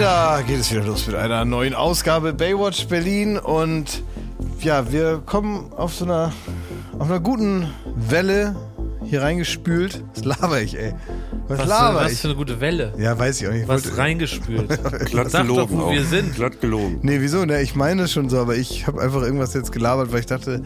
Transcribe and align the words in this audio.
Da 0.00 0.40
geht 0.46 0.58
es 0.60 0.70
wieder 0.72 0.82
los 0.82 1.06
mit 1.06 1.14
einer 1.16 1.44
neuen 1.44 1.74
Ausgabe 1.74 2.32
Baywatch 2.32 2.86
Berlin. 2.86 3.38
Und 3.38 4.02
ja, 4.60 4.90
wir 4.90 5.18
kommen 5.26 5.72
auf 5.76 5.94
so 5.94 6.04
einer, 6.06 6.32
auf 6.98 7.10
einer 7.10 7.20
guten 7.20 7.68
Welle 7.96 8.56
hier 9.04 9.20
reingespült. 9.22 10.02
Was 10.14 10.24
laber 10.24 10.60
ich, 10.62 10.78
ey? 10.78 10.94
Was, 11.48 11.58
Was, 11.60 11.68
laber 11.68 11.98
für, 11.98 12.04
was 12.06 12.12
ich? 12.12 12.18
für 12.20 12.28
eine 12.28 12.36
gute 12.36 12.60
Welle. 12.60 12.94
Ja, 12.98 13.18
weiß 13.18 13.40
ich 13.42 13.48
auch 13.48 13.52
nicht. 13.52 13.62
Ich 13.62 13.68
Was 13.68 13.84
wollte- 13.84 13.98
reingespült. 13.98 14.68
Glatt 15.10 15.30
Sag 15.30 15.46
doch, 15.48 15.54
gelogen 15.54 15.78
wo 15.78 15.82
auch. 15.84 15.92
wir 15.92 16.04
sind. 16.04 16.34
Glatt 16.34 16.60
gelogen. 16.60 16.98
Nee, 17.02 17.18
wieso? 17.20 17.44
Ne, 17.44 17.60
ich 17.60 17.74
meine 17.74 18.02
es 18.04 18.12
schon 18.12 18.30
so, 18.30 18.38
aber 18.38 18.56
ich 18.56 18.86
habe 18.86 19.00
einfach 19.02 19.20
irgendwas 19.22 19.52
jetzt 19.54 19.70
gelabert, 19.72 20.12
weil 20.12 20.20
ich 20.20 20.26
dachte, 20.26 20.62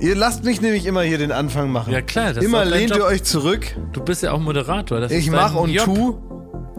ihr 0.00 0.14
lasst 0.16 0.44
mich 0.44 0.60
nämlich 0.60 0.84
immer 0.86 1.02
hier 1.02 1.18
den 1.18 1.32
Anfang 1.32 1.70
machen. 1.70 1.92
Ja, 1.92 2.02
klar, 2.02 2.28
das 2.34 2.38
ist 2.38 2.44
Immer 2.44 2.58
auch 2.58 2.62
dein 2.64 2.72
lehnt 2.72 2.94
ihr 2.96 3.04
euch 3.04 3.22
zurück. 3.22 3.74
Du 3.92 4.02
bist 4.02 4.22
ja 4.22 4.32
auch 4.32 4.40
Moderator. 4.40 5.00
Das 5.00 5.12
Ich 5.12 5.26
ist 5.28 5.32
mach 5.32 5.52
dein 5.54 5.62
und 5.62 5.70
Job. 5.70 5.84
tu. 5.86 6.18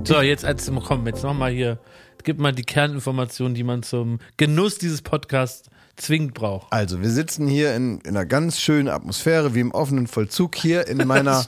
So, 0.03 0.21
jetzt 0.21 0.45
als 0.45 0.71
komm, 0.85 1.05
jetzt 1.05 1.23
noch 1.23 1.33
mal 1.33 1.51
hier. 1.51 1.77
Gib 2.23 2.39
mal 2.39 2.51
die 2.51 2.63
Kerninformationen, 2.63 3.53
die 3.53 3.63
man 3.63 3.83
zum 3.83 4.19
Genuss 4.37 4.77
dieses 4.77 5.01
Podcasts 5.01 5.69
zwingend 5.95 6.33
braucht. 6.33 6.71
Also, 6.71 7.01
wir 7.01 7.09
sitzen 7.09 7.47
hier 7.47 7.75
in, 7.75 7.99
in 8.01 8.09
einer 8.09 8.25
ganz 8.25 8.59
schönen 8.59 8.87
Atmosphäre, 8.87 9.53
wie 9.53 9.59
im 9.59 9.71
offenen 9.71 10.07
Vollzug 10.07 10.55
hier 10.55 10.87
in 10.87 10.97
meiner, 11.07 11.45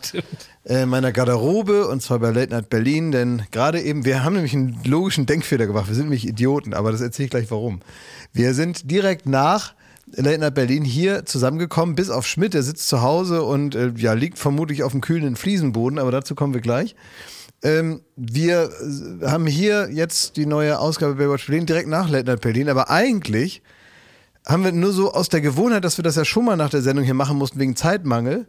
äh, 0.65 0.85
meiner 0.85 1.11
Garderobe 1.11 1.87
und 1.87 2.01
zwar 2.01 2.19
bei 2.19 2.31
Late 2.31 2.51
Night 2.51 2.69
Berlin, 2.69 3.11
denn 3.11 3.43
gerade 3.51 3.81
eben, 3.81 4.05
wir 4.05 4.23
haben 4.23 4.33
nämlich 4.33 4.53
einen 4.53 4.79
logischen 4.85 5.25
Denkfehler 5.25 5.67
gemacht. 5.67 5.87
Wir 5.87 5.95
sind 5.95 6.05
nämlich 6.05 6.27
Idioten, 6.27 6.73
aber 6.73 6.91
das 6.91 7.01
erzähle 7.01 7.25
ich 7.25 7.31
gleich 7.31 7.51
warum. 7.51 7.81
Wir 8.33 8.53
sind 8.53 8.89
direkt 8.89 9.25
nach 9.25 9.73
Late 10.11 10.37
Night 10.37 10.53
Berlin 10.53 10.83
hier 10.83 11.25
zusammengekommen, 11.25 11.95
bis 11.95 12.09
auf 12.09 12.27
Schmidt, 12.27 12.53
der 12.53 12.63
sitzt 12.63 12.87
zu 12.87 13.01
Hause 13.01 13.43
und 13.43 13.73
äh, 13.73 13.91
ja, 13.95 14.13
liegt 14.13 14.37
vermutlich 14.37 14.83
auf 14.83 14.91
dem 14.91 15.01
kühlen 15.01 15.35
Fliesenboden, 15.35 15.97
aber 15.97 16.11
dazu 16.11 16.35
kommen 16.35 16.53
wir 16.53 16.61
gleich. 16.61 16.95
Ähm, 17.63 18.01
wir 18.17 18.69
äh, 19.21 19.25
haben 19.25 19.47
hier 19.47 19.89
jetzt 19.89 20.35
die 20.35 20.45
neue 20.45 20.79
Ausgabe 20.79 21.15
Baywatch 21.15 21.47
Berlin 21.47 21.65
direkt 21.65 21.87
nach 21.87 22.09
Night 22.09 22.41
Berlin, 22.41 22.69
aber 22.69 22.89
eigentlich 22.89 23.61
haben 24.45 24.65
wir 24.65 24.73
nur 24.73 24.91
so 24.91 25.13
aus 25.13 25.29
der 25.29 25.39
Gewohnheit, 25.39 25.85
dass 25.85 25.97
wir 25.97 26.03
das 26.03 26.17
ja 26.17 26.25
schon 26.25 26.43
mal 26.43 26.57
nach 26.57 26.69
der 26.69 26.81
Sendung 26.81 27.05
hier 27.05 27.13
machen 27.13 27.37
mussten 27.37 27.59
wegen 27.59 27.77
Zeitmangel, 27.77 28.47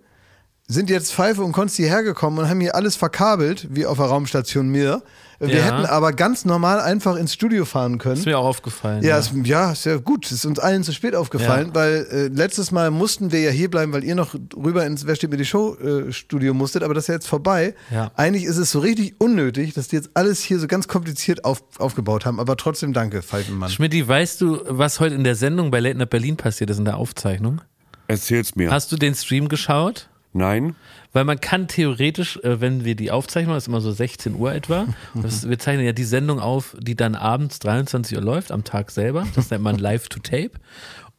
sind 0.66 0.90
jetzt 0.90 1.12
Pfeife 1.12 1.44
und 1.44 1.52
Konsti 1.52 1.84
hergekommen 1.84 2.40
und 2.40 2.48
haben 2.48 2.60
hier 2.60 2.74
alles 2.74 2.96
verkabelt, 2.96 3.68
wie 3.70 3.86
auf 3.86 3.98
der 3.98 4.06
Raumstation 4.06 4.68
Mir. 4.68 5.02
Wir 5.40 5.48
Ja. 5.56 5.62
hätten 5.64 5.86
aber 5.86 6.12
ganz 6.12 6.44
normal 6.44 6.80
einfach 6.80 7.16
ins 7.16 7.32
Studio 7.34 7.64
fahren 7.64 7.98
können. 7.98 8.16
Ist 8.16 8.26
mir 8.26 8.38
auch 8.38 8.44
aufgefallen. 8.44 9.02
Ja, 9.02 9.18
ist, 9.18 9.32
ja, 9.44 9.72
ist 9.72 9.84
ja 9.86 9.96
gut. 9.96 10.30
Ist 10.30 10.44
uns 10.46 10.58
allen 10.58 10.82
zu 10.84 10.92
spät 10.92 11.14
aufgefallen, 11.14 11.68
Ja. 11.68 11.74
weil 11.74 12.06
äh, 12.10 12.26
letztes 12.28 12.70
Mal 12.70 12.90
mussten 12.90 13.32
wir 13.32 13.40
ja 13.40 13.50
hier 13.50 13.70
bleiben, 13.70 13.92
weil 13.92 14.04
ihr 14.04 14.14
noch 14.14 14.34
rüber 14.56 14.84
ins 14.86 15.06
Wer 15.06 15.16
steht 15.16 15.30
mir 15.30 15.36
die 15.36 15.44
Show 15.44 15.74
äh, 15.76 16.12
Studio 16.12 16.54
musstet, 16.54 16.82
aber 16.82 16.94
das 16.94 17.04
ist 17.04 17.08
ja 17.08 17.14
jetzt 17.14 17.26
vorbei. 17.28 17.74
Ja. 17.90 18.10
Eigentlich 18.16 18.44
ist 18.44 18.56
es 18.58 18.70
so 18.70 18.78
richtig 18.80 19.14
unnötig, 19.18 19.74
dass 19.74 19.88
die 19.88 19.96
jetzt 19.96 20.10
alles 20.14 20.40
hier 20.42 20.58
so 20.58 20.66
ganz 20.66 20.88
kompliziert 20.88 21.44
auf, 21.44 21.62
aufgebaut 21.78 22.24
haben, 22.26 22.38
aber 22.40 22.56
trotzdem 22.56 22.92
danke, 22.92 23.22
Pfeifenmann. 23.22 23.70
Schmidti, 23.70 24.06
weißt 24.06 24.40
du, 24.40 24.60
was 24.68 25.00
heute 25.00 25.14
in 25.14 25.24
der 25.24 25.34
Sendung 25.34 25.70
bei 25.70 25.80
Late 25.80 25.98
Night 25.98 26.10
Berlin 26.10 26.36
passiert 26.36 26.70
ist 26.70 26.78
in 26.78 26.84
der 26.84 26.96
Aufzeichnung? 26.96 27.60
Erzähl's 28.06 28.54
mir. 28.54 28.70
Hast 28.70 28.92
du 28.92 28.96
den 28.96 29.14
Stream 29.14 29.48
geschaut? 29.48 30.08
Nein? 30.32 30.74
Weil 31.14 31.24
man 31.24 31.40
kann 31.40 31.68
theoretisch, 31.68 32.36
äh, 32.42 32.60
wenn 32.60 32.84
wir 32.84 32.96
die 32.96 33.10
Aufzeichnung, 33.10 33.54
das 33.54 33.64
ist 33.64 33.68
immer 33.68 33.80
so 33.80 33.92
16 33.92 34.34
Uhr 34.34 34.52
etwa, 34.52 34.86
das, 35.14 35.48
wir 35.48 35.58
zeichnen 35.58 35.86
ja 35.86 35.92
die 35.92 36.04
Sendung 36.04 36.40
auf, 36.40 36.76
die 36.78 36.96
dann 36.96 37.14
abends 37.14 37.60
23 37.60 38.18
Uhr 38.18 38.22
läuft, 38.22 38.52
am 38.52 38.64
Tag 38.64 38.90
selber. 38.90 39.26
Das 39.34 39.48
nennt 39.50 39.62
man 39.62 39.78
Live 39.78 40.08
to 40.08 40.18
Tape. 40.18 40.50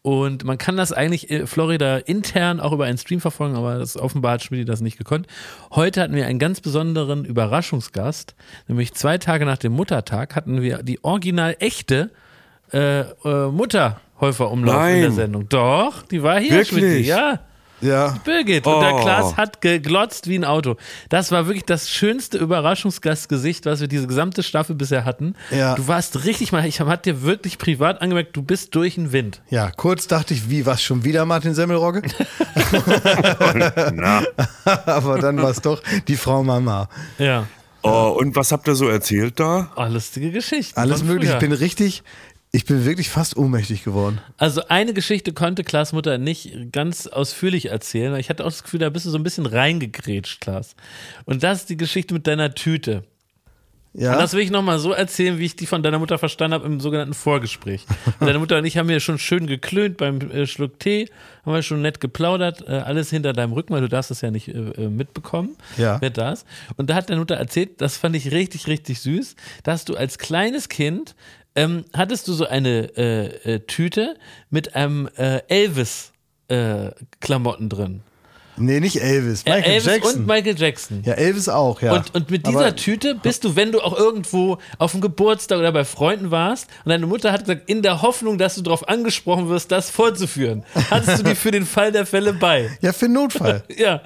Und 0.01 0.43
man 0.43 0.59
kann 0.59 0.77
das 0.77 0.91
eigentlich 0.91 1.31
äh, 1.31 1.47
Florida 1.47 1.97
intern 1.97 2.59
auch 2.59 2.73
über 2.73 2.85
einen 2.85 2.99
Stream 2.99 3.21
verfolgen, 3.21 3.55
aber 3.55 3.79
das 3.79 3.97
offenbar 3.97 4.33
hat 4.33 4.43
Schmidt 4.43 4.69
das 4.69 4.81
nicht 4.81 4.99
gekonnt. 4.99 5.25
Heute 5.71 6.01
hatten 6.01 6.13
wir 6.13 6.27
einen 6.27 6.37
ganz 6.37 6.61
besonderen 6.61 7.25
Überraschungsgast, 7.25 8.35
nämlich 8.67 8.93
zwei 8.93 9.17
Tage 9.17 9.45
nach 9.45 9.57
dem 9.57 9.71
Muttertag 9.71 10.35
hatten 10.35 10.61
wir 10.61 10.83
die 10.83 11.03
original 11.03 11.55
echte 11.59 12.11
äh, 12.71 12.99
äh, 12.99 13.47
Mutterhäufer-Umlauf 13.49 14.75
in 14.75 14.93
der 14.93 15.09
Nein. 15.09 15.11
Sendung. 15.11 15.49
Doch, 15.49 16.03
die 16.03 16.21
war 16.21 16.39
hier? 16.39 16.63
Schmidti, 16.65 16.99
ja. 16.99 17.39
Ja. 17.81 18.17
Birgit 18.23 18.65
und 18.65 18.79
der 18.81 18.95
Oh. 18.95 19.01
Klaas 19.01 19.37
hat 19.37 19.61
geglotzt 19.61 20.27
wie 20.27 20.37
ein 20.37 20.45
Auto. 20.45 20.75
Das 21.09 21.31
war 21.31 21.45
wirklich 21.47 21.65
das 21.65 21.89
schönste 21.89 22.37
Überraschungsgastgesicht, 22.37 23.65
was 23.65 23.81
wir 23.81 23.87
diese 23.87 24.07
gesamte 24.07 24.43
Staffel 24.43 24.75
bisher 24.75 25.05
hatten. 25.05 25.35
Ja. 25.51 25.75
Du 25.75 25.87
warst 25.87 26.23
richtig 26.25 26.51
mal, 26.51 26.65
ich 26.65 26.79
hab 26.79 27.03
dir 27.03 27.21
wirklich 27.23 27.57
privat 27.57 28.01
angemerkt, 28.01 28.35
du 28.35 28.41
bist 28.41 28.73
durch 28.75 28.95
den 28.95 29.11
Wind. 29.11 29.41
Ja, 29.49 29.71
kurz 29.71 30.07
dachte 30.07 30.33
ich, 30.33 30.49
wie, 30.49 30.65
was 30.65 30.81
schon 30.81 31.03
wieder 31.03 31.25
Martin 31.25 31.53
Semmelrogge? 31.53 32.01
Na. 33.93 34.23
aber 34.85 35.19
dann 35.19 35.41
war 35.41 35.49
es 35.49 35.61
doch 35.61 35.81
die 36.07 36.15
Frau 36.15 36.43
Mama. 36.43 36.89
Ja. 37.17 37.47
Oh, 37.83 38.15
und 38.19 38.35
was 38.35 38.51
habt 38.51 38.67
ihr 38.67 38.75
so 38.75 38.87
erzählt 38.87 39.39
da? 39.39 39.69
Oh, 39.75 39.83
lustige 39.85 40.31
Geschichten. 40.31 40.79
Alles 40.79 41.03
möglich. 41.03 41.29
Ich 41.29 41.37
bin 41.37 41.51
richtig, 41.51 42.03
ich 42.55 42.63
bin 42.65 42.85
wirklich 42.85 43.09
fast 43.09 43.35
ohnmächtig 43.35 43.83
geworden. 43.83 44.19
Also 44.37 44.67
eine 44.69 44.93
Geschichte 44.93 45.33
konnte 45.33 45.63
Klaas 45.65 45.91
Mutter 45.91 46.17
nicht 46.17 46.71
ganz 46.71 47.05
ausführlich 47.05 47.65
erzählen. 47.69 48.13
weil 48.13 48.21
Ich 48.21 48.29
hatte 48.29 48.43
auch 48.45 48.49
das 48.49 48.63
Gefühl, 48.63 48.79
da 48.79 48.89
bist 48.89 49.05
du 49.05 49.09
so 49.09 49.17
ein 49.17 49.23
bisschen 49.23 49.45
reingegrätscht, 49.45 50.39
Klaas. 50.41 50.75
Und 51.25 51.43
das 51.43 51.59
ist 51.61 51.69
die 51.69 51.77
Geschichte 51.77 52.13
mit 52.13 52.27
deiner 52.27 52.53
Tüte. 52.55 53.03
Ja. 53.97 54.13
Und 54.13 54.19
das 54.19 54.33
will 54.33 54.41
ich 54.41 54.51
nochmal 54.51 54.79
so 54.79 54.91
erzählen, 54.91 55.37
wie 55.39 55.45
ich 55.45 55.55
die 55.55 55.65
von 55.65 55.81
deiner 55.81 55.99
Mutter 55.99 56.17
verstanden 56.17 56.53
habe 56.55 56.65
im 56.65 56.79
sogenannten 56.81 57.13
Vorgespräch. 57.13 57.85
Deine 58.19 58.39
Mutter 58.39 58.57
und 58.57 58.65
ich 58.65 58.77
haben 58.77 58.89
hier 58.89 58.99
schon 58.99 59.17
schön 59.19 59.47
geklönt 59.47 59.95
beim 59.97 60.19
äh, 60.31 60.47
Schluck 60.47 60.79
Tee, 60.79 61.09
haben 61.45 61.53
wir 61.53 61.61
schon 61.61 61.81
nett 61.81 62.01
geplaudert, 62.01 62.67
äh, 62.67 62.71
alles 62.71 63.09
hinter 63.09 63.31
deinem 63.31 63.53
Rücken, 63.53 63.73
weil 63.73 63.79
du 63.81 63.87
darfst 63.87 64.11
das 64.11 64.19
ja 64.19 64.31
nicht 64.31 64.49
äh, 64.49 64.51
äh, 64.51 64.89
mitbekommen, 64.89 65.55
Ja. 65.77 65.99
wer 66.01 66.09
das. 66.09 66.43
Und 66.75 66.89
da 66.89 66.95
hat 66.95 67.09
deine 67.09 67.19
Mutter 67.21 67.35
erzählt, 67.35 67.79
das 67.79 67.95
fand 67.95 68.17
ich 68.17 68.31
richtig, 68.31 68.67
richtig 68.67 68.99
süß, 68.99 69.35
dass 69.63 69.85
du 69.85 69.95
als 69.95 70.17
kleines 70.17 70.67
Kind 70.67 71.15
ähm, 71.55 71.85
hattest 71.93 72.27
du 72.27 72.33
so 72.33 72.45
eine 72.47 72.95
äh, 72.97 73.53
äh, 73.55 73.59
Tüte 73.61 74.15
mit 74.49 74.75
einem 74.75 75.09
äh, 75.17 75.41
Elvis 75.47 76.11
äh, 76.47 76.91
drin. 77.21 78.01
nee, 78.57 78.79
nicht 78.79 79.01
Elvis. 79.01 79.43
Michael 79.45 79.63
Elvis 79.63 79.85
Jackson. 79.85 80.15
und 80.21 80.27
Michael 80.27 80.55
Jackson. 80.57 81.01
ja, 81.03 81.13
Elvis 81.13 81.49
auch, 81.49 81.81
ja. 81.81 81.93
Und, 81.93 82.13
und 82.13 82.29
mit 82.29 82.45
dieser 82.45 82.59
Aber- 82.59 82.75
Tüte 82.75 83.15
bist 83.15 83.43
du, 83.43 83.55
wenn 83.55 83.71
du 83.71 83.79
auch 83.81 83.97
irgendwo 83.97 84.59
auf 84.77 84.91
dem 84.91 85.01
Geburtstag 85.01 85.57
oder 85.59 85.71
bei 85.71 85.83
Freunden 85.85 86.29
warst 86.31 86.67
und 86.83 86.89
deine 86.89 87.05
Mutter 87.07 87.31
hat 87.31 87.41
gesagt, 87.41 87.69
in 87.69 87.81
der 87.81 88.01
Hoffnung, 88.01 88.37
dass 88.37 88.55
du 88.55 88.61
darauf 88.61 88.87
angesprochen 88.87 89.49
wirst, 89.49 89.71
das 89.71 89.89
vorzuführen, 89.89 90.63
hattest 90.91 91.19
du 91.19 91.23
die 91.23 91.35
für 91.35 91.51
den 91.51 91.65
Fall 91.65 91.91
der 91.91 92.05
Fälle 92.05 92.33
bei. 92.33 92.69
Ja, 92.81 92.93
für 92.93 93.09
Notfall. 93.09 93.63
Ja. 93.77 94.01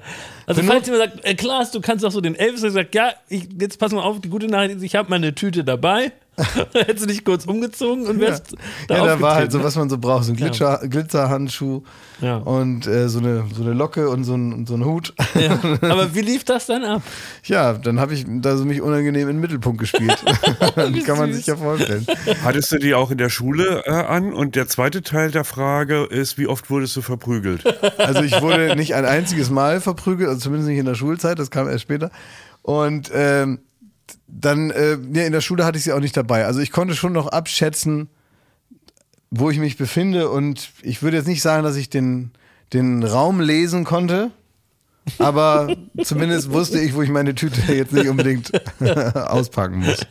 Also 0.46 0.62
falls 0.62 0.86
jemand 0.88 1.12
sagt, 1.12 1.24
äh, 1.24 1.34
Klaas, 1.34 1.70
du 1.70 1.80
kannst 1.80 2.04
doch 2.04 2.10
so 2.10 2.20
den 2.20 2.34
Elvis, 2.34 2.62
der 2.62 2.70
sagt, 2.72 2.94
ja, 2.94 3.12
ich, 3.28 3.46
jetzt 3.60 3.78
pass 3.78 3.92
mal 3.92 4.02
auf, 4.02 4.20
die 4.20 4.28
gute 4.30 4.46
Nachricht 4.46 4.76
ist, 4.76 4.82
ich 4.82 4.96
habe 4.96 5.08
meine 5.10 5.32
Tüte 5.34 5.62
dabei. 5.62 6.10
Hättest 6.72 7.02
du 7.02 7.06
dich 7.06 7.24
kurz 7.24 7.44
umgezogen 7.44 8.06
und 8.06 8.20
wärst 8.20 8.54
da 8.88 8.96
ja, 8.96 9.06
da 9.06 9.20
war 9.20 9.34
halt 9.34 9.52
so, 9.52 9.62
was 9.62 9.76
man 9.76 9.88
so 9.90 9.98
braucht. 9.98 10.24
So 10.24 10.32
ein 10.32 10.36
Glitzer, 10.36 10.80
Glitzerhandschuh 10.88 11.82
Ja. 12.20 12.36
und 12.38 12.86
äh, 12.86 13.08
so, 13.08 13.18
eine, 13.18 13.44
so 13.54 13.62
eine 13.62 13.72
Locke 13.72 14.08
und 14.08 14.24
so 14.24 14.34
ein, 14.34 14.66
so 14.66 14.74
ein 14.74 14.84
Hut. 14.84 15.14
Ja. 15.34 15.58
Aber 15.90 16.14
wie 16.14 16.20
lief 16.20 16.44
das 16.44 16.66
dann 16.66 16.84
ab? 16.84 17.02
Ja, 17.44 17.72
dann 17.74 18.00
habe 18.00 18.14
ich 18.14 18.24
da 18.26 18.56
so 18.56 18.64
mich 18.64 18.80
unangenehm 18.80 19.28
in 19.28 19.36
den 19.36 19.40
Mittelpunkt 19.40 19.78
gespielt. 19.80 20.22
Kann 21.06 21.18
man 21.18 21.32
sich 21.32 21.46
ja 21.46 21.56
vorstellen. 21.56 22.06
Hattest 22.44 22.72
du 22.72 22.78
die 22.78 22.94
auch 22.94 23.10
in 23.10 23.18
der 23.18 23.30
Schule 23.30 23.82
äh, 23.86 23.90
an? 23.90 24.32
Und 24.32 24.56
der 24.56 24.68
zweite 24.68 25.02
Teil 25.02 25.30
der 25.30 25.44
Frage 25.44 26.04
ist, 26.04 26.38
wie 26.38 26.46
oft 26.46 26.70
wurdest 26.70 26.96
du 26.96 27.02
verprügelt? 27.02 27.64
Also 27.98 28.22
ich 28.22 28.40
wurde 28.40 28.76
nicht 28.76 28.94
ein 28.94 29.04
einziges 29.04 29.50
Mal 29.50 29.80
verprügelt, 29.80 30.28
also 30.28 30.40
zumindest 30.40 30.68
nicht 30.68 30.78
in 30.78 30.86
der 30.86 30.94
Schulzeit, 30.94 31.38
das 31.38 31.50
kam 31.50 31.68
erst 31.68 31.82
später. 31.82 32.10
Und 32.62 33.10
ähm, 33.14 33.60
dann, 34.32 34.70
äh, 34.70 34.96
nee, 34.96 35.26
in 35.26 35.32
der 35.32 35.40
Schule 35.40 35.64
hatte 35.64 35.78
ich 35.78 35.84
sie 35.84 35.92
auch 35.92 36.00
nicht 36.00 36.16
dabei. 36.16 36.46
Also 36.46 36.60
ich 36.60 36.72
konnte 36.72 36.94
schon 36.94 37.12
noch 37.12 37.28
abschätzen, 37.28 38.08
wo 39.30 39.50
ich 39.50 39.58
mich 39.58 39.76
befinde. 39.76 40.28
Und 40.30 40.70
ich 40.82 41.02
würde 41.02 41.16
jetzt 41.16 41.26
nicht 41.26 41.42
sagen, 41.42 41.64
dass 41.64 41.76
ich 41.76 41.90
den, 41.90 42.32
den 42.72 43.02
Raum 43.02 43.40
lesen 43.40 43.84
konnte. 43.84 44.30
Aber 45.18 45.74
zumindest 46.02 46.52
wusste 46.52 46.78
ich, 46.78 46.94
wo 46.94 47.02
ich 47.02 47.10
meine 47.10 47.34
Tüte 47.34 47.72
jetzt 47.72 47.92
nicht 47.92 48.08
unbedingt 48.08 48.52
auspacken 49.14 49.80
muss. 49.80 50.06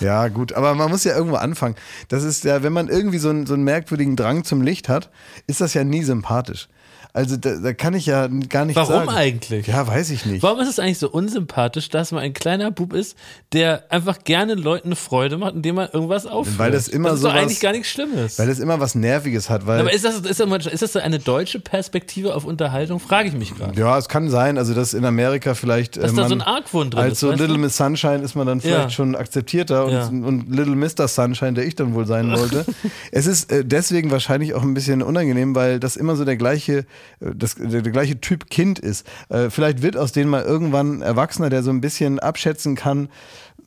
Ja, 0.00 0.28
gut, 0.28 0.52
aber 0.52 0.74
man 0.74 0.90
muss 0.90 1.04
ja 1.04 1.14
irgendwo 1.14 1.36
anfangen. 1.36 1.76
Das 2.08 2.24
ist 2.24 2.44
ja, 2.44 2.62
wenn 2.62 2.72
man 2.72 2.88
irgendwie 2.88 3.18
so 3.18 3.30
einen, 3.30 3.46
so 3.46 3.54
einen 3.54 3.64
merkwürdigen 3.64 4.16
Drang 4.16 4.44
zum 4.44 4.62
Licht 4.62 4.88
hat, 4.88 5.10
ist 5.46 5.60
das 5.60 5.74
ja 5.74 5.84
nie 5.84 6.02
sympathisch. 6.02 6.68
Also 7.16 7.38
da, 7.38 7.54
da 7.56 7.72
kann 7.72 7.94
ich 7.94 8.04
ja 8.04 8.26
gar 8.50 8.66
nicht 8.66 8.76
Warum 8.76 9.06
sagen. 9.06 9.08
eigentlich? 9.08 9.66
Ja, 9.68 9.86
weiß 9.86 10.10
ich 10.10 10.26
nicht. 10.26 10.42
Warum 10.42 10.60
ist 10.60 10.68
es 10.68 10.78
eigentlich 10.78 10.98
so 10.98 11.08
unsympathisch, 11.08 11.88
dass 11.88 12.12
man 12.12 12.22
ein 12.22 12.34
kleiner 12.34 12.70
Bub 12.70 12.92
ist, 12.92 13.16
der 13.54 13.84
einfach 13.88 14.22
gerne 14.24 14.54
Leuten 14.54 14.88
eine 14.88 14.96
Freude 14.96 15.38
macht, 15.38 15.54
indem 15.54 15.76
man 15.76 15.88
irgendwas 15.90 16.26
aufführt? 16.26 16.58
Weil 16.58 16.72
das 16.72 16.88
immer 16.88 17.08
das 17.08 17.16
ist 17.18 17.22
sowas- 17.22 17.36
eigentlich 17.36 17.60
gar 17.60 17.72
nichts 17.72 17.88
Schlimmes. 17.88 18.38
Weil 18.38 18.48
das 18.48 18.58
immer 18.58 18.80
was 18.80 18.94
Nerviges 18.94 19.48
hat, 19.48 19.66
weil. 19.66 19.80
Aber 19.80 19.94
ist 19.94 20.04
das, 20.04 20.16
ist, 20.20 20.40
das, 20.40 20.66
ist 20.66 20.82
das 20.82 20.92
so 20.92 20.98
eine 20.98 21.18
deutsche 21.18 21.58
Perspektive 21.58 22.34
auf 22.34 22.44
Unterhaltung? 22.44 23.00
Frage 23.00 23.28
ich 23.30 23.34
mich 23.34 23.54
gerade. 23.56 23.80
ja, 23.80 23.96
es 23.96 24.10
kann 24.10 24.28
sein, 24.28 24.58
also 24.58 24.74
dass 24.74 24.92
in 24.92 25.06
Amerika 25.06 25.54
vielleicht. 25.54 25.96
Dass 25.96 26.12
äh, 26.12 26.16
da 26.16 26.28
so 26.28 26.34
ein 26.34 26.42
Argwohn 26.42 26.90
drin 26.90 27.00
Als 27.02 27.12
ist, 27.14 27.20
so 27.20 27.30
Little? 27.30 27.56
Miss 27.56 27.78
Sunshine 27.78 28.18
ist 28.18 28.34
man 28.34 28.46
dann 28.46 28.60
vielleicht 28.60 28.78
Ja. 28.82 28.90
schon 28.90 29.16
akzeptierter 29.16 29.86
und, 29.86 29.92
Ja. 29.92 30.06
und 30.08 30.50
Little 30.54 30.76
Mr. 30.76 31.08
Sunshine, 31.08 31.54
der 31.54 31.64
ich 31.66 31.76
dann 31.76 31.94
wohl 31.94 32.06
sein 32.06 32.30
wollte. 32.36 32.66
es 33.10 33.26
ist 33.26 33.50
äh, 33.50 33.64
deswegen 33.64 34.10
wahrscheinlich 34.10 34.52
auch 34.52 34.62
ein 34.62 34.74
bisschen 34.74 35.00
unangenehm, 35.00 35.54
weil 35.54 35.80
das 35.80 35.96
immer 35.96 36.14
so 36.14 36.26
der 36.26 36.36
gleiche 36.36 36.84
das, 37.20 37.54
der, 37.54 37.82
der 37.82 37.92
gleiche 37.92 38.20
Typ 38.20 38.50
Kind 38.50 38.78
ist. 38.78 39.06
Äh, 39.28 39.50
vielleicht 39.50 39.82
wird 39.82 39.96
aus 39.96 40.12
denen 40.12 40.30
mal 40.30 40.42
irgendwann 40.42 40.98
ein 40.98 41.02
Erwachsener, 41.02 41.50
der 41.50 41.62
so 41.62 41.70
ein 41.70 41.80
bisschen 41.80 42.18
abschätzen 42.18 42.74
kann, 42.74 43.08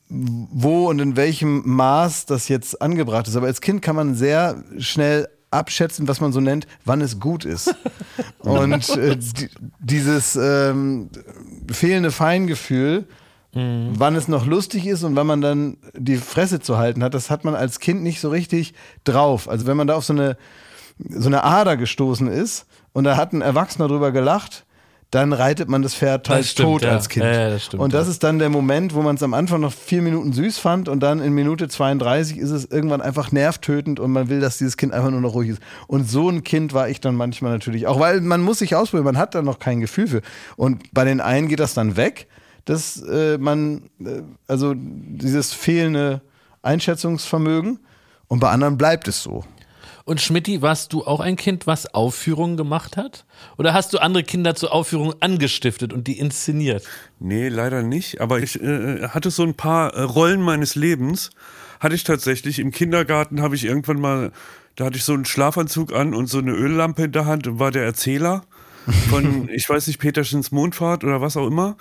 wo 0.08 0.88
und 0.88 0.98
in 1.00 1.16
welchem 1.16 1.62
Maß 1.64 2.26
das 2.26 2.48
jetzt 2.48 2.82
angebracht 2.82 3.28
ist. 3.28 3.36
Aber 3.36 3.46
als 3.46 3.60
Kind 3.60 3.82
kann 3.82 3.96
man 3.96 4.14
sehr 4.14 4.64
schnell 4.78 5.28
abschätzen, 5.50 6.08
was 6.08 6.20
man 6.20 6.32
so 6.32 6.40
nennt, 6.40 6.66
wann 6.84 7.00
es 7.00 7.20
gut 7.20 7.44
ist. 7.44 7.74
Und 8.38 8.88
äh, 8.96 9.16
die, 9.16 9.50
dieses 9.80 10.36
ähm, 10.36 11.10
fehlende 11.70 12.10
Feingefühl, 12.10 13.06
mhm. 13.52 13.92
wann 13.94 14.16
es 14.16 14.28
noch 14.28 14.46
lustig 14.46 14.86
ist 14.86 15.02
und 15.02 15.16
wann 15.16 15.26
man 15.26 15.40
dann 15.40 15.76
die 15.94 16.16
Fresse 16.16 16.60
zu 16.60 16.78
halten 16.78 17.02
hat, 17.02 17.14
das 17.14 17.30
hat 17.30 17.44
man 17.44 17.54
als 17.54 17.80
Kind 17.80 18.02
nicht 18.02 18.20
so 18.20 18.30
richtig 18.30 18.74
drauf. 19.04 19.48
Also 19.48 19.66
wenn 19.66 19.76
man 19.76 19.86
da 19.86 19.96
auf 19.96 20.04
so 20.04 20.12
eine, 20.12 20.36
so 21.10 21.26
eine 21.26 21.44
Ader 21.44 21.76
gestoßen 21.76 22.28
ist 22.28 22.66
und 22.92 23.04
da 23.04 23.16
hat 23.16 23.32
ein 23.32 23.42
Erwachsener 23.42 23.88
drüber 23.88 24.12
gelacht, 24.12 24.64
dann 25.10 25.32
reitet 25.32 25.68
man 25.68 25.82
das 25.82 25.94
Pferd 25.94 26.28
halt 26.28 26.40
Das 26.40 26.50
stimmt, 26.50 26.68
tot 26.68 26.82
ja. 26.82 26.90
als 26.90 27.08
Kind. 27.08 27.24
Ja, 27.24 27.32
ja, 27.32 27.50
das 27.50 27.64
stimmt, 27.64 27.82
und 27.82 27.92
das 27.92 28.06
ja. 28.06 28.12
ist 28.12 28.22
dann 28.22 28.38
der 28.38 28.48
Moment, 28.48 28.94
wo 28.94 29.02
man 29.02 29.16
es 29.16 29.22
am 29.24 29.34
Anfang 29.34 29.60
noch 29.60 29.72
vier 29.72 30.02
Minuten 30.02 30.32
süß 30.32 30.58
fand 30.58 30.88
und 30.88 31.00
dann 31.00 31.20
in 31.20 31.32
Minute 31.32 31.68
32 31.68 32.38
ist 32.38 32.50
es 32.50 32.64
irgendwann 32.66 33.00
einfach 33.00 33.32
nervtötend 33.32 33.98
und 33.98 34.12
man 34.12 34.28
will, 34.28 34.40
dass 34.40 34.58
dieses 34.58 34.76
Kind 34.76 34.92
einfach 34.92 35.10
nur 35.10 35.20
noch 35.20 35.34
ruhig 35.34 35.50
ist. 35.50 35.62
Und 35.88 36.08
so 36.08 36.28
ein 36.28 36.44
Kind 36.44 36.74
war 36.74 36.88
ich 36.88 37.00
dann 37.00 37.16
manchmal 37.16 37.50
natürlich 37.52 37.88
auch, 37.88 37.98
weil 37.98 38.20
man 38.20 38.40
muss 38.40 38.60
sich 38.60 38.76
ausprobieren, 38.76 39.04
man 39.04 39.18
hat 39.18 39.34
da 39.34 39.42
noch 39.42 39.58
kein 39.58 39.80
Gefühl 39.80 40.06
für. 40.06 40.22
Und 40.56 40.92
bei 40.92 41.04
den 41.04 41.20
einen 41.20 41.48
geht 41.48 41.60
das 41.60 41.74
dann 41.74 41.96
weg, 41.96 42.28
dass 42.64 43.02
äh, 43.02 43.36
man, 43.38 43.90
äh, 43.98 44.22
also 44.46 44.74
dieses 44.76 45.52
fehlende 45.52 46.20
Einschätzungsvermögen 46.62 47.80
und 48.28 48.38
bei 48.38 48.50
anderen 48.50 48.78
bleibt 48.78 49.08
es 49.08 49.24
so. 49.24 49.44
Und 50.04 50.20
Schmidti, 50.20 50.62
warst 50.62 50.92
du 50.92 51.04
auch 51.04 51.20
ein 51.20 51.36
Kind, 51.36 51.66
was 51.66 51.94
Aufführungen 51.94 52.56
gemacht 52.56 52.96
hat? 52.96 53.24
Oder 53.58 53.74
hast 53.74 53.92
du 53.92 53.98
andere 53.98 54.24
Kinder 54.24 54.54
zur 54.54 54.72
Aufführung 54.72 55.14
angestiftet 55.20 55.92
und 55.92 56.06
die 56.06 56.18
inszeniert? 56.18 56.86
Nee, 57.18 57.48
leider 57.48 57.82
nicht. 57.82 58.20
Aber 58.20 58.40
ich 58.40 58.60
äh, 58.60 59.08
hatte 59.08 59.30
so 59.30 59.42
ein 59.42 59.54
paar 59.54 59.94
äh, 59.94 60.02
Rollen 60.02 60.40
meines 60.40 60.74
Lebens. 60.74 61.30
Hatte 61.80 61.94
ich 61.94 62.04
tatsächlich. 62.04 62.58
Im 62.58 62.70
Kindergarten 62.70 63.40
habe 63.40 63.54
ich 63.54 63.64
irgendwann 63.64 64.00
mal, 64.00 64.32
da 64.76 64.86
hatte 64.86 64.96
ich 64.96 65.04
so 65.04 65.12
einen 65.12 65.24
Schlafanzug 65.24 65.92
an 65.92 66.14
und 66.14 66.26
so 66.26 66.38
eine 66.38 66.52
Öllampe 66.52 67.04
in 67.04 67.12
der 67.12 67.26
Hand 67.26 67.46
und 67.46 67.58
war 67.58 67.70
der 67.70 67.84
Erzähler 67.84 68.44
von, 69.08 69.48
ich 69.52 69.68
weiß 69.68 69.86
nicht, 69.86 69.98
Peterschens 69.98 70.50
Mondfahrt 70.50 71.04
oder 71.04 71.20
was 71.20 71.36
auch 71.36 71.46
immer. 71.46 71.76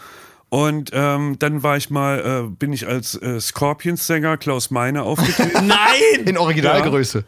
Und 0.50 0.90
ähm, 0.94 1.38
dann 1.38 1.62
war 1.62 1.78
ich 1.78 1.92
mal, 1.92 2.48
äh, 2.48 2.50
bin 2.50 2.74
ich 2.74 2.88
als 2.88 3.14
äh, 3.22 3.40
Scorpions-Sänger 3.40 4.38
Klaus 4.38 4.72
Meine 4.72 5.04
aufgetreten. 5.04 5.68
Nein! 5.68 6.26
In 6.26 6.38
Originalgröße. 6.38 7.24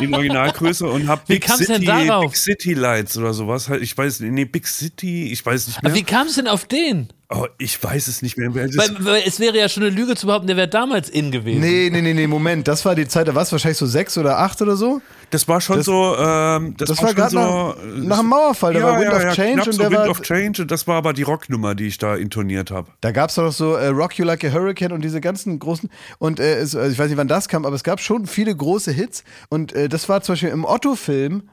in 0.00 0.14
Originalgröße 0.14 0.86
und 0.86 1.08
hab 1.08 1.26
Wie 1.28 1.34
Big 1.34 1.46
kam's 1.46 1.66
denn 1.66 1.76
City, 1.82 1.86
darauf? 1.86 2.24
Big 2.30 2.36
City 2.36 2.74
Lights 2.74 3.16
oder 3.16 3.32
sowas. 3.32 3.70
halt, 3.70 3.82
Ich 3.82 3.96
weiß 3.96 4.20
nicht, 4.20 4.32
nee, 4.32 4.44
Big 4.44 4.66
City, 4.66 5.32
ich 5.32 5.44
weiß 5.44 5.66
nicht 5.66 5.82
mehr. 5.82 5.90
Aber 5.90 5.98
wie 5.98 6.04
kam 6.04 6.26
es 6.26 6.34
denn 6.34 6.46
auf 6.46 6.66
den? 6.66 7.08
Oh, 7.34 7.46
ich 7.58 7.82
weiß 7.82 8.08
es 8.08 8.20
nicht 8.20 8.36
mehr. 8.36 8.54
Weil, 8.54 8.68
weil 9.00 9.22
es 9.26 9.40
wäre 9.40 9.56
ja 9.56 9.68
schon 9.68 9.82
eine 9.84 9.94
Lüge 9.94 10.14
zu 10.16 10.26
behaupten, 10.26 10.46
der 10.48 10.56
wäre 10.56 10.68
damals 10.68 11.08
in 11.08 11.30
gewesen. 11.30 11.60
Nee, 11.60 11.88
nee, 11.90 12.02
nee, 12.02 12.12
nee, 12.12 12.26
Moment. 12.26 12.68
Das 12.68 12.84
war 12.84 12.94
die 12.94 13.08
Zeit, 13.08 13.26
da 13.28 13.34
war 13.34 13.42
es 13.42 13.52
wahrscheinlich 13.52 13.78
so 13.78 13.86
sechs 13.86 14.18
oder 14.18 14.38
acht 14.38 14.60
oder 14.60 14.76
so. 14.76 15.00
Das 15.30 15.48
war 15.48 15.60
schon 15.62 15.76
Das- 15.78 15.86
so. 15.86 16.14
Ähm, 16.18 16.74
das, 16.76 16.90
das 16.90 16.98
war, 16.98 17.04
war 17.04 17.08
schon 17.08 17.16
grad 17.16 17.30
so. 17.30 17.38
nach- 17.38 17.76
nach 18.08 18.18
dem 18.18 18.28
Mauerfall, 18.28 18.74
da 18.74 18.82
war 18.82 19.00
Wind 19.00 19.12
of 19.14 19.34
Change 19.34 19.52
knapp 19.54 19.66
und 19.66 19.72
so 19.72 19.78
der 19.82 19.90
Wind 19.90 20.00
war- 20.00 20.10
of 20.10 20.20
Change 20.20 20.62
und 20.62 20.70
das 20.70 20.86
war 20.86 20.96
aber 20.96 21.12
die 21.14 21.22
Rocknummer, 21.22 21.74
die 21.74 21.86
ich 21.86 21.96
da 21.98 22.16
intoniert 22.16 22.70
habe. 22.70 22.90
Da 23.00 23.12
gab 23.12 23.30
es 23.30 23.36
doch 23.36 23.50
so 23.50 23.74
äh, 23.76 23.86
Rock 23.86 24.18
You 24.18 24.24
Like 24.26 24.44
a 24.44 24.52
Hurricane 24.52 24.92
und 24.92 25.02
diese 25.02 25.20
ganzen 25.22 25.58
großen. 25.58 25.88
Und 26.18 26.38
äh, 26.38 26.56
es, 26.58 26.76
also 26.76 26.92
ich 26.92 26.98
weiß 26.98 27.08
nicht, 27.08 27.16
wann 27.16 27.28
das 27.28 27.48
kam, 27.48 27.64
aber 27.64 27.74
es 27.76 27.82
gab 27.82 28.00
schon 28.00 28.26
viele 28.26 28.54
große 28.54 28.92
Hits. 28.92 29.24
Und 29.48 29.72
äh, 29.72 29.88
das 29.88 30.08
war 30.10 30.20
zum 30.22 30.34
Beispiel 30.34 30.50
im 30.50 30.64
Otto-Film, 30.66 31.44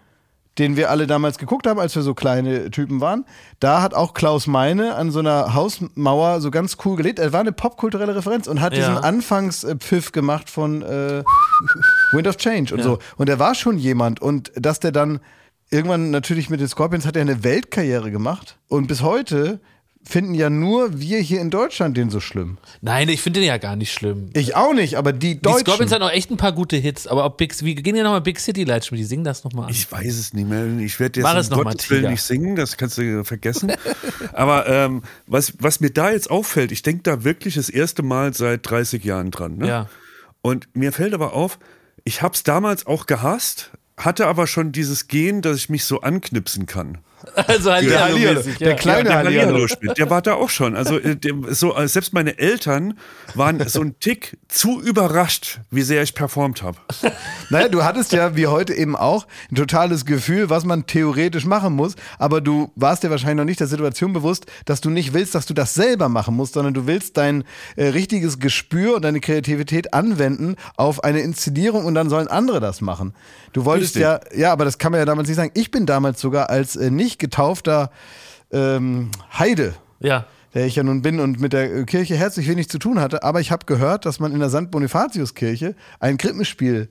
den 0.57 0.75
wir 0.75 0.89
alle 0.89 1.07
damals 1.07 1.37
geguckt 1.37 1.67
haben, 1.67 1.79
als 1.79 1.95
wir 1.95 2.01
so 2.01 2.13
kleine 2.13 2.69
Typen 2.71 2.99
waren. 2.99 3.23
Da 3.61 3.81
hat 3.81 3.93
auch 3.93 4.13
Klaus 4.13 4.45
Meine 4.47 4.95
an 4.95 5.09
so 5.11 5.19
einer 5.19 5.53
Hausmauer 5.53 6.41
so 6.41 6.51
ganz 6.51 6.77
cool 6.83 6.97
gelebt. 6.97 7.19
Er 7.19 7.31
war 7.31 7.39
eine 7.39 7.53
popkulturelle 7.53 8.15
Referenz 8.15 8.47
und 8.47 8.59
hat 8.59 8.73
Ja. 8.73 8.79
diesen 8.79 8.97
Anfangspfiff 8.97 10.11
gemacht 10.11 10.49
von 10.49 10.81
äh, 10.81 11.23
Wind 12.11 12.27
of 12.27 12.37
Change 12.37 12.73
und 12.75 12.83
so. 12.83 12.99
Und 13.17 13.29
er 13.29 13.39
war 13.39 13.55
schon 13.55 13.77
jemand. 13.77 14.21
Und 14.21 14.51
dass 14.55 14.79
der 14.79 14.91
dann 14.91 15.19
irgendwann 15.69 16.09
natürlich 16.11 16.49
mit 16.49 16.59
den 16.59 16.67
Scorpions 16.67 17.05
hat 17.05 17.15
er 17.15 17.21
eine 17.21 17.43
Weltkarriere 17.43 18.11
gemacht. 18.11 18.57
Und 18.67 18.87
bis 18.87 19.01
heute 19.01 19.61
finden 20.03 20.33
ja 20.33 20.49
nur 20.49 20.99
wir 20.99 21.19
hier 21.19 21.41
in 21.41 21.49
Deutschland 21.49 21.95
den 21.97 22.09
so 22.09 22.19
schlimm. 22.19 22.57
Nein, 22.81 23.09
ich 23.09 23.21
finde 23.21 23.41
den 23.41 23.47
ja 23.47 23.57
gar 23.57 23.75
nicht 23.75 23.93
schlimm. 23.93 24.29
Ich 24.33 24.55
auch 24.55 24.73
nicht, 24.73 24.95
aber 24.95 25.13
die 25.13 25.35
Die 25.35 25.41
Deutschen. 25.41 25.65
Scorpions 25.65 25.91
hatten 25.91 26.03
auch 26.03 26.11
echt 26.11 26.31
ein 26.31 26.37
paar 26.37 26.53
gute 26.53 26.77
Hits, 26.77 27.05
aber 27.05 27.25
ob 27.25 27.37
Big, 27.37 27.53
wie 27.63 27.75
gehen 27.75 27.95
ja 27.95 28.03
nochmal 28.03 28.21
Big 28.21 28.39
City 28.39 28.63
Lights 28.63 28.87
Schmidt, 28.87 29.01
die 29.01 29.05
singen 29.05 29.23
das 29.23 29.43
nochmal 29.43 29.65
an. 29.65 29.71
Ich 29.71 29.91
weiß 29.91 30.17
es 30.17 30.33
nicht 30.33 30.49
mehr. 30.49 30.65
Ich 30.79 30.99
werde 30.99 31.19
jetzt 31.19 31.23
Mach 31.23 31.35
es 31.37 31.49
um 31.49 31.57
noch 31.57 31.63
mal, 31.65 31.71
Gottes 31.71 31.89
Willen 31.89 32.11
nicht 32.11 32.23
singen, 32.23 32.55
das 32.55 32.77
kannst 32.77 32.97
du 32.97 33.23
vergessen. 33.23 33.71
Aber 34.33 34.67
ähm, 34.67 35.03
was, 35.27 35.53
was 35.59 35.79
mir 35.79 35.91
da 35.91 36.11
jetzt 36.11 36.31
auffällt, 36.31 36.71
ich 36.71 36.81
denke 36.81 37.03
da 37.03 37.23
wirklich 37.23 37.55
das 37.55 37.69
erste 37.69 38.01
Mal 38.01 38.33
seit 38.33 38.69
30 38.69 39.03
Jahren 39.03 39.31
dran. 39.31 39.57
Ne? 39.57 39.67
Ja. 39.67 39.89
Und 40.41 40.69
mir 40.73 40.93
fällt 40.93 41.13
aber 41.13 41.33
auf, 41.33 41.59
ich 42.05 42.21
habe 42.21 42.33
es 42.33 42.43
damals 42.43 42.87
auch 42.87 43.05
gehasst, 43.05 43.71
hatte 43.97 44.27
aber 44.27 44.47
schon 44.47 44.71
dieses 44.71 45.07
Gen, 45.07 45.41
dass 45.41 45.57
ich 45.57 45.69
mich 45.69 45.83
so 45.83 46.01
anknipsen 46.01 46.65
kann. 46.65 46.99
Also 47.35 47.71
halt 47.71 47.85
Der 47.85 47.93
ja, 47.93 47.99
Hallihallo, 48.05 48.41
der 48.59 48.69
ja. 48.69 48.75
kleine 48.75 49.03
der 49.03 49.17
Hallihallo. 49.17 49.47
Hallihallo 49.47 49.67
spielt, 49.67 49.97
der 49.97 50.09
war 50.09 50.21
da 50.21 50.35
auch 50.35 50.49
schon. 50.49 50.75
Also 50.75 50.97
äh, 50.97 51.17
so, 51.49 51.75
äh, 51.75 51.87
selbst 51.87 52.13
meine 52.13 52.37
Eltern 52.37 52.97
waren 53.35 53.67
so 53.67 53.81
ein 53.81 53.99
Tick 53.99 54.37
zu 54.47 54.81
überrascht, 54.81 55.59
wie 55.69 55.81
sehr 55.81 56.01
ich 56.03 56.13
performt 56.15 56.63
habe. 56.63 56.77
Naja, 57.51 57.67
du 57.67 57.83
hattest 57.83 58.11
ja 58.11 58.35
wie 58.35 58.45
heute 58.45 58.75
eben 58.75 58.95
auch 58.95 59.25
ein 59.51 59.55
totales 59.55 60.05
Gefühl, 60.05 60.51
was 60.51 60.65
man 60.65 60.85
theoretisch 60.85 61.45
machen 61.45 61.73
muss, 61.73 61.95
aber 62.19 62.41
du 62.41 62.71
warst 62.75 63.01
dir 63.01 63.09
wahrscheinlich 63.09 63.37
noch 63.37 63.45
nicht 63.45 63.59
der 63.59 63.65
Situation 63.65 64.13
bewusst, 64.13 64.45
dass 64.65 64.81
du 64.81 64.91
nicht 64.91 65.13
willst, 65.13 65.33
dass 65.33 65.47
du 65.47 65.55
das 65.55 65.73
selber 65.73 66.09
machen 66.09 66.35
musst, 66.35 66.53
sondern 66.53 66.75
du 66.75 66.85
willst 66.85 67.17
dein 67.17 67.43
äh, 67.75 67.87
richtiges 67.87 68.37
Gespür 68.37 68.95
und 68.95 69.01
deine 69.01 69.19
Kreativität 69.19 69.95
anwenden 69.95 70.57
auf 70.77 71.03
eine 71.03 71.21
Inszenierung 71.21 71.85
und 71.85 71.95
dann 71.95 72.09
sollen 72.09 72.27
andere 72.27 72.59
das 72.59 72.81
machen. 72.81 73.13
Du 73.53 73.65
wolltest 73.65 73.95
Richtig. 73.95 74.03
ja, 74.03 74.19
ja, 74.35 74.51
aber 74.51 74.65
das 74.65 74.77
kann 74.77 74.91
man 74.91 74.99
ja 74.99 75.05
damals 75.05 75.27
nicht 75.27 75.37
sagen. 75.37 75.51
Ich 75.55 75.71
bin 75.71 75.87
damals 75.87 76.21
sogar 76.21 76.51
als 76.51 76.75
äh, 76.75 76.91
nicht 76.91 77.08
getaufter 77.17 77.91
ähm, 78.51 79.09
Heide 79.37 79.73
Ja. 79.99 80.25
der 80.53 80.65
ich 80.65 80.75
ja 80.75 80.83
nun 80.83 81.01
bin 81.01 81.19
und 81.19 81.39
mit 81.39 81.53
der 81.53 81.85
Kirche 81.85 82.15
herzlich 82.15 82.47
wenig 82.47 82.69
zu 82.69 82.79
tun 82.79 82.99
hatte, 82.99 83.23
aber 83.23 83.39
ich 83.41 83.51
habe 83.51 83.65
gehört, 83.65 84.05
dass 84.05 84.19
man 84.19 84.31
in 84.31 84.39
der 84.39 84.49
St. 84.49 84.71
Bonifatius-Kirche 84.71 85.75
ein 85.99 86.17
Krippenspiel, 86.17 86.89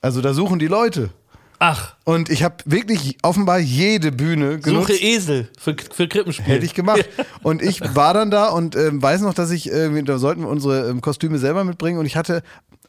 also 0.00 0.20
da 0.20 0.32
suchen 0.34 0.58
die 0.58 0.68
Leute. 0.68 1.10
Ach, 1.58 1.94
Und 2.04 2.28
ich 2.28 2.42
habe 2.42 2.56
wirklich 2.66 3.16
offenbar 3.22 3.58
jede 3.58 4.12
Bühne 4.12 4.58
genutzt. 4.60 4.88
suche 4.88 5.00
Esel 5.02 5.48
für, 5.58 5.74
für 5.90 6.06
Krippenspiel. 6.06 6.44
Hätte 6.46 6.66
ich 6.66 6.74
gemacht. 6.74 7.08
Und 7.42 7.62
ich 7.62 7.80
war 7.94 8.12
dann 8.12 8.30
da 8.30 8.48
und 8.50 8.76
ähm, 8.76 9.02
weiß 9.02 9.22
noch, 9.22 9.32
dass 9.32 9.50
ich, 9.50 9.72
äh, 9.72 10.02
da 10.02 10.18
sollten 10.18 10.42
wir 10.42 10.48
unsere 10.48 10.90
ähm, 10.90 11.00
Kostüme 11.00 11.38
selber 11.38 11.64
mitbringen 11.64 11.98
und 11.98 12.04
ich 12.04 12.14
hatte 12.16 12.42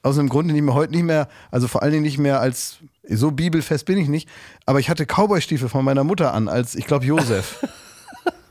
aus 0.03 0.20
einem 0.20 0.27
Grund 0.27 0.51
nicht 0.51 0.62
mehr, 0.62 0.74
heute 0.74 0.91
nicht 0.91 1.03
mehr, 1.05 1.29
also 1.50 1.67
vor 1.70 1.81
allen 1.81 1.93
Dingen 1.93 2.03
nicht 2.03 2.17
mehr 2.17 2.41
als, 2.41 2.79
so 3.09 3.31
bibelfest 3.31 3.85
bin 3.85 3.97
ich 3.97 4.07
nicht, 4.07 4.27
aber 4.65 4.79
ich 4.79 4.89
hatte 4.89 5.05
Cowboystiefel 5.05 5.69
von 5.69 5.83
meiner 5.85 6.03
Mutter 6.03 6.33
an, 6.33 6.47
als, 6.47 6.75
ich 6.75 6.85
glaube, 6.87 7.05
Josef. 7.05 7.59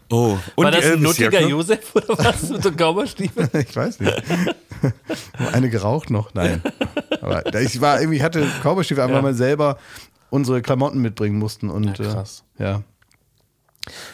Oh, 0.09 0.39
und 0.55 0.65
War 0.65 0.71
das 0.71 0.85
ein 0.85 1.03
nuttiger 1.03 1.33
Elvis-Jacke? 1.33 1.49
Josef 1.51 1.97
oder 1.97 2.17
was 2.25 2.49
mit 2.49 2.63
so 2.63 2.71
Cowboystiefeln? 2.71 3.51
ich 3.55 3.75
weiß 3.75 3.99
nicht. 3.99 4.23
Eine 5.53 5.69
geraucht 5.69 6.11
noch? 6.11 6.33
Nein. 6.33 6.63
Aber 7.21 7.45
ich 7.61 7.81
war 7.81 7.99
irgendwie, 8.01 8.23
hatte 8.23 8.47
Cowboystiefel, 8.63 9.03
einfach 9.03 9.17
Ja. 9.17 9.23
mal 9.23 9.35
selber 9.35 9.79
unsere 10.31 10.63
Klamotten 10.63 11.01
mitbringen 11.03 11.37
mussten. 11.41 11.71
Und, 11.71 11.99
Ja, 11.99 12.13
krass. 12.13 12.45
Äh, 12.57 12.63
ja. 12.63 12.83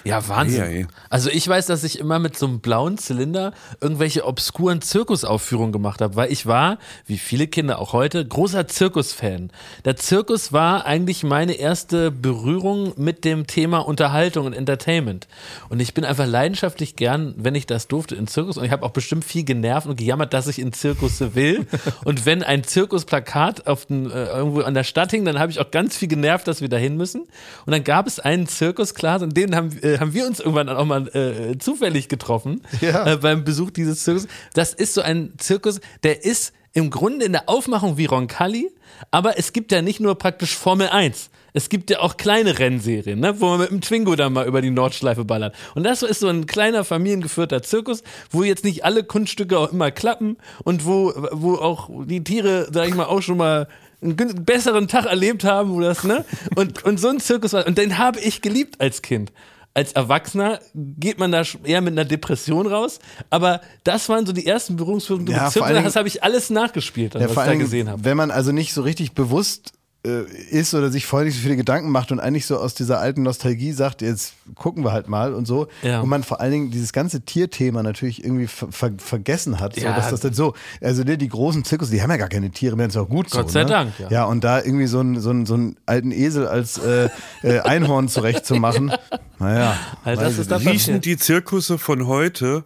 Ja, 0.04 0.28
Wahnsinn. 0.28 0.60
Ja, 0.60 0.68
ja. 0.68 0.86
Also 1.08 1.30
ich 1.30 1.46
weiß, 1.46 1.66
dass 1.66 1.84
ich 1.84 1.98
immer 1.98 2.18
mit 2.18 2.36
so 2.36 2.46
einem 2.46 2.60
blauen 2.60 2.98
Zylinder 2.98 3.52
irgendwelche 3.80 4.26
obskuren 4.26 4.82
Zirkusaufführungen 4.82 5.72
gemacht 5.72 6.00
habe, 6.00 6.16
weil 6.16 6.32
ich 6.32 6.46
war, 6.46 6.78
wie 7.06 7.18
viele 7.18 7.46
Kinder 7.46 7.78
auch 7.78 7.92
heute, 7.92 8.24
großer 8.24 8.68
Zirkusfan. 8.68 9.50
Der 9.84 9.96
Zirkus 9.96 10.52
war 10.52 10.86
eigentlich 10.86 11.22
meine 11.22 11.54
erste 11.54 12.10
Berührung 12.10 12.92
mit 12.96 13.24
dem 13.24 13.46
Thema 13.46 13.78
Unterhaltung 13.78 14.46
und 14.46 14.52
Entertainment. 14.52 15.28
Und 15.68 15.80
ich 15.80 15.94
bin 15.94 16.04
einfach 16.04 16.26
leidenschaftlich 16.26 16.96
gern, 16.96 17.34
wenn 17.36 17.54
ich 17.54 17.66
das 17.66 17.88
durfte, 17.88 18.14
in 18.14 18.26
Zirkus. 18.26 18.58
Und 18.58 18.64
ich 18.64 18.72
habe 18.72 18.84
auch 18.84 18.90
bestimmt 18.90 19.24
viel 19.24 19.44
genervt 19.44 19.86
und 19.86 19.96
gejammert, 19.96 20.34
dass 20.34 20.48
ich 20.48 20.58
in 20.58 20.72
Zirkusse 20.72 21.34
will. 21.34 21.66
und 22.04 22.26
wenn 22.26 22.42
ein 22.42 22.64
Zirkusplakat 22.64 23.66
auf 23.66 23.86
den, 23.86 24.10
äh, 24.10 24.26
irgendwo 24.26 24.60
an 24.62 24.74
der 24.74 24.84
Stadt 24.84 25.10
hing, 25.10 25.24
dann 25.24 25.38
habe 25.38 25.50
ich 25.50 25.60
auch 25.60 25.70
ganz 25.70 25.96
viel 25.96 26.08
genervt, 26.08 26.46
dass 26.48 26.60
wir 26.60 26.68
da 26.68 26.76
hin 26.76 26.96
müssen. 26.96 27.22
Und 27.66 27.72
dann 27.72 27.84
gab 27.84 28.06
es 28.06 28.20
einen 28.20 28.46
Zirkusklass 28.46 29.22
und 29.22 29.36
den 29.36 29.54
haben, 29.54 29.61
äh, 29.82 29.98
haben 29.98 30.14
wir 30.14 30.26
uns 30.26 30.40
irgendwann 30.40 30.68
auch 30.68 30.84
mal 30.84 31.08
äh, 31.08 31.58
zufällig 31.58 32.08
getroffen 32.08 32.62
Ja. 32.80 33.06
äh, 33.12 33.16
beim 33.16 33.44
Besuch 33.44 33.70
dieses 33.70 34.04
Zirkus. 34.04 34.26
Das 34.54 34.72
ist 34.74 34.94
so 34.94 35.02
ein 35.02 35.32
Zirkus, 35.38 35.80
der 36.02 36.24
ist 36.24 36.52
im 36.74 36.90
Grunde 36.90 37.26
in 37.26 37.32
der 37.32 37.48
Aufmachung 37.48 37.98
wie 37.98 38.06
Roncalli, 38.06 38.70
aber 39.10 39.38
es 39.38 39.52
gibt 39.52 39.72
ja 39.72 39.82
nicht 39.82 40.00
nur 40.00 40.16
praktisch 40.16 40.56
Formel 40.56 40.88
1. 40.88 41.30
Es 41.54 41.68
gibt 41.68 41.90
ja 41.90 42.00
auch 42.00 42.16
kleine 42.16 42.58
Rennserien, 42.58 43.20
ne, 43.20 43.38
wo 43.40 43.48
man 43.50 43.60
mit 43.60 43.70
dem 43.70 43.82
Twingo 43.82 44.16
dann 44.16 44.32
mal 44.32 44.46
über 44.46 44.62
die 44.62 44.70
Nordschleife 44.70 45.26
ballert. 45.26 45.54
Und 45.74 45.84
das 45.84 46.02
ist 46.02 46.20
so 46.20 46.28
ein 46.28 46.46
kleiner 46.46 46.82
familiengeführter 46.82 47.62
Zirkus, 47.62 48.02
wo 48.30 48.42
jetzt 48.42 48.64
nicht 48.64 48.86
alle 48.86 49.04
Kunststücke 49.04 49.58
auch 49.58 49.70
immer 49.70 49.90
klappen 49.90 50.38
und 50.64 50.86
wo, 50.86 51.12
wo 51.32 51.56
auch 51.56 51.90
die 52.06 52.24
Tiere, 52.24 52.68
sag 52.72 52.88
ich 52.88 52.94
mal, 52.94 53.04
auch 53.04 53.20
schon 53.20 53.36
mal 53.36 53.68
einen 54.00 54.16
besseren 54.46 54.88
Tag 54.88 55.04
erlebt 55.04 55.44
haben, 55.44 55.72
wo 55.74 55.80
das, 55.80 56.04
ne? 56.04 56.24
Und, 56.56 56.84
und 56.84 56.98
so 56.98 57.08
ein 57.08 57.20
Zirkus 57.20 57.52
war, 57.52 57.66
und 57.66 57.76
den 57.76 57.98
habe 57.98 58.18
ich 58.18 58.40
geliebt 58.40 58.80
als 58.80 59.02
Kind. 59.02 59.30
Als 59.74 59.92
Erwachsener 59.92 60.60
geht 60.74 61.18
man 61.18 61.32
da 61.32 61.42
eher 61.64 61.80
mit 61.80 61.92
einer 61.94 62.04
Depression 62.04 62.66
raus, 62.66 62.98
aber 63.30 63.62
das 63.84 64.08
waren 64.10 64.26
so 64.26 64.32
die 64.32 64.46
ersten 64.46 64.76
Berührungspunkte 64.76 65.32
Ja, 65.32 65.46
mit 65.46 65.54
Dingen- 65.56 65.84
das 65.84 65.96
habe 65.96 66.08
ich 66.08 66.22
alles 66.22 66.50
nachgespielt, 66.50 67.14
Ja, 67.14 67.20
was 67.22 67.32
vor 67.32 67.44
ich 67.44 67.48
da 67.50 67.56
gesehen 67.56 67.88
habe. 67.88 68.04
wenn 68.04 68.16
man 68.18 68.30
also 68.30 68.52
nicht 68.52 68.74
so 68.74 68.82
richtig 68.82 69.12
bewusst 69.12 69.72
äh, 70.04 70.22
ist 70.50 70.74
oder 70.74 70.90
sich 70.90 71.06
vorher 71.06 71.26
nicht 71.26 71.36
so 71.36 71.42
viele 71.42 71.56
Gedanken 71.56 71.90
macht 71.90 72.10
und 72.10 72.18
eigentlich 72.18 72.46
so 72.46 72.58
aus 72.58 72.74
dieser 72.74 72.98
alten 72.98 73.22
Nostalgie 73.22 73.72
sagt, 73.72 74.02
jetzt 74.02 74.34
gucken 74.56 74.82
wir 74.84 74.92
halt 74.92 75.08
mal 75.08 75.32
und 75.32 75.46
so. 75.46 75.68
Ja. 75.82 76.00
Und 76.00 76.08
man 76.08 76.22
vor 76.24 76.40
allen 76.40 76.50
Dingen 76.50 76.70
dieses 76.72 76.92
ganze 76.92 77.20
Tierthema 77.20 77.82
natürlich 77.84 78.24
irgendwie 78.24 78.46
ver 78.48 78.68
ver 78.72 78.90
vergessen 78.98 79.60
hat. 79.60 79.76
So, 79.76 79.82
Ja. 79.82 79.94
dass 79.94 80.10
das 80.10 80.20
dann 80.20 80.32
so, 80.34 80.54
also 80.80 81.04
die, 81.04 81.16
die 81.16 81.28
großen 81.28 81.64
Zirkus, 81.64 81.90
die 81.90 82.02
haben 82.02 82.10
ja 82.10 82.16
gar 82.16 82.28
keine 82.28 82.50
Tiere 82.50 82.74
mehr, 82.76 82.86
das 82.88 82.96
ist 82.96 83.02
auch 83.02 83.08
gut 83.08 83.30
so. 83.30 83.38
Gott 83.38 83.50
sei 83.52 83.62
ne? 83.62 83.68
Dank, 83.70 83.92
ja. 84.00 84.08
Ja, 84.10 84.24
und 84.24 84.42
da 84.42 84.60
irgendwie 84.60 84.86
so 84.86 84.98
einen 85.00 85.20
so 85.20 85.30
einen- 85.30 85.46
so 85.46 85.54
einen 85.54 85.76
alten 85.86 86.10
Esel 86.10 86.46
als 86.48 86.78
äh, 86.78 87.08
äh, 87.42 87.60
Einhorn 87.60 88.08
zurechtzumachen, 88.08 88.92
naja. 89.38 89.76
Weiß 90.04 90.18
das 90.18 90.38
ist 90.38 90.50
da 90.50 90.58
nicht. 90.58 90.68
Riechen 90.68 91.00
die 91.00 91.16
Zirkusse 91.16 91.78
von 91.78 92.06
heute 92.08 92.64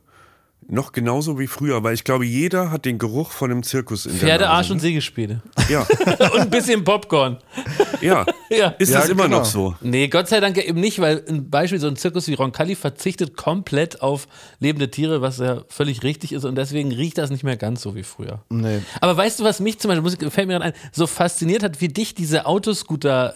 noch 0.69 0.93
genauso 0.93 1.39
wie 1.39 1.47
früher? 1.47 1.83
Weil 1.83 1.95
ich 1.95 2.05
glaube, 2.05 2.27
jeder 2.27 2.71
hat 2.71 2.85
den 2.85 2.99
Geruch 2.99 3.31
von 3.31 3.51
einem 3.51 3.63
Zirkus 3.63 4.07
in 4.07 4.13
Pferde, 4.13 4.39
der 4.45 4.51
Arsch 4.51 4.67
Nase. 4.67 4.73
und 4.75 4.81
Sägespiele. 4.81 5.43
Ja, 5.69 5.81
und 6.35 6.41
ein 6.41 6.51
bisschen 6.51 6.85
Popcorn. 6.85 7.39
ja. 8.01 8.25
Ja. 8.50 8.69
Ist 8.79 8.93
Ja, 8.93 9.00
das 9.00 9.09
immer 9.09 9.25
genau. 9.25 9.38
noch 9.38 9.45
so? 9.45 9.75
Nee, 9.81 10.09
Gott 10.09 10.29
sei 10.29 10.41
Dank 10.41 10.57
ja 10.57 10.62
eben 10.65 10.81
nicht, 10.81 11.00
weil 11.00 11.23
ein 11.29 11.50
Beispiel, 11.50 11.81
so 11.81 11.87
ein 11.88 11.97
Zirkus 11.97 12.29
wie 12.29 12.35
Roncalli 12.35 12.75
verzichtet 12.76 13.37
komplett 13.37 14.03
auf 14.03 14.29
lebende 14.61 14.91
Tiere, 14.91 15.21
was 15.21 15.38
ja 15.38 15.62
völlig 15.69 16.03
richtig 16.03 16.33
ist 16.33 16.45
und 16.45 16.55
deswegen 16.57 16.93
riecht 16.93 17.19
das 17.19 17.31
nicht 17.31 17.43
mehr 17.45 17.57
ganz 17.57 17.83
so 17.83 17.95
wie 17.95 18.03
früher. 18.03 18.41
Nee. 18.49 18.81
Aber 19.00 19.17
weißt 19.17 19.41
du, 19.41 19.45
was 19.45 19.61
mich 19.61 19.79
zum 19.79 19.91
Beispiel, 20.03 20.31
fällt 20.31 20.47
mir 20.47 20.55
gerade 20.55 20.67
ein, 20.67 20.73
so 20.93 21.07
fasziniert 21.07 21.62
hat, 21.62 21.81
wie 21.81 21.88
dich 21.88 22.15
diese 22.15 22.47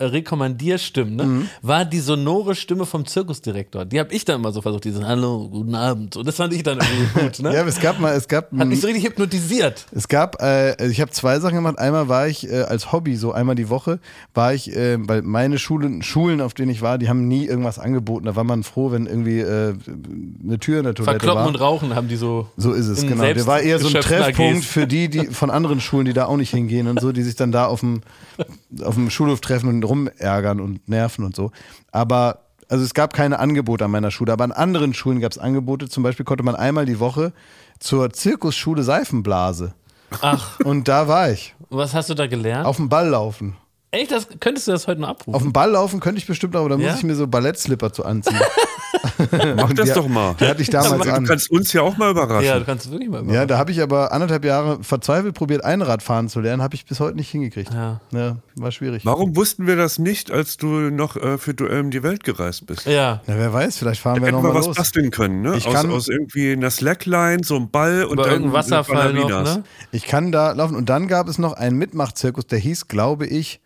Autoscooter-Rekommandierstimmen, 0.01 1.17
ne, 1.17 1.25
Mhm. 1.25 1.49
war 1.63 1.85
die 1.85 2.01
sonore 2.01 2.55
Stimme 2.55 2.87
vom 2.87 3.07
Zirkusdirektor. 3.07 3.85
Die 3.85 3.99
habe 4.01 4.13
ich 4.15 4.25
dann 4.25 4.37
immer 4.41 4.53
so 4.53 4.63
versucht, 4.63 4.85
diesen 4.85 5.07
Hallo, 5.07 5.49
guten 5.49 5.75
Abend. 5.75 6.17
Und 6.17 6.27
das 6.27 6.37
fand 6.37 6.53
ich 6.55 6.63
dann 6.63 6.79
irgendwie 6.79 7.21
gut, 7.21 7.39
ne? 7.41 7.55
Ja, 7.55 7.61
aber 7.61 7.69
es 7.69 7.81
gab 7.81 7.99
mal, 8.01 8.15
es 8.15 8.29
gab 8.29 8.51
Hat 8.53 8.67
mich 8.69 8.81
so 8.81 8.87
richtig 8.87 9.05
hypnotisiert. 9.07 9.87
Es 9.93 10.09
gab, 10.09 10.41
äh, 10.43 10.87
ich 10.89 11.01
habe 11.01 11.11
zwei 11.11 11.39
Sachen 11.41 11.57
gemacht. 11.57 11.79
Einmal 11.79 12.09
war 12.09 12.29
ich 12.29 12.49
äh, 12.51 12.63
als 12.63 12.93
Hobby, 12.93 13.17
so 13.17 13.33
einmal 13.33 13.55
die 13.55 13.69
Woche, 13.69 14.01
war 14.35 14.55
ich, 14.55 14.75
äh, 14.75 14.99
weil 15.09 15.23
meine 15.23 15.59
Schulen, 15.59 16.03
Schulen, 16.03 16.41
auf 16.41 16.55
denen 16.55 16.71
ich 16.71 16.83
war, 16.83 16.99
die 16.99 17.09
haben 17.09 17.29
nie 17.29 17.47
irgendwas 17.47 17.79
angeboten. 17.79 18.27
Da 18.27 18.37
war 18.37 18.45
man 18.45 18.63
froh, 18.63 18.91
wenn 18.93 19.07
irgendwie 19.07 19.41
äh, 19.41 19.75
eine 20.45 20.59
Tür 20.59 20.79
in 20.79 20.85
der 20.85 20.95
Toilette 20.95 21.05
Verkloppen 21.05 21.41
war. 21.43 21.49
und 21.49 21.57
Rauchen 21.57 21.95
haben 21.95 22.09
die 22.09 22.17
so. 22.17 22.49
So 22.57 22.73
ist 22.73 22.87
es, 22.89 23.03
genau. 23.03 23.23
Der 23.23 23.47
war 23.47 23.61
eher 23.61 23.79
so 23.79 23.89
ein 23.89 24.01
Treffpunkt 24.01 24.65
für 24.65 24.87
die, 24.89 25.09
die 25.09 25.27
von 25.27 25.51
anderen 25.51 25.81
Schulen, 25.81 26.05
die 26.07 26.13
da 26.13 26.27
auch 26.27 26.37
nicht 26.37 26.51
hingehen 26.51 26.89
und 26.89 27.01
so, 27.01 27.13
die 27.13 27.23
sich 27.23 27.37
dann 27.37 27.53
da 27.53 27.67
auf 27.67 27.81
dem, 27.81 28.01
auf 28.83 28.95
dem 28.95 29.11
Schulhof 29.11 29.41
treffen 29.41 29.69
und 29.69 29.83
rumärgern 29.85 30.61
und 30.61 30.89
nerven 30.89 31.25
und 31.25 31.37
so. 31.37 31.51
Aber 31.93 32.41
also 32.69 32.85
es 32.85 32.95
gab 32.95 33.13
keine 33.13 33.39
Angebote 33.41 33.85
an 33.85 33.91
meiner 33.91 34.11
Schule, 34.13 34.33
aber 34.33 34.45
an 34.45 34.53
anderen 34.53 34.95
Schulen 34.95 35.21
gab 35.21 35.33
es 35.33 35.39
Angebote. 35.39 35.89
Zum 35.89 36.03
Beispiel 36.03 36.25
konnte 36.25 36.45
man 36.45 36.55
einmal 36.55 36.87
die 36.87 37.01
Woche 37.01 37.33
zur 37.81 38.11
Zirkusschule 38.13 38.83
Seifenblase. 38.85 39.75
Ach, 40.23 40.59
Und 40.61 40.89
da 40.89 41.09
war 41.09 41.31
ich. 41.31 41.55
was 41.69 41.95
hast 41.95 42.11
du 42.11 42.15
da 42.15 42.27
gelernt? 42.27 42.67
Auf 42.67 42.77
dem 42.77 42.89
Ball 42.89 43.09
laufen. 43.09 43.57
Echt, 43.93 44.13
das, 44.13 44.29
könntest 44.39 44.69
du 44.69 44.73
das 44.73 44.87
heute 44.87 45.01
noch 45.01 45.09
abrufen? 45.09 45.35
Auf 45.35 45.43
dem 45.43 45.53
Ball 45.53 45.71
laufen 45.73 45.99
könnte 45.99 46.19
ich 46.21 46.27
bestimmt, 46.27 46.55
aber 46.55 46.69
da 46.69 46.77
Ja? 46.77 46.91
muss 46.91 46.99
ich 46.99 47.05
mir 47.05 47.17
so 47.17 47.27
Ballettslipper 47.27 47.93
zu 47.93 48.05
anziehen. 48.05 48.37
Mach 49.57 49.73
das 49.73 49.89
die, 49.89 49.95
doch 49.95 50.09
mal. 50.09 50.35
Die 50.39 50.47
hatte 50.47 50.63
ich 50.63 50.71
damals 50.71 51.03
Du 51.03 51.13
an. 51.13 51.25
kannst 51.25 51.51
uns 51.51 51.73
ja 51.73 51.83
auch 51.83 51.97
mal 51.97 52.11
überraschen. 52.11 52.47
ja, 52.47 52.59
du 52.59 52.65
kannst 52.65 52.91
wirklich 52.91 53.09
mal 53.11 53.25
Ja, 53.33 53.47
da 53.47 53.59
habe 53.59 53.71
ich 53.73 53.81
aber 53.83 54.13
anderthalb 54.13 54.45
Jahre 54.45 54.83
verzweifelt 54.83 55.35
probiert, 55.35 55.65
Einradfahren 55.65 56.29
zu 56.29 56.41
lernen, 56.41 56.63
habe 56.63 56.75
ich 56.75 56.85
bis 56.87 57.01
heute 57.01 57.17
nicht 57.17 57.31
hingekriegt. 57.31 57.71
Ja. 57.73 58.01
war 58.57 58.71
schwierig. 58.71 59.05
Warum 59.05 59.37
wussten 59.37 59.67
wir 59.67 59.77
das 59.77 59.99
nicht, 59.99 60.31
als 60.31 60.57
du 60.57 60.67
noch 60.91 61.17
äh, 61.17 61.39
für 61.39 61.55
Duell 61.55 61.81
um 61.81 61.91
die 61.91 62.03
Welt 62.03 62.25
gereist 62.25 62.67
bist? 62.67 62.87
Ja. 62.87 63.21
Na, 63.27 63.35
wer 63.37 63.53
weiß, 63.53 63.77
vielleicht 63.79 64.01
fahren 64.01 64.21
wir 64.21 64.27
Hätten 64.29 64.37
wir 64.39 64.43
nochmal 64.43 64.55
was 64.61 64.67
los. 64.69 64.77
basteln 64.77 65.11
können, 65.11 65.43
ne? 65.43 65.57
Ich 65.57 65.67
Aus, 65.67 65.75
kann- 65.75 65.91
aus 65.91 66.09
irgendwie 66.09 66.53
einer 66.53 66.71
Slackline, 66.71 67.43
so 67.45 67.57
einem 67.57 67.71
Ball 67.71 68.05
und 68.05 68.15
Über 68.15 68.23
dann 68.25 68.33
irgendeinen 68.33 68.53
Wasserfall 68.55 69.13
noch, 69.15 69.29
ne? 69.29 69.65
Ich 69.93 70.05
kann 70.07 70.31
da 70.33 70.53
laufen. 70.53 70.77
Und 70.77 70.89
dann 70.89 71.09
gab 71.09 71.29
es 71.29 71.39
noch 71.39 71.55
einen 71.55 71.77
Mitmachzirkus, 71.77 72.47
der 72.47 72.59
hieß, 72.61 72.89
glaube 72.89 73.27
ich, 73.27 73.61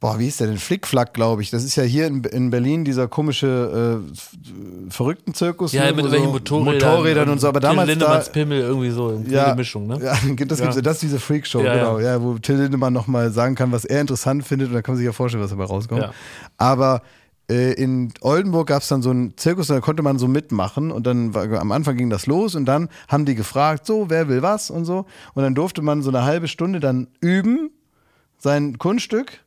boah, 0.00 0.18
wie 0.18 0.24
hieß 0.24 0.38
der 0.38 0.46
denn? 0.46 0.58
Flickflack, 0.58 1.12
glaube 1.12 1.42
ich. 1.42 1.50
Das 1.50 1.62
ist 1.62 1.76
ja 1.76 1.82
hier 1.82 2.06
in, 2.06 2.24
in 2.24 2.50
Berlin 2.50 2.84
dieser 2.84 3.06
komische 3.06 4.02
äh, 4.08 4.90
verrückten 4.90 5.34
Zirkus. 5.34 5.72
Ja, 5.72 5.84
ne, 5.84 5.92
mit 5.92 6.06
wo 6.06 6.10
welchen 6.10 6.26
so 6.26 6.32
Motorrädern. 6.32 6.90
Motorrädern 6.90 7.28
und 7.28 7.38
so. 7.40 7.48
Aber 7.48 7.60
Till 7.60 7.68
damals 7.68 7.86
da, 7.86 7.92
Lindemanns 7.92 8.28
Pimmel 8.30 8.60
irgendwie 8.60 8.90
so. 8.90 9.08
Eine 9.08 9.28
ja, 9.28 9.54
Mischung, 9.54 9.86
ne? 9.86 9.98
Ja, 10.02 10.12
das, 10.46 10.58
Ja. 10.58 10.66
Gibt's, 10.66 10.82
das 10.82 10.94
ist 10.96 11.02
diese 11.02 11.20
Freakshow, 11.20 11.60
Ja, 11.60 11.74
genau. 11.74 11.98
ja. 11.98 12.12
Ja. 12.12 12.22
wo 12.22 12.38
Till 12.38 12.56
Lindemann 12.56 12.92
nochmal 12.92 13.30
sagen 13.30 13.54
kann, 13.54 13.72
was 13.72 13.84
er 13.84 14.00
interessant 14.00 14.44
findet 14.44 14.68
und 14.68 14.74
dann 14.74 14.82
kann 14.82 14.94
man 14.94 14.98
sich 14.98 15.06
ja 15.06 15.12
vorstellen, 15.12 15.44
was 15.44 15.50
dabei 15.50 15.64
rauskommt. 15.64 16.02
Ja. 16.02 16.12
Aber 16.56 17.02
äh, 17.50 17.72
in 17.74 18.12
Oldenburg 18.22 18.68
gab 18.68 18.82
es 18.82 18.88
dann 18.88 19.02
so 19.02 19.10
einen 19.10 19.36
Zirkus, 19.36 19.66
da 19.66 19.80
konnte 19.80 20.02
man 20.02 20.18
so 20.18 20.28
mitmachen 20.28 20.90
und 20.90 21.06
dann 21.06 21.34
war, 21.34 21.46
am 21.60 21.72
Anfang 21.72 21.96
ging 21.96 22.08
das 22.08 22.26
los 22.26 22.54
und 22.54 22.64
dann 22.64 22.88
haben 23.08 23.26
die 23.26 23.34
gefragt, 23.34 23.84
so, 23.84 24.08
wer 24.08 24.28
will 24.28 24.40
was 24.40 24.70
und 24.70 24.86
so. 24.86 25.04
Und 25.34 25.42
dann 25.42 25.54
durfte 25.54 25.82
man 25.82 26.00
so 26.02 26.10
eine 26.10 26.24
halbe 26.24 26.48
Stunde 26.48 26.80
dann 26.80 27.08
üben, 27.20 27.70
sein 28.38 28.78
Kunststück. 28.78 29.40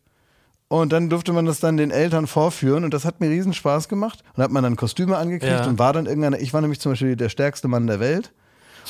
Und 0.81 0.91
dann 0.91 1.07
durfte 1.09 1.33
man 1.33 1.45
das 1.45 1.59
dann 1.59 1.77
den 1.77 1.91
Eltern 1.91 2.25
vorführen 2.25 2.83
und 2.83 2.95
das 2.95 3.05
hat 3.05 3.19
mir 3.19 3.29
riesen 3.29 3.53
Spaß 3.53 3.89
gemacht. 3.89 4.23
Und 4.35 4.41
hat 4.43 4.49
man 4.51 4.63
dann 4.63 4.75
Kostüme 4.75 5.17
angekriegt 5.17 5.51
Ja. 5.51 5.67
und 5.67 5.77
war 5.77 5.93
dann 5.93 6.07
irgendeiner, 6.07 6.39
ich 6.39 6.51
war 6.51 6.61
nämlich 6.61 6.79
zum 6.79 6.93
Beispiel 6.93 7.15
der 7.15 7.29
stärkste 7.29 7.67
Mann 7.67 7.85
der 7.85 7.99
Welt. 7.99 8.31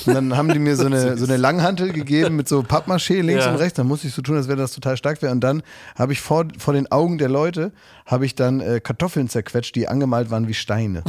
Und 0.05 0.13
dann 0.15 0.37
haben 0.37 0.47
die 0.47 0.59
mir 0.59 0.77
so 0.77 0.85
eine, 0.85 1.17
so 1.17 1.25
eine 1.25 1.35
Langhantel 1.35 1.91
gegeben 1.91 2.37
mit 2.37 2.47
so 2.47 2.61
Pappmaché 2.61 3.21
links 3.21 3.43
Ja. 3.43 3.51
und 3.51 3.57
rechts. 3.57 3.75
Dann 3.75 3.87
musste 3.87 4.07
ich 4.07 4.13
so 4.13 4.21
tun, 4.21 4.37
als 4.37 4.47
wäre 4.47 4.57
das 4.57 4.71
total 4.71 4.95
stark 4.95 5.21
wäre. 5.21 5.33
Und 5.33 5.41
dann 5.41 5.61
habe 5.97 6.13
ich 6.13 6.21
vor, 6.21 6.45
vor 6.57 6.73
den 6.73 6.89
Augen 6.89 7.17
der 7.17 7.27
Leute, 7.27 7.73
habe 8.05 8.25
ich 8.25 8.33
dann 8.35 8.61
äh, 8.61 8.79
Kartoffeln 8.79 9.27
zerquetscht, 9.27 9.75
die 9.75 9.89
angemalt 9.89 10.31
waren 10.31 10.47
wie 10.47 10.53
Steine. 10.53 11.03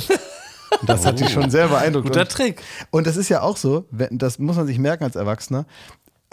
Und 0.80 0.88
das 0.90 1.06
hat 1.06 1.18
sich 1.18 1.30
schon 1.30 1.50
sehr 1.50 1.68
beeindruckt. 1.68 2.08
Guter 2.08 2.26
Trick. 2.26 2.60
und 2.90 3.06
das 3.06 3.16
ist 3.16 3.28
ja 3.28 3.42
auch 3.42 3.56
so, 3.56 3.86
das 4.10 4.40
muss 4.40 4.56
man 4.56 4.66
sich 4.66 4.80
merken 4.80 5.04
als 5.04 5.14
Erwachsener. 5.14 5.66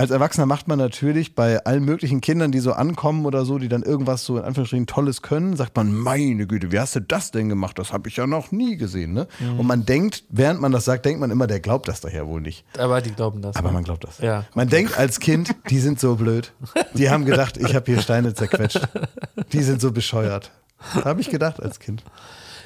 Als 0.01 0.09
Erwachsener 0.09 0.47
macht 0.47 0.67
man 0.67 0.79
natürlich 0.79 1.35
bei 1.35 1.63
allen 1.63 1.85
möglichen 1.85 2.21
Kindern, 2.21 2.51
die 2.51 2.57
so 2.57 2.73
ankommen 2.73 3.27
oder 3.27 3.45
so, 3.45 3.59
die 3.59 3.67
dann 3.69 3.83
irgendwas 3.83 4.25
so 4.25 4.35
in 4.35 4.43
Anführungsstrichen 4.43 4.87
Tolles 4.87 5.21
können, 5.21 5.55
sagt 5.55 5.77
man, 5.77 5.93
meine 5.93 6.47
Güte, 6.47 6.71
wie 6.71 6.79
hast 6.79 6.95
du 6.95 7.01
das 7.01 7.29
denn 7.29 7.49
gemacht? 7.49 7.77
Das 7.77 7.93
habe 7.93 8.09
ich 8.09 8.15
ja 8.15 8.25
noch 8.25 8.51
nie 8.51 8.77
gesehen. 8.77 9.13
Ne? 9.13 9.27
Mhm. 9.39 9.59
Und 9.59 9.67
man 9.67 9.85
denkt, 9.85 10.23
während 10.29 10.59
man 10.59 10.71
das 10.71 10.85
sagt, 10.85 11.05
denkt 11.05 11.19
man 11.19 11.29
immer, 11.29 11.45
der 11.45 11.59
glaubt 11.59 11.87
das 11.87 12.01
ja 12.01 12.25
wohl 12.25 12.41
nicht. 12.41 12.65
Aber 12.79 12.99
die 13.01 13.11
glauben 13.11 13.43
das. 13.43 13.55
Aber 13.57 13.67
ne? 13.67 13.75
man 13.75 13.83
glaubt 13.83 14.03
das. 14.03 14.17
Ja. 14.17 14.45
Man 14.55 14.69
denkt 14.69 14.97
als 14.97 15.19
Kind, 15.19 15.53
die 15.69 15.77
sind 15.77 15.99
so 15.99 16.15
blöd. 16.15 16.51
Die 16.95 17.11
haben 17.11 17.25
gedacht, 17.25 17.57
ich 17.57 17.75
habe 17.75 17.85
hier 17.85 18.01
Steine 18.01 18.33
zerquetscht. 18.33 18.81
Die 19.53 19.61
sind 19.61 19.81
so 19.81 19.91
bescheuert. 19.91 20.49
Habe 21.05 21.21
ich 21.21 21.29
gedacht 21.29 21.61
als 21.61 21.79
Kind. 21.79 22.03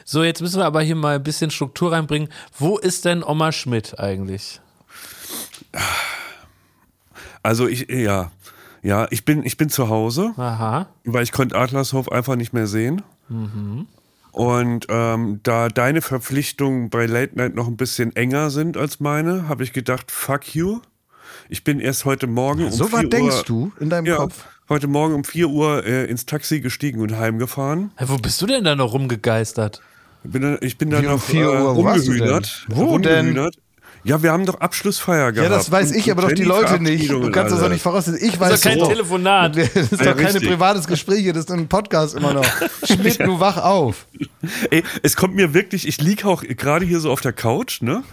So, 0.05 0.23
jetzt 0.23 0.41
müssen 0.41 0.59
wir 0.59 0.65
aber 0.65 0.81
hier 0.83 0.95
mal 0.95 1.15
ein 1.15 1.23
bisschen 1.23 1.51
Struktur 1.51 1.91
reinbringen. 1.91 2.29
Wo 2.57 2.77
ist 2.77 3.03
denn 3.03 3.25
Oma 3.25 3.51
Schmidt 3.51 3.99
eigentlich? 3.99 4.61
Also 7.45 7.67
ich, 7.67 7.87
ja, 7.91 8.31
ja, 8.81 9.05
ich 9.11 9.23
bin, 9.23 9.45
ich 9.45 9.55
bin 9.55 9.69
zu 9.69 9.87
Hause, 9.89 10.33
Aha. 10.35 10.87
weil 11.03 11.21
ich 11.21 11.31
konnte 11.31 11.55
Adlershof 11.55 12.11
einfach 12.11 12.35
nicht 12.35 12.53
mehr 12.53 12.65
sehen. 12.65 13.03
Und 14.31 14.87
ähm, 14.89 15.41
da 15.43 15.69
deine 15.69 16.01
Verpflichtungen 16.01 16.89
bei 16.89 17.05
Late 17.05 17.35
Night 17.37 17.53
noch 17.53 17.67
ein 17.67 17.77
bisschen 17.77 18.15
enger 18.15 18.49
sind 18.49 18.77
als 18.77 18.99
meine, 18.99 19.47
habe 19.47 19.63
ich 19.63 19.73
gedacht, 19.73 20.09
fuck 20.11 20.55
you. 20.55 20.79
Ich 21.47 21.63
bin 21.63 21.79
erst 21.79 22.05
heute 22.05 22.25
Morgen 22.25 22.65
um 22.65 22.71
So 22.71 22.91
was 22.91 23.01
4 23.01 23.09
denkst 23.09 23.35
Uhr, 23.37 23.43
du 23.45 23.71
in 23.79 23.91
deinem 23.91 24.07
ja, 24.07 24.15
Kopf? 24.17 24.43
heute 24.67 24.87
Morgen 24.87 25.13
um 25.13 25.23
4 25.23 25.47
Uhr 25.47 25.85
äh, 25.85 26.05
ins 26.05 26.25
Taxi 26.25 26.61
gestiegen 26.61 26.99
und 26.99 27.15
heimgefahren. 27.15 27.91
Hey, 27.95 28.09
wo 28.09 28.17
bist 28.17 28.41
du 28.41 28.47
denn 28.47 28.63
da 28.63 28.75
noch 28.75 28.93
rumgegeistert? 28.93 29.83
Bin 30.23 30.41
da, 30.41 30.57
ich 30.61 30.79
bin 30.79 30.89
da 30.89 30.99
Wie 30.99 31.05
um 31.05 31.13
noch 31.13 31.21
4 31.21 31.41
äh, 31.41 31.45
Uhr, 31.45 31.75
wo 31.75 31.83
denn? 31.83 31.91
rumgehühnert. 31.91 32.65
Wo 32.69 32.97
denn? 32.97 33.49
Ja, 34.05 34.21
wir 34.21 34.31
haben 34.31 34.45
doch 34.45 34.59
Abschlussfeier 34.61 35.31
gehabt. 35.31 35.49
Ja, 35.51 35.55
das 35.57 35.71
weiß 35.71 35.91
ich, 35.91 36.11
aber 36.11 36.21
doch 36.21 36.31
die 36.31 36.43
Leute 36.43 36.79
nicht. 36.81 37.09
Du 37.09 37.31
kannst 37.31 37.51
das 37.53 37.59
doch 37.59 37.69
nicht 37.69 37.81
voraussetzen. 37.81 38.19
Ich 38.23 38.33
Das 38.33 38.39
weiß 38.39 38.53
ist 38.53 38.65
doch 38.65 38.69
kein 38.69 38.79
so. 38.79 38.87
Telefonat. 38.87 39.57
Das 39.57 39.75
ist 39.75 39.91
Ja, 40.01 40.13
doch 40.13 40.21
kein 40.21 40.33
privates 40.35 40.85
Gespräch 40.87 41.21
hier, 41.21 41.33
das 41.33 41.45
ist 41.45 41.51
ein 41.51 41.67
Podcast 41.67 42.15
immer 42.15 42.33
noch. 42.33 42.45
Schmidt, 42.85 43.19
du 43.19 43.39
wach 43.39 43.57
auf. 43.57 44.05
Ey, 44.69 44.83
es 45.01 45.15
kommt 45.15 45.33
mir 45.35 45.53
wirklich, 45.55 45.87
ich 45.87 45.99
liege 46.01 46.27
auch 46.27 46.43
gerade 46.43 46.85
hier 46.85 46.99
so 46.99 47.11
auf 47.11 47.21
der 47.21 47.33
Couch, 47.33 47.81
ne? 47.81 48.03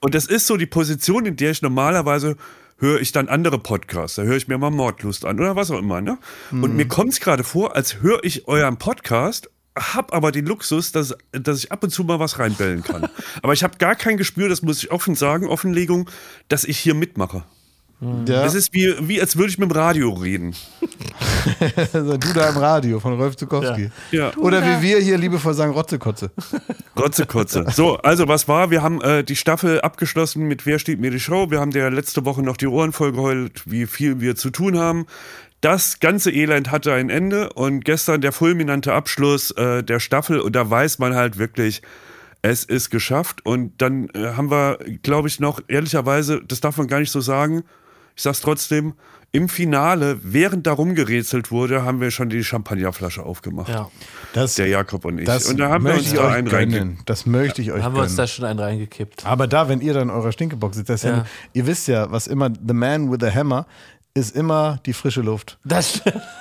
Und 0.00 0.14
das 0.14 0.26
ist 0.26 0.46
so 0.46 0.56
die 0.56 0.66
Position, 0.66 1.26
in 1.26 1.36
der 1.36 1.50
ich 1.50 1.60
normalerweise 1.62 2.36
höre 2.78 3.00
ich 3.00 3.12
dann 3.12 3.28
andere 3.28 3.58
Podcasts. 3.58 4.16
Da 4.16 4.22
höre 4.22 4.36
ich 4.36 4.48
mir 4.48 4.58
mal 4.58 4.70
Mordlust 4.70 5.24
an 5.24 5.38
oder 5.38 5.54
was 5.56 5.70
auch 5.70 5.78
immer, 5.78 6.00
ne? 6.00 6.18
Und 6.50 6.74
mir 6.74 6.88
kommt 6.88 7.12
es 7.12 7.20
gerade 7.20 7.44
vor, 7.44 7.76
als 7.76 8.00
höre 8.00 8.24
ich 8.24 8.48
euren 8.48 8.78
Podcast, 8.78 9.50
hab 9.76 10.14
aber 10.14 10.32
den 10.32 10.46
Luxus, 10.46 10.92
dass, 10.92 11.14
dass 11.32 11.58
ich 11.58 11.72
ab 11.72 11.82
und 11.82 11.90
zu 11.90 12.04
mal 12.04 12.18
was 12.20 12.38
reinbellen 12.38 12.82
kann. 12.82 13.08
aber 13.42 13.52
ich 13.52 13.64
habe 13.64 13.78
gar 13.78 13.96
kein 13.96 14.16
Gespür, 14.16 14.48
das 14.48 14.62
muss 14.62 14.82
ich 14.82 14.90
offen 14.90 15.14
sagen, 15.14 15.48
Offenlegung, 15.48 16.08
dass 16.48 16.64
ich 16.64 16.78
hier 16.78 16.94
mitmache. 16.94 17.44
Ja, 18.26 18.44
Es 18.44 18.54
ist 18.54 18.74
wie, 18.74 18.94
wie 19.08 19.20
als 19.20 19.36
würde 19.36 19.50
ich 19.50 19.58
mit 19.58 19.70
dem 19.70 19.76
Radio 19.76 20.12
reden. 20.12 20.54
also 21.92 22.16
du 22.16 22.32
da 22.34 22.50
im 22.50 22.56
Radio 22.56 23.00
von 23.00 23.14
Rolf 23.14 23.36
Zukowski. 23.36 23.90
Ja. 24.10 24.36
Oder 24.36 24.62
wie 24.62 24.82
wir 24.82 24.98
hier 24.98 25.16
liebevoll 25.16 25.54
sagen, 25.54 25.72
Rotzekotze. 25.72 26.30
Rotzekotze. 26.98 27.66
So, 27.70 27.96
also 27.98 28.28
was 28.28 28.46
war? 28.48 28.70
Wir 28.70 28.82
haben 28.82 29.00
äh, 29.00 29.24
die 29.24 29.36
Staffel 29.36 29.80
abgeschlossen 29.80 30.44
mit 30.44 30.66
Wer 30.66 30.78
steht 30.78 31.00
mir 31.00 31.10
die 31.10 31.20
Show? 31.20 31.50
Wir 31.50 31.60
haben 31.60 31.70
der 31.70 31.90
letzte 31.90 32.24
Woche 32.24 32.42
noch 32.42 32.56
die 32.56 32.66
Ohren 32.66 32.92
vollgeheult, 32.92 33.62
wie 33.70 33.86
viel 33.86 34.20
wir 34.20 34.34
zu 34.36 34.50
tun 34.50 34.78
haben. 34.78 35.06
Das 35.64 35.98
ganze 35.98 36.30
Elend 36.30 36.70
hatte 36.70 36.92
ein 36.92 37.08
Ende 37.08 37.50
und 37.54 37.86
gestern 37.86 38.20
der 38.20 38.32
fulminante 38.32 38.92
Abschluss 38.92 39.50
äh, 39.52 39.82
der 39.82 39.98
Staffel 39.98 40.38
und 40.38 40.54
da 40.54 40.68
weiß 40.68 40.98
man 40.98 41.14
halt 41.14 41.38
wirklich, 41.38 41.80
es 42.42 42.64
ist 42.64 42.90
geschafft 42.90 43.46
und 43.46 43.80
dann 43.80 44.10
äh, 44.10 44.34
haben 44.36 44.50
wir, 44.50 44.76
glaube 45.02 45.28
ich, 45.28 45.40
noch 45.40 45.62
ehrlicherweise, 45.66 46.42
das 46.46 46.60
darf 46.60 46.76
man 46.76 46.86
gar 46.86 47.00
nicht 47.00 47.10
so 47.10 47.22
sagen, 47.22 47.64
ich 48.14 48.22
sag's 48.22 48.42
trotzdem, 48.42 48.92
im 49.32 49.48
Finale, 49.48 50.18
während 50.22 50.66
da 50.66 50.72
rumgerätselt 50.72 51.50
wurde, 51.50 51.82
haben 51.82 52.00
wir 52.00 52.12
schon 52.12 52.28
die 52.28 52.44
Champagnerflasche 52.44 53.24
aufgemacht. 53.24 53.68
Ja. 53.68 53.90
Das, 54.32 54.54
Der 54.54 54.68
Jakob 54.68 55.04
und 55.06 55.18
ich. 55.18 55.24
das 55.24 55.46
und 55.46 55.58
da 55.58 55.70
haben 55.70 55.84
wir 55.84 55.94
uns 55.94 56.12
euch 56.12 56.20
einen 56.20 56.48
gönnen. 56.48 56.98
Das 57.06 57.26
möchte 57.26 57.60
ich 57.60 57.72
euch 57.72 57.82
Haben 57.82 57.96
wir 57.96 58.02
uns 58.02 58.10
gönnen. 58.10 58.16
da 58.18 58.26
schon 58.28 58.44
einen 58.44 58.60
reingekippt. 58.60 59.26
Aber 59.26 59.48
da, 59.48 59.68
wenn 59.68 59.80
ihr 59.80 59.92
dann 59.92 60.04
in 60.04 60.10
eurer 60.10 60.30
Stinkebox 60.30 60.76
sitzt, 60.76 60.88
das 60.90 61.02
ja. 61.02 61.16
Ja. 61.16 61.26
ihr 61.52 61.66
wisst 61.66 61.88
ja, 61.88 62.12
was 62.12 62.28
immer, 62.28 62.48
the 62.50 62.74
man 62.74 63.10
with 63.10 63.18
the 63.22 63.30
hammer 63.30 63.66
ist 64.14 64.34
immer 64.36 64.78
die 64.86 64.92
frische 64.92 65.22
Luft. 65.22 65.58
Das, 65.64 66.00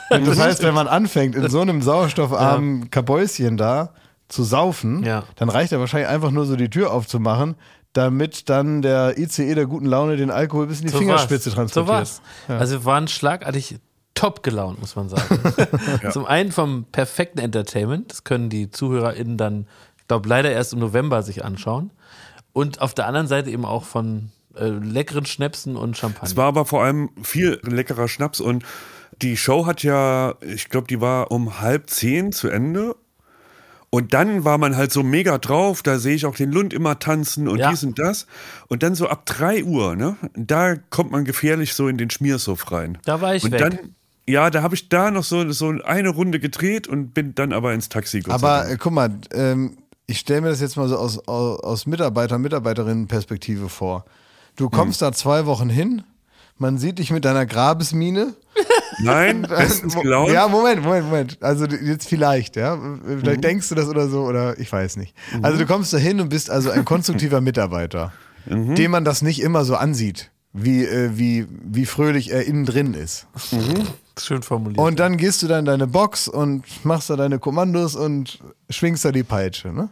das 0.09 0.39
heißt, 0.39 0.61
wenn 0.63 0.73
man 0.75 0.87
anfängt, 0.87 1.35
in 1.35 1.49
so 1.49 1.59
einem 1.61 1.81
sauerstoffarmen 1.81 2.91
Kabäuschen 2.91 3.57
da 3.57 3.93
zu 4.27 4.43
saufen, 4.43 5.03
Ja. 5.03 5.23
dann 5.35 5.49
reicht 5.49 5.71
ja 5.71 5.79
wahrscheinlich 5.79 6.09
einfach 6.09 6.31
nur 6.31 6.45
so 6.45 6.55
die 6.55 6.69
Tür 6.69 6.91
aufzumachen, 6.93 7.55
damit 7.93 8.49
dann 8.49 8.81
der 8.81 9.17
ICE 9.17 9.53
der 9.55 9.65
guten 9.67 9.85
Laune 9.85 10.17
den 10.17 10.31
Alkohol 10.31 10.67
bis 10.67 10.79
in 10.81 10.87
die 10.87 10.91
so 10.93 10.99
Fingerspitze 10.99 11.49
war's. 11.49 11.55
transportiert. 11.71 12.07
So 12.07 12.21
war's. 12.47 12.59
Also 12.59 12.73
wir 12.79 12.85
waren 12.85 13.07
schlagartig 13.07 13.77
top 14.15 14.43
gelaunt, 14.43 14.79
muss 14.79 14.95
man 14.95 15.09
sagen. 15.09 15.39
Zum 16.11 16.25
einen 16.25 16.51
vom 16.51 16.85
perfekten 16.91 17.39
Entertainment, 17.39 18.11
das 18.11 18.23
können 18.23 18.49
die 18.49 18.69
ZuhörerInnen 18.71 19.37
dann, 19.37 19.67
ich 19.97 20.07
glaube, 20.07 20.29
leider 20.29 20.51
erst 20.51 20.73
im 20.73 20.79
November 20.79 21.23
sich 21.23 21.43
anschauen. 21.43 21.91
Und 22.51 22.81
auf 22.81 22.93
der 22.93 23.07
anderen 23.07 23.27
Seite 23.27 23.49
eben 23.49 23.65
auch 23.65 23.83
von 23.83 24.29
äh, 24.55 24.67
leckeren 24.67 25.25
Schnäpsen 25.25 25.75
und 25.75 25.97
Champagner. 25.97 26.27
Es 26.27 26.35
war 26.37 26.45
aber 26.47 26.65
vor 26.65 26.83
allem 26.83 27.09
viel 27.23 27.59
leckerer 27.63 28.07
Schnaps 28.07 28.39
und 28.41 28.63
die 29.21 29.37
Show 29.37 29.65
hat 29.65 29.83
ja, 29.83 30.35
ich 30.41 30.69
glaube, 30.69 30.87
die 30.87 30.99
war 31.01 31.31
um 31.31 31.59
halb 31.61 31.89
zehn 31.89 32.31
zu 32.31 32.47
Ende. 32.49 32.95
Und 33.89 34.15
dann 34.15 34.43
war 34.43 34.57
man 34.57 34.75
halt 34.75 34.91
so 34.91 35.03
mega 35.03 35.37
drauf, 35.37 35.83
da 35.83 35.99
sehe 35.99 36.15
ich 36.15 36.25
auch 36.25 36.33
den 36.33 36.51
Lund 36.51 36.73
immer 36.73 36.97
tanzen 36.97 37.47
und 37.47 37.59
Ja. 37.59 37.69
dies 37.69 37.83
und 37.83 37.99
das. 37.99 38.25
Und 38.67 38.81
dann 38.81 38.95
so 38.95 39.07
ab 39.07 39.27
drei 39.27 39.63
Uhr, 39.63 39.95
ne, 39.95 40.15
da 40.35 40.75
kommt 40.89 41.11
man 41.11 41.25
gefährlich 41.25 41.75
so 41.75 41.87
in 41.87 41.99
den 41.99 42.09
Schmiersuff 42.09 42.71
rein. 42.71 42.97
Da 43.05 43.21
war 43.21 43.35
ich 43.35 43.43
und 43.43 43.51
weg. 43.51 43.59
dann, 43.59 43.79
ja, 44.27 44.49
da 44.49 44.63
habe 44.63 44.73
ich 44.73 44.89
da 44.89 45.11
noch 45.11 45.23
so, 45.23 45.51
so 45.51 45.69
eine 45.85 46.09
Runde 46.09 46.39
gedreht 46.39 46.87
und 46.87 47.13
bin 47.13 47.35
dann 47.35 47.53
aber 47.53 47.71
ins 47.75 47.87
Taxi 47.87 48.23
sei 48.23 48.31
Aber 48.33 48.67
äh, 48.67 48.77
guck 48.79 48.93
mal, 48.93 49.11
ähm, 49.31 49.77
ich 50.07 50.17
stelle 50.17 50.41
mir 50.41 50.49
das 50.49 50.59
jetzt 50.59 50.75
mal 50.75 50.89
so 50.89 50.97
aus, 50.97 51.19
aus, 51.27 51.59
aus 51.59 51.85
Mitarbeiter- 51.85 52.39
Mitarbeiterinnen-Perspektive 52.39 53.69
vor. 53.69 54.05
Du 54.55 54.69
kommst 54.69 55.01
Hm. 55.01 55.07
da 55.07 55.11
zwei 55.13 55.45
Wochen 55.45 55.69
hin, 55.69 56.03
man 56.57 56.77
sieht 56.77 56.99
dich 56.99 57.11
mit 57.11 57.25
deiner 57.25 57.45
Grabesmine. 57.45 58.33
Nein, 58.99 59.41
bestens 59.41 59.95
gelaunt. 59.99 60.31
Ja, 60.31 60.47
Moment, 60.47 60.83
Moment, 60.83 61.05
Moment. 61.05 61.37
Also 61.41 61.65
jetzt 61.65 62.07
vielleicht, 62.07 62.55
ja. 62.55 62.77
Vielleicht 63.03 63.37
Mhm. 63.37 63.41
denkst 63.41 63.69
du 63.69 63.75
das 63.75 63.87
oder 63.87 64.07
so, 64.07 64.21
oder 64.23 64.59
ich 64.59 64.71
weiß 64.71 64.97
nicht. 64.97 65.15
Also 65.41 65.57
du 65.57 65.65
kommst 65.65 65.91
da 65.93 65.97
hin 65.97 66.21
und 66.21 66.29
bist 66.29 66.49
also 66.51 66.69
ein 66.69 66.85
konstruktiver 66.85 67.41
Mitarbeiter, 67.49 68.11
Mhm. 68.45 68.75
dem 68.75 68.91
man 68.91 69.03
das 69.03 69.23
nicht 69.23 69.41
immer 69.41 69.65
so 69.65 69.75
ansieht, 69.75 70.29
wie, 70.53 70.83
äh, 70.85 71.17
wie, 71.17 71.47
wie 71.49 71.87
fröhlich 71.87 72.31
er 72.31 72.45
innen 72.45 72.65
drin 72.65 72.93
ist. 72.93 73.25
Schön 74.19 74.43
formuliert. 74.43 74.77
Und 74.79 74.99
dann 74.99 75.17
gehst 75.17 75.41
du 75.41 75.47
da 75.47 75.57
in 75.57 75.65
deine 75.65 75.87
Box 75.87 76.27
und 76.27 76.63
machst 76.85 77.09
da 77.09 77.15
deine 77.15 77.39
Kommandos 77.39 77.95
und 77.95 78.39
schwingst 78.69 79.03
da 79.03 79.11
die 79.11 79.23
Peitsche. 79.23 79.69
Ne? 79.73 79.89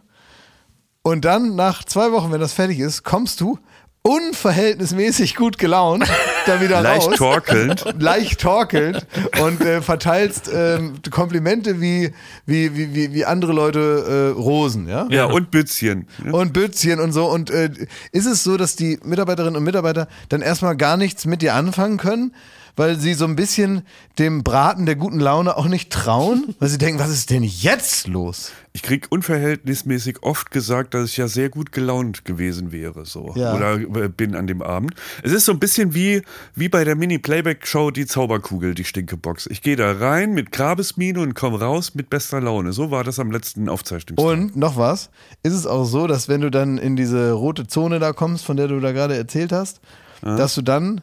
Und 1.02 1.24
dann, 1.24 1.56
nach 1.56 1.82
zwei 1.84 2.12
Wochen, 2.12 2.30
wenn 2.30 2.40
das 2.40 2.52
fertig 2.52 2.78
ist, 2.78 3.02
kommst 3.02 3.40
du 3.40 3.58
unverhältnismäßig 4.02 5.36
gut 5.36 5.58
gelaunt 5.58 6.08
da 6.46 6.60
wieder 6.60 6.80
Leicht 6.80 7.08
raus. 7.08 7.16
torkelnd. 7.16 7.84
Leicht 7.98 8.40
torkelnd 8.40 9.06
und 9.40 9.60
äh, 9.60 9.80
verteilst 9.80 10.50
ähm, 10.52 10.94
Komplimente 11.10 11.80
wie, 11.80 12.12
wie, 12.46 12.74
wie, 12.76 13.12
wie, 13.12 13.24
andere 13.24 13.52
Leute 13.52 14.32
äh, 14.36 14.40
Rosen, 14.40 14.88
ja? 14.88 15.06
Ja, 15.10 15.26
und 15.26 15.50
Bützchen. 15.50 16.06
und 16.30 16.52
Bützchen 16.52 17.00
und 17.00 17.12
so. 17.12 17.26
Und 17.26 17.50
äh, 17.50 17.70
ist 18.10 18.26
es 18.26 18.42
so, 18.42 18.56
dass 18.56 18.76
die 18.76 18.98
Mitarbeiterinnen 19.04 19.56
und 19.56 19.64
Mitarbeiter 19.64 20.08
dann 20.28 20.42
erstmal 20.42 20.76
gar 20.76 20.96
nichts 20.96 21.24
mit 21.24 21.42
dir 21.42 21.54
anfangen 21.54 21.96
können, 21.96 22.34
weil 22.76 22.98
sie 22.98 23.14
so 23.14 23.24
ein 23.24 23.36
bisschen 23.36 23.82
dem 24.18 24.42
Braten 24.42 24.86
der 24.86 24.96
guten 24.96 25.20
Laune 25.20 25.56
auch 25.56 25.66
nicht 25.66 25.90
trauen? 25.90 26.54
Weil 26.58 26.68
sie 26.68 26.78
denken, 26.78 26.98
was 26.98 27.10
ist 27.10 27.30
denn 27.30 27.42
jetzt 27.42 28.06
los? 28.06 28.52
Ich 28.72 28.82
krieg 28.82 29.08
unverhältnismäßig 29.10 30.22
oft 30.22 30.50
gesagt, 30.50 30.94
dass 30.94 31.10
ich 31.10 31.18
ja 31.18 31.28
sehr 31.28 31.50
gut 31.50 31.72
gelaunt 31.72 32.24
gewesen 32.24 32.72
wäre, 32.72 33.04
so. 33.04 33.32
Ja. 33.36 33.54
Oder 33.54 33.74
äh, 34.04 34.08
bin 34.08 34.34
an 34.34 34.46
dem 34.46 34.62
Abend. 34.62 34.94
Es 35.22 35.32
ist 35.32 35.44
so 35.44 35.52
ein 35.52 35.58
bisschen 35.58 35.94
wie, 35.94 36.22
wie 36.54 36.70
bei 36.70 36.84
der 36.84 36.96
Mini-Playback-Show 36.96 37.90
Die 37.90 38.06
Zauberkugel, 38.06 38.74
die 38.74 38.84
Stinkebox. 38.84 39.46
Ich 39.48 39.60
gehe 39.60 39.76
da 39.76 39.92
rein 39.92 40.32
mit 40.32 40.52
Grabesmine 40.52 41.20
und 41.20 41.34
komme 41.34 41.60
raus 41.60 41.94
mit 41.94 42.08
bester 42.08 42.40
Laune. 42.40 42.72
So 42.72 42.90
war 42.90 43.04
das 43.04 43.18
am 43.18 43.30
letzten 43.30 43.68
Aufzeichnungstag. 43.68 44.26
Und 44.26 44.56
noch 44.56 44.78
was, 44.78 45.10
ist 45.42 45.52
es 45.52 45.66
auch 45.66 45.84
so, 45.84 46.06
dass 46.06 46.28
wenn 46.28 46.40
du 46.40 46.50
dann 46.50 46.78
in 46.78 46.96
diese 46.96 47.32
rote 47.32 47.66
Zone 47.66 47.98
da 47.98 48.12
kommst, 48.12 48.44
von 48.44 48.56
der 48.56 48.68
du 48.68 48.80
da 48.80 48.92
gerade 48.92 49.16
erzählt 49.16 49.52
hast, 49.52 49.80
dass 50.22 50.54
du 50.54 50.62
dann 50.62 51.02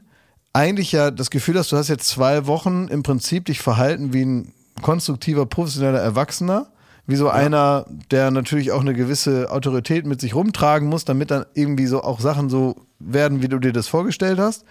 eigentlich 0.54 0.92
ja 0.92 1.12
das 1.12 1.30
Gefühl 1.30 1.58
hast, 1.58 1.72
du 1.72 1.78
hast 1.78 1.90
jetzt 1.90 2.08
zwei 2.08 2.48
Wochen 2.48 2.88
im 2.88 3.04
Prinzip 3.04 3.46
dich 3.46 3.60
verhalten 3.60 4.14
wie 4.14 4.26
ein 4.26 4.54
konstruktiver, 4.82 5.46
professioneller 5.46 6.00
Erwachsener, 6.00 6.68
wie 7.06 7.16
so 7.16 7.30
einer, 7.30 7.86
der 8.12 8.32
natürlich 8.32 8.72
auch 8.72 8.82
eine 8.82 8.94
gewisse 8.94 9.52
Autorität 9.52 10.06
mit 10.06 10.22
sich 10.22 10.36
rumtragen 10.36 10.88
muss, 10.88 11.06
damit 11.06 11.32
dann 11.32 11.46
irgendwie 11.54 11.88
so 11.88 12.04
auch 12.04 12.20
Sachen 12.20 12.50
so 12.50 12.76
werden, 13.00 13.42
wie 13.42 13.48
du 13.48 13.60
dir 13.60 13.74
das 13.74 13.88
vorgestellt 13.88 14.40
hast. 14.40 14.66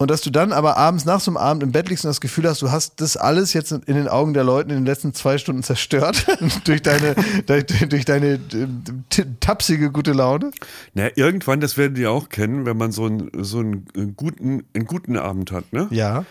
Und 0.00 0.10
dass 0.10 0.22
du 0.22 0.30
dann 0.30 0.54
aber 0.54 0.78
abends 0.78 1.04
nach 1.04 1.20
so 1.20 1.30
einem 1.30 1.36
Abend 1.36 1.62
im 1.62 1.72
Bett 1.72 1.90
liegst 1.90 2.06
und 2.06 2.08
das 2.08 2.22
Gefühl 2.22 2.48
hast, 2.48 2.62
du 2.62 2.70
hast 2.70 3.02
das 3.02 3.18
alles 3.18 3.52
jetzt 3.52 3.70
in 3.70 3.96
den 3.96 4.08
Augen 4.08 4.32
der 4.32 4.44
Leute 4.44 4.70
in 4.70 4.76
den 4.76 4.86
letzten 4.86 5.12
zwei 5.12 5.36
Stunden 5.36 5.62
zerstört 5.62 6.26
durch 6.64 6.80
deine, 6.80 7.14
durch, 7.44 7.66
durch 7.66 8.06
deine 8.06 8.40
äh, 8.54 9.24
tapsige 9.40 9.90
gute 9.90 10.12
Laune. 10.12 10.52
Na, 10.94 11.10
irgendwann, 11.16 11.60
das 11.60 11.76
werden 11.76 11.92
die 11.92 12.06
auch 12.06 12.30
kennen, 12.30 12.64
wenn 12.64 12.78
man 12.78 12.92
so 12.92 13.04
einen, 13.04 13.30
so 13.44 13.58
einen 13.58 13.84
äh, 13.94 14.06
guten, 14.16 14.64
einen 14.72 14.86
guten 14.86 15.18
Abend 15.18 15.52
hat, 15.52 15.70
ne? 15.70 15.86
Ja. 15.90 16.24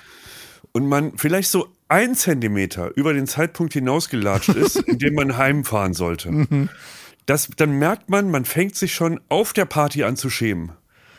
Und 0.71 0.88
man 0.88 1.15
vielleicht 1.17 1.51
so 1.51 1.67
ein 1.89 2.15
Zentimeter 2.15 2.89
über 2.97 3.13
den 3.13 3.27
Zeitpunkt 3.27 3.73
hinausgelatscht 3.73 4.49
ist, 4.49 4.77
in 4.88 4.97
dem 4.97 5.13
man 5.13 5.38
heimfahren 5.38 5.93
sollte. 5.93 6.32
Mhm. 6.32 6.69
Das, 7.27 7.49
dann 7.55 7.73
merkt 7.73 8.10
man, 8.10 8.32
man 8.32 8.45
fängt 8.45 8.75
sich 8.75 8.95
schon 8.95 9.19
auf 9.29 9.53
der 9.53 9.65
Party 9.65 10.05
an 10.05 10.15
zu 10.15 10.32
schämen. 10.32 10.71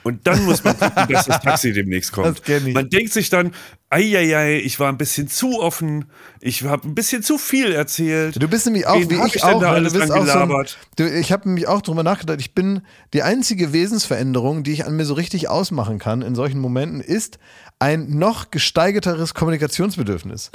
Und 0.03 0.27
dann 0.27 0.45
muss 0.45 0.65
man 0.65 0.79
gucken, 0.79 1.07
dass 1.09 1.27
das 1.27 1.41
Taxi 1.41 1.73
demnächst 1.73 2.13
kommt. 2.13 2.43
Man 2.73 2.89
denkt 2.89 3.13
sich 3.13 3.29
dann, 3.29 3.53
eieiei, 3.91 4.61
ich 4.61 4.79
war 4.79 4.89
ein 4.89 4.97
bisschen 4.97 5.29
zu 5.29 5.61
offen, 5.61 6.07
ich 6.41 6.63
habe 6.63 6.89
ein 6.89 6.95
bisschen 6.95 7.23
zu 7.23 7.39
viel 7.39 7.73
erzählt. 7.73 8.41
Du 8.41 8.49
bist 8.49 8.65
nämlich 8.67 8.87
auch, 8.87 9.01
Wen 9.01 9.11
wie 9.11 9.27
ich, 9.27 9.37
ich 9.37 9.45
auch, 9.45 9.61
da 9.61 9.73
alles 9.73 9.93
du 9.93 9.99
bist 9.99 10.13
auch 10.13 10.27
so 10.27 10.39
ein, 10.39 10.67
du, 10.97 11.19
Ich 11.19 11.33
habe 11.33 11.49
nämlich 11.49 11.67
auch 11.67 11.83
drüber 11.83 12.03
nachgedacht, 12.03 12.41
ich 12.41 12.55
bin 12.55 12.83
die 13.13 13.23
einzige 13.23 13.73
Wesensveränderung, 13.73 14.63
die 14.63 14.73
ich 14.73 14.87
an 14.87 14.97
mir 14.97 15.05
so 15.05 15.15
richtig 15.15 15.49
ausmachen 15.49 15.99
kann 15.99 16.23
in 16.23 16.35
solchen 16.35 16.61
Momenten, 16.61 17.01
ist 17.01 17.39
ein 17.81 18.19
noch 18.19 18.51
gesteigerteres 18.51 19.35
Kommunikationsbedürfnis. 19.35 20.51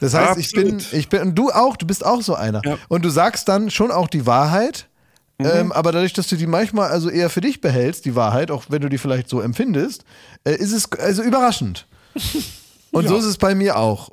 Das 0.00 0.12
heißt, 0.12 0.38
ich 0.38 0.52
bin, 0.52 0.82
ich 0.92 1.08
bin, 1.08 1.22
und 1.22 1.34
du 1.34 1.50
auch, 1.50 1.76
du 1.76 1.86
bist 1.86 2.04
auch 2.04 2.20
so 2.20 2.34
einer. 2.34 2.60
Ja. 2.64 2.78
Und 2.88 3.04
du 3.04 3.10
sagst 3.10 3.48
dann 3.48 3.70
schon 3.70 3.90
auch 3.90 4.08
die 4.08 4.26
Wahrheit, 4.26 4.88
ähm, 5.38 5.72
aber 5.72 5.92
dadurch, 5.92 6.12
dass 6.12 6.28
du 6.28 6.36
die 6.36 6.46
manchmal 6.46 6.90
also 6.90 7.10
eher 7.10 7.28
für 7.28 7.40
dich 7.40 7.60
behältst, 7.60 8.04
die 8.04 8.14
Wahrheit, 8.14 8.50
auch 8.50 8.64
wenn 8.68 8.82
du 8.82 8.88
die 8.88 8.98
vielleicht 8.98 9.28
so 9.28 9.40
empfindest, 9.40 10.04
äh, 10.44 10.54
ist 10.54 10.72
es 10.72 10.90
also 10.92 11.22
überraschend. 11.22 11.86
Und 12.92 13.08
so 13.08 13.16
ist 13.16 13.24
es 13.24 13.38
bei 13.38 13.56
mir 13.56 13.76
auch. 13.76 14.10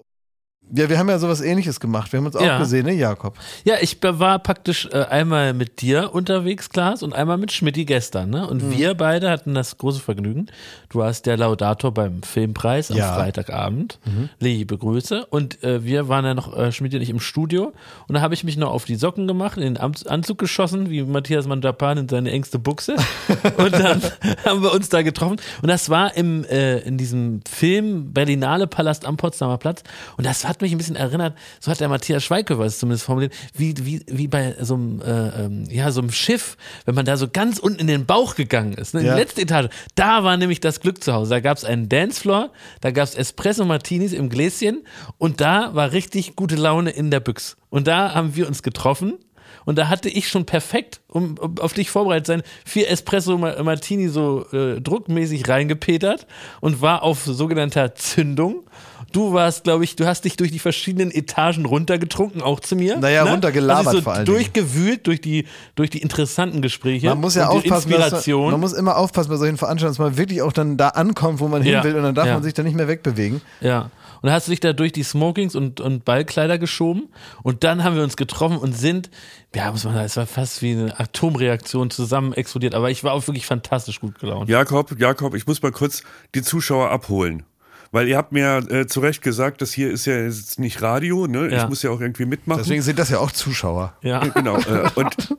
Ja, 0.74 0.90
wir 0.90 0.98
haben 0.98 1.10
ja 1.10 1.20
sowas 1.20 1.42
ähnliches 1.42 1.80
gemacht. 1.80 2.12
Wir 2.14 2.18
haben 2.20 2.26
uns 2.28 2.36
auch 2.36 2.42
Ja. 2.46 2.58
gesehen, 2.58 2.86
ne, 2.86 2.94
Jakob? 2.94 3.38
Ja, 3.66 3.76
ich 3.82 3.98
war 4.02 4.40
praktisch 4.40 4.88
äh, 4.92 5.04
einmal 5.04 5.54
mit 5.54 5.82
dir 5.82 6.14
unterwegs, 6.14 6.70
Klaas, 6.70 7.04
und 7.04 7.14
einmal 7.14 7.38
mit 7.38 7.52
Schmidti 7.52 7.86
gestern. 7.86 8.30
Ne? 8.30 8.48
Und 8.48 8.64
Mhm. 8.64 8.72
wir 8.72 8.94
beide 8.94 9.30
hatten 9.30 9.54
das 9.54 9.78
große 9.78 10.00
Vergnügen. 10.00 10.48
Du 10.90 11.00
warst 11.00 11.26
der 11.26 11.36
Laudator 11.38 11.94
beim 11.94 12.24
Filmpreis 12.24 12.90
am 12.92 12.98
Ja. 12.98 13.12
Mhm. 13.12 13.16
Freitagabend. 13.16 14.00
Liebe 14.40 14.78
Grüße. 14.78 15.26
Und 15.26 15.64
äh, 15.64 15.84
wir 15.84 16.08
waren 16.08 16.24
ja 16.26 16.34
noch, 16.34 16.56
äh, 16.58 16.72
Schmidti 16.72 16.96
und 16.98 17.02
ich, 17.04 17.10
im 17.10 17.20
Studio. 17.20 17.74
Und 18.08 18.16
da 18.16 18.22
habe 18.22 18.34
ich 18.34 18.44
mich 18.44 18.56
noch 18.58 18.72
auf 18.72 18.86
die 18.86 18.96
Socken 18.96 19.28
gemacht, 19.28 19.58
in 19.58 19.64
den 19.74 19.78
Anzug 19.78 20.38
geschossen, 20.38 20.90
wie 20.90 21.04
Matthias 21.04 21.48
Mandapan 21.48 21.98
in 21.98 22.10
seine 22.10 22.32
engste 22.32 22.60
Buchse. 22.60 22.96
und 23.58 23.74
dann 23.74 24.02
haben 24.46 24.62
wir 24.64 24.72
uns 24.74 24.90
da 24.90 25.02
getroffen. 25.02 25.38
Und 25.62 25.68
das 25.68 25.90
war 25.90 26.16
im, 26.16 26.46
äh, 26.46 26.80
in 26.80 26.98
diesem 26.98 27.42
Film 27.50 28.14
Berlinale 28.14 28.68
Palast 28.68 29.06
am 29.06 29.18
Potsdamer 29.18 29.58
Platz. 29.58 29.84
Und 30.18 30.26
das 30.26 30.48
hat 30.48 30.61
hat 30.62 30.64
mich 30.64 30.72
ein 30.74 30.78
bisschen 30.78 30.96
erinnert, 30.96 31.36
so 31.60 31.72
hat 31.72 31.80
der 31.80 31.90
Matthias 31.90 32.24
Schweighöfer 32.24 32.64
es 32.66 32.78
zumindest 32.80 33.04
formuliert, 33.06 33.34
wie, 33.56 33.74
wie, 33.84 34.02
wie 34.08 34.28
bei 34.28 34.56
so 34.62 34.76
einem, 34.76 35.02
äh, 35.02 35.46
ähm, 35.46 35.64
ja, 35.70 35.92
so 35.92 36.02
einem 36.02 36.12
Schiff, 36.12 36.56
wenn 36.86 36.94
man 36.96 37.06
da 37.06 37.18
so 37.18 37.28
ganz 37.28 37.58
unten 37.58 37.80
in 37.80 37.88
den 37.88 38.06
Bauch 38.06 38.36
gegangen 38.36 38.74
ist, 38.74 38.94
ne, 38.94 39.00
in 39.02 39.08
Ja. 39.08 39.16
die 39.16 39.20
letzte 39.22 39.42
Etage. 39.42 39.70
Da 39.96 40.24
war 40.24 40.38
nämlich 40.38 40.60
das 40.60 40.80
Glück 40.80 41.04
zu 41.04 41.14
Hause. 41.14 41.32
Da 41.32 41.40
gab 41.40 41.58
es 41.58 41.66
einen 41.66 41.90
Dancefloor, 41.90 42.52
da 42.82 42.92
gab 42.92 43.06
es 43.08 43.16
Espresso 43.16 43.66
Martinis 43.66 44.14
im 44.14 44.30
Gläschen 44.30 44.84
und 45.18 45.42
da 45.42 45.74
war 45.74 45.92
richtig 45.92 46.36
gute 46.36 46.56
Laune 46.56 46.92
in 46.92 47.10
der 47.12 47.20
Büchs. 47.20 47.58
Und 47.70 47.88
da 47.88 48.14
haben 48.14 48.36
wir 48.36 48.48
uns 48.48 48.62
getroffen. 48.64 49.16
Und 49.64 49.78
da 49.78 49.90
hatte 49.90 50.10
ich 50.10 50.28
schon 50.28 50.46
perfekt, 50.46 51.02
um, 51.08 51.38
um 51.38 51.60
auf 51.60 51.74
dich 51.74 51.92
vorbereitet 51.92 52.26
zu 52.26 52.32
sein, 52.32 52.42
vier 52.66 52.90
Espresso 52.90 53.38
Ma- 53.38 53.62
Martini 53.62 54.08
so 54.08 54.46
äh, 54.52 54.82
druckmäßig 54.82 55.48
reingepetert 55.48 56.26
und 56.62 56.82
war 56.82 57.04
auf 57.04 57.24
sogenannter 57.26 57.94
Zündung. 57.94 58.64
Du 59.12 59.34
warst, 59.34 59.64
glaube 59.66 59.84
ich, 59.84 59.96
du 59.96 60.06
hast 60.06 60.26
dich 60.26 60.38
durch 60.38 60.52
die 60.52 60.60
verschiedenen 60.60 61.12
Etagen 61.12 61.66
runtergetrunken, 61.66 62.42
auch 62.42 62.60
zu 62.60 62.76
mir. 62.76 62.98
Naja, 62.98 63.24
runtergelabert 63.24 63.86
Hast 63.88 63.94
dich 63.94 64.00
so 64.00 64.04
vor 64.04 64.14
Dingen. 64.14 64.26
durchgewühlt 64.26 65.08
durch 65.08 65.22
die, 65.22 65.46
durch 65.76 65.90
die 65.90 66.00
interessanten 66.02 66.62
Gespräche. 66.62 67.08
Man 67.10 67.20
muss 67.22 67.36
ja 67.36 67.48
aufpassen, 67.48 67.92
Inspiration. 67.92 68.44
man, 68.44 68.52
man 68.52 68.60
muss 68.62 68.74
immer 68.74 68.98
aufpassen 68.98 69.30
bei 69.30 69.38
solchen 69.38 69.58
Veranstaltungen, 69.58 69.94
dass 69.98 70.00
man 70.00 70.18
wirklich 70.18 70.42
auch 70.42 70.54
dann 70.54 70.78
da 70.78 70.90
ankommt, 70.90 71.40
wo 71.40 71.48
man 71.48 71.64
Ja. 71.64 71.82
hin 71.82 71.90
will 71.92 71.98
und 71.98 72.04
dann 72.04 72.16
darf 72.16 72.28
Ja. 72.28 72.34
man 72.36 72.44
sich 72.44 72.54
da 72.54 72.64
nicht 72.64 72.76
mehr 72.76 72.88
wegbewegen. 72.88 73.42
Ja. 73.60 73.90
Und 74.22 74.28
dann 74.28 74.34
hast 74.34 74.48
du 74.48 74.52
dich 74.52 74.60
da 74.60 74.72
durch 74.72 74.92
die 74.92 75.02
Smokings 75.04 75.56
und, 75.56 75.82
und 75.82 76.06
Ballkleider 76.06 76.60
geschoben. 76.60 77.10
Und 77.42 77.64
dann 77.64 77.84
haben 77.84 77.96
wir 77.96 78.04
uns 78.04 78.16
getroffen 78.18 78.58
und 78.58 78.78
sind, 78.78 79.10
ja, 79.56 79.72
muss 79.72 79.84
man 79.84 79.94
sagen, 79.96 80.06
es 80.06 80.16
war 80.16 80.28
fast 80.28 80.62
wie 80.62 80.74
eine 80.74 81.00
Atomreaktion 81.00 81.90
zusammen 81.90 82.34
explodiert. 82.34 82.76
Aber 82.76 82.92
ich 82.92 83.04
war 83.04 83.14
auch 83.14 83.26
wirklich 83.28 83.48
fantastisch 83.48 84.00
gut 84.00 84.20
gelaunt. 84.20 84.48
Jakob, 84.48 85.00
Jakob, 85.00 85.34
ich 85.34 85.48
muss 85.48 85.62
mal 85.64 85.72
kurz 85.72 86.04
die 86.36 86.44
Zuschauer 86.44 86.92
abholen. 86.92 87.44
Weil 87.92 88.08
ihr 88.08 88.18
habt 88.18 88.32
mir 88.32 88.58
äh, 88.70 88.88
zu 88.88 89.02
Recht 89.02 89.22
gesagt, 89.22 89.62
das 89.62 89.74
hier 89.74 89.92
ist 89.92 90.06
ja 90.06 90.16
jetzt 90.16 90.60
nicht 90.60 90.82
Radio, 90.82 91.28
ne? 91.28 91.52
Ja. 91.52 91.64
Ich 91.64 91.70
muss 91.70 91.84
ja 91.84 91.90
auch 91.90 92.00
irgendwie 92.00 92.26
mitmachen. 92.26 92.62
Deswegen 92.62 92.82
sind 92.82 92.98
das 92.98 93.10
ja 93.10 93.20
auch 93.20 93.32
Zuschauer. 93.32 93.96
Ja. 94.02 94.26
Genau. 94.28 94.58
Äh, 94.58 94.90
und 94.96 95.36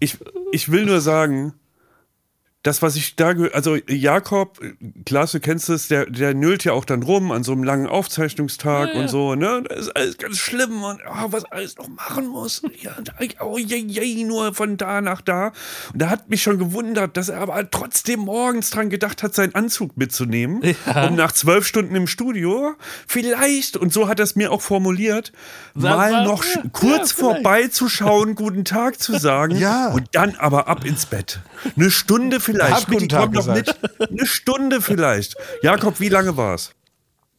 ich, 0.00 0.18
ich 0.50 0.72
will 0.72 0.84
nur 0.84 1.00
sagen, 1.00 1.54
das, 2.62 2.80
was 2.80 2.94
ich 2.94 3.16
da, 3.16 3.30
also 3.52 3.76
Jakob, 3.88 4.60
Klaas, 5.04 5.32
du 5.32 5.40
kennst 5.40 5.68
es, 5.68 5.88
der, 5.88 6.06
der 6.06 6.32
nüllt 6.32 6.62
ja 6.62 6.72
auch 6.74 6.84
dann 6.84 7.02
rum 7.02 7.32
an 7.32 7.42
so 7.42 7.50
einem 7.52 7.64
langen 7.64 7.88
Aufzeichnungstag 7.88 8.90
Ja, 8.90 8.94
ja. 8.94 9.00
und 9.00 9.08
so, 9.08 9.34
ne? 9.34 9.64
Das 9.68 9.78
ist 9.80 9.96
alles 9.96 10.16
ganz 10.16 10.38
schlimm 10.38 10.82
und 10.84 11.00
oh, 11.08 11.26
was 11.30 11.44
alles 11.46 11.76
noch 11.76 11.88
machen 11.88 12.28
muss. 12.28 12.62
Ja, 12.80 12.92
oh, 13.40 13.58
je, 13.58 13.76
je, 13.78 14.22
nur 14.24 14.54
von 14.54 14.76
da 14.76 15.00
nach 15.00 15.22
da. 15.22 15.48
Und 15.92 16.00
da 16.02 16.08
hat 16.10 16.30
mich 16.30 16.42
schon 16.42 16.58
gewundert, 16.58 17.16
dass 17.16 17.30
er 17.30 17.40
aber 17.40 17.68
trotzdem 17.68 18.20
morgens 18.20 18.70
dran 18.70 18.90
gedacht 18.90 19.24
hat, 19.24 19.34
seinen 19.34 19.56
Anzug 19.56 19.96
mitzunehmen, 19.96 20.62
Ja. 20.86 21.08
um 21.08 21.16
nach 21.16 21.32
zwölf 21.32 21.66
Stunden 21.66 21.96
im 21.96 22.06
Studio 22.06 22.74
vielleicht, 23.08 23.76
und 23.76 23.92
so 23.92 24.06
hat 24.06 24.20
er 24.20 24.24
es 24.24 24.36
mir 24.36 24.52
auch 24.52 24.62
formuliert, 24.62 25.32
Sag 25.74 25.96
mal 25.96 26.12
mal, 26.12 26.24
noch 26.24 26.44
kurz 26.72 27.10
vorbeizuschauen, 27.10 28.34
guten 28.36 28.64
Tag 28.64 29.00
zu 29.00 29.18
sagen 29.18 29.56
Ja. 29.62 29.88
und 29.92 30.04
dann 30.12 30.36
aber 30.36 30.68
ab 30.68 30.84
ins 30.84 31.06
Bett. 31.06 31.40
Eine 31.76 31.90
Stunde 31.90 32.38
Hab 32.51 32.51
vielleicht. 32.54 32.86
guten 32.86 32.94
Mitti, 33.02 33.08
Tag 33.08 33.32
doch 33.32 33.46
mit. 33.46 33.74
Eine 34.10 34.26
Stunde 34.26 34.80
vielleicht. 34.80 35.36
Jakob, 35.62 36.00
wie 36.00 36.08
lange 36.08 36.36
war's? 36.36 36.74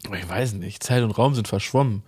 Ich 0.04 0.30
weiß 0.30 0.54
nicht, 0.54 0.84
Zeit 0.84 1.04
und 1.04 1.12
Raum 1.12 1.34
sind 1.36 1.48
verschwommen. 1.48 2.04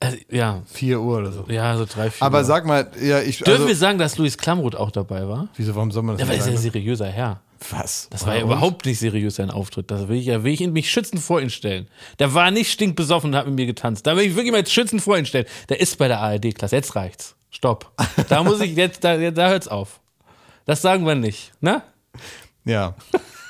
Also, 0.00 0.16
ja, 0.30 0.62
4 0.66 1.00
Uhr 1.00 1.18
oder 1.18 1.32
so. 1.32 1.44
ja, 1.48 1.76
so 1.76 1.84
drei, 1.84 2.10
vier. 2.10 2.24
Aber 2.24 2.38
Uhr. 2.38 2.44
sag 2.44 2.66
mal, 2.66 2.88
ja, 3.02 3.20
ich. 3.20 3.38
Dürfen 3.38 3.52
Also, 3.52 3.66
wir 3.68 3.74
sagen, 3.76 3.98
dass 3.98 4.16
Luis 4.16 4.38
Klamroth 4.38 4.76
auch 4.76 4.92
dabei 4.92 5.26
war? 5.26 5.48
wieso, 5.56 5.74
warum 5.74 5.90
soll 5.90 6.04
man 6.04 6.16
das 6.16 6.20
Ja, 6.20 6.28
weil 6.28 6.34
er 6.34 6.36
nicht 6.36 6.40
ist 6.42 6.46
ja 6.46 6.52
ein 6.52 6.62
sagen? 6.62 6.72
seriöser 6.72 7.06
Herr. 7.08 7.40
Was? 7.70 8.06
Das 8.10 8.24
war 8.24 8.36
ja 8.36 8.42
überhaupt 8.42 8.86
nicht 8.86 9.00
seriös, 9.00 9.34
sein 9.34 9.50
Auftritt. 9.50 9.90
Da 9.90 10.08
will 10.08 10.18
ich, 10.18 10.26
ja, 10.26 10.44
will 10.44 10.52
ich 10.52 10.60
ihn 10.60 10.72
mich 10.72 10.88
schützend 10.92 11.20
vor 11.20 11.40
ihn 11.40 11.50
stellen. 11.50 11.88
Der 12.20 12.32
war 12.32 12.52
nicht 12.52 12.70
stinkbesoffen 12.70 13.30
und 13.30 13.36
hat 13.36 13.46
mit 13.46 13.56
mir 13.56 13.66
getanzt. 13.66 14.06
Da 14.06 14.16
will 14.16 14.22
ich 14.26 14.36
wirklich 14.36 14.52
mal 14.52 14.58
jetzt 14.58 14.72
schützend 14.72 15.02
vor 15.02 15.18
ihn 15.18 15.26
stellen. 15.26 15.46
Der 15.68 15.80
ist 15.80 15.98
bei 15.98 16.06
der 16.06 16.20
ARD-Klasse. 16.20 16.76
Jetzt 16.76 16.94
reicht's. 16.94 17.34
Stopp. 17.50 17.90
Da 18.28 18.44
muss 18.44 18.60
ich 18.60 18.76
jetzt, 18.76 19.02
da, 19.02 19.16
da 19.32 19.48
hört's 19.48 19.66
auf. 19.66 19.98
Das 20.66 20.82
sagen 20.82 21.04
wir 21.04 21.16
nicht, 21.16 21.50
ne? 21.60 21.82
Ja. 22.64 22.94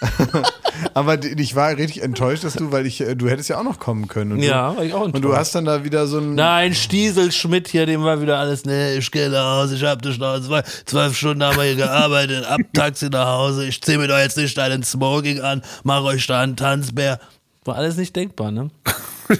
Aber 0.95 1.17
die- 1.17 1.41
ich 1.43 1.57
war 1.57 1.71
richtig 1.77 2.03
enttäuscht, 2.03 2.45
dass 2.45 2.55
du, 2.55 2.71
weil 2.71 2.87
ich, 2.87 3.01
äh, 3.01 3.17
du 3.17 3.29
hättest 3.29 3.49
ja 3.49 3.59
auch 3.59 3.65
noch 3.65 3.81
kommen 3.81 4.07
können. 4.07 4.33
Und 4.33 4.39
Ja, 4.43 4.71
du, 4.71 4.77
war 4.77 4.85
ich 4.85 4.93
auch 4.95 5.01
Und 5.03 5.13
du 5.13 5.17
enttäuscht. 5.19 5.39
hast 5.39 5.55
dann 5.57 5.65
da 5.65 5.83
wieder 5.85 6.07
so 6.07 6.19
ein. 6.19 6.35
Nein, 6.37 6.73
Stiesel 6.75 7.33
Schmidt 7.33 7.67
hier, 7.69 7.85
dem 7.87 8.05
war 8.05 8.21
wieder 8.23 8.39
alles, 8.39 8.65
ne, 8.65 8.95
ich 8.95 9.11
gehe 9.11 9.29
nach 9.29 9.57
Hause, 9.63 9.75
ich 9.75 9.83
hab 9.83 10.01
dich 10.03 10.19
noch 10.19 10.39
zwei, 10.41 10.63
zwölf 10.87 11.17
Stunden 11.17 11.43
haben 11.43 11.57
wir 11.57 11.65
hier 11.65 11.77
gearbeitet, 11.77 12.45
ab 12.47 12.61
Taxi 12.75 13.09
nach 13.11 13.27
Hause, 13.27 13.67
ich 13.67 13.83
zieh 13.83 13.97
mir 13.99 14.07
doch 14.07 14.19
jetzt 14.19 14.37
nicht 14.37 14.57
einen 14.59 14.85
Smoking 14.85 15.41
an, 15.41 15.63
mach 15.83 16.03
euch 16.05 16.27
da 16.29 16.41
einen 16.43 16.55
Tanzbär. 16.57 17.19
War 17.65 17.75
alles 17.75 17.97
nicht 17.97 18.15
denkbar, 18.15 18.51
ne? 18.53 18.71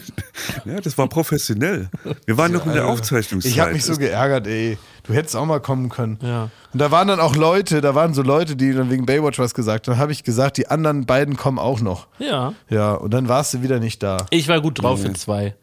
Ja, 0.67 0.81
das 0.81 0.99
war 0.99 1.09
professionell. 1.09 1.89
Wir 2.27 2.37
waren 2.37 2.53
noch 2.53 2.67
in 2.67 2.73
der 2.75 2.87
Aufzeichnungszeit. 2.89 3.51
Ich 3.53 3.59
habe 3.61 3.73
mich 3.73 3.85
so 3.85 3.97
geärgert, 3.97 4.47
ey. 4.47 4.77
Du 5.09 5.15
hättest 5.15 5.35
auch 5.37 5.47
mal 5.47 5.61
kommen 5.61 5.89
können. 5.89 6.19
Ja. 6.23 6.51
Und 6.73 6.81
da 6.81 6.91
waren 6.91 7.09
dann 7.09 7.19
auch 7.19 7.35
Leute, 7.35 7.81
da 7.81 7.95
waren 7.95 8.13
so 8.15 8.23
Leute, 8.23 8.55
die 8.57 8.73
dann 8.75 8.91
wegen 8.91 9.07
Baywatch 9.07 9.39
was 9.39 9.55
gesagt 9.55 9.89
haben. 9.89 9.95
Dann 9.95 10.01
habe 10.01 10.13
ich 10.13 10.23
gesagt, 10.23 10.59
die 10.59 10.69
anderen 10.69 11.07
beiden 11.07 11.37
kommen 11.37 11.59
auch 11.59 11.81
noch. 11.81 12.09
Ja. 12.19 12.53
Ja, 12.69 12.93
und 12.93 13.13
dann 13.15 13.27
warst 13.27 13.55
du 13.55 13.63
wieder 13.63 13.81
nicht 13.81 14.03
da. 14.03 14.27
Ich 14.31 14.49
war 14.49 14.61
gut 14.61 14.83
drauf 14.83 15.01
für 15.01 15.13
zwei. 15.15 15.57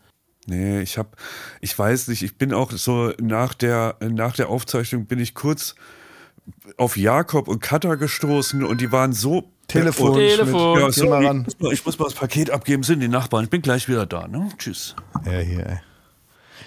Nee, 0.47 0.81
ich 0.81 0.97
hab, 0.97 1.15
ich 1.61 1.77
weiß 1.77 2.07
nicht, 2.07 2.21
ich 2.23 2.37
bin 2.37 2.53
auch 2.53 2.71
so 2.71 3.11
nach 3.21 3.53
der, 3.53 3.95
nach 4.01 4.35
der 4.35 4.49
Aufzeichnung 4.49 5.05
bin 5.05 5.19
ich 5.19 5.33
kurz 5.33 5.75
auf 6.77 6.97
Jakob 6.97 7.47
und 7.47 7.59
Katha 7.61 7.95
gestoßen 7.95 8.63
und 8.63 8.81
die 8.81 8.91
waren 8.91 9.13
so 9.13 9.51
Telefon, 9.67 10.11
Oh, 10.11 10.13
Telefon. 10.15 10.79
Ja, 10.79 10.91
sorry, 10.91 11.25
ich 11.25 11.45
muss 11.45 11.59
mal, 11.59 11.73
ich 11.73 11.85
muss 11.85 11.99
mal 11.99 12.05
das 12.05 12.13
Paket 12.13 12.51
abgeben, 12.51 12.83
sind 12.83 12.99
die 12.99 13.07
Nachbarn. 13.07 13.45
Ich 13.45 13.49
bin 13.49 13.63
gleich 13.63 13.87
wieder 13.87 14.05
da, 14.05 14.27
ne? 14.27 14.49
Tschüss. 14.57 14.95
Ja, 15.25 15.39
hier, 15.39 15.65
ey. 15.65 15.77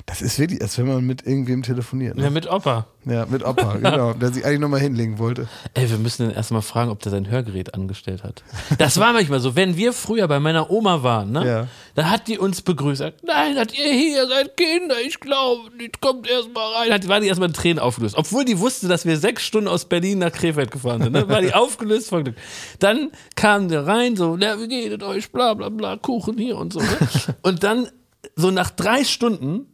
Das 0.09 0.23
ist 0.23 0.39
wirklich, 0.39 0.63
als 0.63 0.79
wenn 0.79 0.87
man 0.89 1.05
mit 1.05 1.27
irgendwem 1.27 1.63
telefoniert. 1.63 2.17
Ja, 2.17 2.25
Ne? 2.25 2.31
mit 2.31 2.51
Opa. 2.51 2.87
Ja, 3.05 3.27
mit 3.27 3.45
Opa, 3.45 3.75
genau, 3.83 4.15
der 4.15 4.33
sich 4.33 4.43
eigentlich 4.43 4.59
nochmal 4.61 4.81
hinlegen 4.81 5.19
wollte. 5.19 5.49
Ey, 5.75 5.91
wir 5.91 5.99
müssen 5.99 6.27
den 6.27 6.35
erstmal 6.35 6.63
fragen, 6.63 6.91
ob 6.91 7.01
der 7.01 7.13
sein 7.13 7.29
Hörgerät 7.29 7.75
angestellt 7.75 8.25
hat. 8.25 8.43
Das 8.79 8.99
war 8.99 9.13
manchmal 9.13 9.41
so, 9.41 9.55
wenn 9.55 9.77
wir 9.77 9.93
früher 9.93 10.27
bei 10.27 10.41
meiner 10.41 10.71
Oma 10.71 11.03
waren, 11.03 11.33
ne? 11.33 11.47
Ja. 11.47 11.67
Dann 11.95 12.11
hat 12.11 12.27
die 12.27 12.39
uns 12.39 12.63
begrüßt. 12.63 13.01
Sagt, 13.01 13.23
Nein, 13.23 13.57
hat 13.59 13.77
ihr 13.79 13.93
hier, 13.93 14.27
seid 14.27 14.57
Kinder, 14.57 14.97
ich 15.07 15.21
glaube, 15.21 15.77
nicht, 15.77 16.01
kommt 16.01 16.27
erstmal 16.27 16.73
rein. 16.73 16.93
Hat, 16.93 17.07
war 17.07 17.21
die 17.21 17.27
erstmal 17.27 17.49
in 17.51 17.55
Tränen 17.55 17.79
aufgelöst. 17.79 18.15
Obwohl 18.17 18.47
die 18.47 18.59
wusste, 18.59 18.89
dass 18.89 19.05
wir 19.05 19.19
sechs 19.19 19.43
Stunden 19.43 19.69
aus 19.69 19.85
Berlin 19.85 20.21
nach 20.21 20.33
Krefeld 20.33 20.71
gefahren 20.71 21.03
sind. 21.03 21.13
Ne? 21.13 21.29
War 21.29 21.43
die 21.43 21.53
aufgelöst 21.55 22.09
vor 22.09 22.23
Glück. 22.23 22.37
Dann 22.79 23.11
kam 23.37 23.69
der 23.69 23.87
rein, 23.87 24.17
so, 24.17 24.37
na, 24.39 24.59
wie 24.59 24.69
geht 24.69 25.03
es 25.03 25.07
euch, 25.07 25.31
bla 25.31 25.53
bla 25.53 25.69
bla, 25.69 25.99
Kuchen 25.99 26.39
hier 26.39 26.57
und 26.57 26.73
so. 26.73 26.81
Ne? 26.81 26.87
Und 27.43 27.63
dann, 27.63 27.89
so 28.37 28.51
nach 28.51 28.71
drei 28.71 29.05
Stunden, 29.05 29.67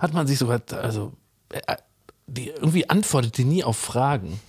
hat 0.00 0.12
man 0.12 0.26
sich 0.26 0.38
sogar, 0.38 0.60
also, 0.82 1.12
äh, 1.50 1.76
die 2.26 2.48
irgendwie 2.48 2.88
antwortete 2.88 3.44
nie 3.44 3.62
auf 3.62 3.76
Fragen. 3.76 4.40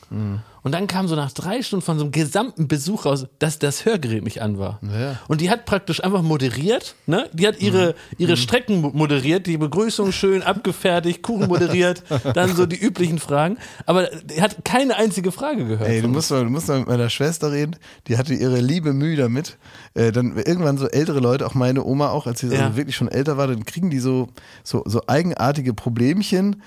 Und 0.63 0.73
dann 0.73 0.85
kam 0.87 1.07
so 1.07 1.15
nach 1.15 1.31
drei 1.31 1.63
Stunden 1.63 1.83
von 1.83 1.97
so 1.97 2.03
einem 2.05 2.11
gesamten 2.11 2.67
Besuch 2.67 3.05
raus, 3.05 3.25
dass 3.39 3.57
das 3.57 3.83
Hörgerät 3.85 4.23
nicht 4.23 4.41
an 4.43 4.59
war. 4.59 4.79
Ja. 4.83 5.19
Und 5.27 5.41
die 5.41 5.49
hat 5.49 5.65
praktisch 5.65 6.03
einfach 6.03 6.21
moderiert, 6.21 6.93
ne? 7.07 7.29
Die 7.33 7.47
hat 7.47 7.59
ihre, 7.61 7.95
ihre 8.19 8.37
Strecken 8.37 8.81
mo- 8.81 8.91
moderiert, 8.93 9.47
die 9.47 9.57
Begrüßung 9.57 10.11
schön 10.11 10.43
abgefertigt, 10.43 11.23
Kuchen 11.23 11.47
moderiert, 11.47 12.03
dann 12.35 12.55
so 12.55 12.65
die 12.67 12.77
üblichen 12.79 13.17
Fragen. 13.17 13.57
Aber 13.87 14.07
die 14.07 14.41
hat 14.41 14.63
keine 14.63 14.97
einzige 14.97 15.31
Frage 15.31 15.65
gehört. 15.65 15.89
Ey, 15.89 16.01
du 16.01 16.07
musst, 16.07 16.29
mal, 16.29 16.43
du 16.43 16.49
musst 16.51 16.67
mal 16.67 16.79
mit 16.79 16.87
meiner 16.87 17.09
Schwester 17.09 17.51
reden, 17.51 17.75
die 18.07 18.17
hatte 18.19 18.33
ihre 18.35 18.59
liebe 18.59 18.93
Mühe 18.93 19.15
damit. 19.17 19.57
Äh, 19.95 20.11
dann 20.11 20.37
irgendwann 20.37 20.77
so 20.77 20.87
ältere 20.87 21.19
Leute, 21.19 21.45
auch 21.47 21.53
meine 21.55 21.83
Oma 21.83 22.09
auch, 22.09 22.27
als 22.27 22.39
sie 22.39 22.47
so 22.49 22.55
Ja. 22.55 22.75
wirklich 22.75 22.95
schon 22.95 23.07
älter 23.07 23.35
war, 23.37 23.47
dann 23.47 23.65
kriegen 23.65 23.89
die 23.89 23.99
so, 23.99 24.27
so, 24.63 24.83
so 24.85 25.01
eigenartige 25.07 25.73
Problemchen, 25.73 26.61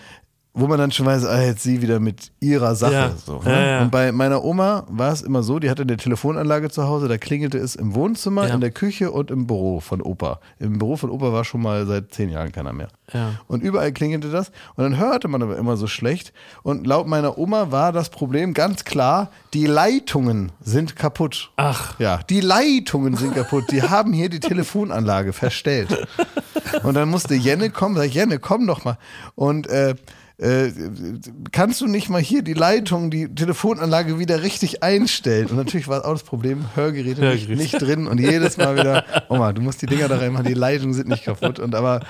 wo 0.57 0.69
man 0.69 0.79
dann 0.79 0.93
schon 0.93 1.05
weiß, 1.05 1.25
ah, 1.27 1.43
jetzt 1.43 1.65
sie 1.65 1.83
wieder 1.83 1.99
mit 1.99 2.31
ihrer 2.39 2.77
Sache. 2.77 2.93
Ja. 2.93 3.11
So, 3.27 3.41
Ja, 3.45 3.51
ne? 3.51 3.69
ja. 3.71 3.83
Und 3.83 3.91
bei 3.91 4.13
meiner 4.13 4.45
Oma 4.45 4.87
war 4.89 5.13
es 5.13 5.21
immer 5.23 5.43
so, 5.43 5.59
die 5.59 5.69
hatte 5.69 5.83
eine 5.83 5.97
Telefonanlage 5.97 6.71
zu 6.71 6.87
Hause, 6.87 7.09
da 7.09 7.19
klingelte 7.19 7.59
es 7.59 7.75
im 7.75 7.95
Wohnzimmer, 7.97 8.47
Ja. 8.47 8.55
in 8.55 8.61
der 8.61 8.71
Küche 8.71 9.11
und 9.11 9.33
im 9.33 9.49
Büro 9.49 9.81
von 9.81 10.01
Opa. 10.01 10.39
Im 10.61 10.79
Büro 10.79 10.95
von 10.97 11.11
Opa 11.11 11.33
war 11.33 11.45
schon 11.45 11.61
mal 11.61 11.85
seit 11.87 12.15
zehn 12.15 12.29
Jahren 12.31 12.53
keiner 12.53 12.73
mehr. 12.73 12.87
Ja. 13.13 13.33
Und 13.49 13.65
überall 13.65 13.93
klingelte 13.93 14.31
das. 14.31 14.53
Und 14.77 14.85
dann 14.85 14.97
hörte 14.97 15.27
man 15.27 15.43
aber 15.43 15.57
immer 15.57 15.77
so 15.77 15.89
schlecht. 15.89 16.33
Und 16.63 16.87
laut 16.87 17.09
meiner 17.09 17.37
Oma 17.37 17.73
war 17.73 17.91
das 17.93 18.09
Problem 18.11 18.55
ganz 18.55 18.85
klar, 18.85 19.31
die 19.55 19.67
Leitungen 19.67 20.53
sind 20.63 20.95
kaputt. 20.95 21.51
Ach. 21.57 21.99
Ja, 21.99 22.21
die 22.31 22.41
Leitungen 22.41 23.17
sind 23.17 23.35
kaputt. 23.35 23.73
Die 23.73 23.83
haben 23.83 24.13
hier 24.13 24.29
die 24.29 24.41
Telefonanlage 24.41 25.33
verstellt. 25.33 26.07
Und 26.85 26.95
dann 26.95 27.09
musste 27.11 27.35
Jenne 27.35 27.71
kommen. 27.71 27.97
Sag 27.97 28.05
ich, 28.07 28.15
Jenne, 28.15 28.39
komm 28.39 28.67
doch 28.67 28.85
mal. 28.85 28.99
Und 29.35 29.67
äh, 29.67 29.95
äh, 30.39 30.71
kannst 31.53 31.81
du 31.81 31.87
nicht 31.87 32.09
mal 32.09 32.21
hier 32.21 32.43
die 32.43 32.55
Leitung, 32.55 33.11
die 33.11 33.33
Telefonanlage 33.33 34.19
wieder 34.19 34.43
richtig 34.43 34.83
einstellen? 34.83 35.47
Und 35.47 35.57
natürlich 35.57 35.87
war 35.89 36.05
auch 36.05 36.13
das 36.13 36.23
Problem, 36.25 36.65
Hörgeräte 36.75 37.21
nicht, 37.21 37.49
Hörgeräte. 37.49 37.57
nicht 37.63 37.81
drin 37.81 38.07
und 38.07 38.19
jedes 38.19 38.57
Mal 38.57 38.77
wieder, 38.77 39.05
Oma, 39.29 39.53
du 39.53 39.63
musst 39.63 39.81
die 39.83 39.87
Dinger 39.87 40.09
da 40.09 40.17
reinmachen, 40.17 40.47
die 40.47 40.55
Leitungen 40.55 40.95
sind 40.95 41.09
nicht 41.09 41.25
kaputt. 41.25 41.59
Und 41.61 41.75
aber 41.75 42.01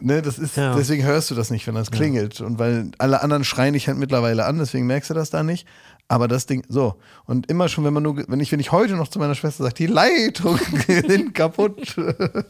ne, 0.00 0.20
das 0.22 0.38
ist, 0.38 0.56
Ja. 0.56 0.74
deswegen 0.74 1.04
hörst 1.04 1.30
du 1.30 1.34
das 1.34 1.50
nicht, 1.50 1.66
wenn 1.66 1.74
das 1.74 1.90
klingelt. 1.90 2.40
Und 2.40 2.58
weil 2.58 2.90
alle 2.98 3.22
anderen 3.22 3.44
schreien 3.44 3.72
dich 3.74 3.88
halt 3.88 3.96
mittlerweile 3.98 4.44
an, 4.44 4.58
deswegen 4.58 4.86
merkst 4.86 5.08
du 5.10 5.14
das 5.14 5.30
da 5.30 5.42
nicht. 5.42 5.66
Aber 6.10 6.26
das 6.26 6.46
Ding, 6.46 6.64
so. 6.68 6.94
Und 7.26 7.50
immer 7.50 7.68
schon, 7.68 7.84
wenn 7.84 7.92
man 7.92 8.02
nur, 8.02 8.16
wenn 8.28 8.40
ich, 8.40 8.50
wenn 8.50 8.60
ich 8.60 8.72
heute 8.72 8.94
noch 8.96 9.08
zu 9.08 9.18
meiner 9.18 9.34
Schwester 9.34 9.62
sage, 9.64 9.74
die 9.74 9.86
Leitungen 9.86 10.58
sind 11.06 11.34
kaputt. 11.34 11.94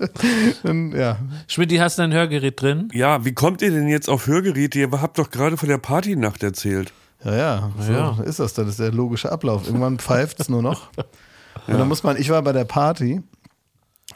dann, 0.62 0.92
ja. 0.92 1.18
Schmidt, 1.48 1.78
hast 1.80 1.98
du 1.98 2.02
ein 2.02 2.12
Hörgerät 2.12 2.60
drin? 2.60 2.88
Ja, 2.92 3.24
wie 3.24 3.32
kommt 3.32 3.60
ihr 3.62 3.70
denn 3.70 3.88
jetzt 3.88 4.08
auf 4.08 4.26
Hörgeräte? 4.28 4.78
Ihr 4.78 4.90
habt 4.92 5.18
doch 5.18 5.30
gerade 5.30 5.56
von 5.56 5.68
der 5.68 5.78
Partynacht 5.78 6.42
erzählt. 6.42 6.92
Ja, 7.24 7.34
ja, 7.36 7.72
so 7.80 7.92
Ja. 7.92 8.18
ist 8.24 8.38
das 8.38 8.54
dann. 8.54 8.66
Das 8.66 8.74
ist 8.74 8.80
der 8.80 8.92
logische 8.92 9.32
Ablauf. 9.32 9.66
Irgendwann 9.66 9.98
pfeift 9.98 10.38
es 10.40 10.48
nur 10.48 10.62
noch. 10.62 10.90
Und 11.66 11.78
dann 11.78 11.88
muss 11.88 12.04
man, 12.04 12.16
ich 12.16 12.30
war 12.30 12.40
bei 12.42 12.52
der 12.52 12.64
Party, 12.64 13.20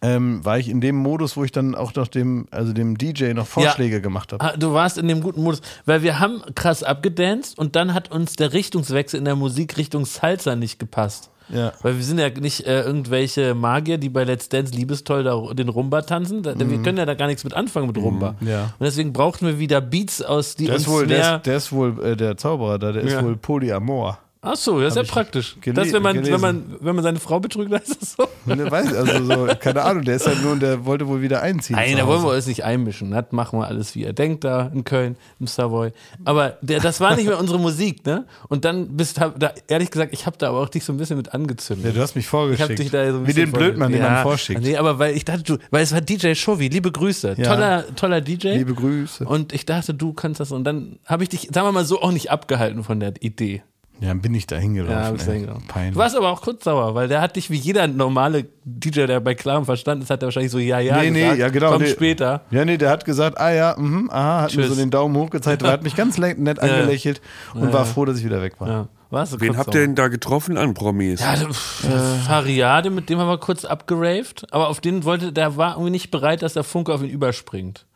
ähm, 0.03 0.45
war 0.45 0.59
ich 0.59 0.69
in 0.69 0.81
dem 0.81 0.97
Modus, 0.97 1.37
wo 1.37 1.45
ich 1.45 1.53
dann 1.53 1.75
auch 1.75 1.95
noch 1.95 2.09
dem, 2.09 2.47
also 2.51 2.73
dem 2.73 2.99
DJ 2.99 3.33
noch 3.33 3.47
Vorschläge 3.47 4.01
gemacht 4.01 4.33
habe. 4.33 4.45
Ah, 4.45 4.57
Du 4.57 4.73
warst 4.75 4.99
in 4.99 5.09
dem 5.09 5.21
guten 5.23 5.43
Modus, 5.43 5.63
weil 5.87 6.03
wir 6.03 6.19
haben 6.19 6.43
krass 6.55 6.83
abgedanced 6.83 7.59
und 7.59 7.77
dann 7.77 7.95
hat 7.95 8.11
uns 8.11 8.35
der 8.37 8.53
Richtungswechsel 8.53 9.19
in 9.19 9.25
der 9.25 9.37
Musik 9.37 9.77
Richtung 9.79 10.05
Salsa 10.05 10.57
nicht 10.57 10.79
gepasst. 10.79 11.31
Ja. 11.49 11.73
Weil 11.83 11.97
wir 11.97 12.05
sind 12.05 12.19
ja 12.19 12.31
nicht 12.31 12.67
äh, 12.67 12.83
irgendwelche 12.83 13.55
Magier, 13.55 13.99
die 13.99 14.09
bei 14.09 14.25
Let's 14.25 14.49
Dance 14.49 14.73
liebestoll 14.73 15.25
da 15.25 15.39
den 15.53 15.69
Rumba 15.69 16.01
tanzen. 16.03 16.43
Da, 16.43 16.59
Wir 16.59 16.81
können 16.83 16.97
ja 16.99 17.05
da 17.05 17.15
gar 17.15 17.27
nichts 17.27 17.45
mit 17.45 17.53
anfangen 17.53 17.89
mit 17.89 17.99
Rumba. 17.99 18.37
Mhm. 18.41 18.49
ja. 18.49 18.63
Und 18.79 18.85
deswegen 18.87 19.13
brauchten 19.13 19.47
wir 19.47 19.59
wieder 19.59 19.81
Beats 19.81 20.23
aus, 20.23 20.55
die 20.55 20.67
Der 20.67 20.75
uns 20.75 20.85
ist 20.85 20.89
wohl, 20.89 21.07
der 21.07 21.19
mehr... 21.19 21.37
ist, 21.37 21.47
der 21.47 21.57
ist 21.57 21.73
wohl 21.73 22.05
äh, 22.05 22.17
der 22.17 22.37
Zauberer 22.37 22.79
da, 22.79 22.93
der 22.93 23.03
ist 23.03 23.13
Ja. 23.13 23.23
wohl 23.25 23.37
Polyamor. 23.37 24.19
Ach 24.45 24.57
so, 24.57 24.81
das 24.81 24.89
ist 24.89 24.97
ja 24.97 25.03
ich 25.03 25.09
praktisch. 25.09 25.55
das, 25.65 25.93
wenn 25.93 26.03
man, 26.03 26.27
wenn 26.27 26.41
man, 26.41 26.65
wenn 26.81 26.97
man 26.97 27.05
seine 27.05 27.21
Frau 27.21 27.39
betrügt, 27.39 27.71
dann 27.73 27.81
ist 27.81 28.03
das 28.03 28.15
so. 28.15 28.27
Ne, 28.45 28.69
weiß, 28.69 28.93
also 28.93 29.25
so, 29.25 29.47
keine 29.61 29.83
Ahnung, 29.83 30.03
der 30.05 30.17
ist 30.17 30.27
halt 30.27 30.43
nur, 30.43 30.57
der 30.57 30.85
wollte 30.85 31.07
wohl 31.07 31.23
wieder 31.23 31.43
einziehen. 31.43 31.77
Nein, 31.77 31.97
da 31.97 32.09
wollen 32.09 32.25
wir 32.25 32.33
uns 32.33 32.49
nicht 32.49 32.65
einmischen. 32.65 33.13
Das 33.13 33.27
machen 33.31 33.61
wir 33.61 33.69
alles, 33.69 33.95
wie 33.95 34.03
er 34.03 34.13
denkt, 34.13 34.43
da 34.43 34.67
in 34.75 34.83
Köln, 34.83 35.15
im 35.39 35.47
Savoy. 35.47 35.93
Aber 36.25 36.59
der, 36.61 36.81
das 36.81 37.01
war 37.01 37.15
nicht 37.15 37.27
mehr 37.29 37.39
unsere 37.39 37.61
Musik, 37.61 38.05
ne? 38.05 38.27
Und 38.49 38.65
dann 38.65 38.97
bist 38.97 39.21
hab, 39.21 39.39
da, 39.39 39.53
ehrlich 39.69 39.93
gesagt, 39.93 40.13
ich 40.13 40.27
habe 40.27 40.37
da 40.39 40.49
aber 40.49 40.59
auch 40.59 40.69
dich 40.69 40.85
so 40.85 40.93
ein 40.93 40.97
bisschen 40.97 41.19
mit 41.19 41.33
angezündet. 41.33 41.87
Ja, 41.87 41.93
du 41.93 42.01
hast 42.01 42.17
mich 42.17 42.25
Ich 42.25 42.29
vorgeschickt. 42.29 42.69
hab 42.69 42.77
dich 42.77 42.91
da 42.91 43.13
so 43.13 43.19
ein 43.19 43.27
Wie 43.29 43.33
den 43.35 43.53
Blödmann, 43.53 43.93
den 43.93 44.01
vorge- 44.01 44.11
man 44.11 44.17
Ja, 44.19 44.23
vorschickt. 44.25 44.61
Nee, 44.61 44.77
aber 44.77 44.99
weil 44.99 45.15
ich 45.17 45.25
dachte, 45.25 45.45
du, 45.45 45.59
weil 45.71 45.85
es 45.85 45.93
war 45.93 46.01
DJ 46.01 46.35
Shovi, 46.35 46.67
liebe 46.67 46.91
Grüße. 46.91 47.37
Ja. 47.39 47.45
Toller, 47.55 47.95
toller 47.95 48.21
DJ. 48.21 48.57
Liebe 48.57 48.75
Grüße. 48.75 49.25
und 49.25 49.53
ich 49.53 49.67
dachte, 49.67 49.95
du 49.95 50.13
kannst 50.15 50.41
das. 50.41 50.51
Und 50.51 50.65
dann 50.65 50.99
habe 51.07 51.23
ich 51.23 51.29
dich, 51.29 51.43
sagen 51.55 51.65
wir 51.69 51.71
mal 51.73 51.85
so, 51.85 52.03
auch 52.03 52.11
nicht 52.11 52.33
abgehalten 52.33 52.83
von 52.83 52.99
der 52.99 53.15
Idee. 53.23 53.63
Ja, 54.03 54.09
dann 54.09 54.21
bin 54.21 54.35
ich 54.35 54.49
da 54.49 54.57
hingelaufen. 54.57 54.93
Ja, 54.93 55.15
ich 55.15 55.29
ey. 55.29 55.35
hingenommen. 55.35 55.65
Peinlich. 55.69 55.95
Du 55.95 56.01
warst 56.01 56.17
aber 56.17 56.31
auch 56.31 56.43
kurz 56.43 56.65
sauer, 56.65 56.97
weil 56.97 57.07
der 57.07 57.21
hat 57.21 57.37
dich 57.37 57.51
wie 57.51 57.57
jeder 57.57 57.87
normale 57.87 58.47
DJ, 58.65 59.07
der 59.07 59.21
bei 59.21 59.37
klarem 59.37 59.65
Verstand 59.65 60.03
ist, 60.03 60.11
hat 60.11 60.25
er 60.25 60.27
wahrscheinlich 60.27 60.51
so, 60.51 60.59
ja, 60.59 60.81
ja, 60.81 60.97
Nee, 60.97 61.11
nee, 61.13 61.21
gesagt, 61.21 61.39
ja, 61.39 61.49
genau, 61.51 61.71
Kommt 61.71 61.85
nee. 61.85 61.91
später. 61.91 62.41
Ja, 62.51 62.65
nee, 62.65 62.77
der 62.79 62.91
hat 62.91 63.05
gesagt, 63.05 63.39
ah 63.39 63.53
ja, 63.53 63.77
mhm, 63.79 64.11
aha, 64.11 64.43
hat 64.43 64.57
mir 64.57 64.63
Tschüss. 64.63 64.71
so 64.71 64.75
den 64.75 64.91
Daumen 64.91 65.17
hoch 65.17 65.31
gezeigt, 65.31 65.63
aber 65.63 65.71
hat 65.71 65.85
mich 65.85 65.95
ganz 65.95 66.19
nett 66.19 66.59
angelächelt 66.59 67.21
und 67.55 67.73
war 67.73 67.85
froh, 67.85 68.05
dass 68.05 68.19
ich 68.19 68.25
wieder 68.25 68.43
weg 68.43 68.55
war. 68.59 68.69
Ja. 68.69 68.89
Warst 69.11 69.35
du 69.35 69.41
Wen 69.41 69.57
habt 69.57 69.73
ihr 69.73 69.83
denn 69.83 69.95
da 69.95 70.09
getroffen 70.09 70.57
an 70.57 70.75
Promis? 70.75 71.21
Ja, 71.21 71.37
pff, 71.37 71.87
Fariade, 72.27 72.91
mit 72.91 73.09
dem 73.09 73.21
haben 73.21 73.29
wir 73.29 73.39
kurz 73.39 73.65
abgeraved, 73.65 74.47
aber 74.51 74.69
auf 74.69 74.81
den 74.81 75.05
wollte, 75.05 75.33
der 75.33 75.57
war 75.57 75.75
irgendwie 75.75 75.91
nicht 75.91 76.11
bereit, 76.11 76.43
dass 76.43 76.55
der 76.55 76.65
Funke 76.65 76.93
auf 76.93 77.03
ihn 77.03 77.11
überspringt. 77.11 77.87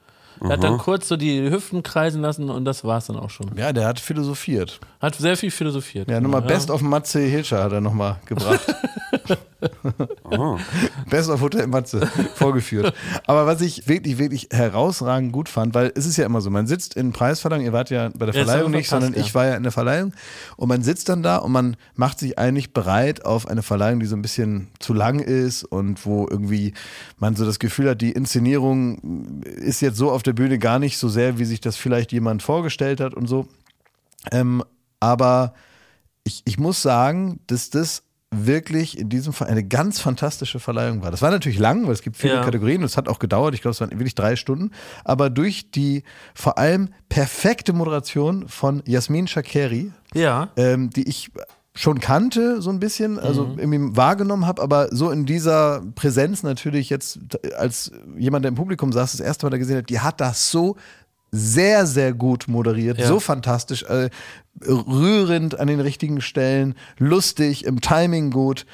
Er 0.41 0.49
hat 0.51 0.63
dann 0.63 0.79
kurz 0.79 1.09
so 1.09 1.17
die 1.17 1.51
Hüften 1.51 1.83
kreisen 1.83 2.23
lassen 2.23 2.51
und 2.51 2.65
das 2.65 2.85
war's 2.85 3.07
dann 3.07 3.17
auch 3.17 3.31
schon. 3.31 3.51
Ja, 3.57 3.73
der 3.73 3.87
hat 3.87 4.01
philosophiert. 4.01 4.81
Hat 5.01 5.15
sehr 5.15 5.37
viel 5.37 5.51
philosophiert. 5.51 6.11
Ja, 6.11 6.21
nochmal 6.21 6.43
Best 6.43 6.71
of 6.71 6.83
Matze 6.83 7.21
Hilscher 7.21 7.63
hat 7.63 7.73
er 7.73 7.81
nochmal 7.81 8.17
gebracht. 8.27 8.61
Best 11.11 11.31
of 11.31 11.41
Hotel 11.41 11.67
Matze 11.67 12.07
vorgeführt. 12.35 12.95
Aber 13.27 13.47
was 13.47 13.61
ich 13.61 13.89
wirklich, 13.89 14.19
wirklich 14.19 14.49
herausragend 14.51 15.33
gut 15.33 15.49
fand, 15.49 15.75
weil 15.75 15.93
es 15.95 16.07
ist 16.07 16.17
ja 16.17 16.27
immer 16.27 16.41
so, 16.41 16.51
man 16.51 16.67
sitzt 16.67 16.95
in 16.95 17.13
Preisverleihung, 17.13 17.65
ihr 17.65 17.73
wart 17.73 17.91
ja 17.91 18.11
bei 18.17 18.27
der 18.27 18.35
Ja, 18.35 18.45
Verleihung 18.45 18.73
nicht, 18.73 18.89
sondern 18.89 19.15
ja. 19.15 19.21
ich 19.21 19.35
war 19.35 19.47
ja 19.47 19.55
in 19.55 19.63
der 19.63 19.73
Verleihung 19.73 20.13
und 20.57 20.69
man 20.69 20.83
sitzt 20.83 21.09
dann 21.09 21.23
da 21.23 21.39
und 21.39 21.53
man 21.53 21.77
macht 21.95 22.19
sich 22.19 22.39
eigentlich 22.39 22.73
bereit 22.73 23.25
auf 23.25 23.49
eine 23.49 23.63
Verleihung, 23.63 24.01
die 24.01 24.07
so 24.07 24.17
ein 24.17 24.23
bisschen 24.23 24.69
zu 24.79 24.93
lang 24.93 25.21
ist 25.21 25.65
und 25.65 26.05
wo 26.05 26.27
irgendwie 26.29 26.75
man 27.19 27.35
so 27.37 27.45
das 27.45 27.59
Gefühl 27.59 27.91
hat, 27.91 28.01
die 28.01 28.13
Inszenierung 28.13 29.43
ist 29.43 29.81
jetzt 29.81 29.97
so 29.97 30.11
auf 30.11 30.23
der 30.27 30.33
Bühne 30.35 30.59
gar 30.59 30.79
nicht 30.79 30.99
so 30.99 31.09
sehr, 31.09 31.39
wie 31.39 31.45
sich 31.45 31.61
das 31.61 31.77
vielleicht 31.77 32.13
jemand 32.13 32.43
vorgestellt 32.43 33.01
hat 33.01 33.15
und 33.15 33.27
so. 33.27 33.47
Ähm, 34.33 34.63
aber 35.01 35.55
ich, 36.25 36.43
ich 36.45 36.59
muss 36.59 36.83
sagen, 36.83 37.41
dass 37.47 37.71
das 37.71 38.03
wirklich 38.33 38.99
in 38.99 39.09
diesem 39.09 39.33
Fall 39.33 39.49
eine 39.49 39.63
ganz 39.65 40.01
fantastische 40.01 40.59
Verleihung 40.59 41.01
war. 41.03 41.11
Das 41.13 41.23
war 41.23 41.31
natürlich 41.31 41.59
lang, 41.59 41.87
weil 41.87 41.93
es 41.93 42.03
gibt 42.03 42.17
viele 42.17 42.35
Ja. 42.35 42.45
Kategorien 42.45 42.79
und 42.81 42.87
es 42.87 42.97
hat 42.97 43.09
auch 43.09 43.21
gedauert. 43.21 43.55
Ich 43.55 43.63
glaube, 43.63 43.71
es 43.73 43.81
waren 43.81 43.91
wirklich 43.93 44.17
drei 44.17 44.35
Stunden. 44.35 44.73
Aber 45.05 45.31
durch 45.31 45.71
die 45.71 46.03
vor 46.35 46.59
allem 46.59 46.89
perfekte 47.09 47.73
Moderation 47.73 48.49
von 48.49 48.83
Jasmin 48.85 49.29
Shakeri, 49.29 49.93
Ja. 50.13 50.49
ähm, 50.57 50.91
die 50.91 51.09
ich 51.09 51.31
schon 51.77 52.01
kannte, 52.01 52.61
so 52.63 52.71
ein 52.71 52.81
bisschen, 52.81 53.19
also 53.19 53.45
Mhm. 53.45 53.59
irgendwie 53.59 53.97
wahrgenommen 53.97 54.47
habe, 54.47 54.63
aber 54.63 54.89
so 54.91 55.11
in 55.11 55.27
dieser 55.27 55.83
Präsenz 55.95 56.43
natürlich 56.43 56.89
jetzt 56.91 57.19
als 57.57 57.93
jemand, 58.17 58.45
der 58.45 58.49
im 58.49 58.55
Publikum 58.57 58.93
saß, 58.93 59.13
das 59.13 59.21
erste 59.21 59.47
Mal 59.47 59.51
da 59.51 59.59
gesehen 59.59 59.77
hat, 59.79 59.91
die 59.91 60.01
hat 60.01 60.21
das 60.21 60.51
so 60.51 60.77
sehr, 61.33 61.87
sehr 61.87 62.15
gut 62.15 62.47
moderiert, 62.49 62.99
Ja. 62.99 63.07
so 63.09 63.21
fantastisch, 63.21 63.83
äh, 63.85 64.09
rührend 64.67 65.59
an 65.61 65.67
den 65.69 65.81
richtigen 65.81 66.21
Stellen, 66.21 66.75
lustig, 66.99 67.65
im 67.67 67.81
Timing 67.81 68.31
gut, 68.31 68.65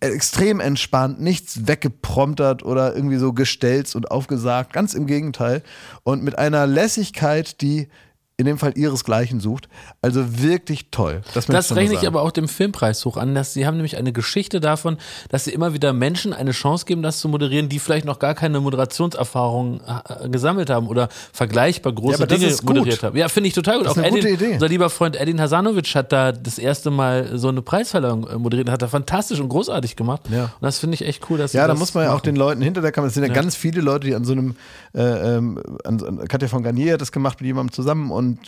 extrem 0.00 0.60
entspannt, 0.60 1.20
nichts 1.20 1.66
weggepromptert 1.66 2.62
oder 2.62 2.94
irgendwie 2.94 3.16
so 3.16 3.32
gestellt 3.32 3.94
und 3.96 4.10
aufgesagt, 4.10 4.72
ganz 4.72 4.94
im 4.94 5.06
Gegenteil 5.06 5.62
und 6.04 6.22
mit 6.22 6.38
einer 6.38 6.66
Lässigkeit, 6.66 7.60
die 7.62 7.88
in 8.36 8.46
dem 8.46 8.58
Fall 8.58 8.72
ihresgleichen 8.76 9.40
sucht. 9.40 9.68
Also 10.00 10.40
wirklich 10.40 10.90
toll. 10.92 11.22
Das, 11.34 11.46
Das 11.46 11.74
rechne 11.74 11.96
ich 11.96 12.06
aber 12.06 12.22
auch 12.22 12.30
dem 12.30 12.46
Filmpreis 12.46 13.04
hoch 13.04 13.16
an, 13.16 13.34
dass 13.34 13.52
sie 13.52 13.66
haben 13.66 13.74
nämlich 13.74 13.96
eine 13.96 14.12
Geschichte 14.12 14.60
davon, 14.60 14.96
dass 15.28 15.44
sie 15.44 15.50
immer 15.52 15.74
wieder 15.74 15.92
Menschen 15.92 16.32
eine 16.32 16.52
Chance 16.52 16.84
geben, 16.86 17.02
das 17.02 17.18
zu 17.18 17.28
moderieren, 17.28 17.68
die 17.68 17.80
vielleicht 17.80 18.04
noch 18.04 18.20
gar 18.20 18.36
keine 18.36 18.60
Moderationserfahrung 18.60 19.80
äh, 19.80 20.28
gesammelt 20.28 20.70
haben 20.70 20.86
oder 20.86 21.08
vergleichbar 21.32 21.92
große 21.92 22.20
Ja, 22.20 22.26
Dinge 22.26 22.54
moderiert 22.62 23.02
haben. 23.02 23.16
Ja, 23.16 23.28
finde 23.28 23.48
ich 23.48 23.54
total 23.54 23.78
gut. 23.78 23.86
Das 23.86 23.96
ist 23.96 23.98
auch 23.98 24.04
eine 24.04 24.14
gute 24.14 24.28
Edin, 24.28 24.46
Idee. 24.46 24.54
unser 24.54 24.68
lieber 24.68 24.88
Freund 24.88 25.20
Edin 25.20 25.40
Hasanovic 25.40 25.92
hat 25.96 26.12
da 26.12 26.30
das 26.30 26.58
erste 26.60 26.90
Mal 26.92 27.36
so 27.36 27.48
eine 27.48 27.60
Preisverleihung 27.62 28.28
äh, 28.28 28.38
moderiert, 28.38 28.70
hat 28.70 28.82
er 28.82 28.88
fantastisch 28.88 29.40
und 29.40 29.48
großartig 29.48 29.96
gemacht. 29.96 30.22
Ja. 30.30 30.44
Und 30.44 30.52
das 30.60 30.78
finde 30.78 30.94
ich 30.94 31.04
echt 31.04 31.28
cool, 31.28 31.38
dass 31.38 31.52
Ja, 31.54 31.66
da 31.66 31.74
muss 31.74 31.94
man 31.94 32.04
ja 32.04 32.14
auch 32.14 32.20
den 32.20 32.36
Leuten 32.36 32.62
hinter 32.62 32.82
der 32.82 32.92
Kamera, 32.92 33.08
es 33.08 33.14
sind 33.14 33.24
ja, 33.26 33.32
ganz 33.32 33.56
viele 33.56 33.80
Leute, 33.80 34.06
die 34.06 34.14
an 34.14 34.24
so 34.24 34.30
einem, 34.30 34.54
äh, 34.94 35.00
ähm, 35.02 35.60
an, 35.84 36.00
an 36.04 36.28
Katja 36.28 36.46
von 36.46 36.62
Garnier 36.62 36.92
hat 36.92 37.00
das 37.00 37.10
gemacht 37.10 37.40
mit 37.40 37.48
jemandem 37.48 37.72
zusammen 37.72 38.12
und 38.12 38.38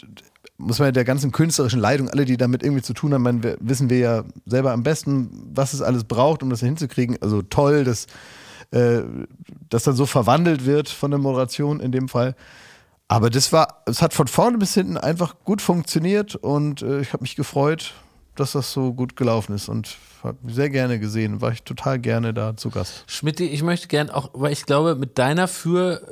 muss 0.60 0.78
man 0.78 0.92
der 0.92 1.04
ganzen 1.04 1.32
künstlerischen 1.32 1.80
Leitung, 1.80 2.08
alle, 2.10 2.24
die 2.24 2.36
damit 2.36 2.62
irgendwie 2.62 2.82
zu 2.82 2.92
tun 2.92 3.14
haben, 3.14 3.22
man, 3.22 3.42
wir, 3.42 3.56
wissen 3.60 3.90
wir 3.90 3.98
ja 3.98 4.24
selber 4.46 4.72
am 4.72 4.82
besten, 4.82 5.30
was 5.54 5.72
es 5.72 5.82
alles 5.82 6.04
braucht, 6.04 6.42
um 6.42 6.50
das 6.50 6.60
hinzukriegen. 6.60 7.16
Also 7.20 7.42
toll, 7.42 7.84
dass 7.84 8.06
äh, 8.70 9.02
das 9.68 9.84
dann 9.84 9.96
so 9.96 10.06
verwandelt 10.06 10.66
wird 10.66 10.88
von 10.88 11.10
der 11.10 11.18
Moderation 11.18 11.80
in 11.80 11.92
dem 11.92 12.08
Fall. 12.08 12.36
Aber 13.08 13.30
das 13.30 13.52
war, 13.52 13.82
es 13.86 14.02
hat 14.02 14.14
von 14.14 14.28
vorne 14.28 14.58
bis 14.58 14.74
hinten 14.74 14.96
einfach 14.96 15.34
gut 15.44 15.62
funktioniert 15.62 16.36
und 16.36 16.82
äh, 16.82 17.00
ich 17.00 17.12
habe 17.12 17.22
mich 17.22 17.34
gefreut, 17.34 17.94
dass 18.40 18.52
das 18.52 18.72
so 18.72 18.92
gut 18.92 19.16
gelaufen 19.16 19.54
ist 19.54 19.68
und 19.68 19.96
habe 20.22 20.38
sehr 20.48 20.68
gerne 20.70 20.98
gesehen, 20.98 21.40
war 21.40 21.52
ich 21.52 21.62
total 21.62 21.98
gerne 21.98 22.34
da 22.34 22.56
zu 22.56 22.70
Gast. 22.70 23.04
Schmidt, 23.06 23.40
ich 23.40 23.62
möchte 23.62 23.88
gern 23.88 24.10
auch, 24.10 24.30
weil 24.32 24.52
ich 24.52 24.66
glaube, 24.66 24.94
mit 24.94 25.18
deiner 25.18 25.48
für, 25.48 26.02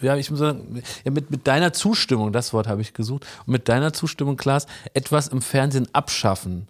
äh, 0.00 0.06
ja, 0.06 0.16
ich 0.16 0.30
muss 0.30 0.40
sagen, 0.40 0.82
mit, 1.04 1.30
mit 1.30 1.46
deiner 1.46 1.72
Zustimmung, 1.72 2.32
das 2.32 2.52
Wort 2.52 2.68
habe 2.68 2.82
ich 2.82 2.94
gesucht, 2.94 3.26
und 3.46 3.52
mit 3.52 3.68
deiner 3.68 3.92
Zustimmung, 3.92 4.36
Klaas, 4.36 4.66
etwas 4.94 5.28
im 5.28 5.42
Fernsehen 5.42 5.88
abschaffen. 5.92 6.68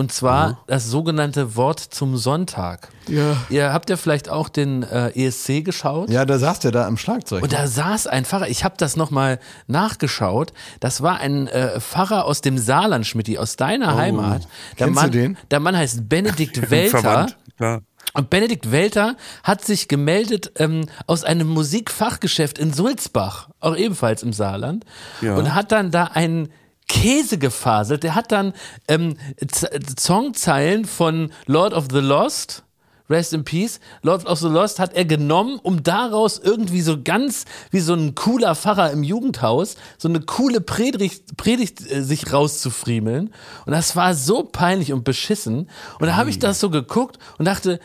Und 0.00 0.10
zwar 0.12 0.62
das 0.66 0.86
sogenannte 0.86 1.56
Wort 1.56 1.78
zum 1.78 2.16
Sonntag. 2.16 2.88
Ja. 3.06 3.36
Ihr 3.50 3.70
habt 3.74 3.90
ja 3.90 3.98
vielleicht 3.98 4.30
auch 4.30 4.48
den 4.48 4.82
äh, 4.82 5.10
ESC 5.10 5.62
geschaut. 5.62 6.08
Ja, 6.08 6.24
da 6.24 6.38
saß 6.38 6.60
der 6.60 6.70
da 6.70 6.86
am 6.86 6.96
Schlagzeug. 6.96 7.42
Und 7.42 7.52
da 7.52 7.66
saß 7.66 8.06
ein 8.06 8.24
Pfarrer, 8.24 8.48
ich 8.48 8.64
habe 8.64 8.76
das 8.78 8.96
nochmal 8.96 9.40
nachgeschaut, 9.66 10.54
das 10.80 11.02
war 11.02 11.18
ein 11.20 11.48
äh, 11.48 11.78
Pfarrer 11.80 12.24
aus 12.24 12.40
dem 12.40 12.56
Saarland, 12.56 13.06
Schmidti, 13.06 13.36
aus 13.36 13.56
deiner 13.56 13.94
Heimat. 13.94 14.48
Der 14.78 14.86
Kennst 14.86 14.88
du 14.88 15.02
Mann, 15.02 15.10
den? 15.10 15.38
Der 15.50 15.60
Mann 15.60 15.76
heißt 15.76 16.08
Benedikt 16.08 16.70
Welter. 16.70 17.00
Verwandt. 17.02 17.36
Ja. 17.58 17.80
Und 18.14 18.30
Benedikt 18.30 18.72
Welter 18.72 19.16
hat 19.44 19.62
sich 19.66 19.86
gemeldet 19.86 20.52
ähm, 20.56 20.86
aus 21.06 21.24
einem 21.24 21.46
Musikfachgeschäft 21.46 22.58
in 22.58 22.72
Sulzbach, 22.72 23.50
auch 23.60 23.76
ebenfalls 23.76 24.22
im 24.22 24.32
Saarland, 24.32 24.86
Ja. 25.20 25.34
und 25.36 25.54
hat 25.54 25.72
dann 25.72 25.90
da 25.90 26.04
einen 26.04 26.48
Käse 26.90 27.38
gefaselt. 27.38 28.02
Der 28.02 28.16
hat 28.16 28.32
dann 28.32 28.52
ähm, 28.88 29.16
Songzeilen 29.98 30.84
von 30.84 31.32
Lord 31.46 31.72
of 31.72 31.86
the 31.90 32.00
Lost. 32.00 32.64
Rest 33.08 33.32
in 33.32 33.44
Peace. 33.44 33.80
Lord 34.02 34.24
of 34.26 34.38
the 34.38 34.48
Lost 34.48 34.78
hat 34.78 34.94
er 34.94 35.04
genommen, 35.04 35.58
um 35.62 35.82
daraus 35.82 36.38
irgendwie 36.38 36.80
so 36.80 37.02
ganz 37.02 37.44
wie 37.70 37.80
so 37.80 37.94
ein 37.94 38.14
cooler 38.14 38.54
Pfarrer 38.54 38.92
im 38.92 39.02
Jugendhaus 39.02 39.76
so 39.98 40.08
eine 40.08 40.20
coole 40.20 40.60
Predigt, 40.60 41.36
Predigt 41.36 41.90
äh, 41.90 42.02
sich 42.02 42.32
rauszufriemeln. 42.32 43.32
Und 43.66 43.72
das 43.72 43.96
war 43.96 44.14
so 44.14 44.44
peinlich 44.44 44.92
und 44.92 45.04
beschissen. 45.04 45.68
Und 45.98 46.06
da 46.06 46.16
habe 46.16 46.30
ich 46.30 46.38
das 46.38 46.60
so 46.60 46.70
geguckt 46.70 47.18
und 47.38 47.46
dachte, 47.46 47.80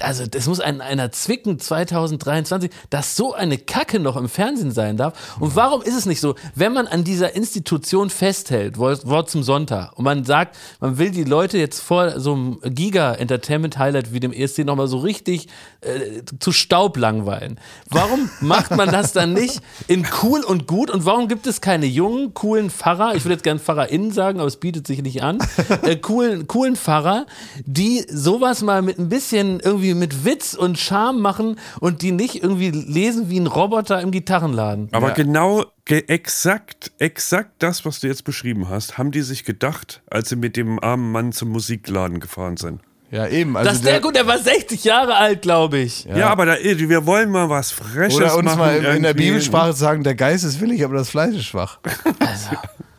also 0.00 0.26
das 0.26 0.46
muss 0.46 0.60
ein, 0.60 0.80
einer 0.80 1.12
zwicken 1.12 1.58
2023, 1.58 2.70
dass 2.90 3.16
so 3.16 3.34
eine 3.34 3.58
Kacke 3.58 4.00
noch 4.00 4.16
im 4.16 4.28
Fernsehen 4.28 4.70
sein 4.70 4.96
darf. 4.96 5.36
Und 5.40 5.56
warum 5.56 5.82
ist 5.82 5.94
es 5.94 6.06
nicht 6.06 6.20
so, 6.20 6.34
wenn 6.54 6.72
man 6.72 6.86
an 6.86 7.04
dieser 7.04 7.34
Institution 7.34 8.10
festhält, 8.10 8.78
Wort, 8.78 9.06
Wort 9.06 9.30
zum 9.30 9.42
Sonntag, 9.42 9.96
und 9.96 10.04
man 10.04 10.24
sagt, 10.24 10.56
man 10.80 10.98
will 10.98 11.10
die 11.10 11.24
Leute 11.24 11.58
jetzt 11.58 11.80
vor 11.80 12.18
so 12.20 12.32
einem 12.32 12.60
Giga-Entertainment-Highlight 12.62 14.12
wie 14.12 14.20
dem 14.20 14.32
ESC 14.32 14.64
nochmal 14.64 14.88
so 14.88 14.98
richtig 14.98 15.48
äh, 15.80 16.22
zu 16.38 16.52
Staub 16.52 16.96
langweilen. 16.96 17.60
Warum 17.90 18.30
macht 18.40 18.70
man 18.70 18.90
das 18.90 19.12
dann 19.12 19.32
nicht 19.32 19.60
in 19.88 20.06
cool 20.22 20.42
und 20.42 20.66
gut? 20.66 20.90
Und 20.90 21.04
warum 21.04 21.28
gibt 21.28 21.46
es 21.46 21.60
keine 21.60 21.86
jungen, 21.86 22.34
coolen 22.34 22.70
Pfarrer, 22.70 23.14
ich 23.14 23.24
würde 23.24 23.34
jetzt 23.34 23.44
gerne 23.44 23.60
PfarrerInnen 23.60 24.12
sagen, 24.12 24.38
aber 24.38 24.48
es 24.48 24.56
bietet 24.56 24.86
sich 24.86 25.02
nicht 25.02 25.22
an, 25.22 25.38
äh, 25.82 25.96
coolen, 25.96 26.46
coolen 26.46 26.76
Pfarrer, 26.76 27.26
die 27.64 28.04
sowas 28.08 28.62
mal 28.62 28.82
mit 28.82 28.98
ein 28.98 29.08
bisschen 29.08 29.60
irgendwie 29.66 29.92
mit 29.94 30.24
Witz 30.24 30.54
und 30.54 30.78
Charme 30.78 31.20
machen 31.20 31.58
und 31.80 32.00
die 32.02 32.12
nicht 32.12 32.42
irgendwie 32.42 32.70
lesen 32.70 33.28
wie 33.28 33.38
ein 33.38 33.46
Roboter 33.46 34.00
im 34.00 34.10
Gitarrenladen. 34.12 34.88
Aber 34.92 35.08
Ja. 35.08 35.14
genau, 35.14 35.64
ge 35.84 36.04
exakt, 36.06 36.92
exakt 36.98 37.50
das, 37.58 37.84
was 37.84 38.00
du 38.00 38.06
jetzt 38.06 38.24
beschrieben 38.24 38.68
hast, 38.70 38.96
haben 38.96 39.10
die 39.10 39.22
sich 39.22 39.44
gedacht, 39.44 40.02
als 40.08 40.28
sie 40.30 40.36
mit 40.36 40.56
dem 40.56 40.82
armen 40.82 41.12
Mann 41.12 41.32
zum 41.32 41.50
Musikladen 41.50 42.20
gefahren 42.20 42.56
sind. 42.56 42.80
Ja, 43.10 43.28
eben. 43.28 43.56
Also 43.56 43.70
das 43.70 43.82
der, 43.82 44.00
gut, 44.00 44.16
der 44.16 44.26
war 44.26 44.38
60 44.38 44.82
Jahre 44.82 45.14
alt, 45.16 45.42
glaube 45.42 45.78
ich. 45.78 46.04
Ja, 46.06 46.28
aber 46.28 46.44
da, 46.46 46.56
wir 46.60 47.06
wollen 47.06 47.30
mal 47.30 47.48
was 47.48 47.70
Freches 47.70 48.16
Oder 48.16 48.36
uns 48.36 48.44
machen. 48.46 48.58
mal 48.58 48.76
in 48.76 48.82
der 48.82 48.94
irgendwie. 49.12 49.26
Bibelsprache 49.26 49.72
sagen, 49.74 50.02
der 50.02 50.14
Geist 50.16 50.42
ist 50.44 50.60
willig, 50.60 50.84
aber 50.84 50.94
das 50.96 51.10
Fleisch 51.10 51.34
ist 51.36 51.44
schwach. 51.44 51.78
Also. 52.18 52.56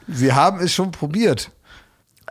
Sie 0.07 0.31
haben 0.31 0.59
es 0.61 0.73
schon 0.73 0.91
probiert. 0.91 1.51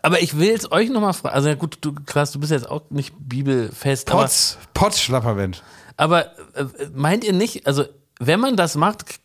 Aber 0.06 0.22
ich 0.22 0.38
will 0.38 0.46
jetzt 0.46 0.70
euch 0.70 0.88
nochmal 0.88 1.14
fragen, 1.14 1.34
also 1.34 1.48
ja 1.48 1.56
gut, 1.56 1.78
du, 1.80 1.92
Klaas, 1.92 2.30
du 2.30 2.38
bist 2.38 2.52
jetzt 2.52 2.70
auch 2.70 2.82
nicht 2.90 3.12
bibelfest, 3.18 4.06
Potz, 4.06 4.56
Potz, 4.72 5.00
Schlapperwind. 5.00 5.64
aber 5.96 6.26
äh, 6.54 6.66
meint 6.94 7.24
ihr 7.24 7.32
nicht, 7.32 7.66
also 7.66 7.86
wenn 8.20 8.38
man 8.38 8.54
das 8.56 8.76
macht, 8.76 9.18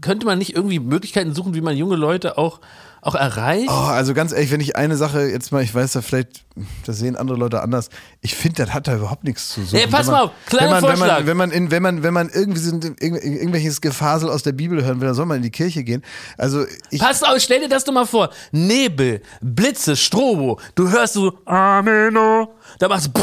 könnte 0.00 0.26
man 0.26 0.38
nicht 0.38 0.54
irgendwie 0.54 0.78
Möglichkeiten 0.78 1.34
suchen, 1.34 1.54
wie 1.54 1.60
man 1.60 1.76
junge 1.76 1.96
Leute 1.96 2.38
auch, 2.38 2.60
auch 3.02 3.14
erreicht? 3.14 3.68
Oh, 3.68 3.72
also 3.72 4.14
ganz 4.14 4.32
ehrlich, 4.32 4.50
wenn 4.50 4.60
ich 4.60 4.76
eine 4.76 4.96
Sache 4.96 5.22
jetzt 5.22 5.52
mal, 5.52 5.62
ich 5.62 5.74
weiß 5.74 5.92
da 5.92 6.02
vielleicht, 6.02 6.44
das 6.86 6.98
sehen 6.98 7.16
andere 7.16 7.38
Leute 7.38 7.62
anders. 7.62 7.90
Ich 8.20 8.34
finde, 8.34 8.64
das 8.64 8.74
hat 8.74 8.88
da 8.88 8.96
überhaupt 8.96 9.24
nichts 9.24 9.50
zu 9.50 9.62
suchen. 9.64 9.76
Ey, 9.80 9.86
pass 9.86 10.06
Wenn 10.06 10.12
man- 10.12 10.20
mal 10.20 10.24
auf, 10.26 10.30
kleiner 10.46 10.64
wenn 10.66 10.70
man, 10.70 10.82
wenn 10.90 10.96
Vorschlag. 10.98 11.16
man, 11.18 11.26
wenn 11.26 11.36
man, 11.36 11.50
in, 11.52 11.70
wenn 11.70 11.82
man, 11.82 12.02
wenn 12.02 12.14
man 12.14 12.28
irgendwie 12.28 12.60
so 12.60 12.70
irgendw- 12.74 13.00
irgendwelches 13.22 13.80
Gefasel 13.80 14.28
aus 14.30 14.42
der 14.42 14.52
Bibel 14.52 14.84
hören 14.84 15.00
will, 15.00 15.06
dann 15.06 15.14
soll 15.14 15.26
man 15.26 15.36
in 15.38 15.42
die 15.44 15.50
Kirche 15.50 15.84
gehen. 15.84 16.02
Also 16.36 16.64
ich, 16.90 17.00
Pass 17.00 17.22
auf, 17.22 17.38
stell 17.38 17.60
dir 17.60 17.68
das 17.68 17.84
doch 17.84 17.92
mal 17.92 18.06
vor. 18.06 18.30
Nebel, 18.50 19.22
Blitze, 19.40 19.94
Strobo. 19.96 20.58
Du 20.74 20.90
hörst 20.90 21.14
so 21.14 21.38
Ameno. 21.44 22.52
Da 22.80 22.88
machst 22.88 23.06
du 23.14 23.20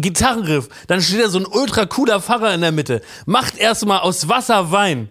Gitarrenriff. 0.00 0.68
Dann 0.86 1.00
steht 1.00 1.22
da 1.24 1.28
so 1.28 1.38
ein 1.38 1.46
ultra 1.46 1.86
cooler 1.86 2.20
Pfarrer 2.20 2.54
in 2.54 2.60
der 2.60 2.72
Mitte. 2.72 3.00
Macht 3.26 3.56
erstmal 3.58 4.00
aus 4.00 4.28
Wasser 4.28 4.70
Wein. 4.70 5.08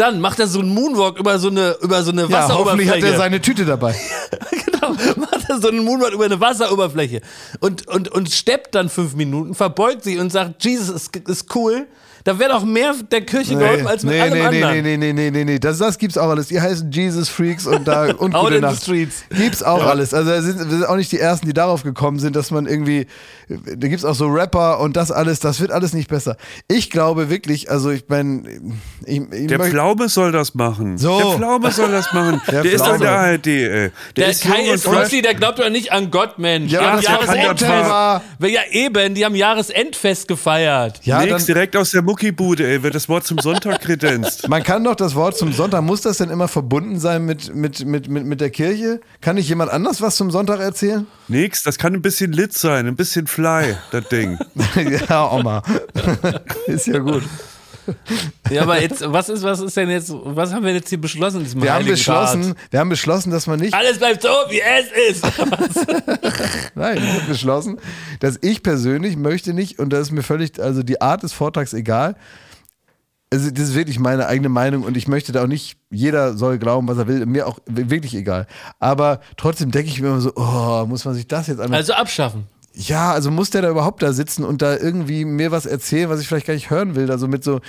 Dann 0.00 0.18
macht 0.18 0.38
er 0.38 0.46
so 0.46 0.60
einen 0.60 0.72
Moonwalk 0.72 1.18
über 1.18 1.38
so 1.38 1.48
eine, 1.48 1.76
über 1.82 2.02
so 2.02 2.10
eine 2.10 2.22
ja, 2.22 2.48
hoffentlich 2.48 2.88
hat 2.88 2.96
Wasseroberfläche. 2.96 3.06
er 3.06 3.18
seine 3.18 3.42
Tüte 3.42 3.66
dabei. 3.66 3.94
genau, 4.64 4.94
macht 5.16 5.44
er 5.46 5.60
so 5.60 5.68
einen 5.68 5.84
Moonwalk 5.84 6.14
über 6.14 6.24
eine 6.24 6.40
Wasseroberfläche. 6.40 7.20
Und, 7.60 7.86
und, 7.86 8.08
und 8.08 8.30
steppt 8.30 8.74
dann 8.74 8.88
fünf 8.88 9.14
Minuten, 9.14 9.54
verbeugt 9.54 10.04
sich 10.04 10.18
und 10.18 10.32
sagt, 10.32 10.64
Jesus 10.64 10.88
ist, 10.88 11.14
ist 11.14 11.54
cool. 11.54 11.86
Da 12.24 12.38
wäre 12.38 12.50
doch 12.50 12.64
mehr 12.64 12.94
der 13.10 13.22
Kirche 13.22 13.56
geholfen 13.56 13.86
als 13.86 14.02
mit 14.02 14.14
nee, 14.14 14.20
allem 14.20 14.32
nee, 14.34 14.62
anderen. 14.62 14.82
nee, 14.82 14.96
nee, 14.96 15.12
nee, 15.12 15.12
nee, 15.12 15.30
nee, 15.30 15.44
nee, 15.44 15.58
das, 15.58 15.78
das 15.78 15.96
gibt's 15.98 16.18
auch 16.18 16.28
alles. 16.28 16.48
Die 16.48 16.60
heißen 16.60 16.90
Jesus 16.90 17.28
Freaks 17.28 17.66
und 17.66 17.86
da 17.88 18.04
und 18.18 18.34
Out 18.34 18.44
gute 18.44 18.54
in 18.56 18.60
the 18.62 18.66
Nacht. 18.68 18.82
streets. 18.82 19.24
Gibt's 19.30 19.62
auch 19.62 19.84
alles. 19.84 20.12
Also 20.12 20.30
da 20.30 20.42
sind, 20.42 20.58
wir 20.58 20.66
sind 20.66 20.84
auch 20.86 20.96
nicht 20.96 21.10
die 21.12 21.18
ersten, 21.18 21.46
die 21.46 21.52
darauf 21.54 21.82
gekommen 21.82 22.18
sind, 22.18 22.36
dass 22.36 22.50
man 22.50 22.66
irgendwie, 22.66 23.06
da 23.48 23.88
gibt's 23.88 24.04
auch 24.04 24.14
so 24.14 24.26
Rapper 24.28 24.80
und 24.80 24.96
das 24.96 25.10
alles, 25.10 25.40
das 25.40 25.60
wird 25.60 25.70
alles 25.70 25.92
nicht 25.92 26.08
besser. 26.08 26.36
Ich 26.68 26.90
glaube 26.90 27.30
wirklich, 27.30 27.70
also 27.70 27.90
ich 27.90 28.04
meine, 28.08 28.42
ich, 29.06 29.20
ich 29.32 29.46
Der 29.46 29.58
möchte- 29.58 29.72
Pflaume 29.72 30.08
soll 30.08 30.32
das 30.32 30.54
machen. 30.54 30.98
So. 30.98 31.18
Der 31.18 31.26
Pflaume 31.36 31.70
soll 31.70 31.90
das 31.90 32.12
machen. 32.12 32.40
Der 32.50 32.62
Der, 32.62 32.72
ist 32.72 32.80
doch 32.84 32.94
in 32.94 33.00
der. 33.00 33.10
ARD, 33.12 33.46
ey. 33.46 33.68
Der, 33.70 33.90
Der 34.16 34.28
ist 34.30 34.42
Kai 34.42 34.62
ist. 34.70 34.86
Rossi, 34.86 35.22
der 35.22 35.34
glaubt 35.34 35.58
doch 35.58 35.68
nicht 35.70 35.92
an 35.92 36.10
Gott, 36.10 36.38
Mensch. 36.38 36.70
Ja, 36.72 36.96
ja 36.96 37.00
Jahresendfest. 37.00 37.90
Ja, 37.90 38.60
eben, 38.70 39.14
die 39.14 39.24
haben 39.24 39.34
Jahresendfest 39.34 40.28
gefeiert. 40.28 41.00
ja, 41.04 41.20
Nix, 41.20 41.30
dann, 41.30 41.46
direkt 41.46 41.76
aus 41.76 41.90
der 41.90 42.02
Muckibude, 42.10 42.66
ey, 42.66 42.82
wird 42.82 42.96
das 42.96 43.08
Wort 43.08 43.24
zum 43.24 43.38
Sonntag 43.38 43.82
kredenzt. 43.82 44.48
man 44.48 44.64
kann 44.64 44.82
doch 44.82 44.96
das 44.96 45.14
Wort 45.14 45.36
zum 45.36 45.52
Sonntag, 45.52 45.82
muss 45.82 46.00
das 46.00 46.16
denn 46.16 46.28
immer 46.28 46.48
verbunden 46.48 46.98
sein 46.98 47.24
mit, 47.24 47.54
mit, 47.54 47.84
mit, 47.86 48.08
mit, 48.08 48.26
mit 48.26 48.40
der 48.40 48.50
Kirche? 48.50 49.00
Kann 49.20 49.36
nicht 49.36 49.48
jemand 49.48 49.70
anders 49.70 50.02
was 50.02 50.16
zum 50.16 50.32
Sonntag 50.32 50.58
erzählen? 50.58 51.06
Nix, 51.28 51.62
das 51.62 51.78
kann 51.78 51.94
ein 51.94 52.02
bisschen 52.02 52.32
lit 52.32 52.52
sein, 52.52 52.88
ein 52.88 52.96
bisschen 52.96 53.28
fly, 53.28 53.76
das 53.92 54.08
Ding. 54.08 54.36
ja, 55.08 55.30
Oma. 55.30 55.62
ist 56.66 56.88
ja 56.88 56.98
gut. 56.98 57.22
Ja, 58.50 58.62
aber 58.62 58.80
jetzt, 58.80 59.02
was 59.12 59.28
ist, 59.28 59.42
was 59.42 59.60
ist 59.60 59.76
denn 59.76 59.90
jetzt, 59.90 60.12
was 60.12 60.52
haben 60.52 60.64
wir 60.64 60.72
jetzt 60.72 60.88
hier 60.88 61.00
beschlossen 61.00 61.46
Wir 61.62 61.72
haben 61.72 61.86
beschlossen, 61.86 62.54
wir 62.70 62.80
haben 62.80 62.88
beschlossen, 62.88 63.30
dass 63.30 63.46
man 63.46 63.60
nicht 63.60 63.74
Alles 63.74 63.98
bleibt 63.98 64.22
so, 64.22 64.28
wie 64.48 64.60
es 64.60 65.16
ist. 65.16 65.24
Nein, 66.74 66.98
ich 66.98 67.12
habe 67.12 67.26
beschlossen, 67.28 67.78
dass 68.20 68.38
ich 68.42 68.62
persönlich 68.62 69.16
möchte 69.16 69.54
nicht, 69.54 69.78
und 69.78 69.92
das 69.92 70.02
ist 70.02 70.10
mir 70.12 70.22
völlig, 70.22 70.60
also 70.60 70.82
die 70.82 71.00
Art 71.00 71.22
des 71.22 71.32
Vortrags 71.32 71.72
egal. 71.72 72.16
Also 73.32 73.50
das 73.50 73.68
ist 73.68 73.74
wirklich 73.76 74.00
meine 74.00 74.26
eigene 74.26 74.48
Meinung 74.48 74.82
und 74.82 74.96
ich 74.96 75.06
möchte 75.06 75.30
da 75.30 75.44
auch 75.44 75.46
nicht, 75.46 75.76
jeder 75.90 76.36
soll 76.36 76.58
glauben, 76.58 76.88
was 76.88 76.98
er 76.98 77.06
will, 77.06 77.26
mir 77.26 77.46
auch 77.46 77.60
wirklich 77.66 78.14
egal. 78.16 78.48
Aber 78.80 79.20
trotzdem 79.36 79.70
denke 79.70 79.88
ich 79.88 80.00
mir 80.00 80.08
immer 80.08 80.20
so, 80.20 80.32
oh, 80.34 80.84
muss 80.86 81.04
man 81.04 81.14
sich 81.14 81.28
das 81.28 81.46
jetzt 81.46 81.60
an. 81.60 81.72
Also 81.72 81.92
abschaffen. 81.92 82.46
Ja, 82.74 83.12
also 83.12 83.30
muss 83.30 83.50
der 83.50 83.62
da 83.62 83.70
überhaupt 83.70 84.02
da 84.02 84.12
sitzen 84.12 84.44
und 84.44 84.62
da 84.62 84.76
irgendwie 84.76 85.24
mir 85.24 85.50
was 85.50 85.66
erzählen, 85.66 86.08
was 86.08 86.20
ich 86.20 86.28
vielleicht 86.28 86.46
gar 86.46 86.54
nicht 86.54 86.70
hören 86.70 86.94
will. 86.94 87.10
Also 87.10 87.26
mit 87.26 87.42
so, 87.42 87.60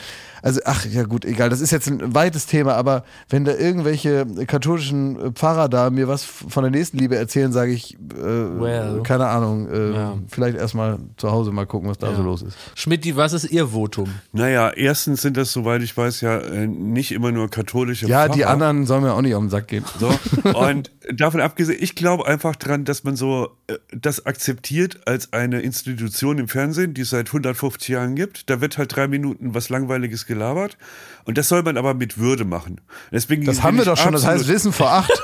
also 0.43 0.59
ach 0.65 0.85
ja 0.85 1.03
gut, 1.03 1.25
egal, 1.25 1.49
das 1.49 1.59
ist 1.59 1.71
jetzt 1.71 1.87
ein 1.87 2.13
weites 2.13 2.45
Thema, 2.45 2.75
aber 2.75 3.03
wenn 3.29 3.43
da 3.43 3.53
irgendwelche 3.55 4.25
katholischen 4.47 5.33
Pfarrer 5.33 5.69
da 5.69 5.89
mir 5.89 6.07
was 6.07 6.23
von 6.23 6.63
der 6.63 6.71
Nächstenliebe 6.71 7.15
erzählen, 7.15 7.51
sage 7.51 7.71
ich, 7.71 7.95
äh, 7.95 7.99
Well. 8.23 9.01
keine 9.03 9.27
Ahnung, 9.27 9.69
äh, 9.69 9.91
Ja. 9.93 10.13
vielleicht 10.29 10.57
erstmal 10.57 10.99
zu 11.17 11.31
Hause 11.31 11.51
mal 11.51 11.65
gucken, 11.65 11.89
was 11.89 11.97
da 11.97 12.13
so 12.15 12.21
los 12.21 12.41
ist. 12.43 12.55
Schmidti, 12.75 13.15
was 13.15 13.33
ist 13.33 13.45
Ihr 13.51 13.67
Votum? 13.69 14.09
Naja, 14.33 14.69
erstens 14.69 15.21
sind 15.23 15.35
das, 15.35 15.51
soweit 15.51 15.81
ich 15.81 15.95
weiß, 15.97 16.21
ja 16.21 16.37
äh, 16.37 16.67
nicht 16.67 17.11
immer 17.11 17.31
nur 17.31 17.49
katholische 17.49 18.05
Ja, 18.07 18.27
die 18.27 18.41
Pfarrer. 18.41 18.51
anderen 18.53 18.85
sollen 18.85 19.03
mir 19.03 19.13
auch 19.13 19.21
nicht 19.21 19.33
auf 19.35 19.41
den 19.41 19.49
Sack 19.49 19.67
gehen. 19.67 19.83
So. 19.99 20.09
Und 20.57 20.91
davon 21.09 21.41
abgesehen, 21.41 21.77
ich 21.81 21.95
glaube 21.95 22.27
einfach 22.27 22.55
dran, 22.55 22.85
dass 22.85 23.03
man 23.03 23.15
so 23.15 23.57
äh, 23.67 23.77
das 23.91 24.25
akzeptiert 24.25 25.07
als 25.07 25.33
eine 25.33 25.61
Institution 25.61 26.37
im 26.37 26.47
Fernsehen, 26.47 26.93
die 26.93 27.01
es 27.01 27.09
seit 27.09 27.27
150 27.27 27.89
Jahren 27.89 28.15
gibt. 28.15 28.49
Da 28.49 28.61
wird 28.61 28.77
halt 28.77 28.95
drei 28.95 29.07
Minuten 29.07 29.53
was 29.53 29.69
Langweiliges 29.69 30.25
gelabert. 30.25 30.77
Und 31.25 31.37
das 31.37 31.47
soll 31.47 31.63
man 31.63 31.77
aber 31.77 31.93
mit 31.93 32.17
Würde 32.17 32.45
machen. 32.45 32.81
Deswegen 33.11 33.45
Das 33.45 33.63
haben 33.63 33.77
wir 33.77 33.85
doch 33.85 33.97
schon, 33.97 34.13
das 34.13 34.25
heißt 34.25 34.47
Wissen 34.47 34.73
vor 34.73 34.91
acht. 34.91 35.11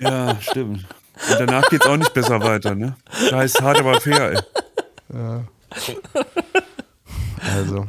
Ja, 0.00 0.36
stimmt. 0.40 0.84
Und 1.30 1.40
danach 1.40 1.68
geht's 1.70 1.86
auch 1.86 1.96
nicht 1.96 2.12
besser 2.12 2.40
weiter, 2.42 2.74
ne? 2.74 2.96
Da 3.30 3.38
heißt 3.38 3.62
hart, 3.62 3.78
aber 3.78 4.00
fair, 4.00 4.32
ey. 4.32 4.38
Also. 7.54 7.86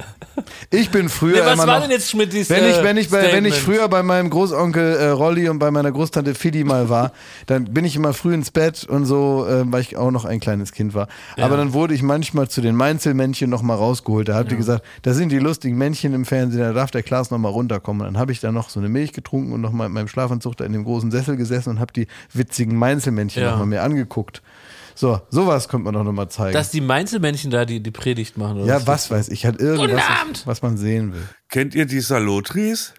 Ich 0.69 0.89
bin 0.89 1.10
früher 1.10 1.36
Nee, 1.36 1.45
was 1.45 1.54
immer 1.54 1.67
war 1.67 1.76
noch, 1.76 1.82
denn 1.84 1.91
jetzt 1.91 2.10
Schmidtis 2.10 2.50
wenn 2.50 2.65
ich, 2.65 2.78
äh, 2.78 2.84
wenn 2.84 2.98
ich, 2.98 3.10
bei, 3.10 3.32
wenn 3.32 3.45
ich 3.45 3.56
früher 3.56 3.88
bei 3.88 4.04
meinem 4.04 4.30
Großonkel 4.30 4.95
äh, 4.98 5.08
Rolli 5.10 5.48
und 5.50 5.60
bei 5.60 5.71
meiner 5.71 5.91
Großtante 5.91 6.36
Fidi 6.36 6.63
mal 6.63 6.89
war, 6.89 7.12
dann 7.45 7.65
bin 7.65 7.86
ich 7.86 7.95
immer 7.95 8.13
früh 8.13 8.34
ins 8.34 8.52
Bett 8.52 8.84
und 8.84 9.06
so, 9.06 9.45
äh, 9.48 9.63
weil 9.71 9.82
ich 9.82 9.98
auch 9.98 10.12
noch 10.12 10.26
ein 10.26 10.39
kleines 10.39 10.71
Kind 10.71 10.93
war. 10.93 11.08
Aber 11.38 11.58
dann 11.58 11.74
wurde 11.74 11.93
ich 11.93 12.02
manchmal 12.04 12.48
zu 12.50 12.62
den 12.62 12.76
Mainzelmännchen 12.76 13.50
noch 13.50 13.62
mal 13.62 13.76
rausgeholt. 13.76 14.28
Da 14.28 14.36
hat 14.36 14.52
die 14.52 14.58
gesagt, 14.58 14.84
da 15.04 15.13
sind 15.13 15.32
die 15.32 15.39
lustigen 15.39 15.78
Männchen 15.78 16.13
im 16.13 16.26
Fernsehen, 16.26 16.62
da 16.62 16.74
darf 16.74 16.91
der 16.91 17.04
Klaas 17.04 17.32
noch 17.32 17.38
mal 17.38 17.50
runterkommen. 17.50 18.06
Und 18.06 18.13
dann 18.13 18.19
habe 18.19 18.32
ich 18.32 18.39
da 18.39 18.52
noch 18.52 18.69
so 18.69 18.80
eine 18.80 18.89
Milch 18.89 19.13
getrunken 19.13 19.54
und 19.54 19.62
noch 19.62 19.71
mal 19.71 19.86
in 19.86 19.91
meinem 19.91 20.08
Schlafanzug 20.08 20.58
da 20.58 20.65
in 20.65 20.74
dem 20.74 20.84
großen 20.84 21.12
Sessel 21.12 21.38
gesessen 21.38 21.69
und 21.69 21.80
habe 21.80 21.93
die 21.93 22.08
witzigen 22.34 22.78
Mainzelmännchen 22.78 23.43
Ja. 23.43 23.52
noch 23.52 23.60
mal 23.60 23.65
mir 23.65 23.84
angeguckt. 23.84 24.41
So, 24.95 25.21
sowas 25.29 25.67
könnte 25.67 25.86
man 25.86 25.93
doch 25.93 26.03
noch 26.03 26.13
mal 26.13 26.29
zeigen. 26.29 26.53
Dass 26.53 26.71
die 26.71 26.81
Mainzelmännchen 26.81 27.51
da 27.51 27.65
die, 27.65 27.84
die 27.84 27.91
Predigt 27.91 28.38
machen. 28.38 28.62
Oder 28.62 28.79
ja, 28.79 28.88
was 28.88 29.12
weiß 29.12 29.29
ich, 29.29 29.45
halt 29.45 29.60
irgendwas, 29.60 29.89
Guten 29.91 30.01
Abend. 30.21 30.41
was 30.45 30.62
man 30.62 30.77
sehen 30.77 31.13
will. 31.13 31.23
Kennt 31.49 31.75
ihr 31.75 31.86
die 31.86 31.99
Salotris? 31.99 32.93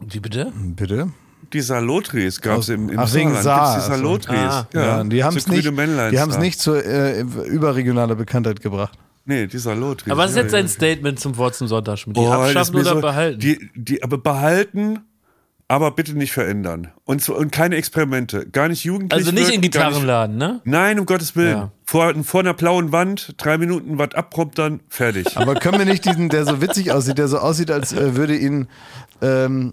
Wie 0.00 0.20
bitte? 0.20 0.52
Bitte? 0.56 1.10
Die 1.52 1.60
Salotris 1.60 2.40
gab 2.40 2.60
es 2.60 2.70
im, 2.70 2.88
im 2.88 2.98
ach, 2.98 3.12
wegen. 3.12 3.34
Saar, 3.34 3.74
Gibt's 3.74 3.86
die. 3.86 3.92
Salotris. 3.92 4.38
Ah. 4.38 4.66
Ja, 4.72 5.04
die 5.04 5.22
haben 5.22 5.36
es 5.36 5.44
so 5.44 5.52
nicht, 5.52 5.66
die 5.66 6.20
haben's 6.20 6.38
nicht 6.38 6.58
zur 6.58 6.84
äh, 6.84 7.20
überregionaler 7.20 8.14
Bekanntheit 8.14 8.60
gebracht. 8.60 8.98
Nee, 9.24 9.46
die 9.46 9.58
Salotris. 9.58 10.10
Aber 10.10 10.22
was 10.22 10.30
ist 10.30 10.36
ja, 10.36 10.42
jetzt 10.42 10.52
ja. 10.52 10.58
dein 10.58 10.68
Statement 10.68 11.20
zum 11.20 11.36
Wort 11.36 11.54
zum 11.54 11.68
Sonntag, 11.68 11.98
Schmidt? 11.98 12.16
Oh, 12.16 12.32
Abschaffen 12.32 12.76
oder 12.76 12.94
so- 12.94 13.00
behalten? 13.00 13.38
Die, 13.38 13.70
die, 13.74 14.02
aber 14.02 14.18
behalten, 14.18 15.00
aber 15.72 15.90
bitte 15.92 16.12
nicht 16.12 16.32
verändern. 16.32 16.88
Und, 17.06 17.22
so- 17.22 17.34
und 17.34 17.50
keine 17.50 17.76
Experimente. 17.76 18.46
Gar 18.46 18.68
nicht 18.68 18.84
jugendlich. 18.84 19.18
also 19.18 19.32
nicht 19.32 19.48
in 19.54 19.62
wirken, 19.62 19.70
gar 19.70 19.88
Gitarrenladen, 19.88 20.36
ne? 20.36 20.60
Nein, 20.64 20.98
um 21.00 21.06
Gottes 21.06 21.34
Willen. 21.34 21.56
Ja. 21.56 21.72
Vor, 21.86 22.12
vor 22.24 22.40
einer 22.40 22.52
blauen 22.52 22.92
Wand, 22.92 23.34
drei 23.38 23.56
Minuten 23.56 23.96
was 23.96 24.14
abpromptern, 24.14 24.80
fertig. 24.90 25.38
Aber 25.38 25.54
können 25.54 25.78
wir 25.78 25.86
nicht 25.86 26.04
diesen, 26.04 26.28
der 26.28 26.44
so 26.44 26.60
witzig 26.60 26.92
aussieht, 26.92 27.16
der 27.16 27.26
so 27.26 27.38
aussieht, 27.38 27.70
als 27.70 27.94
äh, 27.94 28.14
würde 28.16 28.36
ihn 28.36 28.68
ähm, 29.22 29.72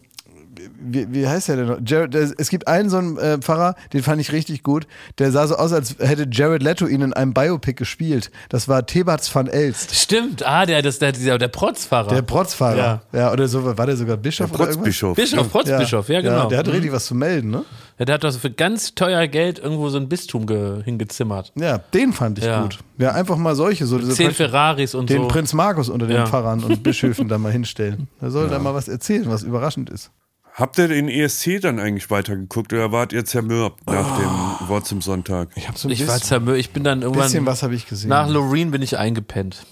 wie, 0.80 1.12
wie 1.14 1.28
heißt 1.28 1.50
der 1.50 1.56
denn 1.58 1.68
noch? 1.68 1.80
Jared, 1.86 2.14
der, 2.14 2.30
es 2.38 2.50
gibt 2.50 2.68
einen 2.68 2.90
so 2.90 2.98
einen 2.98 3.18
äh, 3.18 3.38
Pfarrer, 3.38 3.76
den 3.94 4.04
fand 4.04 4.22
ich 4.22 4.32
richtig 4.32 4.64
gut. 4.64 4.88
Der 5.18 5.32
sah 5.32 5.48
so 5.48 5.56
aus, 5.56 5.74
als 5.74 5.96
hätte 6.00 6.28
Jared 6.32 6.64
Leto 6.64 6.88
ihn 6.88 7.02
in 7.02 7.14
einem 7.14 7.34
Biopic 7.34 7.74
gespielt. 7.74 8.32
Das 8.50 8.68
war 8.68 8.86
Thebats 8.86 9.34
van 9.34 9.48
Elst. 9.48 9.96
Stimmt, 9.96 10.46
ah, 10.46 10.66
der, 10.66 10.82
das, 10.82 11.00
der, 11.00 11.12
dieser, 11.12 11.38
der 11.38 11.48
Protzfahrer. 11.48 12.14
Der 12.14 12.22
Protzfahrer. 12.22 13.02
Ja. 13.14 13.20
ja. 13.20 13.32
oder 13.32 13.48
so, 13.48 13.78
war 13.78 13.86
der 13.86 13.98
sogar 13.98 14.18
Bischof? 14.18 14.52
Der 14.52 14.58
Protzbischof. 14.58 15.16
Bischof, 15.16 15.52
Protzbischof, 15.52 16.10
ja, 16.10 16.16
ja, 16.16 16.22
genau. 16.22 16.44
Ja, 16.44 16.48
der 16.48 16.60
hat 16.60 16.68
richtig 16.68 16.92
was 16.92 17.06
zu 17.06 17.16
melden, 17.16 17.50
ne? 17.52 17.66
Ja, 18.00 18.06
der 18.06 18.16
hat 18.16 18.24
doch 18.24 18.32
für 18.32 18.50
ganz 18.50 18.96
teuer 18.96 19.28
Geld 19.28 19.60
irgendwo 19.60 19.90
so 19.90 19.98
ein 19.98 20.08
Bistum 20.08 20.48
hingezimmert. 20.84 21.52
Ja, 21.56 21.80
den 21.80 22.14
fand 22.14 22.40
ich 22.40 22.46
ja. 22.46 22.62
gut. 22.62 22.80
Ja, 22.98 23.12
einfach 23.12 23.36
mal 23.36 23.56
solche. 23.56 23.86
So 23.86 23.98
diese 23.98 24.14
Zehn 24.14 24.32
Ferraris 24.32 24.96
und 24.96 25.10
den 25.10 25.18
so. 25.18 25.24
Den 25.24 25.28
Prinz 25.30 25.54
Markus 25.54 25.90
unter 25.90 26.08
den 26.08 26.26
Pfarrern 26.26 26.64
und 26.64 26.82
Bischöfen 26.84 27.28
da 27.28 27.38
mal 27.38 27.52
hinstellen. 27.52 28.08
Da 28.22 28.30
soll 28.30 28.46
ja. 28.46 28.52
da 28.52 28.60
mal 28.60 28.74
was 28.74 28.88
erzählen, 28.88 29.26
was 29.30 29.44
überraschend 29.44 29.90
ist. 29.90 30.12
Habt 30.60 30.78
ihr 30.78 30.90
den 30.90 31.08
ESC 31.08 31.62
dann 31.62 31.80
eigentlich 31.80 32.12
weitergeguckt 32.12 32.74
oder 32.74 32.92
wart 32.92 33.14
ihr 33.14 33.24
zermürbt 33.24 33.90
nach 33.90 34.18
oh. 34.18 34.60
dem 34.60 34.68
Wort 34.68 34.86
zum 34.86 35.02
Sonntag? 35.02 35.48
Ich, 35.56 35.70
hab 35.70 35.78
so 35.78 35.88
ein 35.88 35.92
ich 35.92 36.06
war 36.06 36.20
zermürbt. 36.20 36.60
Ich 36.60 36.72
bin 36.72 36.84
dann 36.84 37.02
irgendwann. 37.02 37.24
Bisschen 37.24 37.46
was 37.46 37.64
habe 37.64 37.76
ich 37.76 37.88
gesehen. 37.88 38.10
Nach 38.10 38.28
Loreen 38.28 38.70
bin 38.70 38.82
ich 38.82 38.98
eingepennt. 38.98 39.66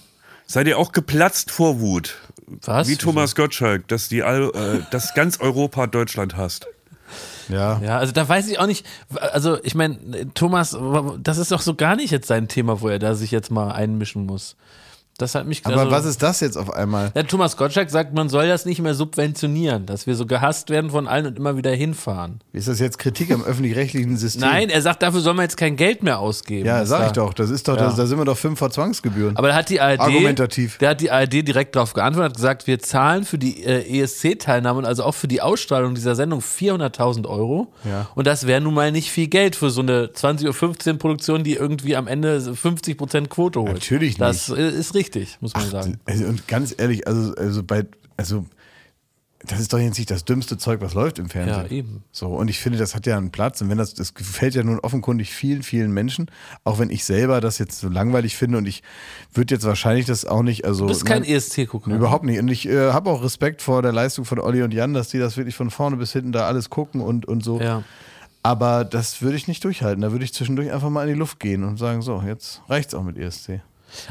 Seid 0.46 0.66
ihr 0.66 0.78
auch 0.78 0.92
geplatzt 0.92 1.50
vor 1.50 1.80
Wut? 1.80 2.16
Was? 2.64 2.88
Wie 2.88 2.96
Thomas 2.96 3.34
Gottschalk, 3.34 3.86
dass 3.88 4.08
die 4.08 4.22
all, 4.22 4.50
äh, 4.54 4.80
dass 4.90 5.12
ganz 5.12 5.40
Europa 5.40 5.86
Deutschland 5.86 6.38
hasst. 6.38 6.66
Ja. 7.50 7.80
Ja, 7.82 7.98
also 7.98 8.12
da 8.14 8.26
weiß 8.26 8.48
ich 8.48 8.58
auch 8.58 8.66
nicht, 8.66 8.86
also 9.14 9.58
ich 9.62 9.74
meine, 9.74 10.32
Thomas, 10.32 10.76
das 11.22 11.36
ist 11.36 11.52
doch 11.52 11.60
so 11.60 11.74
gar 11.74 11.96
nicht 11.96 12.10
jetzt 12.10 12.28
sein 12.28 12.48
Thema, 12.48 12.80
wo 12.80 12.88
er 12.88 12.98
da 12.98 13.14
sich 13.14 13.30
jetzt 13.30 13.50
mal 13.50 13.72
einmischen 13.72 14.24
muss. 14.24 14.56
Das 15.18 15.34
hat 15.34 15.48
mich 15.48 15.66
Aber 15.66 15.80
also, 15.80 15.90
was 15.90 16.04
ist 16.04 16.22
das 16.22 16.38
jetzt 16.38 16.56
auf 16.56 16.72
einmal? 16.72 17.10
Ja, 17.16 17.24
Thomas 17.24 17.56
Gottschalk 17.56 17.90
sagt, 17.90 18.14
man 18.14 18.28
soll 18.28 18.46
das 18.46 18.64
nicht 18.66 18.80
mehr 18.80 18.94
subventionieren, 18.94 19.84
dass 19.84 20.06
wir 20.06 20.14
so 20.14 20.26
gehasst 20.26 20.70
werden 20.70 20.90
von 20.90 21.08
allen 21.08 21.26
und 21.26 21.36
immer 21.36 21.56
wieder 21.56 21.72
hinfahren. 21.72 22.38
Ist 22.52 22.68
das 22.68 22.78
jetzt 22.78 22.98
Kritik 22.98 23.32
am 23.32 23.42
öffentlich-rechtlichen 23.42 24.16
System? 24.16 24.42
Nein, 24.42 24.70
er 24.70 24.80
sagt, 24.80 25.02
dafür 25.02 25.20
soll 25.20 25.34
man 25.34 25.42
jetzt 25.42 25.56
kein 25.56 25.74
Geld 25.74 26.04
mehr 26.04 26.20
ausgeben. 26.20 26.64
Ja, 26.64 26.86
sag 26.86 27.00
da, 27.00 27.06
ich 27.08 27.12
doch. 27.14 27.34
Das 27.34 27.50
ist 27.50 27.66
doch, 27.66 27.76
ja. 27.76 27.86
das, 27.86 27.96
da 27.96 28.06
sind 28.06 28.16
wir 28.16 28.26
doch 28.26 28.38
fünf 28.38 28.60
vor 28.60 28.70
Zwangsgebühren. 28.70 29.36
Aber 29.36 29.48
da 29.48 29.56
hat 29.56 29.70
die 29.70 29.80
ARD, 29.80 29.98
Argumentativ. 29.98 30.78
Da 30.78 30.90
hat 30.90 31.00
die 31.00 31.10
ARD 31.10 31.32
direkt 31.48 31.74
darauf 31.74 31.94
geantwortet, 31.94 32.36
gesagt, 32.36 32.68
wir 32.68 32.78
zahlen 32.78 33.24
für 33.24 33.38
die 33.38 33.64
äh, 33.64 34.00
ESC-Teilnahme 34.00 34.78
und 34.78 34.84
also 34.84 35.02
auch 35.02 35.16
für 35.16 35.26
die 35.26 35.42
Ausstrahlung 35.42 35.96
dieser 35.96 36.14
Sendung 36.14 36.38
400.000 36.38 37.26
Euro. 37.26 37.72
Ja. 37.84 38.08
Und 38.14 38.28
das 38.28 38.46
wäre 38.46 38.60
nun 38.60 38.74
mal 38.74 38.92
nicht 38.92 39.10
viel 39.10 39.26
Geld 39.26 39.56
für 39.56 39.70
so 39.70 39.80
eine 39.80 40.06
20.15 40.06 40.92
Uhr 40.92 40.98
Produktion, 40.98 41.42
die 41.42 41.54
irgendwie 41.54 41.96
am 41.96 42.06
Ende 42.06 42.40
50 42.40 42.96
Prozent 42.96 43.30
Quote 43.30 43.58
holt. 43.58 43.72
Natürlich 43.72 44.10
nicht. 44.10 44.20
Das 44.20 44.48
ist 44.48 44.94
richtig, 44.94 45.07
muss 45.40 45.54
man 45.54 45.64
Ach, 45.66 45.70
sagen. 45.70 46.00
Also, 46.04 46.24
und 46.26 46.48
ganz 46.48 46.74
ehrlich, 46.76 47.06
also, 47.06 47.34
also 47.34 47.62
bei, 47.62 47.86
also 48.16 48.44
das 49.46 49.60
ist 49.60 49.72
doch 49.72 49.78
jetzt 49.78 49.98
nicht 49.98 50.10
das 50.10 50.24
dümmste 50.24 50.58
Zeug, 50.58 50.80
was 50.80 50.94
läuft 50.94 51.18
im 51.20 51.28
Fernsehen. 51.28 51.66
Ja, 51.66 51.70
eben. 51.70 52.02
So, 52.10 52.28
und 52.28 52.48
ich 52.48 52.58
finde, 52.58 52.78
das 52.78 52.96
hat 52.96 53.06
ja 53.06 53.16
einen 53.16 53.30
Platz. 53.30 53.60
Und 53.60 53.70
wenn 53.70 53.78
das, 53.78 53.94
das 53.94 54.14
gefällt 54.14 54.54
ja 54.54 54.64
nun 54.64 54.80
offenkundig 54.80 55.30
vielen, 55.30 55.62
vielen 55.62 55.92
Menschen, 55.92 56.28
auch 56.64 56.80
wenn 56.80 56.90
ich 56.90 57.04
selber 57.04 57.40
das 57.40 57.58
jetzt 57.58 57.78
so 57.78 57.88
langweilig 57.88 58.36
finde 58.36 58.58
und 58.58 58.66
ich 58.66 58.82
würde 59.32 59.54
jetzt 59.54 59.64
wahrscheinlich 59.64 60.06
das 60.06 60.24
auch 60.24 60.42
nicht, 60.42 60.64
also. 60.64 60.86
Du 60.86 60.88
bist 60.88 61.06
kein 61.06 61.22
ESC-Gucker. 61.22 61.94
Überhaupt 61.94 62.24
nicht. 62.24 62.40
Und 62.40 62.48
ich 62.48 62.68
äh, 62.68 62.90
habe 62.90 63.10
auch 63.10 63.22
Respekt 63.22 63.62
vor 63.62 63.80
der 63.80 63.92
Leistung 63.92 64.24
von 64.24 64.40
Olli 64.40 64.62
und 64.62 64.74
Jan, 64.74 64.92
dass 64.92 65.08
die 65.08 65.18
das 65.18 65.36
wirklich 65.36 65.54
von 65.54 65.70
vorne 65.70 65.96
bis 65.96 66.12
hinten 66.12 66.32
da 66.32 66.46
alles 66.46 66.68
gucken 66.68 67.00
und, 67.00 67.26
und 67.26 67.44
so. 67.44 67.60
Ja. 67.60 67.84
Aber 68.42 68.84
das 68.84 69.22
würde 69.22 69.36
ich 69.36 69.46
nicht 69.46 69.62
durchhalten. 69.62 70.02
Da 70.02 70.10
würde 70.10 70.24
ich 70.24 70.34
zwischendurch 70.34 70.72
einfach 70.72 70.90
mal 70.90 71.06
in 71.06 71.14
die 71.14 71.18
Luft 71.18 71.38
gehen 71.38 71.62
und 71.62 71.76
sagen, 71.76 72.02
so, 72.02 72.22
jetzt 72.26 72.62
reicht's 72.68 72.94
auch 72.94 73.02
mit 73.04 73.16
ESC. 73.16 73.60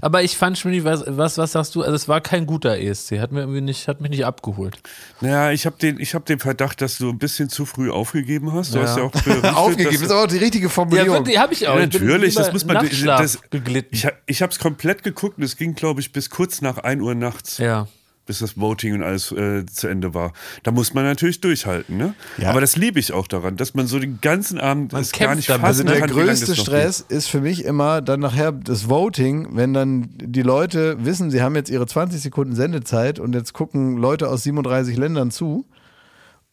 Aber 0.01 0.23
ich 0.23 0.37
fand 0.37 0.57
schon, 0.57 0.83
was, 0.83 1.03
was, 1.07 1.37
was 1.37 1.51
sagst 1.51 1.75
du? 1.75 1.81
Also 1.81 1.95
es 1.95 2.07
war 2.07 2.21
kein 2.21 2.45
guter 2.45 2.77
ESC, 2.77 3.19
hat 3.19 3.31
mir 3.31 3.41
irgendwie 3.41 3.61
nicht, 3.61 3.87
hat 3.87 4.01
mich 4.01 4.11
nicht 4.11 4.25
abgeholt. 4.25 4.77
Naja, 5.21 5.51
ich 5.51 5.65
habe 5.65 5.77
den, 5.77 5.99
ich 5.99 6.13
habe 6.13 6.25
den 6.25 6.39
Verdacht, 6.39 6.81
dass 6.81 6.97
du 6.97 7.09
ein 7.09 7.17
bisschen 7.17 7.49
zu 7.49 7.65
früh 7.65 7.89
aufgegeben 7.89 8.53
hast. 8.53 8.73
Du 8.73 8.79
ja. 8.79 8.85
hast 8.85 8.97
ja 8.97 9.03
auch 9.03 9.55
aufgegeben 9.55 10.03
ist 10.03 10.11
aber 10.11 10.23
auch 10.23 10.27
die 10.27 10.37
richtige 10.37 10.69
Formulierung. 10.69 11.09
Ja, 11.09 11.19
wirklich, 11.19 11.37
habe 11.37 11.53
ich 11.53 11.67
auch. 11.67 11.75
Ja, 11.75 11.81
natürlich, 11.81 12.35
das 12.35 12.51
muss 12.53 12.65
man. 12.65 12.87
Das, 13.05 13.39
geglitten. 13.49 13.95
Ich, 13.95 14.07
ich 14.25 14.41
habe 14.41 14.51
es 14.51 14.59
komplett 14.59 15.03
geguckt 15.03 15.37
und 15.37 15.43
es 15.43 15.57
ging, 15.57 15.75
glaube 15.75 16.01
ich, 16.01 16.11
bis 16.11 16.29
kurz 16.29 16.61
nach 16.61 16.77
1 16.77 17.01
Uhr 17.01 17.15
nachts. 17.15 17.57
Ja 17.57 17.87
bis 18.27 18.39
das 18.39 18.59
Voting 18.59 18.93
und 18.93 19.03
alles 19.03 19.31
äh, 19.31 19.65
zu 19.65 19.87
Ende 19.87 20.13
war. 20.13 20.33
Da 20.61 20.71
muss 20.71 20.93
man 20.93 21.05
natürlich 21.05 21.41
durchhalten, 21.41 21.97
ne? 21.97 22.13
Ja. 22.37 22.51
Aber 22.51 22.61
das 22.61 22.75
liebe 22.75 22.99
ich 22.99 23.13
auch 23.13 23.27
daran, 23.27 23.55
dass 23.55 23.73
man 23.73 23.87
so 23.87 23.97
den 23.97 24.19
ganzen 24.21 24.59
Abend 24.59 24.91
man 24.93 25.01
es 25.01 25.13
gar 25.13 25.33
nicht 25.33 25.47
fassen 25.47 25.63
also 25.63 25.83
Der 25.83 26.01
größte 26.01 26.55
Stress 26.55 26.99
ist 26.99 27.27
für 27.27 27.41
mich 27.41 27.65
immer 27.65 28.01
dann 28.01 28.19
nachher 28.19 28.51
das 28.51 28.89
Voting, 28.89 29.55
wenn 29.55 29.73
dann 29.73 30.09
die 30.17 30.43
Leute 30.43 31.03
wissen, 31.03 31.31
sie 31.31 31.41
haben 31.41 31.55
jetzt 31.55 31.71
ihre 31.71 31.87
20 31.87 32.21
Sekunden 32.21 32.55
Sendezeit 32.55 33.17
und 33.17 33.33
jetzt 33.33 33.53
gucken 33.53 33.97
Leute 33.97 34.29
aus 34.29 34.43
37 34.43 34.97
Ländern 34.97 35.31
zu 35.31 35.65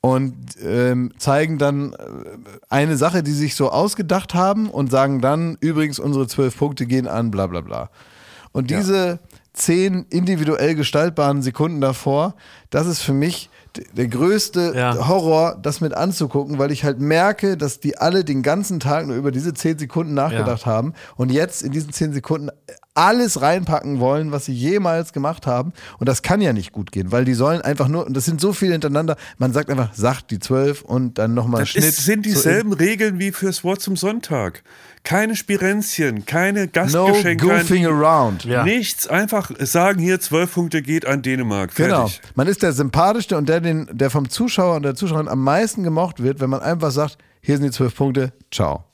und 0.00 0.34
ähm, 0.62 1.12
zeigen 1.18 1.58
dann 1.58 1.92
äh, 1.92 1.96
eine 2.68 2.96
Sache, 2.96 3.22
die 3.22 3.32
sich 3.32 3.56
so 3.56 3.70
ausgedacht 3.70 4.34
haben 4.34 4.70
und 4.70 4.90
sagen 4.90 5.20
dann, 5.20 5.56
übrigens, 5.60 5.98
unsere 5.98 6.28
zwölf 6.28 6.56
Punkte 6.56 6.86
gehen 6.86 7.08
an, 7.08 7.30
bla 7.30 7.48
bla 7.48 7.62
bla. 7.62 7.90
Und 8.52 8.70
diese 8.70 9.06
ja 9.06 9.18
zehn 9.54 10.04
individuell 10.10 10.74
gestaltbaren 10.74 11.40
Sekunden 11.42 11.80
davor, 11.80 12.34
das 12.70 12.86
ist 12.86 13.00
für 13.00 13.14
mich 13.14 13.48
der 13.92 14.06
größte 14.06 14.72
ja. 14.74 15.08
Horror, 15.08 15.58
das 15.60 15.80
mit 15.80 15.94
anzugucken, 15.94 16.58
weil 16.58 16.70
ich 16.70 16.84
halt 16.84 17.00
merke, 17.00 17.56
dass 17.56 17.80
die 17.80 17.98
alle 17.98 18.24
den 18.24 18.42
ganzen 18.42 18.78
Tag 18.78 19.06
nur 19.06 19.16
über 19.16 19.32
diese 19.32 19.54
zehn 19.54 19.78
Sekunden 19.78 20.14
nachgedacht 20.14 20.66
ja. 20.66 20.66
haben 20.66 20.94
und 21.16 21.32
jetzt 21.32 21.62
in 21.62 21.72
diesen 21.72 21.92
zehn 21.92 22.12
Sekunden 22.12 22.50
alles 22.94 23.40
reinpacken 23.40 23.98
wollen, 23.98 24.30
was 24.30 24.44
sie 24.44 24.52
jemals 24.52 25.12
gemacht 25.12 25.46
haben. 25.46 25.72
Und 25.98 26.08
das 26.08 26.22
kann 26.22 26.40
ja 26.40 26.52
nicht 26.52 26.72
gut 26.72 26.92
gehen, 26.92 27.10
weil 27.10 27.24
die 27.24 27.34
sollen 27.34 27.60
einfach 27.60 27.88
nur, 27.88 28.06
und 28.06 28.16
das 28.16 28.24
sind 28.24 28.40
so 28.40 28.52
viele 28.52 28.72
hintereinander, 28.72 29.16
man 29.38 29.52
sagt 29.52 29.68
einfach, 29.68 29.92
sagt 29.94 30.30
die 30.30 30.38
zwölf 30.38 30.82
und 30.82 31.18
dann 31.18 31.34
nochmal 31.34 31.66
Schnitt. 31.66 31.84
Das 31.84 31.96
sind 32.04 32.24
dieselben 32.24 32.70
so 32.70 32.78
Regeln 32.78 33.18
wie 33.18 33.32
fürs 33.32 33.64
Wort 33.64 33.80
zum 33.80 33.96
Sonntag. 33.96 34.62
Keine 35.02 35.36
Spirenzchen, 35.36 36.24
keine 36.24 36.68
Gastgeschenke. 36.68 37.46
No 37.46 37.54
goofing 37.54 37.84
around. 37.84 38.44
Ja. 38.44 38.64
Nichts, 38.64 39.06
einfach 39.06 39.50
sagen 39.58 40.00
hier, 40.00 40.20
zwölf 40.20 40.54
Punkte 40.54 40.80
geht 40.80 41.04
an 41.04 41.20
Dänemark. 41.20 41.72
Fertig. 41.72 42.20
Genau. 42.20 42.32
Man 42.36 42.46
ist 42.46 42.62
der 42.62 42.72
sympathischste 42.72 43.36
und 43.36 43.48
der, 43.48 43.60
den, 43.60 43.88
der 43.92 44.08
vom 44.08 44.30
Zuschauer 44.30 44.76
und 44.76 44.82
der 44.84 44.94
Zuschauerin 44.94 45.28
am 45.28 45.42
meisten 45.42 45.82
gemocht 45.82 46.22
wird, 46.22 46.40
wenn 46.40 46.48
man 46.48 46.60
einfach 46.60 46.90
sagt, 46.90 47.18
hier 47.42 47.56
sind 47.56 47.66
die 47.66 47.72
zwölf 47.72 47.94
Punkte, 47.94 48.32
ciao. 48.50 48.84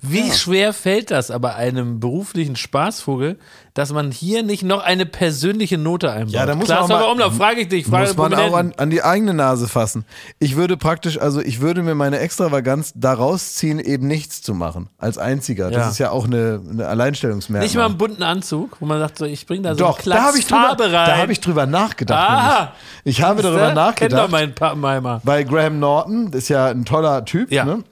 Wie 0.00 0.28
ja. 0.28 0.34
schwer 0.34 0.72
fällt 0.72 1.10
das 1.10 1.30
aber 1.30 1.56
einem 1.56 2.00
beruflichen 2.00 2.56
Spaßvogel, 2.56 3.38
dass 3.74 3.92
man 3.92 4.10
hier 4.10 4.42
nicht 4.42 4.62
noch 4.62 4.82
eine 4.82 5.06
persönliche 5.06 5.78
Note 5.78 6.10
einbaut? 6.10 6.34
Ja, 6.34 6.46
da 6.46 6.54
muss 6.54 6.66
Klaas, 6.66 6.88
man 6.88 7.02
auch 7.02 7.16
mal, 7.16 7.30
frage 7.30 7.62
ich 7.62 7.68
dich. 7.68 7.86
Frage 7.86 8.08
muss 8.08 8.16
man 8.16 8.34
auch 8.34 8.54
an, 8.54 8.74
an, 8.76 8.90
die 8.90 9.02
eigene 9.02 9.32
Nase 9.32 9.66
fassen. 9.66 10.04
Ich 10.38 10.56
würde 10.56 10.76
praktisch, 10.76 11.18
also 11.18 11.40
ich 11.40 11.60
würde 11.60 11.82
mir 11.82 11.94
meine 11.94 12.18
Extravaganz 12.18 12.92
daraus 12.94 13.54
ziehen, 13.54 13.78
eben 13.78 14.06
nichts 14.06 14.42
zu 14.42 14.54
machen. 14.54 14.88
Als 14.98 15.16
einziger. 15.16 15.70
Das 15.70 15.84
ja. 15.84 15.90
ist 15.90 15.98
ja 15.98 16.10
auch 16.10 16.26
eine, 16.26 16.60
eine 16.68 16.86
Alleinstellungsmerkmal. 16.86 17.66
Nicht 17.66 17.76
mal 17.76 17.86
einen 17.86 17.98
bunten 17.98 18.22
Anzug, 18.22 18.76
wo 18.80 18.86
man 18.86 18.98
sagt, 18.98 19.18
so, 19.18 19.24
ich 19.24 19.46
bringe 19.46 19.62
da 19.62 19.74
so 19.74 19.84
Doch, 19.84 20.00
einen 20.00 20.10
da 20.10 20.32
ich 20.36 20.46
drüber. 20.46 20.76
Da 20.76 21.16
habe 21.16 21.32
ich 21.32 21.40
drüber 21.40 21.66
nachgedacht. 21.66 22.28
Aha. 22.28 22.72
Ich 23.04 23.22
habe 23.22 23.42
darüber 23.42 23.72
nachgedacht. 23.72 23.96
Kennt 23.96 24.12
doch 24.12 24.28
meinen 24.28 24.54
Pappenheimer. 24.54 25.20
Bei 25.24 25.44
Graham 25.44 25.78
Norton, 25.78 26.30
das 26.30 26.42
ist 26.42 26.48
ja 26.48 26.66
ein 26.66 26.84
toller 26.84 27.24
Typ. 27.24 27.50
Ja. 27.50 27.64
Ne? 27.64 27.82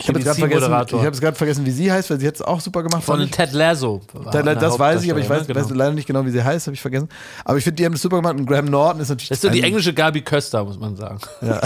Ich 0.00 0.08
habe 0.08 0.18
jetzt 0.18 0.26
gerade 0.26 0.38
vergessen, 0.40 1.34
vergessen, 1.36 1.66
wie 1.66 1.70
sie 1.70 1.90
heißt, 1.90 2.10
weil 2.10 2.18
sie 2.18 2.26
hat 2.26 2.34
es 2.34 2.42
auch 2.42 2.60
super 2.60 2.82
gemacht. 2.82 3.04
Von 3.04 3.30
Ted 3.30 3.52
Lasso. 3.52 4.00
Ted, 4.32 4.44
das 4.44 4.78
weiß 4.78 5.04
ich, 5.04 5.10
aber 5.10 5.20
ich 5.20 5.28
weiß, 5.28 5.46
genau. 5.46 5.60
weiß, 5.60 5.70
leider 5.70 5.92
nicht 5.92 6.06
genau, 6.06 6.26
wie 6.26 6.30
sie 6.30 6.42
heißt, 6.42 6.66
habe 6.66 6.74
ich 6.74 6.80
vergessen. 6.80 7.08
Aber 7.44 7.58
ich 7.58 7.64
finde, 7.64 7.76
die 7.76 7.84
haben 7.84 7.92
das 7.92 8.02
super 8.02 8.16
gemacht 8.16 8.36
und 8.36 8.46
Graham 8.46 8.66
Norton 8.66 9.00
ist 9.00 9.08
natürlich. 9.08 9.28
Das 9.28 9.38
ist 9.38 9.42
so 9.42 9.50
die 9.50 9.62
englische 9.62 9.94
Gabi 9.94 10.22
Köster, 10.22 10.64
muss 10.64 10.78
man 10.78 10.96
sagen. 10.96 11.20
Ja. 11.40 11.60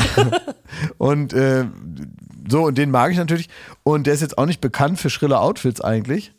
und 0.99 1.33
äh, 1.33 1.65
so, 2.49 2.65
und 2.65 2.77
den 2.77 2.91
mag 2.91 3.13
ich 3.13 3.19
natürlich. 3.19 3.49
Und 3.83 4.07
der 4.07 4.15
ist 4.15 4.21
jetzt 4.21 4.37
auch 4.37 4.47
nicht 4.47 4.61
bekannt 4.61 4.99
für 4.99 5.09
schrille 5.09 5.41
Outfits 5.41 5.81
eigentlich. 5.81 6.33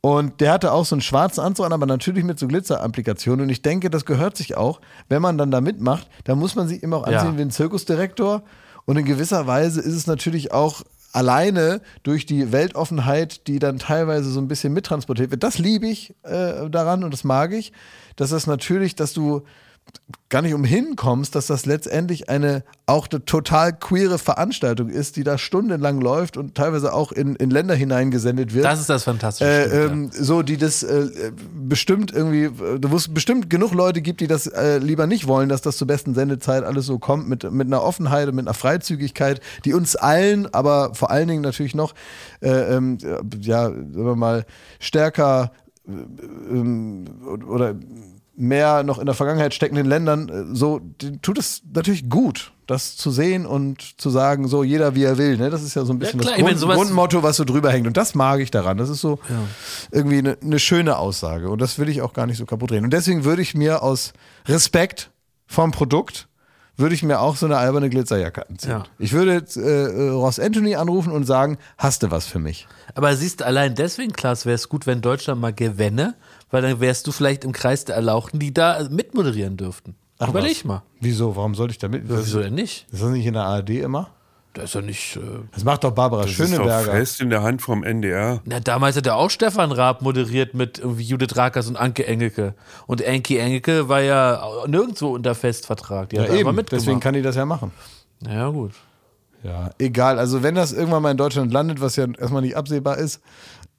Und 0.00 0.40
der 0.40 0.52
hatte 0.52 0.72
auch 0.72 0.84
so 0.84 0.94
einen 0.94 1.00
schwarzen 1.00 1.40
Anzug 1.40 1.64
an, 1.64 1.72
aber 1.72 1.86
natürlich 1.86 2.24
mit 2.24 2.38
so 2.38 2.46
Glitzer-Applikationen. 2.46 3.46
Und 3.46 3.48
ich 3.48 3.62
denke, 3.62 3.88
das 3.88 4.04
gehört 4.04 4.36
sich 4.36 4.56
auch. 4.56 4.80
Wenn 5.08 5.22
man 5.22 5.38
dann 5.38 5.50
da 5.50 5.60
mitmacht, 5.60 6.08
dann 6.24 6.38
muss 6.38 6.54
man 6.54 6.68
sich 6.68 6.82
immer 6.82 6.98
auch 6.98 7.04
ansehen 7.04 7.32
ja. 7.32 7.38
wie 7.38 7.42
ein 7.42 7.50
Zirkusdirektor. 7.50 8.42
Und 8.84 8.98
in 8.98 9.06
gewisser 9.06 9.46
Weise 9.46 9.80
ist 9.80 9.94
es 9.94 10.06
natürlich 10.06 10.52
auch 10.52 10.82
alleine 11.14 11.80
durch 12.02 12.26
die 12.26 12.50
Weltoffenheit, 12.52 13.46
die 13.46 13.58
dann 13.58 13.78
teilweise 13.78 14.30
so 14.30 14.40
ein 14.40 14.48
bisschen 14.48 14.72
mittransportiert 14.72 15.30
wird. 15.30 15.42
Das 15.42 15.58
liebe 15.58 15.86
ich 15.86 16.14
äh, 16.24 16.68
daran 16.68 17.04
und 17.04 17.12
das 17.12 17.24
mag 17.24 17.52
ich. 17.52 17.72
Dass 18.16 18.30
das 18.30 18.46
natürlich, 18.46 18.96
dass 18.96 19.12
du 19.12 19.42
gar 20.28 20.42
nicht 20.42 20.54
umhin 20.54 20.96
kommst, 20.96 21.34
dass 21.34 21.46
das 21.46 21.64
letztendlich 21.64 22.28
eine 22.28 22.64
auch 22.86 23.08
eine 23.08 23.24
total 23.24 23.72
queere 23.72 24.18
Veranstaltung 24.18 24.88
ist, 24.88 25.16
die 25.16 25.22
da 25.22 25.38
stundenlang 25.38 26.00
läuft 26.00 26.36
und 26.36 26.54
teilweise 26.54 26.92
auch 26.92 27.12
in, 27.12 27.36
in 27.36 27.50
Länder 27.50 27.74
hineingesendet 27.74 28.52
wird. 28.52 28.64
Das 28.64 28.80
ist 28.80 28.90
das 28.90 29.04
Fantastische. 29.04 29.48
Äh, 29.48 29.84
ähm, 29.86 30.10
ja. 30.12 30.22
So, 30.24 30.42
die 30.42 30.56
das 30.56 30.82
äh, 30.82 31.30
bestimmt 31.54 32.12
irgendwie, 32.12 32.50
wo 32.50 32.96
es 32.96 33.14
bestimmt 33.14 33.48
genug 33.48 33.72
Leute 33.72 34.02
gibt, 34.02 34.20
die 34.20 34.26
das 34.26 34.46
äh, 34.46 34.78
lieber 34.78 35.06
nicht 35.06 35.28
wollen, 35.28 35.48
dass 35.48 35.62
das 35.62 35.76
zur 35.76 35.86
besten 35.86 36.14
Sendezeit 36.14 36.64
alles 36.64 36.86
so 36.86 36.98
kommt, 36.98 37.28
mit, 37.28 37.50
mit 37.52 37.68
einer 37.68 37.82
Offenheit 37.82 38.28
und 38.28 38.34
mit 38.34 38.46
einer 38.46 38.54
Freizügigkeit, 38.54 39.40
die 39.64 39.72
uns 39.72 39.94
allen, 39.94 40.52
aber 40.52 40.94
vor 40.94 41.10
allen 41.10 41.28
Dingen 41.28 41.42
natürlich 41.42 41.74
noch, 41.74 41.94
äh, 42.40 42.48
ähm, 42.50 42.98
ja, 43.40 43.64
sagen 43.64 43.94
wir 43.94 44.16
mal, 44.16 44.44
stärker 44.80 45.52
äh, 45.86 45.92
ähm, 46.50 47.04
oder 47.46 47.76
mehr 48.36 48.82
noch 48.82 48.98
in 48.98 49.06
der 49.06 49.14
Vergangenheit 49.14 49.54
steckenden 49.54 49.86
Ländern 49.86 50.28
äh, 50.28 50.54
so 50.54 50.80
tut 51.22 51.38
es 51.38 51.62
natürlich 51.72 52.08
gut, 52.08 52.52
das 52.66 52.96
zu 52.96 53.10
sehen 53.10 53.46
und 53.46 54.00
zu 54.00 54.10
sagen, 54.10 54.48
so 54.48 54.64
jeder 54.64 54.94
wie 54.94 55.04
er 55.04 55.18
will. 55.18 55.36
Ne? 55.36 55.50
Das 55.50 55.62
ist 55.62 55.74
ja 55.74 55.84
so 55.84 55.92
ein 55.92 55.98
bisschen 55.98 56.20
klar, 56.20 56.32
das 56.34 56.42
meine, 56.42 56.56
Grund, 56.56 56.60
sowas- 56.60 56.76
Grundmotto, 56.76 57.22
was 57.22 57.36
so 57.36 57.44
drüber 57.44 57.70
hängt. 57.70 57.86
Und 57.86 57.96
das 57.96 58.14
mag 58.14 58.40
ich 58.40 58.50
daran. 58.50 58.76
Das 58.76 58.88
ist 58.88 59.00
so 59.00 59.18
irgendwie 59.90 60.18
eine, 60.18 60.36
eine 60.42 60.58
schöne 60.58 60.96
Aussage. 60.98 61.48
Und 61.50 61.60
das 61.60 61.78
will 61.78 61.88
ich 61.88 62.02
auch 62.02 62.12
gar 62.12 62.26
nicht 62.26 62.38
so 62.38 62.46
kaputt 62.46 62.70
drehen. 62.70 62.84
Und 62.84 62.92
deswegen 62.92 63.24
würde 63.24 63.42
ich 63.42 63.54
mir 63.54 63.82
aus 63.82 64.12
Respekt 64.46 65.10
vom 65.46 65.70
Produkt 65.70 66.28
würde 66.76 66.94
ich 66.94 67.02
mir 67.04 67.20
auch 67.20 67.36
so 67.36 67.46
eine 67.46 67.56
alberne 67.56 67.88
Glitzerjacke 67.88 68.48
anziehen. 68.48 68.70
Ja. 68.70 68.84
Ich 68.98 69.12
würde 69.12 69.32
jetzt, 69.32 69.56
äh, 69.56 69.62
äh, 69.62 70.08
Ross 70.10 70.40
Anthony 70.40 70.74
anrufen 70.74 71.12
und 71.12 71.24
sagen, 71.24 71.56
hast 71.78 72.02
du 72.02 72.10
was 72.10 72.26
für 72.26 72.40
mich? 72.40 72.66
Aber 72.96 73.14
siehst 73.16 73.40
du, 73.40 73.46
allein 73.46 73.74
deswegen, 73.76 74.12
Klaas, 74.12 74.44
wäre 74.44 74.56
es 74.56 74.68
gut, 74.68 74.84
wenn 74.86 75.00
Deutschland 75.00 75.40
mal 75.40 75.52
gewänne, 75.52 76.14
weil 76.54 76.62
dann 76.62 76.80
wärst 76.80 77.06
du 77.06 77.12
vielleicht 77.12 77.44
im 77.44 77.52
Kreis 77.52 77.84
der 77.84 77.96
Erlauchten, 77.96 78.38
die 78.38 78.54
da 78.54 78.86
mitmoderieren 78.90 79.56
dürften. 79.58 79.96
Ach, 80.18 80.28
Überleg 80.28 80.56
was? 80.58 80.64
mal. 80.64 80.82
Wieso? 81.00 81.34
Warum 81.36 81.54
sollte 81.54 81.72
ich 81.72 81.78
da 81.78 81.88
mit? 81.88 82.04
Wieso 82.06 82.40
denn 82.40 82.54
nicht? 82.54 82.86
Ist 82.92 83.02
das 83.02 83.10
nicht 83.10 83.26
in 83.26 83.34
der 83.34 83.42
ARD 83.44 83.70
immer? 83.70 84.08
Das 84.52 84.66
ist 84.66 84.74
ja 84.74 84.80
nicht. 84.82 85.16
Äh 85.16 85.20
Das 85.52 85.64
macht 85.64 85.82
doch 85.82 85.90
Barbara 85.90 86.22
Das 86.22 86.30
ist 86.30 86.38
doch 86.40 86.46
Schöneberger. 86.46 86.92
fest 86.92 87.20
in 87.20 87.28
der 87.30 87.42
Hand 87.42 87.60
vom 87.60 87.82
NDR. 87.82 88.40
na, 88.44 88.60
damals 88.60 88.96
hat 88.96 89.04
er 89.06 89.16
auch 89.16 89.28
Stefan 89.28 89.72
Raab 89.72 90.00
moderiert 90.02 90.54
mit 90.54 90.78
irgendwie 90.78 91.02
Judith 91.02 91.36
Rakers 91.36 91.66
und 91.66 91.76
Anke 91.76 92.06
Engelke. 92.06 92.54
Und 92.86 93.04
Anke 93.04 93.40
Engelke 93.40 93.88
war 93.88 94.00
ja 94.02 94.40
nirgendwo 94.68 95.08
unter 95.08 95.34
Festvertrag. 95.34 96.10
Die 96.10 96.16
Ja, 96.16 96.22
eben. 96.26 96.34
mitgemacht. 96.54 96.70
Deswegen 96.70 97.00
kann 97.00 97.14
die 97.14 97.22
das 97.22 97.34
ja 97.34 97.44
machen. 97.44 97.72
ja, 98.24 98.48
gut. 98.50 98.70
Ja, 99.42 99.70
egal. 99.78 100.20
Also 100.20 100.44
wenn 100.44 100.54
das 100.54 100.72
irgendwann 100.72 101.02
mal 101.02 101.10
in 101.10 101.16
Deutschland 101.16 101.52
landet, 101.52 101.80
was 101.80 101.96
ja 101.96 102.06
erstmal 102.16 102.40
nicht 102.42 102.56
absehbar 102.56 102.96
ist, 102.98 103.20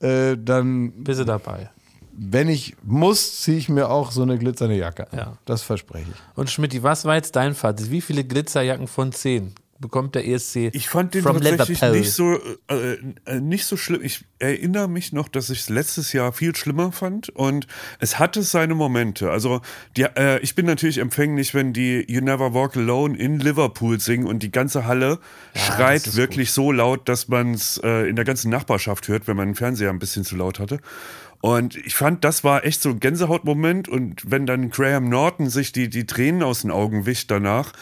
äh, 0.02 0.36
dann, 0.38 0.92
Bist 1.06 1.22
du 1.22 1.24
dabei. 1.24 1.70
Wenn 2.18 2.50
ich 2.50 2.76
muss, 2.84 3.42
ziehe 3.42 3.58
ich 3.58 3.70
mir 3.70 3.90
auch 3.90 4.12
so 4.12 4.22
eine 4.22 4.38
glitzernde 4.38 4.76
Jacke 4.76 5.12
an. 5.12 5.18
Ja. 5.18 5.38
Das 5.46 5.62
verspreche 5.64 6.10
ich. 6.10 6.38
Und 6.38 6.50
Schmidti, 6.50 6.84
was 6.84 7.06
war 7.06 7.16
jetzt 7.16 7.36
dein 7.36 7.56
Fazit? 7.56 7.92
Wie 7.92 8.02
viele 8.02 8.24
Glitzerjacken 8.24 8.88
von 8.88 9.12
10 9.12 9.54
bekommt 9.78 10.16
der 10.16 10.26
ESC 10.26 10.70
Ich 10.74 10.88
fand 10.88 11.14
den 11.14 11.22
from 11.22 11.42
tatsächlich 11.42 11.82
Liverpool? 11.82 12.00
nicht 12.00 12.14
so, 12.14 12.40
äh, 12.70 12.98
äh, 13.26 13.42
nicht 13.42 13.66
so 13.66 13.76
schlimm. 13.76 14.02
Ich 14.04 14.24
erinnere 14.40 14.88
mich 14.88 15.12
noch, 15.12 15.28
dass 15.28 15.50
ich 15.50 15.62
es 15.62 15.70
letztes 15.70 16.14
Jahr 16.14 16.32
viel 16.32 16.56
schlimmer 16.56 16.94
fand 16.94 17.30
und 17.30 17.68
es 18.00 18.18
hatte 18.18 18.42
seine 18.42 18.74
Momente. 18.74 19.32
Also 19.32 19.62
die, 19.98 20.04
äh, 20.04 20.40
ich 20.40 20.56
bin 20.56 20.66
natürlich 20.66 21.00
empfänglich, 21.00 21.54
wenn 21.54 21.74
die 21.74 22.06
You 22.08 22.22
Never 22.22 22.54
Walk 22.54 22.78
Alone 22.78 23.18
in 23.18 23.40
Liverpool 23.40 24.00
singen 24.00 24.26
und 24.28 24.44
die 24.44 24.52
ganze 24.52 24.86
Halle 24.86 25.20
schreit 25.54 26.16
wirklich 26.16 26.52
so 26.54 26.72
laut, 26.72 27.10
dass 27.10 27.28
man 27.28 27.54
es 27.54 27.78
äh, 27.84 28.08
in 28.10 28.16
der 28.16 28.26
ganzen 28.26 28.50
Nachbarschaft 28.52 29.10
hört, 29.10 29.28
wenn 29.28 29.36
man 29.36 29.50
den 29.50 29.56
Fernseher 29.56 29.90
ein 29.90 30.00
bisschen 30.00 30.24
zu 30.24 30.38
laut 30.38 30.60
hatte. 30.60 30.80
Und 31.42 31.76
ich 31.76 31.96
fand, 31.96 32.24
das 32.24 32.44
war 32.44 32.66
echt 32.66 32.82
so 32.82 32.90
ein 32.90 33.00
Gänsehautmoment. 33.00 33.88
Und 33.88 34.30
wenn 34.30 34.46
dann 34.46 34.70
Graham 34.70 35.10
Norton 35.10 35.50
sich 35.50 35.72
die, 35.72 35.90
die 35.90 36.06
Tränen 36.06 36.44
aus 36.44 36.62
den 36.62 36.72
Augen 36.72 37.06
wischt 37.06 37.30
danach 37.32 37.74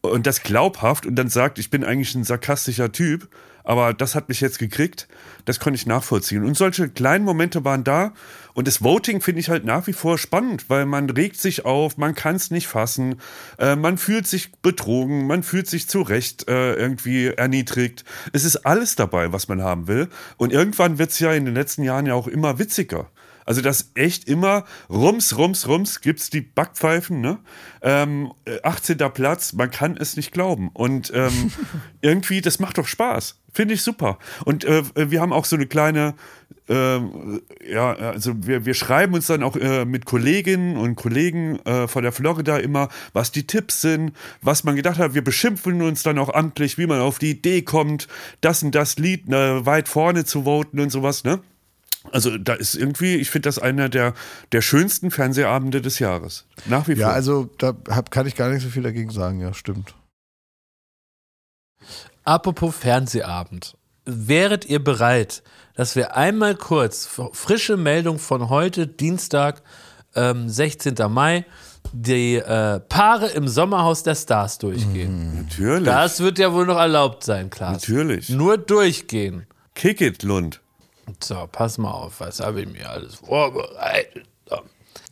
und 0.00 0.26
das 0.26 0.42
glaubhaft 0.42 1.06
und 1.06 1.14
dann 1.14 1.28
sagt, 1.28 1.58
ich 1.58 1.70
bin 1.70 1.84
eigentlich 1.84 2.14
ein 2.14 2.24
sarkastischer 2.24 2.90
Typ, 2.90 3.28
aber 3.64 3.94
das 3.94 4.14
hat 4.14 4.28
mich 4.28 4.40
jetzt 4.40 4.58
gekriegt, 4.58 5.06
das 5.44 5.60
konnte 5.60 5.76
ich 5.76 5.86
nachvollziehen. 5.86 6.44
Und 6.44 6.56
solche 6.56 6.88
kleinen 6.88 7.24
Momente 7.24 7.64
waren 7.64 7.84
da. 7.84 8.12
Und 8.54 8.68
das 8.68 8.82
Voting 8.82 9.20
finde 9.20 9.40
ich 9.40 9.48
halt 9.48 9.64
nach 9.64 9.86
wie 9.86 9.92
vor 9.92 10.18
spannend, 10.18 10.68
weil 10.68 10.86
man 10.86 11.08
regt 11.10 11.40
sich 11.40 11.64
auf, 11.64 11.96
man 11.96 12.14
kann 12.14 12.36
es 12.36 12.50
nicht 12.50 12.66
fassen, 12.66 13.20
äh, 13.58 13.76
man 13.76 13.98
fühlt 13.98 14.26
sich 14.26 14.52
betrogen, 14.52 15.26
man 15.26 15.42
fühlt 15.42 15.66
sich 15.66 15.88
zu 15.88 16.02
Recht 16.02 16.48
äh, 16.48 16.74
irgendwie 16.74 17.28
erniedrigt. 17.28 18.04
Es 18.32 18.44
ist 18.44 18.66
alles 18.66 18.96
dabei, 18.96 19.32
was 19.32 19.48
man 19.48 19.62
haben 19.62 19.88
will. 19.88 20.08
Und 20.36 20.52
irgendwann 20.52 20.98
wird 20.98 21.10
es 21.10 21.18
ja 21.18 21.32
in 21.32 21.44
den 21.44 21.54
letzten 21.54 21.82
Jahren 21.82 22.06
ja 22.06 22.14
auch 22.14 22.28
immer 22.28 22.58
witziger. 22.58 23.10
Also 23.44 23.60
das 23.60 23.90
echt 23.94 24.28
immer 24.28 24.64
rums, 24.88 25.36
rums, 25.36 25.66
rums 25.66 26.00
gibt's 26.00 26.30
die 26.30 26.40
Backpfeifen, 26.40 27.20
ne? 27.20 27.38
Ähm, 27.82 28.32
äh, 28.44 28.60
18. 28.62 28.98
Platz, 29.12 29.52
man 29.52 29.70
kann 29.70 29.96
es 29.96 30.16
nicht 30.16 30.32
glauben. 30.32 30.70
Und 30.72 31.12
ähm, 31.14 31.50
irgendwie, 32.00 32.40
das 32.40 32.60
macht 32.60 32.78
doch 32.78 32.86
Spaß. 32.86 33.41
Finde 33.52 33.74
ich 33.74 33.82
super. 33.82 34.18
Und 34.44 34.64
äh, 34.64 34.82
wir 34.94 35.20
haben 35.20 35.32
auch 35.32 35.44
so 35.44 35.56
eine 35.56 35.66
kleine, 35.66 36.14
ähm, 36.68 37.42
ja, 37.68 37.92
also 37.92 38.32
wir, 38.46 38.64
wir 38.64 38.72
schreiben 38.72 39.12
uns 39.12 39.26
dann 39.26 39.42
auch 39.42 39.56
äh, 39.56 39.84
mit 39.84 40.06
Kolleginnen 40.06 40.78
und 40.78 40.96
Kollegen 40.96 41.58
äh, 41.66 41.86
von 41.86 42.02
der 42.02 42.12
Florida 42.12 42.56
immer, 42.56 42.88
was 43.12 43.30
die 43.30 43.46
Tipps 43.46 43.82
sind, 43.82 44.12
was 44.40 44.64
man 44.64 44.74
gedacht 44.74 44.98
hat. 44.98 45.12
Wir 45.12 45.22
beschimpfen 45.22 45.82
uns 45.82 46.02
dann 46.02 46.18
auch 46.18 46.32
amtlich, 46.32 46.78
wie 46.78 46.86
man 46.86 47.00
auf 47.00 47.18
die 47.18 47.32
Idee 47.32 47.60
kommt, 47.60 48.08
das 48.40 48.62
und 48.62 48.74
das 48.74 48.96
Lied 48.96 49.28
ne, 49.28 49.60
weit 49.64 49.88
vorne 49.88 50.24
zu 50.24 50.44
voten 50.44 50.80
und 50.80 50.90
sowas, 50.90 51.24
ne? 51.24 51.40
Also 52.10 52.36
da 52.36 52.54
ist 52.54 52.74
irgendwie, 52.74 53.14
ich 53.14 53.30
finde 53.30 53.48
das 53.48 53.60
einer 53.60 53.88
der, 53.88 54.14
der 54.50 54.60
schönsten 54.60 55.12
Fernsehabende 55.12 55.80
des 55.80 56.00
Jahres. 56.00 56.46
Nach 56.66 56.88
wie 56.88 56.96
vor. 56.96 57.02
Ja, 57.02 57.10
also 57.10 57.48
da 57.58 57.76
hab, 57.88 58.10
kann 58.10 58.26
ich 58.26 58.34
gar 58.34 58.50
nicht 58.50 58.62
so 58.62 58.70
viel 58.70 58.82
dagegen 58.82 59.10
sagen. 59.10 59.40
Ja, 59.40 59.54
stimmt. 59.54 59.94
Apropos 62.24 62.74
Fernsehabend. 62.74 63.76
Wäret 64.04 64.64
ihr 64.64 64.82
bereit, 64.82 65.42
dass 65.74 65.96
wir 65.96 66.16
einmal 66.16 66.56
kurz, 66.56 67.08
frische 67.32 67.76
Meldung 67.76 68.18
von 68.18 68.48
heute, 68.48 68.86
Dienstag, 68.86 69.62
ähm, 70.14 70.48
16. 70.48 70.94
Mai, 71.08 71.44
die 71.92 72.36
äh, 72.36 72.80
Paare 72.80 73.28
im 73.28 73.48
Sommerhaus 73.48 74.02
der 74.02 74.14
Stars 74.14 74.58
durchgehen? 74.58 75.42
Natürlich. 75.42 75.84
Das 75.84 76.20
wird 76.20 76.38
ja 76.38 76.52
wohl 76.52 76.66
noch 76.66 76.78
erlaubt 76.78 77.24
sein, 77.24 77.50
Klaas. 77.50 77.82
Natürlich. 77.88 78.28
Nur 78.28 78.58
durchgehen. 78.58 79.46
Kick 79.74 80.00
it, 80.00 80.22
Lund. 80.22 80.60
So, 81.20 81.48
pass 81.50 81.78
mal 81.78 81.90
auf, 81.90 82.20
was 82.20 82.40
habe 82.40 82.62
ich 82.62 82.68
mir 82.68 82.88
alles 82.88 83.16
vorbereitet? 83.16 84.26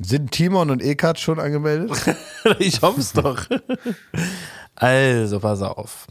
Sind 0.03 0.31
Timon 0.31 0.71
und 0.71 0.83
Ekat 0.83 1.21
schon 1.21 1.39
angemeldet? 1.39 1.91
Ich 2.59 2.81
hoffe 2.81 3.01
es 3.01 3.13
doch. 3.13 3.45
Also, 4.75 5.41
pass 5.41 5.61
auf. 5.61 6.07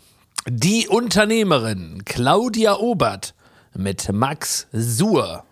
Die 0.47 0.87
Unternehmerin 0.87 2.03
Claudia 2.05 2.77
Obert 2.77 3.33
mit 3.75 4.11
Max 4.11 4.67
Suhr. 4.71 5.43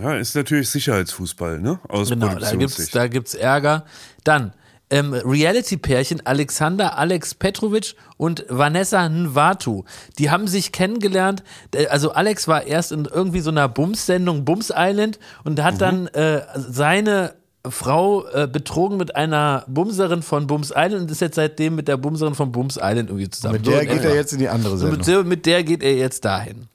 Ja, 0.00 0.16
ist 0.16 0.34
natürlich 0.34 0.68
Sicherheitsfußball, 0.70 1.60
ne? 1.60 1.78
Aus 1.88 2.08
Genau, 2.08 2.34
da 2.34 2.54
gibt's, 2.54 2.90
da 2.90 3.06
gibt's 3.06 3.34
Ärger. 3.34 3.84
Dann 4.24 4.52
ähm, 4.90 5.14
Reality-Pärchen 5.14 6.26
Alexander 6.26 6.98
Alex 6.98 7.34
Petrovic 7.34 7.94
und 8.16 8.44
Vanessa 8.48 9.08
Nwatu. 9.08 9.84
Die 10.18 10.30
haben 10.30 10.46
sich 10.48 10.72
kennengelernt. 10.72 11.42
Äh, 11.74 11.86
Also 11.86 12.12
Alex 12.12 12.46
war 12.48 12.66
erst 12.66 12.92
in 12.92 13.06
irgendwie 13.06 13.40
so 13.40 13.50
einer 13.50 13.68
Bums-Sendung, 13.68 14.44
Bums 14.44 14.72
Island, 14.76 15.18
und 15.44 15.62
hat 15.62 15.80
dann 15.80 16.08
äh, 16.08 16.42
seine 16.56 17.34
Frau 17.68 18.26
äh, 18.28 18.48
betrogen 18.48 18.96
mit 18.96 19.14
einer 19.14 19.64
Bumserin 19.68 20.22
von 20.22 20.46
Bums 20.48 20.70
Island 20.74 21.02
und 21.02 21.10
ist 21.10 21.20
jetzt 21.20 21.36
seitdem 21.36 21.76
mit 21.76 21.86
der 21.88 21.96
Bumserin 21.96 22.34
von 22.34 22.50
Bums 22.50 22.76
Island 22.76 23.08
irgendwie 23.10 23.30
zusammen. 23.30 23.54
Mit 23.54 23.64
So 23.64 23.70
der 23.70 23.82
in 23.82 23.88
geht 23.88 23.98
etwa. 23.98 24.08
er 24.08 24.14
jetzt 24.16 24.32
in 24.32 24.38
die 24.40 24.48
andere 24.48 24.76
So 24.76 24.86
Sendung. 24.88 24.98
mit, 24.98 25.06
der- 25.06 25.24
mit 25.24 25.46
der 25.46 25.62
geht 25.64 25.82
er 25.82 25.94
jetzt 25.94 26.24
dahin. 26.24 26.66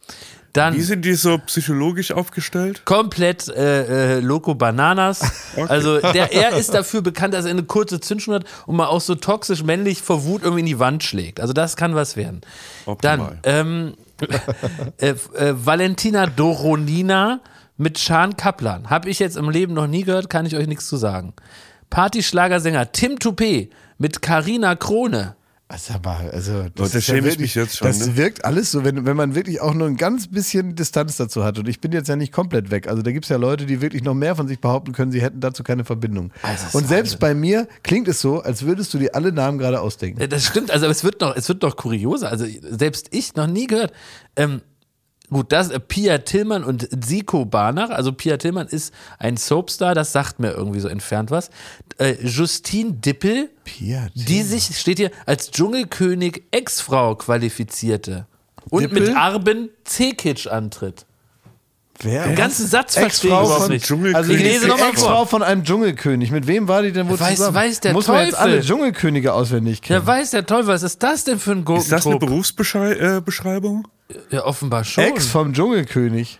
Dann 0.54 0.74
Wie 0.76 0.82
sind 0.82 1.04
die 1.06 1.14
so 1.14 1.38
psychologisch 1.46 2.12
aufgestellt? 2.12 2.84
komplett 2.86 3.48
äh, 3.50 4.16
äh, 4.16 4.20
Loco 4.22 4.56
Bananas. 4.56 5.20
Also 5.68 6.00
der, 6.00 6.32
er 6.34 6.56
ist 6.58 6.74
dafür 6.74 7.02
bekannt, 7.02 7.34
dass 7.34 7.46
er 7.46 7.52
eine 7.52 7.64
kurze 7.64 8.00
Zündschnur 8.00 8.38
hat 8.38 8.46
und 8.66 8.76
mal 8.78 8.88
auch 8.88 9.02
so 9.02 9.14
toxisch 9.16 9.64
männlich 9.64 10.02
vor 10.02 10.24
Wut 10.24 10.42
irgendwie 10.44 10.62
in 10.62 10.66
die 10.68 10.80
Wand 10.80 11.04
schlägt. 11.04 11.40
Also 11.42 11.52
das 11.54 11.76
kann 11.76 11.96
was 11.96 12.16
werden. 12.16 12.42
Optimal. 12.86 13.38
Dann 13.42 13.68
ähm, 13.68 13.94
äh, 15.00 15.10
äh, 15.10 15.54
Valentina 15.64 16.26
Doronina 16.28 17.40
mit 17.78 18.00
Schan 18.00 18.36
Kaplan. 18.38 18.90
Habe 18.90 19.10
ich 19.10 19.20
jetzt 19.20 19.38
im 19.38 19.50
Leben 19.50 19.74
noch 19.74 19.88
nie 19.88 20.04
gehört, 20.04 20.30
kann 20.30 20.46
ich 20.46 20.56
euch 20.56 20.68
nichts 20.68 20.88
zu 20.88 20.98
sagen. 20.98 21.34
Partyschlagersänger 21.90 22.92
Tim 22.92 23.14
Toupé 23.16 23.70
mit 23.98 24.22
Carina 24.22 24.76
Krone. 24.76 25.36
Also, 25.70 25.96
also, 26.32 26.66
da 26.74 26.86
ist 26.86 27.04
schäme 27.04 27.18
ich 27.20 27.24
wirklich- 27.26 27.40
mich 27.40 27.56
jetzt 27.56 27.76
schon, 27.76 27.88
Das 27.90 28.00
ne? 28.00 28.16
wirkt 28.16 28.46
alles 28.46 28.72
so, 28.72 28.86
wenn, 28.86 29.06
wenn 29.06 29.18
man 29.18 29.36
wirklich 29.36 29.60
auch 29.60 29.74
nur 29.74 29.88
ein 29.88 29.98
ganz 29.98 30.30
bisschen 30.30 30.76
Distanz 30.76 31.18
dazu 31.18 31.44
hat. 31.44 31.60
Und 31.60 31.68
ich 31.68 31.82
bin 31.82 31.92
jetzt 31.92 32.08
ja 32.08 32.16
nicht 32.16 32.32
komplett 32.32 32.72
weg. 32.72 32.88
Also 32.88 33.02
da 33.02 33.12
gibt 33.12 33.26
es 33.26 33.30
ja 33.30 33.36
Leute, 33.36 33.66
die 33.66 33.82
wirklich 33.82 34.02
noch 34.02 34.14
mehr 34.14 34.38
von 34.38 34.48
sich 34.48 34.62
behaupten 34.62 34.94
können, 34.94 35.12
sie 35.12 35.22
hätten 35.22 35.42
dazu 35.42 35.64
keine 35.64 35.84
Verbindung. 35.84 36.32
Also, 36.42 36.78
Und 36.78 36.88
selbst 36.88 37.20
bei 37.20 37.34
mir 37.34 37.68
klingt 37.84 38.08
es 38.08 38.22
so, 38.22 38.40
als 38.42 38.64
würdest 38.64 38.94
du 38.94 38.98
dir 38.98 39.14
alle 39.14 39.34
Namen 39.34 39.58
gerade 39.58 39.82
ausdenken. 39.82 40.30
Das 40.30 40.46
stimmt, 40.46 40.72
also 40.72 40.86
es 40.86 41.04
wird 41.04 41.20
noch, 41.20 41.36
es 41.36 41.50
wird 41.50 41.62
noch 41.64 41.76
kurioser. 41.76 42.30
Also 42.30 42.46
selbst 42.62 43.08
ich 43.12 43.36
noch 43.36 43.48
nie 43.48 43.68
gehört. 43.68 43.92
Ähm, 44.38 44.62
gut, 45.30 45.52
das 45.52 45.70
äh, 45.70 45.80
Pia 45.80 46.20
Tillmann 46.20 46.64
und 46.64 46.88
Siko 47.06 47.46
Barnach. 47.46 47.90
Also 47.90 48.12
Pia 48.14 48.38
Tillmann 48.38 48.68
ist 48.68 48.94
ein 49.20 49.38
Soapstar, 49.38 49.96
das 49.96 50.12
sagt 50.12 50.40
mir 50.40 50.52
irgendwie 50.52 50.80
so 50.80 50.88
entfernt 50.88 51.32
was. 51.32 51.50
Äh, 51.98 52.16
Justine 52.26 52.94
Dippel, 52.94 53.50
Pia 53.64 54.08
die 54.16 54.44
sich, 54.44 54.78
steht 54.80 54.98
hier, 55.00 55.12
als 55.26 55.52
Dschungelkönig 55.52 56.44
Ex-Frau 56.52 57.16
qualifizierte. 57.16 58.26
Und 58.70 58.82
Dippel? 58.84 59.08
mit 59.10 59.16
Arben 59.18 59.70
Cekic 59.88 60.48
antritt. 60.52 61.06
Wer? 62.00 62.28
Den 62.28 62.36
ganzen 62.36 62.68
Satz 62.68 62.94
verstehe 62.94 63.32
ich 63.32 63.36
Ex-Frau 63.38 63.46
überhaupt 63.46 63.62
von 63.64 63.72
nicht. 63.72 63.86
Dschungelkönig. 63.88 64.16
Also 64.18 64.34
Ich 64.34 64.44
lese 64.44 64.68
noch 64.68 64.78
mal 64.80 64.90
Ex-Frau 64.90 65.08
vor. 65.16 65.28
von 65.28 65.42
einem 65.44 65.64
Dschungelkönig. 65.64 66.30
Mit 66.30 66.46
wem 66.46 66.68
war 66.68 66.84
die 66.84 66.92
denn 66.92 67.10
wohl 67.10 67.16
Weiß- 67.18 67.38
zusammen? 67.38 67.56
weiß 67.56 67.80
der 67.80 67.94
Muss 67.94 68.08
man 68.08 68.26
jetzt 68.26 68.36
Teufel. 68.36 68.52
alle 68.52 68.62
Dschungelkönige 68.62 69.34
auswendig 69.34 69.82
kennen. 69.82 70.02
Ja, 70.02 70.06
weiß 70.06 70.30
der 70.32 70.46
toll, 70.46 70.68
was 70.68 70.84
ist 70.84 71.02
das 71.02 71.24
denn 71.24 71.40
für 71.40 71.54
ein 71.54 71.66
Ist 71.66 71.92
das 71.92 72.06
eine 72.06 72.20
Gurkentrupp? 72.20 72.30
Berufsbeschreibung? 72.30 73.88
Ja, 74.30 74.46
offenbar 74.46 74.84
schon. 74.84 75.04
Ex 75.04 75.28
vom 75.28 75.54
Dschungelkönig. 75.54 76.40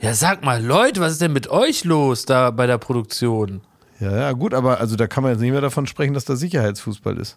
Ja, 0.00 0.14
sag 0.14 0.44
mal, 0.44 0.64
Leute, 0.64 1.00
was 1.00 1.12
ist 1.12 1.20
denn 1.20 1.32
mit 1.32 1.48
euch 1.48 1.84
los 1.84 2.24
da 2.24 2.50
bei 2.50 2.66
der 2.66 2.78
Produktion? 2.78 3.62
Ja, 3.98 4.16
ja, 4.16 4.32
gut, 4.32 4.54
aber 4.54 4.78
also 4.78 4.94
da 4.94 5.06
kann 5.08 5.24
man 5.24 5.32
jetzt 5.32 5.40
nicht 5.40 5.50
mehr 5.50 5.60
davon 5.60 5.86
sprechen, 5.86 6.14
dass 6.14 6.24
da 6.24 6.36
Sicherheitsfußball 6.36 7.16
ist. 7.16 7.36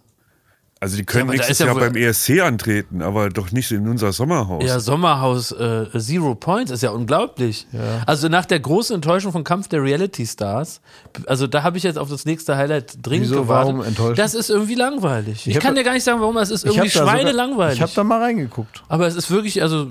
Also 0.83 0.97
die 0.97 1.03
können 1.05 1.27
da 1.27 1.33
nächstes 1.33 1.51
ist 1.51 1.59
ja 1.59 1.67
Jahr 1.67 1.75
wohl- 1.75 1.81
beim 1.81 1.95
ESC 1.95 2.41
antreten, 2.41 3.03
aber 3.03 3.29
doch 3.29 3.51
nicht 3.51 3.71
in 3.71 3.87
unser 3.87 4.11
Sommerhaus. 4.11 4.63
Ja, 4.65 4.79
Sommerhaus 4.79 5.51
äh, 5.51 5.85
Zero 5.95 6.33
Points 6.33 6.71
ist 6.71 6.81
ja 6.81 6.89
unglaublich. 6.89 7.67
Also 8.07 8.29
nach 8.29 8.47
der 8.47 8.59
großen 8.59 8.95
Enttäuschung 8.95 9.31
von 9.31 9.43
Kampf 9.43 9.67
der 9.67 9.83
Reality 9.83 10.25
Stars, 10.25 10.81
also 11.27 11.45
da 11.45 11.61
habe 11.61 11.77
ich 11.77 11.83
jetzt 11.83 11.99
auf 11.99 12.09
das 12.09 12.25
nächste 12.25 12.57
Highlight 12.57 12.97
dringend 13.05 13.29
Wieso, 13.29 13.43
gewartet. 13.43 13.73
warum 13.75 13.85
enttäuschend? 13.85 14.17
Das 14.17 14.33
ist 14.33 14.49
irgendwie 14.49 14.73
langweilig. 14.73 15.45
Ich, 15.45 15.55
hab 15.55 15.61
kann 15.61 15.75
dir 15.75 15.83
gar 15.83 15.93
nicht 15.93 16.03
sagen, 16.03 16.19
warum, 16.19 16.35
es 16.37 16.49
ist 16.49 16.65
Ich 16.65 16.71
irgendwie 16.71 16.89
schweinelangweilig. 16.89 17.75
Ich 17.75 17.81
habe 17.83 17.91
da 17.95 18.03
mal 18.03 18.19
reingeguckt. 18.19 18.83
Aber 18.87 19.05
es 19.05 19.15
ist 19.15 19.29
wirklich, 19.29 19.61
also, 19.61 19.85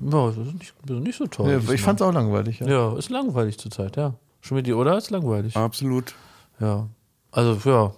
ja, 0.00 0.26
das 0.28 0.46
ist 0.46 0.54
nicht, 0.54 0.74
das 0.86 0.96
ist 0.96 1.02
nicht 1.02 1.18
so 1.18 1.26
toll. 1.26 1.50
Ja, 1.50 1.56
diesmal. 1.58 1.74
ich 1.74 1.82
fand's 1.82 2.00
auch 2.00 2.12
langweilig. 2.12 2.60
Ja. 2.60 2.68
Ja, 2.68 2.96
ist 2.96 3.10
langweilig 3.10 3.58
zurzeit, 3.58 3.98
ja. 3.98 4.14
Schon 4.40 4.56
mit 4.56 4.66
die 4.66 4.72
oder 4.72 4.96
ist 4.96 5.10
langweilig. 5.10 5.54
Absolut. 5.58 6.14
Ja. 6.58 6.88
Also, 7.32 7.58
ja. 7.70 7.92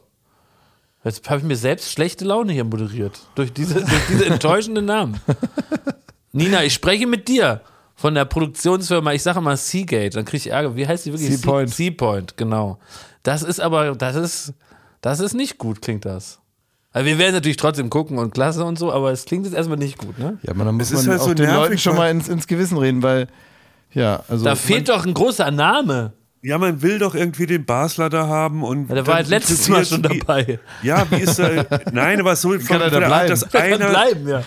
Jetzt 1.04 1.28
habe 1.28 1.40
ich 1.40 1.44
mir 1.44 1.56
selbst 1.56 1.92
schlechte 1.92 2.24
Laune 2.24 2.52
hier 2.52 2.64
moderiert. 2.64 3.20
Durch 3.34 3.52
diese, 3.52 3.74
durch 3.74 4.06
diese 4.08 4.26
enttäuschenden 4.26 4.86
Namen. 4.86 5.20
Nina, 6.32 6.64
ich 6.64 6.72
spreche 6.74 7.06
mit 7.06 7.28
dir 7.28 7.60
von 7.94 8.14
der 8.14 8.24
Produktionsfirma, 8.24 9.12
ich 9.12 9.22
sage 9.22 9.40
mal 9.40 9.56
Seagate, 9.56 10.10
dann 10.10 10.24
kriege 10.24 10.38
ich 10.38 10.46
Ärger. 10.50 10.74
Wie 10.76 10.86
heißt 10.86 11.06
die 11.06 11.12
wirklich? 11.12 11.30
Seapoint. 11.36 11.68
Sea- 11.70 11.76
Seapoint, 11.76 12.36
genau. 12.36 12.78
Das 13.22 13.42
ist 13.42 13.60
aber, 13.60 13.94
das 13.94 14.16
ist, 14.16 14.54
das 15.00 15.20
ist 15.20 15.34
nicht 15.34 15.58
gut, 15.58 15.80
klingt 15.82 16.04
das. 16.04 16.40
Also 16.92 17.06
wir 17.06 17.18
werden 17.18 17.34
natürlich 17.34 17.56
trotzdem 17.56 17.90
gucken 17.90 18.18
und 18.18 18.32
klasse 18.34 18.64
und 18.64 18.78
so, 18.78 18.92
aber 18.92 19.10
es 19.12 19.24
klingt 19.24 19.44
jetzt 19.46 19.54
erstmal 19.54 19.78
nicht 19.78 19.98
gut, 19.98 20.18
ne? 20.18 20.38
Ja, 20.42 20.52
aber 20.52 20.64
dann 20.64 20.76
muss 20.76 20.92
man 20.92 21.06
halt 21.06 21.20
auch 21.20 21.24
so 21.26 21.34
den 21.34 21.46
nervig, 21.46 21.60
Leuten 21.62 21.78
schon 21.78 21.96
mal 21.96 22.10
ins, 22.10 22.28
ins 22.28 22.46
Gewissen 22.46 22.78
reden, 22.78 23.02
weil, 23.02 23.26
ja, 23.92 24.22
also. 24.28 24.44
Da 24.44 24.54
fehlt 24.54 24.88
doch 24.88 25.04
ein 25.04 25.12
großer 25.14 25.50
Name. 25.50 26.12
Ja, 26.46 26.58
man 26.58 26.82
will 26.82 26.98
doch 26.98 27.14
irgendwie 27.14 27.46
den 27.46 27.64
Basler 27.64 28.10
da 28.10 28.26
haben 28.26 28.62
und. 28.62 28.88
Ja, 28.90 28.96
der 28.96 29.06
war 29.06 29.14
halt 29.14 29.28
letztes 29.28 29.68
Mal 29.68 29.84
schon 29.84 29.98
interessiert- 30.04 30.28
dabei. 30.28 30.58
Ja, 30.82 31.06
wie 31.10 31.16
ist 31.22 31.38
er? 31.38 31.66
Nein, 31.92 32.20
aber 32.20 32.36
so 32.36 32.50
von, 32.50 32.64
Kann 32.66 32.80
er 32.82 32.90
da 32.90 32.98
der 33.00 33.08
Art, 33.08 33.26
bleiben? 33.26 33.28
dass 33.30 33.40
Der 33.48 33.60
kann 33.70 33.72
einer, 33.82 33.88
bleiben, 33.90 34.28
ja. 34.28 34.42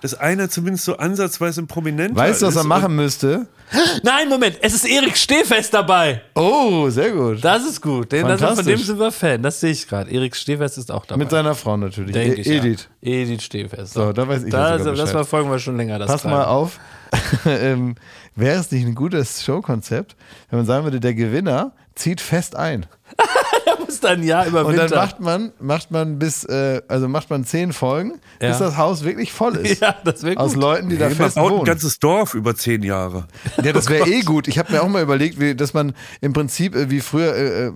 dass 0.00 0.14
einer 0.14 0.48
zumindest 0.48 0.84
so 0.84 0.96
ansatzweise 0.96 1.60
ein 1.62 1.66
Prominenter 1.66 2.14
weißt 2.14 2.42
du, 2.42 2.46
was 2.46 2.54
er 2.56 2.62
machen 2.64 2.94
müsste? 2.94 3.48
Nein, 4.04 4.28
Moment, 4.28 4.58
es 4.62 4.74
ist 4.74 4.84
Erik 4.88 5.16
Stehfest 5.16 5.74
dabei. 5.74 6.22
Oh, 6.36 6.88
sehr 6.88 7.10
gut. 7.10 7.44
Das 7.44 7.64
ist 7.64 7.80
gut. 7.80 8.10
Den, 8.12 8.26
das, 8.28 8.40
von 8.40 8.64
dem 8.64 8.78
sind 8.78 8.98
wir 8.98 9.10
Fan. 9.12 9.42
Das 9.42 9.58
sehe 9.60 9.70
ich 9.72 9.86
gerade. 9.88 10.10
Erik 10.10 10.34
Stehfest 10.36 10.78
ist 10.78 10.90
auch 10.92 11.04
dabei. 11.06 11.18
Mit 11.18 11.30
seiner 11.30 11.54
Frau 11.56 11.76
natürlich. 11.76 12.12
Denke 12.12 12.36
E- 12.36 12.40
ich, 12.40 12.46
Edith. 12.48 12.88
Ja. 13.00 13.12
Edith 13.12 13.42
Stehfest. 13.42 13.92
So, 13.94 14.12
da 14.12 14.26
weiß 14.28 14.44
ich 14.44 14.50
da, 14.52 14.70
ja 14.70 14.78
sogar 14.78 14.92
Das 14.92 15.00
Bescheid. 15.02 15.10
verfolgen 15.10 15.50
wir 15.50 15.58
schon 15.58 15.76
länger. 15.76 15.98
Das 15.98 16.08
Pass 16.10 16.24
mal 16.24 16.44
auf. 16.44 16.78
ähm, 17.44 17.96
Wäre 18.40 18.58
es 18.60 18.70
nicht 18.70 18.86
ein 18.86 18.94
gutes 18.94 19.44
Showkonzept, 19.44 20.16
wenn 20.48 20.58
man 20.58 20.66
sagen 20.66 20.84
würde, 20.84 21.00
der 21.00 21.14
Gewinner 21.14 21.72
zieht 21.94 22.20
fest 22.20 22.56
ein. 22.56 22.86
Er 23.66 23.78
muss 23.84 24.00
dann 24.00 24.20
ein 24.20 24.22
Jahr 24.22 24.46
Und 24.64 24.76
dann 24.76 24.90
macht 24.90 25.20
man, 25.20 25.52
macht 25.60 25.90
man 25.90 26.18
bis, 26.18 26.44
äh, 26.44 26.80
also 26.88 27.08
macht 27.08 27.28
man 27.30 27.44
zehn 27.44 27.72
Folgen, 27.72 28.18
Ja. 28.40 28.48
bis 28.48 28.58
das 28.58 28.76
Haus 28.76 29.04
wirklich 29.04 29.32
voll 29.32 29.56
ist. 29.56 29.80
Ja, 29.82 29.94
das 30.04 30.22
wäre 30.22 30.38
Aus 30.40 30.54
gut. 30.54 30.62
Leuten, 30.62 30.88
die 30.88 30.96
da 30.96 31.06
Man 31.08 31.14
fest 31.14 31.36
baut 31.36 31.46
ein 31.50 31.52
wohnen. 31.58 31.64
ganzes 31.66 31.98
Dorf 31.98 32.34
über 32.34 32.54
zehn 32.56 32.82
Jahre. 32.82 33.28
Ja, 33.62 33.72
das 33.72 33.88
wäre 33.88 34.08
eh 34.08 34.22
gut. 34.22 34.48
Ich 34.48 34.58
habe 34.58 34.72
mir 34.72 34.82
auch 34.82 34.88
mal 34.88 35.02
überlegt, 35.02 35.38
wie, 35.38 35.54
dass 35.54 35.74
man 35.74 35.92
im 36.20 36.32
Prinzip 36.32 36.74
äh, 36.74 36.90
wie 36.90 37.00
früher 37.00 37.34
äh, 37.34 37.66
äh, 37.66 37.68
äh, 37.68 37.72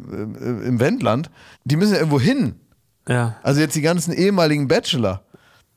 im 0.67 0.81
Wendland, 0.81 1.31
die 1.65 1.77
müssen 1.77 1.93
ja 1.93 1.99
irgendwo 1.99 2.19
hin. 2.21 2.55
Ja. 3.09 3.37
Also 3.43 3.61
jetzt 3.61 3.77
die 3.77 3.83
ganzen 3.83 4.13
ehemaligen 4.13 4.67
Bachelor. 4.67 5.23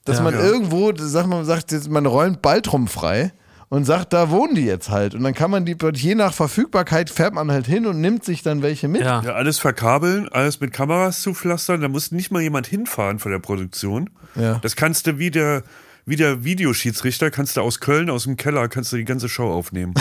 Dass 0.05 0.21
man 0.21 0.33
irgendwo, 0.33 0.93
sagt 0.95 1.27
man 1.27 1.43
sagt 1.43 1.71
jetzt, 1.73 1.89
man 1.89 2.05
räumt 2.05 2.41
Baltrum 2.41 2.87
frei 2.87 3.33
und 3.69 3.83
sagt, 3.85 4.13
da 4.13 4.29
wohnen 4.29 4.55
die 4.55 4.65
jetzt 4.65 4.89
halt. 4.89 5.13
Und 5.13 5.23
dann 5.23 5.33
kann 5.33 5.51
man 5.51 5.65
die, 5.65 5.75
je 5.95 6.15
nach 6.15 6.33
Verfügbarkeit 6.33 7.09
fährt 7.09 7.33
man 7.33 7.51
halt 7.51 7.65
hin 7.67 7.85
und 7.85 7.99
nimmt 7.99 8.23
sich 8.23 8.41
dann 8.43 8.61
welche 8.61 8.87
mit. 8.87 9.01
Ja. 9.01 9.21
Ja, 9.23 9.31
alles 9.33 9.59
verkabeln, 9.59 10.29
alles 10.29 10.59
mit 10.61 10.71
Kameras 10.73 11.21
zupflastern, 11.21 11.81
da 11.81 11.87
muss 11.89 12.11
nicht 12.11 12.31
mal 12.31 12.41
jemand 12.41 12.67
hinfahren 12.67 13.19
von 13.19 13.31
der 13.31 13.39
Produktion. 13.39 14.09
Ja. 14.35 14.59
Das 14.59 14.75
kannst 14.75 15.07
du 15.07 15.19
wie 15.19 15.31
der, 15.31 15.63
wie 16.05 16.15
der 16.15 16.43
Videoschiedsrichter, 16.45 17.29
kannst 17.31 17.57
du 17.57 17.61
aus 17.61 17.79
Köln, 17.81 18.09
aus 18.09 18.23
dem 18.23 18.37
Keller, 18.37 18.67
kannst 18.69 18.93
du 18.93 18.97
die 18.97 19.05
ganze 19.05 19.27
Show 19.27 19.51
aufnehmen. 19.51 19.93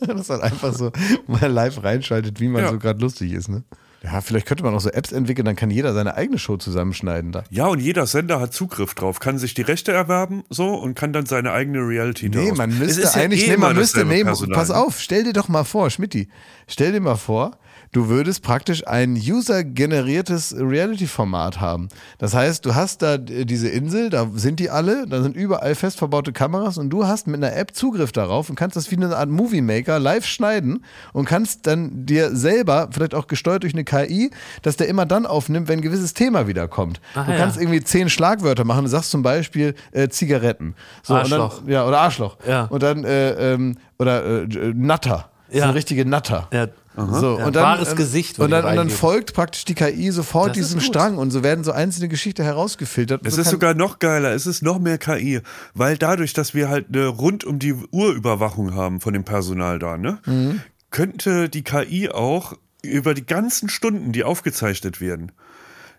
Das 0.00 0.22
ist 0.22 0.30
halt 0.30 0.42
einfach 0.42 0.72
so 0.74 0.90
mal 1.28 1.46
live 1.46 1.84
reinschaltet, 1.84 2.40
wie 2.40 2.48
man 2.48 2.62
Ja. 2.64 2.70
so 2.70 2.78
gerade 2.78 3.00
lustig 3.00 3.32
ist. 3.32 3.48
Ne? 3.48 3.62
Ja, 4.02 4.22
vielleicht 4.22 4.46
könnte 4.46 4.64
man 4.64 4.74
auch 4.74 4.80
so 4.80 4.88
Apps 4.90 5.12
entwickeln, 5.12 5.44
dann 5.44 5.56
kann 5.56 5.70
jeder 5.70 5.92
seine 5.92 6.14
eigene 6.14 6.38
Show 6.38 6.56
zusammenschneiden 6.56 7.32
da. 7.32 7.44
Ja, 7.50 7.66
und 7.66 7.80
jeder 7.80 8.06
Sender 8.06 8.40
hat 8.40 8.54
Zugriff 8.54 8.94
drauf, 8.94 9.20
kann 9.20 9.38
sich 9.38 9.52
die 9.52 9.62
Rechte 9.62 9.92
erwerben 9.92 10.42
so 10.48 10.74
und 10.74 10.94
kann 10.94 11.12
dann 11.12 11.26
seine 11.26 11.52
eigene 11.52 11.80
Reality 11.80 12.30
Nee, 12.30 12.52
man 12.52 12.70
Es 12.70 12.78
müsste 12.78 13.02
ist 13.02 13.14
ja 13.14 13.20
eigentlich, 13.22 13.46
eh 13.46 13.50
nee, 13.50 13.56
man 13.58 13.76
müsste, 13.76 14.06
nee, 14.06 14.24
Personal. 14.24 14.56
pass 14.56 14.70
auf, 14.70 15.00
stell 15.00 15.24
dir 15.24 15.34
doch 15.34 15.48
mal 15.48 15.64
vor, 15.64 15.90
Schmidti, 15.90 16.28
stell 16.66 16.92
dir 16.92 17.00
mal 17.00 17.16
vor, 17.16 17.58
du 17.92 18.08
würdest 18.08 18.42
praktisch 18.42 18.86
ein 18.86 19.14
user-generiertes 19.14 20.54
Reality-Format 20.56 21.60
haben. 21.60 21.88
Das 22.18 22.34
heißt, 22.34 22.64
du 22.64 22.74
hast 22.74 23.02
da 23.02 23.18
diese 23.18 23.68
Insel, 23.68 24.10
da 24.10 24.28
sind 24.34 24.60
die 24.60 24.70
alle, 24.70 25.06
da 25.06 25.22
sind 25.22 25.36
überall 25.36 25.74
fest 25.74 25.98
verbaute 25.98 26.32
Kameras 26.32 26.78
und 26.78 26.90
du 26.90 27.06
hast 27.06 27.26
mit 27.26 27.42
einer 27.42 27.56
App 27.56 27.74
Zugriff 27.74 28.12
darauf 28.12 28.48
und 28.48 28.56
kannst 28.56 28.76
das 28.76 28.90
wie 28.90 28.96
eine 28.96 29.16
Art 29.16 29.28
Movie 29.28 29.60
Maker 29.60 29.98
live 29.98 30.24
schneiden 30.24 30.84
und 31.12 31.24
kannst 31.24 31.66
dann 31.66 32.06
dir 32.06 32.34
selber, 32.34 32.88
vielleicht 32.92 33.14
auch 33.14 33.26
gesteuert 33.26 33.64
durch 33.64 33.74
eine 33.74 33.84
KI, 33.84 34.30
dass 34.62 34.76
der 34.76 34.88
immer 34.88 35.06
dann 35.06 35.26
aufnimmt, 35.26 35.68
wenn 35.68 35.80
ein 35.80 35.82
gewisses 35.82 36.14
Thema 36.14 36.46
wiederkommt. 36.46 37.00
Ah, 37.14 37.24
du 37.24 37.32
ja. 37.32 37.38
kannst 37.38 37.58
irgendwie 37.58 37.82
zehn 37.82 38.08
Schlagwörter 38.08 38.64
machen, 38.64 38.84
du 38.84 38.90
sagst 38.90 39.10
zum 39.10 39.22
Beispiel 39.22 39.74
äh, 39.92 40.08
Zigaretten. 40.08 40.74
So, 41.02 41.14
Arschloch. 41.14 41.60
dann, 41.60 41.68
ja, 41.68 41.86
oder 41.86 41.98
Arschloch. 42.00 42.36
Ja. 42.46 42.64
Und 42.64 42.82
dann, 42.82 43.04
äh, 43.04 43.54
ähm, 43.54 43.76
oder 43.98 44.42
äh, 44.42 44.72
Natter. 44.74 45.30
Ja. 45.52 45.64
eine 45.64 45.74
richtige 45.74 46.04
Natter. 46.04 46.46
Ja. 46.52 46.68
So, 46.96 47.38
Ja, 47.38 47.46
und 47.46 47.54
dann, 47.56 47.62
wahres 47.62 47.94
Gesicht 47.94 48.38
Und 48.40 48.50
dann, 48.50 48.64
und 48.64 48.74
dann 48.76 48.90
folgt 48.90 49.32
praktisch 49.32 49.64
die 49.64 49.74
KI 49.74 50.10
sofort 50.10 50.48
Das 50.50 50.54
diesem. 50.56 50.80
Strang 50.80 51.18
und 51.18 51.30
so 51.30 51.42
werden 51.44 51.62
so 51.64 51.70
einzelne 51.72 52.08
Geschichten 52.08 52.42
herausgefiltert. 52.42 53.24
Es 53.24 53.36
so 53.36 53.42
ist 53.42 53.50
sogar 53.50 53.74
noch 53.74 54.00
geiler, 54.00 54.32
es 54.32 54.46
ist 54.46 54.62
noch 54.62 54.80
mehr 54.80 54.98
KI, 54.98 55.40
weil 55.74 55.96
dadurch, 55.96 56.32
dass 56.32 56.52
wir 56.52 56.68
halt 56.68 56.86
eine 56.88 57.06
rund 57.06 57.44
um 57.44 57.58
die 57.60 57.74
Uhr 57.74 58.12
Überwachung 58.12 58.74
haben 58.74 59.00
von 59.00 59.12
dem 59.12 59.24
Personal 59.24 59.78
da, 59.78 59.96
ne, 59.96 60.18
Mhm. 60.26 60.62
könnte 60.90 61.48
die 61.48 61.62
KI 61.62 62.08
auch 62.10 62.54
über 62.82 63.14
die 63.14 63.24
ganzen 63.26 63.68
Stunden, 63.68 64.10
die 64.10 64.24
aufgezeichnet 64.24 65.00
werden, 65.00 65.30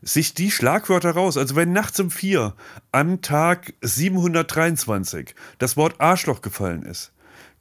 sich 0.01 0.33
die 0.33 0.51
Schlagwörter 0.51 1.11
raus, 1.11 1.37
also 1.37 1.55
wenn 1.55 1.71
nachts 1.71 1.99
um 1.99 2.11
vier 2.11 2.53
am 2.91 3.21
Tag 3.21 3.73
723 3.81 5.35
das 5.59 5.77
Wort 5.77 5.99
Arschloch 6.01 6.41
gefallen 6.41 6.83
ist, 6.83 7.11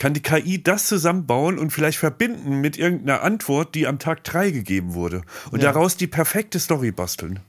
kann 0.01 0.15
die 0.15 0.23
KI 0.23 0.61
das 0.61 0.87
zusammenbauen 0.87 1.59
und 1.59 1.71
vielleicht 1.73 1.99
verbinden 1.99 2.61
mit 2.61 2.79
irgendeiner 2.79 3.23
Antwort, 3.23 3.75
die 3.75 3.87
am 3.87 3.99
Tag 3.99 4.25
drei 4.25 4.51
gegeben 4.51 4.95
wurde 4.95 5.23
und 5.53 5.63
daraus 5.63 5.97
die 5.97 6.07
perfekte 6.07 6.59
Story 6.59 6.91
basteln. 6.91 7.41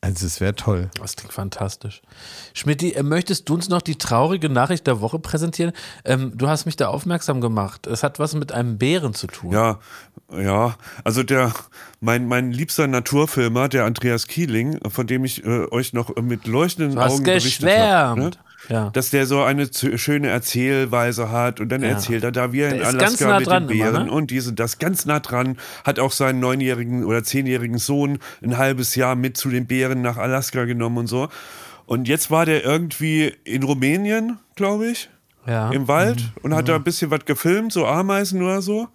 Also 0.00 0.26
es 0.26 0.40
wäre 0.40 0.54
toll. 0.54 0.90
Das 1.00 1.16
klingt 1.16 1.32
fantastisch. 1.32 2.02
Schmidti, 2.54 2.92
äh, 2.92 3.02
möchtest 3.02 3.48
du 3.48 3.54
uns 3.54 3.68
noch 3.68 3.82
die 3.82 3.98
traurige 3.98 4.48
Nachricht 4.48 4.86
der 4.86 5.00
Woche 5.00 5.18
präsentieren? 5.18 5.72
Ähm, 6.04 6.32
du 6.36 6.48
hast 6.48 6.66
mich 6.66 6.76
da 6.76 6.88
aufmerksam 6.88 7.40
gemacht. 7.40 7.86
Es 7.88 8.04
hat 8.04 8.20
was 8.20 8.34
mit 8.34 8.52
einem 8.52 8.78
Bären 8.78 9.12
zu 9.12 9.26
tun. 9.26 9.52
Ja, 9.52 9.80
ja. 10.32 10.76
Also 11.02 11.24
der, 11.24 11.52
mein, 12.00 12.28
mein 12.28 12.52
liebster 12.52 12.86
Naturfilmer, 12.86 13.68
der 13.68 13.86
Andreas 13.86 14.28
Kieling, 14.28 14.78
von 14.88 15.08
dem 15.08 15.24
ich 15.24 15.44
äh, 15.44 15.66
euch 15.72 15.92
noch 15.92 16.14
mit 16.16 16.46
leuchtenden 16.46 16.94
Du 16.94 17.02
hast 17.02 17.14
Augen 17.14 17.24
berichtet 17.24 17.68
habe, 17.68 18.20
geschwärmt. 18.20 18.34
ne? 18.36 18.47
Ja. 18.68 18.90
dass 18.90 19.10
der 19.10 19.26
so 19.26 19.42
eine 19.42 19.68
schöne 19.96 20.28
Erzählweise 20.28 21.30
hat 21.30 21.60
und 21.60 21.68
dann 21.68 21.82
erzählt 21.84 22.24
er 22.24 22.32
da, 22.32 22.52
wie 22.52 22.60
er 22.60 22.70
Der 22.70 22.76
in 22.76 22.82
ist 22.82 22.98
ganz 22.98 23.02
Alaska 23.22 23.28
nah 23.28 23.38
mit 23.38 23.46
dran 23.48 23.68
den 23.68 23.76
immer, 23.78 23.90
Bären 23.92 24.06
ne? 24.06 24.12
und 24.12 24.32
und 24.32 24.58
das 24.58 24.78
ganz 24.78 25.06
nah 25.06 25.20
dran, 25.20 25.56
hat 25.84 25.98
auch 26.00 26.10
seinen 26.12 26.40
neunjährigen 26.40 27.04
oder 27.04 27.22
zehnjährigen 27.22 27.78
Sohn 27.78 28.18
ein 28.42 28.58
halbes 28.58 28.94
Jahr 28.96 29.14
mit 29.14 29.36
zu 29.36 29.48
den 29.50 29.66
Bären 29.66 30.02
nach 30.02 30.16
Alaska 30.16 30.64
genommen 30.64 30.98
und 30.98 31.06
so. 31.06 31.28
Und 31.86 32.08
jetzt 32.08 32.30
war 32.30 32.44
der 32.46 32.64
irgendwie 32.64 33.32
in 33.44 33.62
Rumänien, 33.62 34.38
glaube 34.56 34.88
ich, 34.90 35.08
Ja. 35.46 35.70
im 35.70 35.86
Wald 35.88 36.32
und 36.42 36.54
hat 36.54 36.68
da 36.68 36.74
ein 36.76 36.84
bisschen 36.84 37.10
was 37.10 37.24
gefilmt, 37.24 37.72
so 37.72 37.86
Ameisen 37.86 38.42
oder 38.42 38.60
so. 38.60 38.88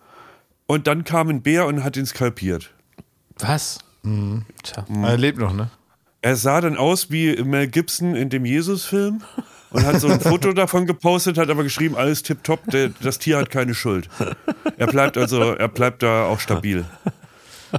Und 0.67 0.87
dann 0.87 1.03
kam 1.03 1.29
ein 1.29 1.41
Bär 1.41 1.65
und 1.65 1.83
hat 1.83 1.97
ihn 1.97 2.05
skalpiert. 2.05 2.71
Was? 3.39 3.79
Tja. 4.63 4.85
Er 5.03 5.17
lebt 5.17 5.39
noch, 5.39 5.53
ne? 5.53 5.69
Er 6.21 6.35
sah 6.35 6.61
dann 6.61 6.77
aus 6.77 7.09
wie 7.11 7.35
Mel 7.43 7.67
Gibson 7.67 8.15
in 8.15 8.29
dem 8.29 8.45
Jesus-Film 8.45 9.21
und 9.73 9.85
hat 9.85 9.99
so 9.99 10.07
ein 10.07 10.19
Foto 10.21 10.53
davon 10.53 10.85
gepostet, 10.85 11.37
hat 11.37 11.49
aber 11.49 11.63
geschrieben, 11.63 11.95
alles 11.95 12.23
tipptopp, 12.23 12.61
das 13.01 13.19
Tier 13.19 13.37
hat 13.37 13.49
keine 13.49 13.73
Schuld. 13.73 14.07
Er 14.77 14.87
bleibt 14.87 15.17
also, 15.17 15.41
er 15.41 15.67
bleibt 15.67 16.03
da 16.03 16.25
auch 16.25 16.39
stabil. 16.39 16.85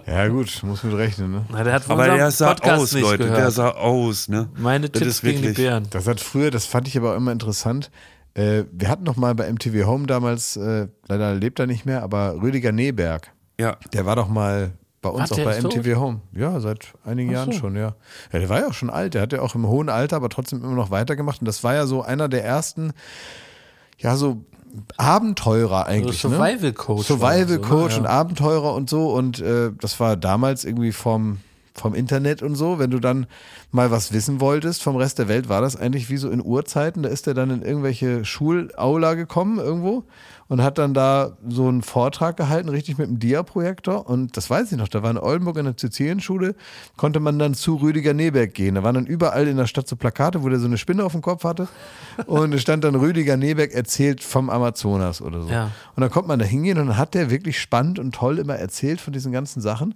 Ja 0.07 0.27
gut, 0.27 0.61
muss 0.65 0.83
mit 0.83 0.95
rechnen, 0.97 1.31
ne? 1.31 1.47
Na, 1.51 1.63
der 1.63 1.81
Aber 1.89 2.05
der 2.07 2.31
sah 2.33 2.55
Podcast 2.55 2.83
aus, 2.83 2.93
nicht 2.95 3.03
Leute, 3.05 3.19
gehört. 3.25 3.39
der 3.39 3.51
sah 3.53 3.71
aus, 3.71 4.29
ne? 4.29 4.49
Meine 4.59 4.89
Das 4.91 4.99
Tipps 5.01 5.11
ist 5.17 5.21
gegen 5.23 5.37
die 5.39 5.43
wirklich- 5.49 5.57
Bären. 5.67 5.87
Das 5.91 6.09
hat 6.09 6.21
früher, 6.21 6.51
das 6.51 6.67
fand 6.67 6.89
ich 6.89 6.97
aber 6.99 7.13
auch 7.13 7.17
immer 7.17 7.31
interessant. 7.31 7.91
Äh, 8.35 8.65
wir 8.73 8.89
hatten 8.89 9.05
noch 9.05 9.15
mal 9.15 9.37
bei 9.37 9.47
MTV 9.53 9.87
Home 9.87 10.09
damals, 10.09 10.57
äh, 10.57 10.89
leider 11.07 11.35
lebt 11.37 11.61
er 11.61 11.69
nicht 11.69 11.87
mehr, 11.87 12.03
aber 12.03 12.35
Rüdiger 12.43 12.73
Neberg. 12.73 13.31
Ja. 13.61 13.77
Der 13.93 14.05
war 14.05 14.17
doch 14.17 14.29
mal 14.29 14.73
bei 15.05 15.11
uns 15.11 15.31
Was, 15.31 15.39
auch 15.39 15.45
bei 15.45 15.61
MTV 15.61 16.01
Home. 16.01 16.21
Ja, 16.33 16.59
seit 16.61 16.95
einigen 17.05 17.31
Jahren 17.31 17.53
schon, 17.53 17.77
ja. 17.77 17.95
ja. 18.33 18.39
Der 18.39 18.49
war 18.49 18.61
ja 18.61 18.69
auch 18.69 18.73
schon 18.75 18.91
alt. 18.91 19.15
Der 19.15 19.23
hat 19.23 19.33
ja 19.33 19.43
auch 19.43 19.55
im 19.55 19.67
hohen 19.69 19.89
Alter, 19.89 20.17
aber 20.17 20.31
trotzdem 20.31 20.65
immer 20.65 20.75
noch 20.75 20.91
weitergemacht. 20.91 21.41
Und 21.41 21.47
das 21.47 21.63
war 21.63 21.75
ja 21.75 21.87
so 21.87 22.03
einer 22.03 22.29
der 22.29 22.45
ersten, 22.45 22.93
ja, 23.99 24.17
so 24.17 24.39
Abenteurer 24.97 25.87
eigentlich. 25.87 26.25
Also 26.25 26.37
Survival 26.37 26.73
Coach 26.73 27.11
Ne? 27.11 27.17
Survival 27.17 27.49
war 27.49 27.49
so? 27.49 27.61
Coach 27.61 27.93
Ja. 27.93 27.99
und 28.01 28.07
Abenteurer 28.07 28.75
und 28.75 28.91
so. 28.91 29.13
Und 29.13 29.41
äh, 29.41 29.71
das 29.79 30.01
war 30.01 30.17
damals 30.17 30.65
irgendwie 30.65 30.93
vom, 30.93 31.39
vom 31.75 31.95
Internet 31.95 32.43
und 32.43 32.55
so. 32.55 32.79
Wenn 32.79 32.91
du 32.91 33.01
dann 33.01 33.27
mal 33.73 33.91
was 33.91 34.13
wissen 34.13 34.41
wolltest 34.41 34.83
vom 34.83 34.97
Rest 34.97 35.19
der 35.19 35.29
Welt, 35.29 35.49
war 35.49 35.61
das 35.61 35.77
eigentlich 35.77 36.09
wie 36.09 36.17
so 36.17 36.31
in 36.31 36.45
Urzeiten. 36.45 37.03
Da 37.03 37.09
ist 37.09 37.27
er 37.27 37.35
dann 37.35 37.51
in 37.51 37.63
irgendwelche 37.63 38.25
Schulaula 38.25 39.15
gekommen 39.15 39.59
irgendwo 39.59 40.05
und 40.49 40.63
hat 40.63 40.79
dann 40.79 40.95
da 40.95 41.37
so 41.49 41.69
einen 41.69 41.83
Vortrag 41.83 42.37
gehalten, 42.37 42.69
richtig 42.69 42.99
mit 42.99 43.09
einem 43.09 43.19
Dia-Projektor. 43.19 44.09
Und 44.09 44.37
das 44.37 44.51
weiß 44.51 44.71
ich 44.73 44.79
noch, 44.79 44.89
da 44.89 45.03
war 45.03 45.11
in 45.11 45.19
Oldenburg 45.19 45.57
in 45.57 45.65
der 45.65 45.75
Sizilienschule, 45.77 46.55
konnte 46.97 47.19
man 47.19 47.39
dann 47.39 47.55
zu 47.55 47.77
Rüdiger 47.77 48.15
Neberg 48.15 48.55
gehen. 48.55 48.75
Da 48.75 48.83
waren 48.83 48.95
dann 48.95 49.07
überall 49.07 49.49
in 49.49 49.57
der 49.57 49.67
Stadt 49.67 49.89
so 49.89 49.97
Plakate, 49.97 50.43
wo 50.43 50.49
der 50.49 50.59
so 50.59 50.67
eine 50.67 50.79
Spinne 50.79 51.05
auf 51.05 51.13
dem 51.13 51.23
Kopf 51.23 51.45
hatte. 51.45 51.67
Und 52.27 52.53
es 52.55 52.63
stand 52.63 52.85
dann 52.85 52.95
Rüdiger 52.95 53.37
Neberg 53.37 53.73
erzählt 53.73 54.23
vom 54.23 54.51
Amazonas 54.51 55.23
oder 55.23 55.43
so. 55.43 55.49
Ja. 55.49 55.71
Und 55.97 56.01
dann 56.03 56.11
kommt 56.11 56.29
man 56.29 56.39
da 56.39 56.45
hingehen 56.45 56.79
und 56.79 56.89
dann 56.89 56.99
hat 56.99 57.15
der 57.15 57.31
wirklich 57.31 57.59
spannend 57.59 57.99
und 57.99 58.15
toll 58.15 58.39
immer 58.39 58.57
erzählt 58.57 59.01
von 59.01 59.13
diesen 59.13 59.33
ganzen 59.33 59.61
Sachen. 59.61 59.95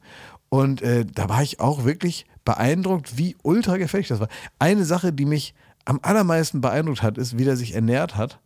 Und 0.48 0.82
äh, 0.82 1.04
da 1.04 1.28
war 1.28 1.42
ich 1.42 1.60
auch 1.60 1.84
wirklich 1.84 2.26
beeindruckt, 2.44 3.18
wie 3.18 3.36
ultra 3.42 3.76
gefährlich 3.76 4.08
das 4.08 4.20
war. 4.20 4.28
Eine 4.58 4.84
Sache, 4.84 5.12
die 5.12 5.26
mich 5.26 5.54
am 5.84 6.00
allermeisten 6.02 6.60
beeindruckt 6.60 7.02
hat, 7.02 7.18
ist, 7.18 7.38
wie 7.38 7.44
der 7.44 7.56
sich 7.56 7.74
ernährt 7.74 8.16
hat. 8.16 8.40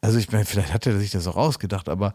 Also 0.00 0.18
ich 0.18 0.30
meine, 0.32 0.44
vielleicht 0.44 0.72
hat 0.72 0.86
er 0.86 0.98
sich 0.98 1.10
das 1.10 1.26
auch 1.26 1.36
ausgedacht, 1.36 1.88
aber 1.88 2.14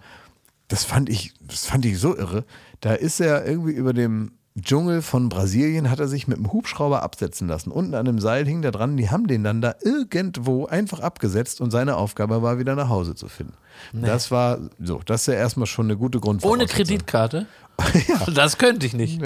das 0.67 0.83
fand 0.83 1.09
ich, 1.09 1.33
das 1.41 1.65
fand 1.65 1.85
ich 1.85 1.99
so 1.99 2.15
irre. 2.15 2.45
Da 2.79 2.93
ist 2.93 3.19
er 3.19 3.45
irgendwie 3.45 3.73
über 3.73 3.93
dem 3.93 4.31
Dschungel 4.59 5.01
von 5.01 5.27
Brasilien, 5.27 5.89
hat 5.89 5.99
er 5.99 6.07
sich 6.07 6.27
mit 6.27 6.37
einem 6.37 6.53
Hubschrauber 6.53 7.03
absetzen 7.03 7.47
lassen. 7.47 7.71
Unten 7.71 7.93
an 7.93 8.05
dem 8.05 8.19
Seil 8.19 8.45
hing 8.45 8.61
da 8.61 8.71
dran, 8.71 8.95
die 8.95 9.09
haben 9.09 9.27
den 9.27 9.43
dann 9.43 9.61
da 9.61 9.75
irgendwo 9.81 10.65
einfach 10.65 11.01
abgesetzt 11.01 11.59
und 11.59 11.71
seine 11.71 11.97
Aufgabe 11.97 12.41
war, 12.41 12.57
wieder 12.57 12.75
nach 12.75 12.87
Hause 12.87 13.15
zu 13.15 13.27
finden. 13.27 13.53
Das 13.91 14.31
war 14.31 14.59
so, 14.79 15.01
das 15.05 15.21
ist 15.21 15.27
ja 15.27 15.33
erstmal 15.33 15.67
schon 15.67 15.87
eine 15.87 15.97
gute 15.97 16.19
Ohne 16.19 16.25
Grundvoraussetzung. 16.25 16.75
Kreditkarte? 16.75 17.45
Das 18.33 18.57
könnte 18.57 18.85
ich 18.85 18.93
nicht. 18.93 19.21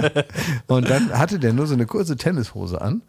Und 0.68 0.88
dann 0.88 1.10
hatte 1.18 1.40
der 1.40 1.52
nur 1.52 1.66
so 1.66 1.74
eine 1.74 1.86
kurze 1.86 2.16
Tennishose 2.16 2.80
an 2.80 3.02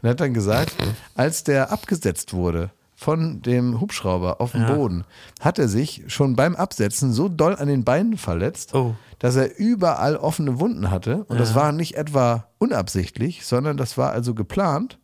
und 0.00 0.08
hat 0.08 0.20
dann 0.20 0.32
gesagt, 0.32 0.76
als 1.16 1.42
der 1.42 1.72
abgesetzt 1.72 2.32
wurde 2.32 2.70
von 3.02 3.42
dem 3.42 3.80
Hubschrauber 3.80 4.40
auf 4.40 4.52
dem 4.52 4.66
Boden, 4.66 5.04
hat 5.40 5.58
er 5.58 5.68
sich 5.68 6.04
schon 6.06 6.36
beim 6.36 6.54
Absetzen 6.56 7.12
so 7.12 7.28
doll 7.28 7.56
an 7.56 7.68
den 7.68 7.84
Beinen 7.84 8.16
verletzt, 8.16 8.74
Oh. 8.74 8.94
dass 9.18 9.36
er 9.36 9.58
überall 9.58 10.16
offene 10.16 10.58
Wunden 10.60 10.90
hatte. 10.90 11.24
Und 11.28 11.38
das 11.40 11.54
war 11.54 11.72
nicht 11.72 11.96
etwa 11.96 12.46
unabsichtlich, 12.58 13.44
sondern 13.44 13.76
das 13.76 13.98
war 13.98 14.12
also 14.12 14.34
geplant, 14.34 14.98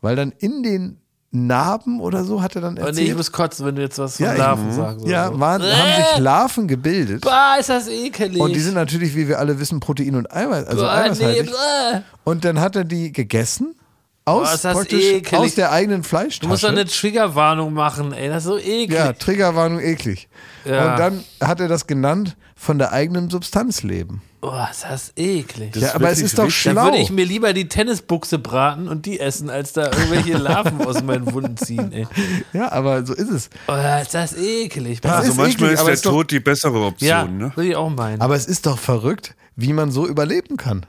weil 0.00 0.16
dann 0.16 0.32
in 0.38 0.62
den 0.62 0.96
Narben 1.32 2.00
oder 2.00 2.24
so 2.24 2.42
hat 2.42 2.56
er 2.56 2.60
dann 2.60 2.72
Oh, 2.72 2.82
nee, 2.82 2.88
ich 2.90 2.98
erzählt. 2.98 3.16
muss 3.16 3.30
kotzen, 3.30 3.64
wenn 3.64 3.76
du 3.76 3.82
jetzt 3.82 3.98
was 4.00 4.16
von 4.16 4.26
ja, 4.26 4.32
Larven 4.32 4.72
sagst. 4.72 5.06
ja 5.06 5.28
so. 5.30 5.38
waren, 5.38 5.62
haben 5.62 6.02
sich 6.04 6.18
Larven 6.18 6.66
gebildet. 6.66 7.24
Bah, 7.24 7.54
ist 7.60 7.68
das 7.68 7.86
ekelig. 7.86 8.40
Und 8.42 8.52
die 8.52 8.58
sind 8.58 8.74
natürlich, 8.74 9.14
wie 9.14 9.28
wir 9.28 9.38
alle 9.38 9.60
wissen, 9.60 9.78
Protein 9.78 10.16
und 10.16 10.32
Eiweiß, 10.32 10.66
also 10.66 10.82
Bah, 10.82 11.02
nee, 11.04 11.08
eiweißhaltig. 11.10 11.50
bäh. 11.52 12.00
Und 12.24 12.44
dann 12.44 12.58
hat 12.60 12.74
er 12.74 12.84
die 12.84 13.12
gegessen. 13.12 13.76
Aus, 14.26 14.60
das 14.62 14.74
praktisch 14.76 15.32
aus 15.32 15.54
der 15.54 15.72
eigenen 15.72 16.02
Du 16.02 16.08
musst 16.18 16.42
doch 16.42 16.48
Fleischtasche. 16.48 16.68
eine 16.68 16.84
Triggerwarnung 16.86 17.72
machen, 17.72 18.12
ey. 18.12 18.28
Das 18.28 18.44
ist 18.44 18.48
so 18.50 18.58
eklig. 18.58 18.92
ja, 18.92 19.12
Triggerwarnung 19.12 19.80
eklig. 19.80 20.28
Ja. 20.64 20.92
Und 20.92 20.98
dann 20.98 21.24
hat 21.40 21.60
er 21.60 21.68
das 21.68 21.86
genannt, 21.86 22.36
von 22.54 22.78
der 22.78 22.92
eigenen 22.92 23.30
Substanz 23.30 23.82
leben. 23.82 24.22
Oh, 24.42 24.52
ist 24.70 24.84
das 24.84 25.12
eklig. 25.16 25.74
ja, 25.76 25.94
aber 25.94 26.10
es 26.10 26.20
ist 26.20 26.38
doch 26.38 26.44
wichtig. 26.46 26.64
Dann 26.64 26.74
schlau. 26.74 26.84
würde 26.84 26.98
ich 26.98 27.10
mir 27.10 27.24
lieber 27.24 27.52
die 27.52 27.68
Tennisbuchse 27.68 28.38
braten 28.38 28.88
und 28.88 29.04
die 29.06 29.20
essen, 29.20 29.50
als 29.50 29.72
da 29.72 29.84
irgendwelche 29.86 30.36
Larven 30.38 30.80
aus 30.82 31.02
meinen 31.02 31.30
Wunden 31.32 31.56
ziehen, 31.56 31.92
ey. 31.92 32.06
ja, 32.52 32.70
aber 32.72 33.04
so 33.04 33.14
ist 33.14 33.30
es. 33.30 33.50
Oh, 33.68 33.74
ist 34.02 34.14
das 34.14 34.36
eklig. 34.36 35.00
Das 35.00 35.12
Also 35.12 35.30
ist 35.32 35.36
manchmal 35.36 35.70
eklig, 35.70 35.80
ist 35.80 35.86
der 35.86 35.94
ist 35.94 36.06
doch- 36.06 36.10
Tod 36.12 36.30
die 36.30 36.40
bessere 36.40 36.78
Option, 36.84 37.08
ja, 37.08 37.24
ne? 37.24 37.52
würde 37.54 37.68
ich 37.70 37.76
auch 37.76 37.90
meinen. 37.90 38.20
Aber 38.20 38.34
es 38.36 38.46
ist 38.46 38.64
doch 38.66 38.78
verrückt, 38.78 39.34
wie 39.56 39.72
man 39.72 39.90
so 39.90 40.06
überleben 40.06 40.56
kann. 40.56 40.86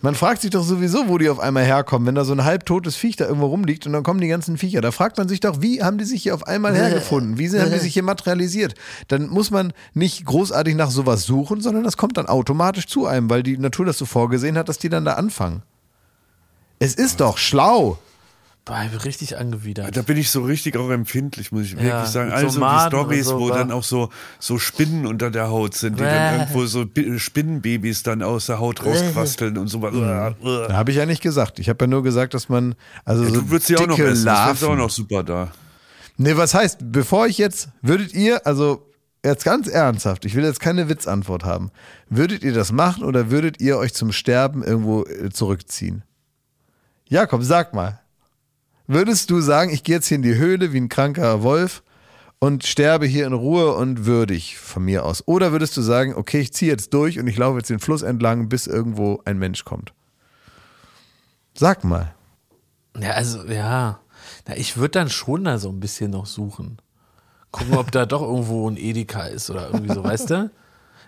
Man 0.00 0.14
fragt 0.14 0.40
sich 0.42 0.50
doch 0.50 0.62
sowieso, 0.64 1.08
wo 1.08 1.18
die 1.18 1.28
auf 1.28 1.38
einmal 1.38 1.64
herkommen, 1.64 2.06
wenn 2.06 2.14
da 2.14 2.24
so 2.24 2.32
ein 2.32 2.44
halbtotes 2.44 2.96
Viech 2.96 3.16
da 3.16 3.26
irgendwo 3.26 3.46
rumliegt 3.46 3.86
und 3.86 3.92
dann 3.92 4.02
kommen 4.02 4.20
die 4.20 4.28
ganzen 4.28 4.56
Viecher. 4.56 4.80
Da 4.80 4.90
fragt 4.90 5.18
man 5.18 5.28
sich 5.28 5.40
doch, 5.40 5.60
wie 5.60 5.82
haben 5.82 5.98
die 5.98 6.04
sich 6.06 6.22
hier 6.22 6.34
auf 6.34 6.46
einmal 6.46 6.74
hergefunden? 6.74 7.36
Wie 7.38 7.46
sind- 7.48 7.60
haben 7.62 7.70
die 7.72 7.78
sich 7.78 7.92
hier 7.92 8.02
materialisiert? 8.02 8.74
Dann 9.08 9.28
muss 9.28 9.50
man 9.50 9.72
nicht 9.92 10.24
großartig 10.24 10.74
nach 10.76 10.90
sowas 10.90 11.24
suchen, 11.24 11.60
sondern 11.60 11.84
das 11.84 11.96
kommt 11.98 12.16
dann 12.16 12.26
automatisch 12.26 12.86
zu 12.86 13.06
einem, 13.06 13.28
weil 13.28 13.42
die 13.42 13.58
Natur 13.58 13.84
das 13.84 13.98
so 13.98 14.06
vorgesehen 14.06 14.56
hat, 14.56 14.68
dass 14.70 14.78
die 14.78 14.88
dann 14.88 15.04
da 15.04 15.14
anfangen. 15.14 15.62
Es 16.78 16.94
ist 16.94 17.20
doch 17.20 17.36
schlau. 17.38 17.98
Boah, 18.68 18.82
ich 18.84 18.90
bin 18.90 19.00
richtig 19.00 19.36
angewidert. 19.38 19.96
Da 19.96 20.02
bin 20.02 20.16
ich 20.18 20.30
so 20.30 20.42
richtig 20.42 20.76
auch 20.76 20.90
empfindlich, 20.90 21.50
muss 21.52 21.64
ich 21.64 21.72
wirklich 21.72 21.88
Ja, 21.88 22.04
sagen. 22.06 22.26
mit 22.28 22.36
Also 22.36 22.48
so 22.50 22.60
die 22.60 22.86
Stories, 22.86 23.26
so, 23.26 23.40
wo 23.40 23.48
wa? 23.48 23.54
dann 23.56 23.72
auch 23.72 23.82
so, 23.82 24.10
so 24.38 24.58
Spinnen 24.58 25.06
unter 25.06 25.30
der 25.30 25.48
Haut 25.48 25.74
sind, 25.74 25.98
die 25.98 26.02
Bäh. 26.04 26.10
dann 26.10 26.40
irgendwo 26.40 26.66
so 26.66 26.84
Spinnenbabys 27.16 28.02
dann 28.02 28.22
aus 28.22 28.46
der 28.46 28.60
Haut 28.60 28.84
rausquasteln 28.84 29.56
und 29.58 29.68
so 29.68 29.80
was. 29.82 29.94
Da 30.68 30.76
habe 30.76 30.90
ich 30.90 30.98
ja 30.98 31.06
nicht 31.06 31.22
gesagt. 31.22 31.58
Ich 31.58 31.68
habe 31.68 31.82
ja 31.84 31.86
nur 31.88 32.02
gesagt, 32.02 32.34
dass 32.34 32.48
man 32.50 32.74
also 33.04 33.24
so 33.24 33.32
Du 33.40 33.50
würdest 33.50 33.68
sie 33.68 33.76
auch 33.76 33.86
noch 33.86 33.96
dicke 33.96 34.08
essen, 34.10 34.26
das 34.26 34.38
fändest 34.40 34.62
du 34.62 34.66
auch 34.66 34.70
Larven. 34.70 34.84
noch 34.84 34.90
super 34.90 35.24
da. 35.24 35.48
Nee, 36.18 36.36
was 36.36 36.52
heißt, 36.52 36.78
bevor 36.92 37.26
ich 37.26 37.38
jetzt, 37.38 37.70
würdet 37.80 38.12
ihr, 38.12 38.46
also 38.46 38.86
jetzt 39.24 39.44
ganz 39.44 39.66
ernsthaft, 39.66 40.24
ich 40.24 40.34
will 40.34 40.44
jetzt 40.44 40.60
keine 40.60 40.88
Witzantwort 40.88 41.44
haben, 41.44 41.70
würdet 42.10 42.42
ihr 42.42 42.52
das 42.52 42.70
machen 42.72 43.04
oder 43.04 43.30
würdet 43.30 43.60
ihr 43.60 43.78
euch 43.78 43.94
zum 43.94 44.12
Sterben 44.12 44.62
irgendwo 44.62 45.04
äh, 45.04 45.30
zurückziehen? 45.30 46.02
Jakob, 47.08 47.42
sag 47.44 47.72
mal. 47.72 48.00
Würdest 48.90 49.28
du 49.28 49.42
sagen, 49.42 49.70
ich 49.70 49.84
gehe 49.84 49.96
jetzt 49.96 50.06
hier 50.06 50.16
in 50.16 50.22
die 50.22 50.36
Höhle 50.36 50.72
wie 50.72 50.80
ein 50.80 50.88
kranker 50.88 51.42
Wolf 51.42 51.82
und 52.38 52.64
sterbe 52.64 53.04
hier 53.04 53.26
in 53.26 53.34
Ruhe 53.34 53.74
und 53.74 54.06
würdig 54.06 54.56
von 54.56 54.82
mir 54.82 55.04
aus? 55.04 55.22
Oder 55.28 55.52
würdest 55.52 55.76
du 55.76 55.82
sagen, 55.82 56.14
okay, 56.14 56.40
ich 56.40 56.54
ziehe 56.54 56.70
jetzt 56.70 56.94
durch 56.94 57.18
und 57.18 57.26
ich 57.26 57.36
laufe 57.36 57.58
jetzt 57.58 57.68
den 57.68 57.80
Fluss 57.80 58.00
entlang, 58.00 58.48
bis 58.48 58.66
irgendwo 58.66 59.20
ein 59.26 59.38
Mensch 59.38 59.66
kommt? 59.66 59.92
Sag 61.54 61.84
mal. 61.84 62.14
Ja, 62.98 63.10
also, 63.10 63.44
ja. 63.44 64.00
Na, 64.46 64.56
ich 64.56 64.78
würde 64.78 64.92
dann 64.92 65.10
schon 65.10 65.44
da 65.44 65.58
so 65.58 65.68
ein 65.68 65.80
bisschen 65.80 66.10
noch 66.10 66.24
suchen. 66.24 66.78
Gucken, 67.50 67.76
ob 67.76 67.92
da 67.92 68.06
doch 68.06 68.22
irgendwo 68.22 68.70
ein 68.70 68.78
Edeka 68.78 69.24
ist 69.26 69.50
oder 69.50 69.66
irgendwie 69.66 69.92
so, 69.92 70.02
weißt 70.02 70.30
du? 70.30 70.50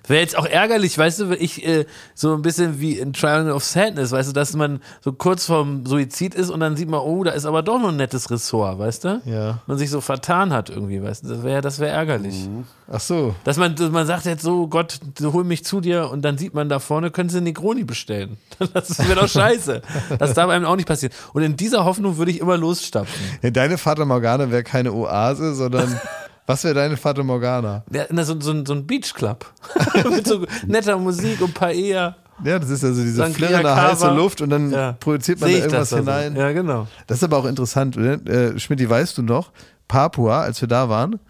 Wäre 0.07 0.21
jetzt 0.21 0.37
auch 0.37 0.47
ärgerlich, 0.47 0.97
weißt 0.97 1.21
du, 1.21 1.33
ich 1.35 1.67
äh, 1.67 1.87
so 2.15 2.35
ein 2.35 2.43
bisschen 2.43 2.81
wie 2.81 2.99
in 2.99 3.13
Triangle 3.13 3.55
of 3.55 3.65
Sadness, 3.65 4.13
weißt 4.13 4.31
du, 4.31 4.33
dass 4.33 4.55
man 4.55 4.81
so 5.01 5.13
kurz 5.13 5.47
vorm 5.47 5.87
Suizid 5.87 6.35
ist 6.35 6.51
und 6.51 6.61
dann 6.61 6.77
sieht 6.77 6.89
man, 6.89 7.01
oh, 7.01 7.23
da 7.25 7.33
ist 7.33 7.47
aber 7.47 7.63
doch 7.63 7.79
noch 7.81 7.91
ein 7.91 7.97
nettes 7.97 8.31
Ressort, 8.31 8.79
weißt 8.79 9.05
du? 9.05 9.23
Ja. 9.25 9.59
Man 9.67 9.79
sich 9.79 9.91
so 9.91 10.01
vertan 10.01 10.53
hat 10.53 10.71
irgendwie, 10.71 11.03
weißt 11.03 11.25
du? 11.25 11.29
Das 11.29 11.43
wäre 11.43 11.61
das 11.61 11.79
wär 11.79 11.91
ärgerlich. 11.91 12.49
Ach 12.91 13.01
so. 13.01 13.35
Dass 13.45 13.57
man, 13.57 13.77
dass 13.77 13.91
man 13.91 14.07
sagt 14.07 14.25
jetzt 14.25 14.43
so, 14.43 14.67
Gott, 14.67 14.99
hol 15.23 15.45
mich 15.45 15.65
zu 15.65 15.81
dir 15.81 16.11
und 16.11 16.23
dann 16.23 16.39
sieht 16.39 16.55
man 16.55 16.69
da 16.69 16.79
vorne, 16.81 17.11
können 17.11 17.29
sie 17.29 17.41
Negroni 17.41 17.85
bestellen. 17.85 18.37
Das 18.75 18.99
wäre 18.99 19.21
doch 19.21 19.29
scheiße. 19.29 19.83
Das 20.19 20.35
darf 20.35 20.51
einem 20.51 20.65
auch 20.65 20.77
nicht 20.77 20.87
passieren. 20.87 21.15
Und 21.33 21.43
in 21.43 21.57
dieser 21.57 21.85
Hoffnung 21.85 22.19
würde 22.19 22.31
ich 22.31 22.41
immer 22.41 22.57
losstapfen. 22.57 23.53
Deine 23.53 23.79
Fata 23.79 24.05
Morgana 24.05 24.51
wäre 24.51 24.63
keine 24.63 24.93
Oase, 24.93 25.55
sondern 25.55 26.01
was 26.51 26.65
wäre 26.65 26.75
deine 26.75 26.97
Fata 26.97 27.23
Morgana? 27.23 27.85
Ja, 27.93 28.05
na, 28.11 28.25
so, 28.25 28.39
so, 28.41 28.51
ein- 28.51 28.67
so 28.67 28.73
ein 28.75 28.87
Beachclub. 28.87 29.47
Mit 30.11 30.27
so 30.27 30.45
netter 30.67 30.99
Musik 30.99 31.41
und 31.41 31.55
Paella. 31.55 32.17
Ja, 32.45 32.59
das 32.59 32.71
ist 32.71 32.85
also 32.85 33.03
diese 33.03 33.25
flirrende 33.27 33.75
heiße 33.77 34.09
Luft 34.15 34.41
und 34.41 34.51
dann 34.51 34.71
Ja. 34.73 34.93
projiziert 34.93 35.41
man 35.41 35.51
Seh 35.51 35.57
da 35.59 35.63
irgendwas 35.65 35.91
das 35.91 36.05
da 36.05 36.13
so? 36.15 36.19
hinein. 36.23 36.37
Ja, 36.37 36.53
genau. 36.53 36.87
Das 37.07 37.19
ist 37.19 37.25
aber 37.25 37.37
auch 37.37 37.45
interessant. 37.45 37.97
Ne? 37.97 38.15
Äh, 38.25 38.59
Schmidt, 38.59 38.89
weißt 38.89 39.19
du 39.19 39.23
noch, 39.23 39.53
Papua, 39.89 40.41
als 40.43 40.61
wir 40.61 40.69
da 40.69 40.89
waren, 40.89 41.21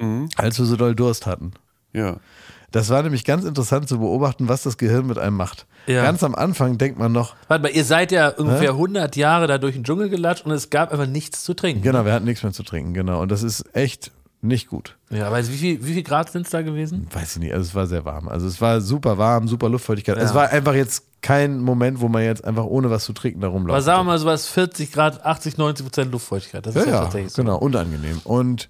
Mhm. 0.00 0.28
als 0.36 0.58
wir 0.58 0.64
so 0.66 0.76
doll 0.76 0.94
Durst 0.94 1.26
hatten. 1.26 1.52
Ja. 1.92 2.16
Das 2.70 2.90
war 2.90 3.02
nämlich 3.02 3.24
ganz 3.24 3.44
interessant 3.44 3.88
zu 3.88 3.98
beobachten, 3.98 4.48
was 4.48 4.62
das 4.62 4.76
Gehirn 4.76 5.06
mit 5.06 5.16
einem 5.18 5.36
macht. 5.36 5.66
Ja. 5.86 6.02
Ganz 6.02 6.22
am 6.22 6.34
Anfang 6.34 6.76
denkt 6.76 6.98
man 6.98 7.12
noch, 7.12 7.34
Warte 7.48 7.62
mal, 7.62 7.70
ihr 7.70 7.84
seid 7.84 8.12
ja 8.12 8.28
ungefähr 8.28 8.72
100 8.72 9.16
Jahre 9.16 9.46
da 9.46 9.56
durch 9.56 9.74
den 9.74 9.84
Dschungel 9.84 10.10
gelatscht 10.10 10.44
und 10.44 10.52
es 10.52 10.68
gab 10.68 10.92
einfach 10.92 11.06
nichts 11.06 11.44
zu 11.44 11.54
trinken. 11.54 11.80
genau, 11.82 12.04
wir 12.04 12.12
hatten 12.12 12.26
nichts 12.26 12.42
mehr 12.42 12.52
zu 12.52 12.62
trinken, 12.62 12.92
genau. 12.92 13.22
Und 13.22 13.30
das 13.30 13.42
ist 13.42 13.64
echt 13.74 14.10
nicht 14.40 14.68
gut. 14.68 14.96
Ja, 15.10 15.30
du, 15.30 15.48
wie 15.48 15.56
viel, 15.56 15.84
wie 15.84 15.94
viel 15.94 16.02
Grad 16.02 16.30
sind 16.30 16.42
es 16.46 16.50
da 16.50 16.62
gewesen? 16.62 17.08
Weiß 17.12 17.36
ich 17.36 17.42
nicht, 17.42 17.52
also 17.52 17.64
es 17.66 17.74
war 17.74 17.86
sehr 17.86 18.04
warm. 18.04 18.28
Also 18.28 18.46
es 18.46 18.60
war 18.60 18.80
super 18.80 19.18
warm, 19.18 19.48
super 19.48 19.68
Luftfeuchtigkeit. 19.68 20.16
Ja. 20.16 20.22
Es 20.22 20.34
war 20.34 20.50
einfach 20.50 20.74
jetzt 20.74 21.04
kein 21.22 21.58
Moment, 21.58 22.00
wo 22.00 22.08
man 22.08 22.22
jetzt 22.22 22.44
einfach 22.44 22.64
ohne 22.64 22.90
was 22.90 23.04
zu 23.04 23.12
trinken 23.12 23.40
da 23.40 23.48
rumläuft. 23.48 23.74
Aber 23.74 23.82
sagen 23.82 24.00
wir 24.00 24.04
mal 24.12 24.18
sowas, 24.18 24.46
40 24.46 24.92
Grad, 24.92 25.24
80, 25.24 25.58
90 25.58 25.84
Prozent 25.86 26.12
Luftfeuchtigkeit. 26.12 26.64
Das 26.64 26.74
Ja, 26.76 26.80
ist 26.82 26.86
ja, 26.86 26.92
ja, 26.94 27.02
tatsächlich 27.02 27.32
so. 27.32 27.42
genau, 27.42 27.58
unangenehm. 27.58 28.20
Und, 28.22 28.68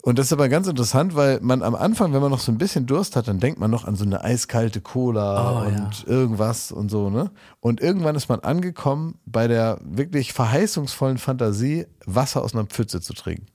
und 0.00 0.18
das 0.18 0.26
ist 0.26 0.32
aber 0.32 0.48
ganz 0.48 0.66
interessant, 0.68 1.14
weil 1.14 1.38
man 1.42 1.62
am 1.62 1.74
Anfang, 1.74 2.14
wenn 2.14 2.22
man 2.22 2.30
noch 2.30 2.40
so 2.40 2.50
ein 2.50 2.56
bisschen 2.56 2.86
Durst 2.86 3.16
hat, 3.16 3.28
dann 3.28 3.40
denkt 3.40 3.60
man 3.60 3.70
noch 3.70 3.84
an 3.84 3.96
so 3.96 4.04
eine 4.06 4.24
eiskalte 4.24 4.80
Cola 4.80 5.64
Oh, 5.64 5.66
und 5.68 6.06
irgendwas 6.06 6.72
und 6.72 6.88
so, 6.90 7.10
ne? 7.10 7.30
Und 7.60 7.82
irgendwann 7.82 8.14
ist 8.16 8.30
man 8.30 8.40
angekommen 8.40 9.18
bei 9.26 9.48
der 9.48 9.78
wirklich 9.84 10.32
verheißungsvollen 10.32 11.18
Fantasie, 11.18 11.86
Wasser 12.06 12.42
aus 12.42 12.54
einer 12.54 12.64
Pfütze 12.64 13.02
zu 13.02 13.12
trinken. 13.12 13.46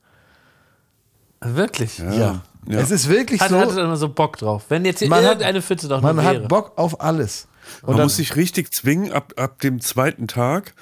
Wirklich? 1.42 1.98
Ja. 2.00 2.14
Ja. 2.14 2.42
Ja. 2.68 2.80
Es 2.80 2.92
ist 2.92 3.08
wirklich 3.08 3.42
Hat, 3.42 3.50
so, 3.50 3.60
hatte 3.60 3.80
immer 3.80 3.98
so 3.98 4.10
Bock 4.10 4.38
drauf. 4.38 4.66
Wenn 4.70 4.86
jetzt 4.86 5.00
hier 5.00 5.08
Man 5.10 5.20
hat- 5.24 5.30
irgendeine 5.32 5.62
Pfütze 5.62 5.88
doch 5.88 6.02
man 6.02 6.22
hat 6.24 6.48
Bock 6.48 6.74
auf 6.78 7.02
alles. 7.02 7.48
Und 7.82 7.90
Man 7.90 7.98
dann, 7.98 8.06
muss 8.06 8.18
sich 8.18 8.36
richtig 8.36 8.74
zwingen, 8.74 9.12
ab, 9.12 9.34
ab 9.38 9.60
dem 9.60 9.80
zweiten 9.80 10.28
Tag 10.28 10.74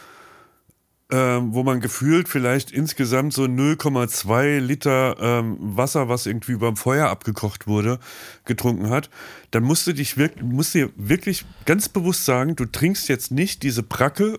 ähm, 1.09 1.53
wo 1.53 1.63
man 1.63 1.79
gefühlt 1.79 2.27
vielleicht 2.27 2.71
insgesamt 2.71 3.31
so 3.33 3.43
0,2 3.43 4.59
Liter 4.59 5.15
ähm, 5.19 5.55
Wasser, 5.59 6.09
was 6.09 6.25
irgendwie 6.25 6.55
beim 6.55 6.75
Feuer 6.75 7.07
abgekocht 7.07 7.65
wurde, 7.65 7.99
getrunken 8.43 8.89
hat, 8.89 9.09
dann 9.51 9.63
musst 9.63 9.87
du 9.87 9.93
dich 9.93 10.17
wirklich, 10.17 10.43
musst 10.43 10.73
dir 10.73 10.89
wirklich 10.97 11.45
ganz 11.65 11.87
bewusst 11.87 12.25
sagen, 12.25 12.57
du 12.57 12.65
trinkst 12.65 13.07
jetzt 13.07 13.31
nicht 13.31 13.63
diese 13.63 13.83
Bracke, 13.83 14.37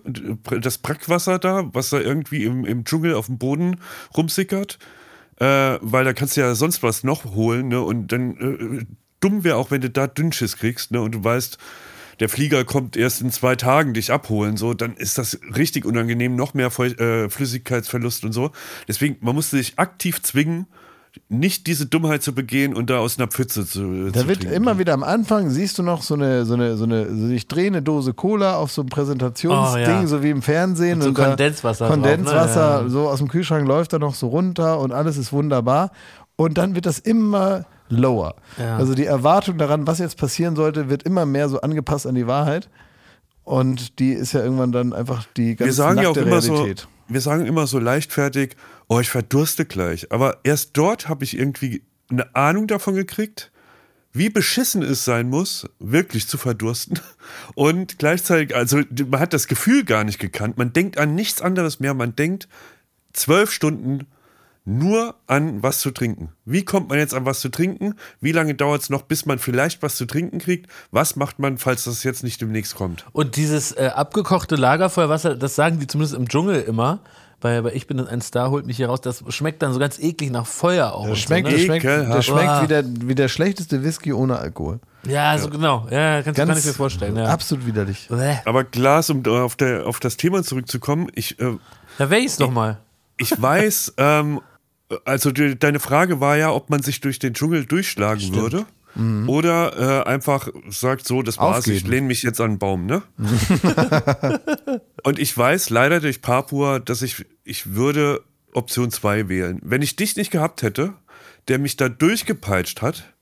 das 0.61 0.77
Brackwasser 0.79 1.39
da, 1.39 1.71
was 1.73 1.89
da 1.89 2.01
irgendwie 2.01 2.45
im, 2.45 2.67
im 2.67 2.85
Dschungel 2.85 3.15
auf 3.15 3.27
dem 3.27 3.39
Boden 3.39 3.81
rumsickert, 4.15 4.79
äh, 5.41 5.79
weil 5.81 6.05
da 6.05 6.13
kannst 6.13 6.37
du 6.37 6.41
ja 6.41 6.55
sonst 6.55 6.83
was 6.83 7.05
noch 7.05 7.25
holen, 7.25 7.69
ne? 7.69 7.81
Und 7.81 8.13
dann 8.13 8.81
äh, 8.81 8.85
dumm 9.21 9.45
wäre 9.45 9.57
auch, 9.57 9.71
wenn 9.71 9.81
du 9.81 9.91
da 9.91 10.07
Dünnschiss 10.07 10.57
kriegst, 10.57 10.91
ne? 10.91 11.01
Und 11.01 11.15
du 11.15 11.25
weißt, 11.25 11.59
der 12.21 12.29
Flieger 12.29 12.65
kommt 12.65 12.97
erst 12.97 13.21
in 13.21 13.31
zwei 13.31 13.55
Tagen 13.55 13.95
dich 13.95 14.11
abholen, 14.13 14.57
so, 14.57 14.75
dann 14.75 14.97
ist 14.97 15.19
das 15.19 15.39
richtig 15.55 15.85
unangenehm, 15.85 16.35
noch 16.35 16.53
mehr 16.55 16.71
Feu- 16.71 16.89
äh, 16.89 17.31
Flüssigkeitsverlust 17.31 18.25
und 18.25 18.33
so. 18.33 18.51
Deswegen, 18.89 19.17
man 19.21 19.37
musste 19.37 19.57
sich 19.57 19.79
aktiv 19.79 20.21
zwingen, 20.23 20.67
nicht 21.29 21.67
diese 21.67 21.87
Dummheit 21.87 22.23
zu 22.23 22.35
begehen 22.35 22.75
und 22.75 22.91
da 22.91 22.99
aus 22.99 23.19
einer 23.19 23.29
Pfütze 23.29 23.67
zu. 23.67 24.11
Da 24.11 24.21
zu 24.21 24.29
wird 24.29 24.41
trinken. 24.41 24.55
immer 24.55 24.79
wieder 24.79 24.93
am 24.95 25.03
Anfang, 25.03 25.51
siehst 25.51 25.79
du 25.79 25.83
noch 25.83 26.03
so 26.03 26.15
eine, 26.15 26.45
so 26.45 26.55
eine, 26.55 26.77
so 26.77 26.85
eine, 26.85 27.09
so 27.15 27.27
sich 27.27 27.49
drehende 27.49 27.83
Dose 27.83 28.15
Cola 28.15 28.57
auf 28.57 28.71
so 28.71 28.83
einem 28.83 28.91
Präsentationsding, 28.91 29.83
Oh, 29.85 30.01
ja. 30.01 30.07
so 30.07 30.23
wie 30.23 30.31
im 30.31 30.43
Fernsehen. 30.43 30.99
Mit 30.99 31.03
so 31.05 31.09
und 31.11 31.19
da- 31.19 31.29
Kondenswasser 31.29 31.87
drauf, 31.89 31.97
ne? 31.97 32.03
Kondenswasser, 32.03 32.89
so 32.89 33.09
aus 33.09 33.19
dem 33.19 33.29
Kühlschrank 33.29 33.67
läuft 33.67 33.93
da 33.93 33.99
noch 33.99 34.15
so 34.15 34.29
runter 34.29 34.79
und 34.81 34.93
alles 34.93 35.17
ist 35.17 35.33
wunderbar. 35.33 35.91
Und 36.37 36.57
dann 36.59 36.75
wird 36.75 36.87
das 36.87 36.99
immer 37.01 37.65
lower. 37.89 38.37
Ja. 38.59 38.77
Also 38.77 38.95
die 38.95 39.07
Erwartung 39.07 39.59
daran, 39.59 39.87
was 39.87 39.99
jetzt 39.99 40.19
passieren 40.19 40.55
sollte, 40.57 40.89
wird 40.89 41.03
immer 41.03 41.27
mehr 41.27 41.49
so 41.49 41.61
angepasst 41.61 42.07
an 42.07 42.15
die 42.15 42.27
Wahrheit. 42.27 42.69
Und 43.45 43.99
die 43.99 44.13
ist 44.13 44.33
ja 44.35 44.43
irgendwann 44.43 44.73
dann 44.73 44.93
einfach 44.93 45.25
die 45.37 45.57
ganze 45.57 45.65
wir 45.71 45.73
sagen 45.73 46.03
ja 46.03 46.11
auch 46.11 46.17
immer 46.17 46.41
so, 46.43 46.55
Realität. 46.55 46.87
wir 47.09 47.21
sagen 47.23 47.47
immer 47.47 47.67
so 47.67 47.79
leichtfertig, 47.79 48.57
oh, 48.89 49.01
ich 49.01 49.11
verdurste 49.11 49.65
gleich. 49.65 50.11
Aber 50.11 50.39
erst 50.43 50.71
dort 50.77 51.09
habe 51.09 51.25
ich 51.25 51.39
irgendwie 51.39 51.83
eine 52.11 52.35
Ahnung 52.35 52.67
davon 52.67 52.95
gekriegt, 52.95 53.51
wie 54.13 54.31
beschissen 54.31 54.83
es 54.83 55.05
sein 55.05 55.29
muss, 55.29 55.69
wirklich 55.79 56.27
zu 56.27 56.39
verdursten. 56.39 56.99
Und 57.55 57.99
gleichzeitig, 57.99 58.57
also 58.57 58.81
man 59.07 59.21
hat 59.21 59.33
das 59.33 59.47
Gefühl 59.47 59.85
gar 59.85 60.05
nicht 60.05 60.19
gekannt. 60.19 60.59
Man 60.59 60.73
denkt 60.73 60.99
an 60.99 61.15
nichts 61.15 61.43
anderes 61.43 61.79
mehr. 61.81 61.95
Man 61.95 62.17
denkt 62.17 62.49
zwölf 63.13 63.53
Stunden 63.53 64.07
nur 64.65 65.15
an 65.27 65.63
was 65.63 65.81
zu 65.81 65.91
trinken. 65.91 66.31
Wie 66.45 66.65
kommt 66.65 66.91
man 66.91 66.99
jetzt 66.99 67.15
an 67.15 67.25
was 67.25 67.41
zu 67.41 67.49
trinken? 67.49 67.95
Wie 68.21 68.33
lange 68.33 68.55
dauert 68.55 68.83
es 68.83 68.91
noch, 68.91 69.03
bis 69.03 69.25
man 69.25 69.39
vielleicht 69.39 69.83
was 69.83 69.97
zu 69.97 70.05
trinken 70.05 70.41
kriegt? 70.41 70.71
Was 70.91 71.17
macht 71.17 71.39
man, 71.39 71.57
falls 71.57 71.85
das 71.85 72.03
jetzt 72.03 72.23
nicht 72.23 72.41
demnächst 72.41 72.75
kommt? 72.75 73.07
Und 73.13 73.37
dieses 73.37 73.73
äh, 73.73 73.91
abgekochte 73.95 74.57
Lagerfeuerwasser, 74.57 75.37
das 75.37 75.55
sagen 75.55 75.81
die 75.81 75.87
zumindest 75.87 76.19
im 76.19 76.29
Dschungel 76.29 76.61
immer. 76.61 77.01
Bei, 77.41 77.61
bei 77.63 77.73
Ich 77.73 77.87
bin 77.87 78.01
ein 78.01 78.21
Star 78.21 78.51
holt 78.51 78.67
mich 78.67 78.77
hier 78.77 78.89
raus. 78.89 79.01
Das 79.01 79.23
schmeckt 79.29 79.63
dann 79.63 79.73
so 79.73 79.79
ganz 79.79 79.99
eklig 79.99 80.31
nach 80.31 80.47
Feuer 80.47 80.93
auch. 80.93 81.09
Das 81.09 81.19
schmeckt, 81.19 81.47
so, 81.49 81.53
das 81.53 81.61
ne? 81.61 81.67
schmeckt, 81.67 81.85
das 81.85 82.27
schmeckt 82.27 82.47
Boah. 82.47 82.63
wie, 82.63 82.67
der, 82.67 82.85
wie 82.85 83.15
der 83.15 83.29
schlechteste 83.29 83.85
Whisky 83.85 84.13
ohne 84.13 84.39
Alkohol. 84.39 84.81
Ja, 85.07 85.39
so 85.39 85.49
genau. 85.49 85.87
Ja, 85.91 86.23
kannst 86.23 86.39
du 86.39 86.47
gar 86.47 86.55
nicht 86.55 86.67
mir 86.67 86.73
vorstellen. 86.73 87.17
Ja. 87.17 87.27
Absolut 87.27 87.67
widerlich. 87.67 88.09
Bäh. 88.09 88.37
Aber 88.45 88.65
Glas, 88.65 89.11
um 89.11 89.25
auf, 89.27 89.55
der, 89.55 89.87
auf 89.87 90.01
das 90.01 90.17
Thema 90.17 90.43
zurückzukommen, 90.43 91.09
ich, 91.15 91.39
äh, 91.41 91.57
Da 91.99 92.11
wäre 92.11 92.21
ich's 92.21 92.37
doch 92.37 92.51
mal. 92.51 92.79
ich 93.17 93.41
weiß, 93.41 93.95
ähm, 93.99 94.41
also 95.05 95.31
die, 95.31 95.57
deine 95.59 95.79
Frage 95.81 96.21
war 96.21 96.37
ja, 96.37 96.53
ob 96.53 96.71
man 96.71 96.83
sich 96.83 97.01
durch 97.01 97.19
den 97.19 97.35
Dschungel 97.35 97.67
durchschlagen 97.67 98.35
würde. 98.35 98.67
Oder 99.29 100.03
äh, 100.07 100.09
einfach 100.09 100.49
sagt 100.71 101.07
so, 101.07 101.23
das 101.23 101.39
war's, 101.39 101.67
ich 101.69 101.77
Aufgeben. 101.77 101.91
lehne 101.93 102.07
mich 102.09 102.23
jetzt 102.25 102.41
an 102.41 102.51
einen 102.51 102.59
Baum, 102.59 102.87
ne? 102.87 103.03
Und 105.05 105.19
ich 105.19 105.37
weiß 105.37 105.71
leider 105.71 106.01
durch 106.01 106.21
Papua, 106.23 106.79
dass 106.81 107.03
ich, 107.03 107.25
ich 107.45 107.75
würde 107.75 108.23
Option 108.55 108.91
2 108.91 109.29
wählen. 109.29 109.61
Wenn 109.63 109.83
ich 109.83 109.95
dich 109.97 110.17
nicht 110.17 110.31
gehabt 110.31 110.63
hätte, 110.63 110.95
der 111.49 111.59
mich 111.59 111.77
da 111.77 111.89
durchgepeitscht 111.89 112.83
hat, 112.83 113.13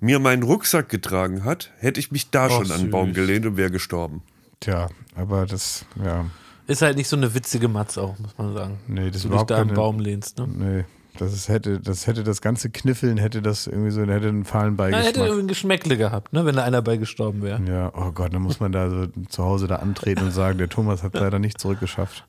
mir 0.00 0.18
meinen 0.20 0.42
Rucksack 0.42 0.88
getragen 0.88 1.44
hat, 1.44 1.70
hätte 1.78 1.98
ich 2.00 2.12
mich 2.12 2.30
da 2.30 2.46
Oh, 2.46 2.50
schon 2.50 2.70
an 2.70 2.80
einen 2.82 2.90
Baum 2.90 3.12
gelehnt 3.12 3.46
und 3.46 3.56
wäre 3.56 3.70
gestorben. 3.70 4.22
Tja, 4.60 4.88
aber 5.16 5.46
das, 5.46 5.84
ja, 6.02 6.26
Ist 6.66 6.82
halt 6.82 6.96
nicht 6.96 7.08
so 7.08 7.16
eine 7.16 7.34
witzige 7.34 7.68
Matz 7.68 7.98
auch, 7.98 8.18
muss 8.18 8.36
man 8.38 8.54
sagen. 8.54 8.78
nee, 8.86 9.08
das 9.08 9.16
ist 9.16 9.24
du 9.24 9.30
dich 9.30 9.42
da 9.42 9.56
am 9.60 9.66
keine, 9.68 9.72
Baum 9.76 9.98
lehnst, 9.98 10.38
ne? 10.38 10.46
Nee, 10.48 10.84
das 11.18 11.32
ist, 11.32 11.48
hätte, 11.48 11.80
das 11.80 12.06
hätte 12.06 12.24
das 12.24 12.40
ganze 12.40 12.70
Kniffeln, 12.70 13.16
hätte 13.18 13.40
das 13.42 13.66
irgendwie 13.66 13.90
so, 13.90 14.00
hätte 14.02 14.28
einen 14.28 14.44
fahlen 14.44 14.74
Na, 14.76 14.84
hätte 14.84 14.96
Beigeschmack. 15.02 15.26
irgendwie 15.26 15.44
ein 15.44 15.48
Geschmäckle 15.48 15.96
gehabt, 15.96 16.32
ne, 16.32 16.44
wenn 16.44 16.56
da 16.56 16.64
einer 16.64 16.82
bei 16.82 16.96
gestorben 16.96 17.42
wäre. 17.42 17.60
Ja, 17.68 17.92
oh 17.94 18.10
Gott, 18.12 18.34
dann 18.34 18.42
muss 18.42 18.60
man 18.60 18.72
da 18.72 18.90
so 18.90 19.06
zu 19.28 19.44
Hause 19.44 19.66
da 19.66 19.76
antreten 19.76 20.24
und 20.24 20.30
sagen, 20.32 20.58
der 20.58 20.68
Thomas 20.68 21.02
hat 21.02 21.14
leider 21.14 21.38
nicht 21.38 21.60
zurückgeschafft. 21.60 22.24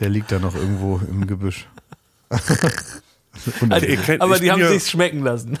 Der 0.00 0.08
liegt 0.10 0.30
da 0.32 0.38
noch 0.38 0.54
irgendwo 0.54 1.00
im 1.08 1.26
Gebüsch. 1.26 1.66
Und 3.60 3.72
Also, 3.72 3.86
ihr 3.86 3.96
kennt- 3.96 4.20
aber 4.20 4.38
die 4.38 4.50
haben 4.50 4.66
sich's 4.66 4.90
schmecken 4.90 5.20
lassen. 5.22 5.58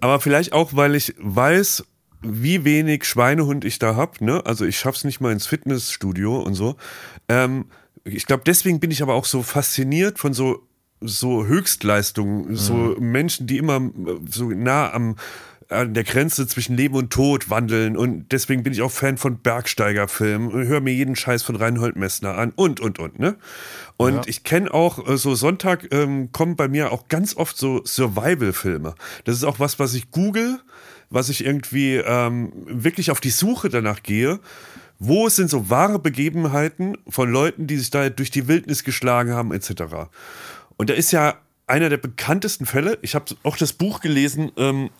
Aber 0.00 0.20
vielleicht 0.20 0.52
auch, 0.52 0.70
weil 0.74 0.94
ich 0.96 1.14
weiß, 1.18 1.84
wie 2.22 2.64
wenig 2.64 3.04
Schweinehund 3.04 3.64
ich 3.64 3.78
da 3.78 3.94
hab. 3.96 4.20
Ne? 4.20 4.42
Also 4.44 4.64
ich 4.64 4.78
schaff's 4.78 5.04
nicht 5.04 5.20
mal 5.20 5.32
ins 5.32 5.46
Fitnessstudio 5.46 6.40
und 6.40 6.54
so. 6.54 6.76
Ähm, 7.28 7.66
ich 8.04 8.26
glaube, 8.26 8.42
deswegen 8.44 8.80
bin 8.80 8.90
ich 8.90 9.02
aber 9.02 9.14
auch 9.14 9.24
so 9.24 9.42
fasziniert 9.42 10.18
von 10.18 10.32
so 10.34 10.66
so 11.04 11.46
Höchstleistungen, 11.46 12.54
so 12.54 12.94
Menschen, 13.00 13.48
die 13.48 13.58
immer 13.58 13.78
äh, 13.78 14.20
so 14.30 14.50
nah 14.50 14.92
am 14.92 15.16
an 15.68 15.94
der 15.94 16.04
Grenze 16.04 16.46
zwischen 16.46 16.76
Leben 16.76 16.94
und 16.94 17.10
Tod 17.10 17.48
wandeln 17.48 17.96
und 17.96 18.30
deswegen 18.30 18.62
bin 18.62 18.74
ich 18.74 18.82
auch 18.82 18.90
Fan 18.90 19.16
von 19.16 19.38
Bergsteigerfilmen 19.38 20.52
und 20.52 20.66
höre 20.66 20.80
mir 20.80 20.92
jeden 20.92 21.16
Scheiß 21.16 21.42
von 21.42 21.56
Reinhold 21.56 21.96
Messner 21.96 22.36
an 22.36 22.52
und 22.54 22.78
und 22.80 22.98
und 22.98 23.18
ne 23.18 23.36
und 23.96 24.28
ich 24.28 24.44
kenne 24.44 24.72
auch 24.72 25.08
äh, 25.08 25.16
so 25.16 25.34
Sonntag 25.34 25.88
ähm, 25.92 26.30
kommen 26.32 26.56
bei 26.56 26.68
mir 26.68 26.92
auch 26.92 27.08
ganz 27.08 27.36
oft 27.36 27.56
so 27.56 27.82
Survival-Filme. 27.84 28.94
Das 29.24 29.36
ist 29.36 29.44
auch 29.44 29.60
was, 29.60 29.78
was 29.78 29.94
ich 29.94 30.10
google, 30.10 30.60
was 31.10 31.28
ich 31.28 31.44
irgendwie 31.44 31.96
ähm, 31.96 32.52
wirklich 32.66 33.10
auf 33.10 33.20
die 33.20 33.30
Suche 33.30 33.68
danach 33.68 34.02
gehe. 34.02 34.40
Wo 35.04 35.28
sind 35.28 35.50
so 35.50 35.68
wahre 35.68 35.98
Begebenheiten 35.98 36.96
von 37.08 37.28
Leuten, 37.28 37.66
die 37.66 37.76
sich 37.76 37.90
da 37.90 38.08
durch 38.08 38.30
die 38.30 38.46
Wildnis 38.46 38.84
geschlagen 38.84 39.32
haben, 39.32 39.52
etc. 39.52 39.82
Und 40.76 40.90
da 40.90 40.94
ist 40.94 41.10
ja 41.10 41.38
einer 41.66 41.88
der 41.88 41.96
bekanntesten 41.96 42.66
Fälle, 42.66 42.98
ich 43.02 43.16
habe 43.16 43.24
auch 43.42 43.56
das 43.56 43.72
Buch 43.72 44.00
gelesen, 44.00 44.52
ähm, 44.56 44.90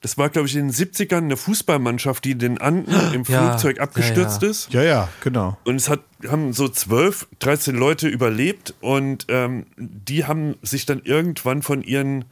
das 0.00 0.18
war, 0.18 0.30
glaube 0.30 0.48
ich, 0.48 0.56
in 0.56 0.66
den 0.66 0.72
70ern 0.72 1.18
eine 1.18 1.36
Fußballmannschaft, 1.36 2.24
die 2.24 2.32
in 2.32 2.40
den 2.40 2.58
Anden 2.58 2.92
im 3.14 3.22
Ja, 3.22 3.50
Flugzeug 3.50 3.76
ja, 3.76 3.84
abgestürzt 3.84 4.42
ja. 4.42 4.48
ist. 4.48 4.72
ja, 4.72 4.82
ja, 4.82 5.08
genau. 5.20 5.56
Und 5.62 5.76
es 5.76 5.88
hat, 5.88 6.00
haben 6.28 6.52
so 6.52 6.68
12, 6.68 7.28
13 7.38 7.76
Leute 7.76 8.08
überlebt 8.08 8.74
und 8.80 9.26
ähm, 9.28 9.66
die 9.76 10.24
haben 10.24 10.56
sich 10.62 10.86
dann 10.86 11.02
irgendwann 11.04 11.62
von 11.62 11.82
ihren, 11.82 12.24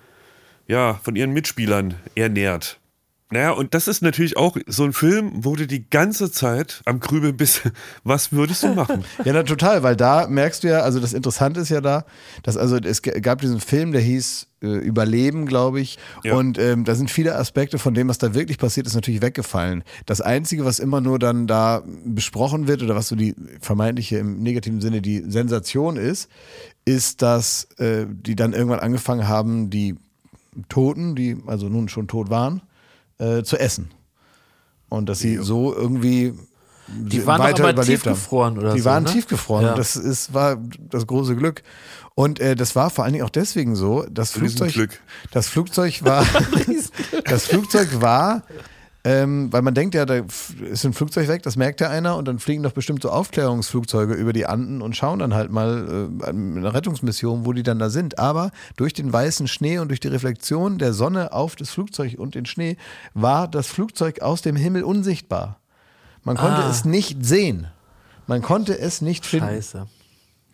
ja, 0.66 0.94
von 1.00 1.14
ihren 1.14 1.30
Mitspielern 1.30 1.94
ernährt. 2.16 2.79
Naja, 3.32 3.52
und 3.52 3.74
das 3.74 3.86
ist 3.86 4.02
natürlich 4.02 4.36
auch 4.36 4.56
so 4.66 4.82
ein 4.84 4.92
Film, 4.92 5.30
wo 5.44 5.54
du 5.54 5.66
die 5.66 5.88
ganze 5.88 6.32
Zeit 6.32 6.82
am 6.84 6.98
Grübeln 6.98 7.36
bist, 7.36 7.62
was 8.04 8.32
würdest 8.32 8.64
du 8.64 8.74
machen? 8.74 9.04
Ja, 9.24 9.32
na, 9.32 9.42
total, 9.44 9.82
weil 9.82 9.94
da 9.96 10.26
merkst 10.26 10.64
du 10.64 10.68
ja, 10.68 10.80
also 10.80 10.98
das 10.98 11.12
Interessante 11.12 11.60
ist 11.60 11.68
ja 11.68 11.80
da, 11.80 12.04
dass 12.42 12.56
also 12.56 12.76
es 12.76 13.02
gab 13.02 13.40
diesen 13.40 13.60
Film, 13.60 13.92
der 13.92 14.00
hieß 14.00 14.46
äh, 14.62 14.66
Überleben, 14.66 15.46
glaube 15.46 15.80
ich, 15.80 15.98
Ja. 16.24 16.34
und 16.34 16.58
ähm, 16.58 16.84
da 16.84 16.94
sind 16.96 17.10
viele 17.10 17.36
Aspekte 17.36 17.78
von 17.78 17.94
dem, 17.94 18.08
was 18.08 18.18
da 18.18 18.34
wirklich 18.34 18.58
passiert 18.58 18.86
ist, 18.86 18.94
natürlich 18.94 19.22
weggefallen. 19.22 19.84
Das 20.06 20.20
Einzige, 20.20 20.64
was 20.64 20.78
immer 20.80 21.00
nur 21.00 21.18
dann 21.20 21.46
da 21.46 21.82
besprochen 22.04 22.66
wird 22.66 22.82
oder 22.82 22.96
was 22.96 23.08
so 23.08 23.14
die 23.16 23.34
vermeintliche 23.60 24.18
im 24.18 24.42
negativen 24.42 24.80
Sinne 24.80 25.00
die 25.02 25.22
Sensation 25.30 25.96
ist, 25.96 26.28
ist, 26.84 27.22
dass 27.22 27.64
äh, 27.78 28.06
die 28.08 28.34
dann 28.34 28.52
irgendwann 28.54 28.80
angefangen 28.80 29.28
haben, 29.28 29.70
die 29.70 29.94
Toten, 30.68 31.14
die 31.14 31.36
also 31.46 31.68
nun 31.68 31.88
schon 31.88 32.08
tot 32.08 32.28
waren, 32.30 32.62
äh, 33.20 33.42
zu 33.42 33.56
essen. 33.58 33.90
Und 34.88 35.08
dass 35.08 35.20
sie 35.20 35.36
so 35.36 35.72
irgendwie 35.74 36.34
Die 36.88 37.24
waren 37.26 37.40
weiter 37.40 37.62
aber 37.62 37.72
überlebt 37.72 38.02
tiefgefroren 38.02 38.56
haben. 38.56 38.62
oder 38.64 38.74
Die 38.74 38.80
so, 38.80 38.84
waren 38.86 39.04
ne? 39.04 39.10
tiefgefroren. 39.12 39.66
Ja. 39.66 39.74
Das 39.74 39.94
ist, 39.94 40.34
war 40.34 40.56
das 40.90 41.06
große 41.06 41.36
Glück. 41.36 41.62
Und 42.16 42.40
äh, 42.40 42.56
das 42.56 42.74
war 42.74 42.90
vor 42.90 43.04
allen 43.04 43.12
Dingen 43.12 43.24
auch 43.24 43.30
deswegen 43.30 43.76
so, 43.76 44.04
das 44.10 44.32
Flugzeug, 44.32 45.00
das 45.30 45.48
Flugzeug 45.48 46.04
war, 46.04 46.26
das 47.24 47.46
Flugzeug 47.46 48.00
war, 48.00 48.42
ähm, 49.04 49.52
weil 49.52 49.62
man 49.62 49.74
denkt 49.74 49.94
ja, 49.94 50.04
da 50.04 50.20
ist 50.70 50.84
ein 50.84 50.92
Flugzeug 50.92 51.26
weg, 51.28 51.42
das 51.42 51.56
merkt 51.56 51.80
ja 51.80 51.88
einer 51.88 52.16
und 52.16 52.28
dann 52.28 52.38
fliegen 52.38 52.62
doch 52.62 52.72
bestimmt 52.72 53.02
so 53.02 53.10
Aufklärungsflugzeuge 53.10 54.12
über 54.14 54.32
die 54.32 54.44
Anden 54.46 54.82
und 54.82 54.94
schauen 54.96 55.18
dann 55.20 55.32
halt 55.34 55.50
mal 55.50 56.08
äh, 56.20 56.24
an 56.26 56.58
einer 56.58 56.74
Rettungsmission, 56.74 57.46
wo 57.46 57.52
die 57.54 57.62
dann 57.62 57.78
da 57.78 57.88
sind. 57.88 58.18
Aber 58.18 58.50
durch 58.76 58.92
den 58.92 59.10
weißen 59.12 59.48
Schnee 59.48 59.78
und 59.78 59.88
durch 59.88 60.00
die 60.00 60.08
Reflexion 60.08 60.78
der 60.78 60.92
Sonne 60.92 61.32
auf 61.32 61.56
das 61.56 61.70
Flugzeug 61.70 62.18
und 62.18 62.34
den 62.34 62.44
Schnee 62.46 62.76
war 63.14 63.48
das 63.48 63.68
Flugzeug 63.68 64.20
aus 64.20 64.42
dem 64.42 64.56
Himmel 64.56 64.82
unsichtbar. 64.84 65.58
Man 66.22 66.36
konnte 66.36 66.62
Ah. 66.64 66.70
es 66.70 66.84
nicht 66.84 67.24
sehen. 67.24 67.68
Man 68.26 68.42
konnte 68.42 68.78
es 68.78 69.00
nicht 69.00 69.24
finden. 69.24 69.48
Scheiße. 69.48 69.86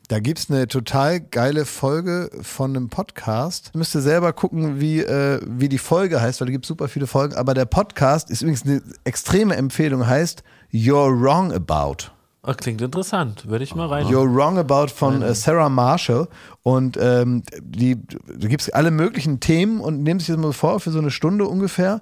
Da 0.09 0.21
gibt 0.21 0.39
es 0.39 0.49
eine 0.49 0.69
total 0.69 1.19
geile 1.19 1.65
Folge 1.65 2.31
von 2.41 2.77
einem 2.77 2.89
Podcast. 2.89 3.75
Müsst 3.75 3.93
ihr 3.97 4.01
selber 4.01 4.33
gucken, 4.33 4.79
wie, 4.79 5.01
äh, 5.01 5.41
wie 5.45 5.69
die 5.69 5.79
Folge 5.79 6.21
heißt, 6.21 6.41
weil 6.41 6.47
da 6.47 6.53
gibt 6.53 6.65
es 6.65 6.69
super 6.69 6.87
viele 6.87 7.09
Folgen. 7.09 7.35
Aber 7.35 7.55
der 7.55 7.65
Podcast 7.65 8.31
ist 8.31 8.43
übrigens 8.43 8.63
eine 8.65 8.83
extreme 9.03 9.57
Empfehlung, 9.57 10.07
heißt 10.07 10.45
You're 10.73 11.21
Wrong 11.21 11.53
About. 11.53 12.13
Oh, 12.45 12.53
klingt 12.57 12.81
interessant. 12.83 13.49
Würde 13.49 13.65
ich 13.65 13.75
mal 13.75 13.89
rein. 13.89 14.07
You're 14.07 14.33
Wrong 14.33 14.59
About 14.59 14.89
von 14.95 15.23
äh, 15.23 15.35
Sarah 15.35 15.69
Marshall. 15.69 16.29
Und 16.63 16.97
ähm, 17.01 17.43
die, 17.61 17.97
da 18.07 18.47
gibt 18.47 18.63
es 18.63 18.71
alle 18.71 18.93
möglichen 18.93 19.41
Themen 19.41 19.81
und 19.81 20.05
nimmst 20.05 20.27
sich 20.27 20.37
das 20.37 20.41
mal 20.41 20.53
vor 20.53 20.79
für 20.79 20.93
so 20.93 21.01
eine 21.01 21.11
Stunde 21.11 21.47
ungefähr. 21.47 22.01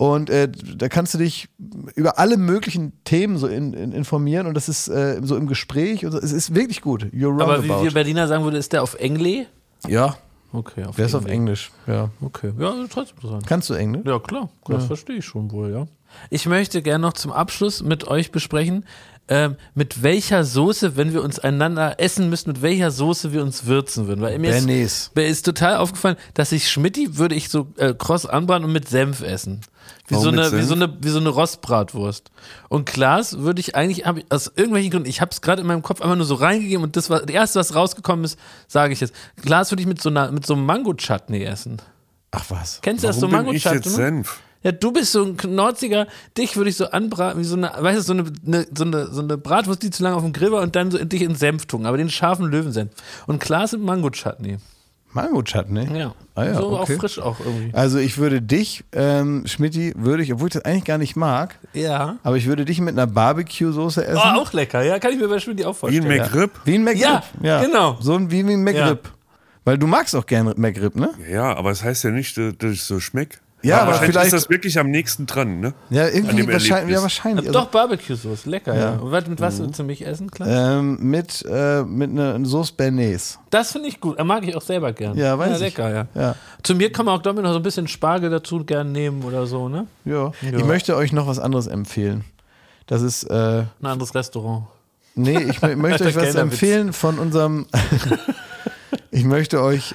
Und 0.00 0.30
äh, 0.30 0.48
da 0.50 0.88
kannst 0.88 1.12
du 1.12 1.18
dich 1.18 1.50
über 1.94 2.18
alle 2.18 2.38
möglichen 2.38 2.94
Themen 3.04 3.36
so 3.36 3.46
in, 3.46 3.74
in, 3.74 3.92
informieren 3.92 4.46
und 4.46 4.54
das 4.54 4.70
ist 4.70 4.88
äh, 4.88 5.20
so 5.22 5.36
im 5.36 5.46
Gespräch. 5.46 6.06
Und 6.06 6.12
so. 6.12 6.18
Es 6.18 6.32
ist 6.32 6.54
wirklich 6.54 6.80
gut. 6.80 7.08
Aber 7.22 7.62
wie 7.62 7.68
wir 7.68 7.90
Berliner 7.92 8.26
sagen 8.26 8.42
würde, 8.44 8.56
ist 8.56 8.72
der 8.72 8.82
auf 8.82 8.94
Englisch? 8.94 9.46
ja, 9.86 10.16
Okay, 10.52 10.84
auf 10.84 10.96
der 10.96 11.04
ist 11.04 11.14
auf 11.14 11.26
Englisch. 11.26 11.70
Ja. 11.86 12.08
Okay, 12.22 12.52
ja, 12.58 12.72
trotzdem 12.90 13.16
interessant. 13.16 13.46
Kannst 13.46 13.68
du 13.68 13.74
Englisch? 13.74 14.02
Ja, 14.06 14.18
klar, 14.18 14.48
das 14.64 14.86
verstehe 14.86 15.16
ich 15.16 15.24
schon 15.26 15.52
wohl, 15.52 15.70
ja. 15.70 15.86
Ich 16.30 16.46
möchte 16.46 16.80
gerne 16.80 17.02
noch 17.02 17.12
zum 17.12 17.30
Abschluss 17.30 17.82
mit 17.82 18.08
euch 18.08 18.32
besprechen, 18.32 18.86
ähm, 19.30 19.56
mit 19.74 20.02
welcher 20.02 20.44
Soße, 20.44 20.96
wenn 20.96 21.12
wir 21.12 21.22
uns 21.22 21.38
einander 21.38 22.00
essen 22.00 22.28
müssten, 22.28 22.50
mit 22.50 22.62
welcher 22.62 22.90
Soße 22.90 23.32
wir 23.32 23.42
uns 23.42 23.64
würzen 23.64 24.08
würden. 24.08 24.20
Weil 24.20 24.40
mir 24.40 24.56
ist, 24.56 25.14
mir 25.14 25.26
ist 25.28 25.46
total 25.46 25.76
aufgefallen, 25.76 26.16
dass 26.34 26.50
ich 26.50 26.68
Schmidti 26.68 27.16
würde 27.16 27.36
ich 27.36 27.48
so 27.48 27.68
äh, 27.76 27.94
kross 27.94 28.26
anbraten 28.26 28.64
und 28.64 28.72
mit 28.72 28.88
Senf 28.88 29.22
essen. 29.22 29.60
Wie 30.08 30.14
Warum 30.14 30.24
so, 30.24 30.30
eine, 30.30 30.46
wie, 30.46 30.56
Senf? 30.56 30.66
so 30.66 30.74
eine, 30.74 30.96
wie 31.00 31.08
so 31.08 31.20
eine 31.20 31.28
Rostbratwurst. 31.28 32.32
Und 32.68 32.86
Klaas 32.86 33.38
würde 33.38 33.60
ich 33.60 33.76
eigentlich, 33.76 34.04
hab 34.04 34.16
ich, 34.16 34.26
aus 34.30 34.48
irgendwelchen 34.48 34.90
Gründen, 34.90 35.08
ich 35.08 35.20
habe 35.20 35.30
es 35.30 35.40
gerade 35.40 35.62
in 35.62 35.68
meinem 35.68 35.82
Kopf 35.82 36.00
einfach 36.02 36.16
nur 36.16 36.26
so 36.26 36.34
reingegeben 36.34 36.82
und 36.82 36.96
das 36.96 37.08
war, 37.08 37.20
das 37.20 37.32
erste, 37.32 37.60
was 37.60 37.76
rausgekommen 37.76 38.24
ist, 38.24 38.36
sage 38.66 38.92
ich 38.92 39.00
jetzt. 39.00 39.14
Klaas 39.40 39.70
würde 39.70 39.82
ich 39.82 39.88
mit 39.88 40.02
so 40.02 40.08
einer, 40.08 40.32
mit 40.32 40.44
so 40.44 40.54
einem 40.54 40.66
Mango-Chutney 40.66 41.44
essen. 41.44 41.80
Ach 42.32 42.46
was. 42.48 42.80
Kennst 42.82 43.04
du 43.04 43.08
das 43.08 43.20
so 43.20 43.28
bin 43.28 43.36
ich 43.36 43.44
Mango-Chutney? 43.44 43.76
jetzt 43.76 43.94
Senf? 43.94 44.40
Ja, 44.62 44.72
du 44.72 44.92
bist 44.92 45.12
so 45.12 45.24
ein 45.24 45.36
knorziger, 45.36 46.06
dich 46.36 46.56
würde 46.56 46.68
ich 46.70 46.76
so 46.76 46.90
anbraten, 46.90 47.40
wie 47.40 47.44
so 47.44 47.56
eine, 47.56 47.72
weißt 47.78 47.98
du, 47.98 48.02
so 48.02 48.12
eine, 48.12 48.24
eine, 48.46 48.66
so 48.74 48.84
eine, 48.84 49.06
so 49.06 49.22
eine 49.22 49.38
Bratwurst, 49.38 49.82
die 49.82 49.90
zu 49.90 50.02
lange 50.02 50.16
auf 50.16 50.22
dem 50.22 50.32
Grill 50.34 50.52
war 50.52 50.60
und 50.62 50.76
dann 50.76 50.90
so 50.90 50.98
in 50.98 51.08
dich 51.08 51.22
in 51.22 51.34
Senf 51.34 51.64
tun, 51.66 51.86
aber 51.86 51.96
den 51.96 52.10
scharfen 52.10 52.46
Löwensenf. 52.46 52.92
Und 53.26 53.38
Klaas 53.40 53.72
mit 53.72 53.80
Mango-Chutney. 53.80 54.58
Mango-Chutney? 55.12 55.98
Ja. 55.98 56.14
Ah 56.34 56.44
ja, 56.44 56.54
so 56.54 56.78
okay. 56.78 56.94
auch 56.94 56.98
frisch 57.00 57.18
auch 57.18 57.40
irgendwie. 57.40 57.74
Also 57.74 57.98
ich 57.98 58.18
würde 58.18 58.40
dich, 58.42 58.84
ähm, 58.92 59.44
Schmidti, 59.46 59.92
würde 59.96 60.22
ich, 60.22 60.32
obwohl 60.32 60.48
ich 60.48 60.54
das 60.54 60.64
eigentlich 60.64 60.84
gar 60.84 60.98
nicht 60.98 61.16
mag, 61.16 61.58
Ja. 61.72 62.18
aber 62.22 62.36
ich 62.36 62.46
würde 62.46 62.64
dich 62.64 62.80
mit 62.80 62.94
einer 62.94 63.06
Barbecue-Soße 63.06 64.04
essen. 64.06 64.20
Oh, 64.22 64.40
auch 64.40 64.52
lecker, 64.52 64.82
ja, 64.82 64.98
kann 64.98 65.12
ich 65.12 65.18
mir 65.18 65.28
bei 65.28 65.40
Schmidt 65.40 65.64
auch 65.64 65.74
Wie 65.82 65.96
ein 65.96 66.02
vorstellen. 66.02 66.22
McRib? 66.22 66.50
Wie 66.64 66.74
ein 66.74 66.84
McRib. 66.84 67.22
Ja, 67.42 67.62
genau. 67.62 67.96
So 68.00 68.14
ein, 68.14 68.30
wie 68.30 68.40
ein 68.40 68.62
McRib. 68.62 69.10
Weil 69.64 69.78
du 69.78 69.86
magst 69.86 70.14
auch 70.14 70.26
gerne 70.26 70.54
McRib, 70.56 70.96
ne? 70.96 71.10
Ja, 71.30 71.54
aber 71.56 71.70
es 71.70 71.78
das 71.78 71.86
heißt 71.88 72.04
ja 72.04 72.10
nicht, 72.10 72.36
dass 72.36 72.56
dass 72.58 72.72
ich 72.72 72.82
so 72.84 73.00
schmeck. 73.00 73.40
Ja, 73.62 73.78
aber 73.82 73.88
wahrscheinlich 73.88 74.10
vielleicht- 74.12 74.26
ist 74.28 74.32
das 74.44 74.48
wirklich 74.50 74.78
am 74.78 74.90
nächsten 74.90 75.26
dran, 75.26 75.60
ne? 75.60 75.74
Ja, 75.90 76.08
irgendwie 76.08 76.46
wahrscheinlich. 76.50 76.94
Ja, 76.96 77.02
wahrscheinlich. 77.02 77.46
Also, 77.46 77.58
Doch, 77.60 77.66
Barbecue-Soße, 77.68 78.48
lecker, 78.48 78.74
ja. 78.74 78.92
Und 78.94 79.10
was, 79.12 79.26
mit 79.26 79.38
was 79.40 79.58
willst 79.60 79.78
du 79.78 79.84
mich 79.84 80.06
essen, 80.06 80.30
klar? 80.30 80.48
ähm, 80.78 80.98
mit, 81.00 81.44
äh, 81.46 81.82
mit 81.82 82.10
einer 82.10 82.42
Sauce 82.46 82.72
Bernays. 82.72 83.38
Das 83.50 83.72
finde 83.72 83.88
ich 83.88 84.00
gut, 84.00 84.22
mag 84.24 84.46
ich 84.48 84.56
auch 84.56 84.62
selber 84.62 84.92
gern. 84.94 85.16
Ja, 85.16 85.38
weiß 85.38 85.56
ich. 85.56 85.60
lecker, 85.60 85.90
ja. 85.94 86.06
Ja. 86.14 86.34
Zu 86.62 86.74
mir 86.74 86.90
kann 86.90 87.04
man 87.04 87.18
auch, 87.18 87.22
glaube 87.22 87.40
ich, 87.40 87.44
noch 87.44 87.52
so 87.52 87.58
ein 87.58 87.62
bisschen 87.62 87.86
Spargel 87.86 88.30
dazu 88.30 88.64
gern 88.64 88.92
nehmen 88.92 89.22
oder 89.24 89.46
so, 89.46 89.68
ne? 89.68 89.86
Ja. 90.06 90.32
Ich 90.40 90.64
möchte 90.64 90.96
euch 90.96 91.12
noch 91.12 91.26
was 91.26 91.38
anderes 91.38 91.66
empfehlen. 91.66 92.24
Das 92.86 93.02
ist, 93.02 93.24
äh, 93.24 93.34
Ein 93.34 93.66
anderes 93.86 94.14
Restaurant. 94.14 94.64
nee, 95.14 95.38
ich 95.38 95.58
mö- 95.58 95.76
möchte 95.76 96.04
euch 96.06 96.16
was 96.16 96.34
empfehlen 96.34 96.92
von 96.94 97.18
unserem, 97.18 97.66
ich 99.10 99.24
möchte 99.24 99.62
euch 99.62 99.94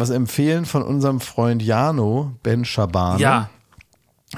was 0.00 0.10
empfehlen 0.10 0.64
von 0.64 0.82
unserem 0.82 1.20
Freund 1.20 1.62
Jano 1.62 2.32
Ben 2.42 2.64
Shabane. 2.64 3.20
Ja. 3.20 3.50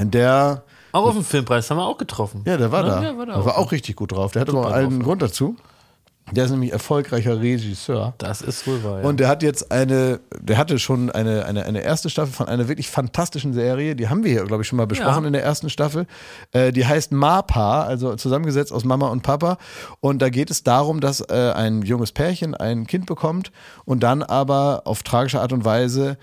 Der 0.00 0.62
Auch 0.92 1.06
auf 1.06 1.14
dem 1.14 1.24
Filmpreis 1.24 1.70
haben 1.70 1.76
wir 1.78 1.86
auch 1.86 1.98
getroffen. 1.98 2.42
Ja, 2.46 2.56
der 2.56 2.72
war 2.72 2.82
Ne? 2.82 2.88
da. 2.88 3.02
Ja, 3.02 3.16
war 3.18 3.26
da 3.26 3.32
der 3.32 3.40
auch. 3.42 3.46
war 3.46 3.58
auch 3.58 3.72
richtig 3.72 3.96
gut 3.96 4.12
drauf. 4.12 4.32
Der 4.32 4.42
hat 4.42 4.48
aber 4.48 4.74
einen 4.74 4.98
drauf. 4.98 5.04
Grund 5.06 5.22
dazu. 5.22 5.56
Der 6.32 6.46
ist 6.46 6.50
nämlich 6.50 6.72
erfolgreicher 6.72 7.38
Regisseur. 7.40 8.14
Das 8.16 8.40
ist 8.40 8.66
wohl 8.66 8.82
wahr. 8.82 9.02
Ja. 9.02 9.08
Und 9.08 9.20
der 9.20 9.28
hat 9.28 9.42
jetzt 9.42 9.70
eine, 9.70 10.20
der 10.40 10.56
hatte 10.56 10.78
schon 10.78 11.10
eine, 11.10 11.44
eine, 11.44 11.64
eine 11.66 11.82
erste 11.82 12.08
Staffel 12.08 12.32
von 12.32 12.48
einer 12.48 12.66
wirklich 12.66 12.88
fantastischen 12.88 13.52
Serie. 13.52 13.94
Die 13.94 14.08
haben 14.08 14.24
wir 14.24 14.30
hier, 14.30 14.44
glaube 14.44 14.62
ich, 14.62 14.68
schon 14.68 14.78
mal 14.78 14.86
besprochen 14.86 15.22
Ja. 15.24 15.26
in 15.26 15.32
der 15.34 15.44
ersten 15.44 15.68
Staffel. 15.68 16.06
Äh, 16.52 16.72
die 16.72 16.86
heißt 16.86 17.12
MAPA, 17.12 17.82
also 17.82 18.16
zusammengesetzt 18.16 18.72
aus 18.72 18.84
Mama 18.84 19.08
und 19.08 19.22
Papa. 19.22 19.58
Und 20.00 20.22
da 20.22 20.30
geht 20.30 20.50
es 20.50 20.62
darum, 20.62 21.00
dass 21.00 21.20
äh, 21.20 21.52
ein 21.54 21.82
junges 21.82 22.10
Pärchen 22.10 22.54
ein 22.54 22.86
Kind 22.86 23.04
bekommt 23.04 23.52
und 23.84 24.02
dann 24.02 24.22
aber 24.22 24.82
auf 24.86 25.02
tragische 25.02 25.40
Art 25.42 25.52
und 25.52 25.66
Weise 25.66 26.16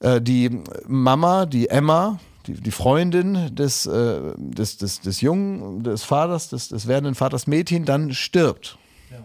äh, 0.00 0.20
die 0.20 0.60
Mama, 0.86 1.46
die 1.46 1.68
Emma, 1.70 2.18
die, 2.46 2.52
die 2.52 2.70
Freundin 2.70 3.54
des, 3.56 3.86
äh, 3.86 4.20
des, 4.36 4.76
des, 4.76 5.00
des 5.00 5.20
Jungen, 5.22 5.82
des 5.82 6.04
Vaters, 6.04 6.50
des, 6.50 6.68
des 6.68 6.86
werdenden 6.86 7.14
Vaters 7.14 7.46
Mädchen, 7.46 7.86
dann 7.86 8.12
stirbt. 8.12 8.76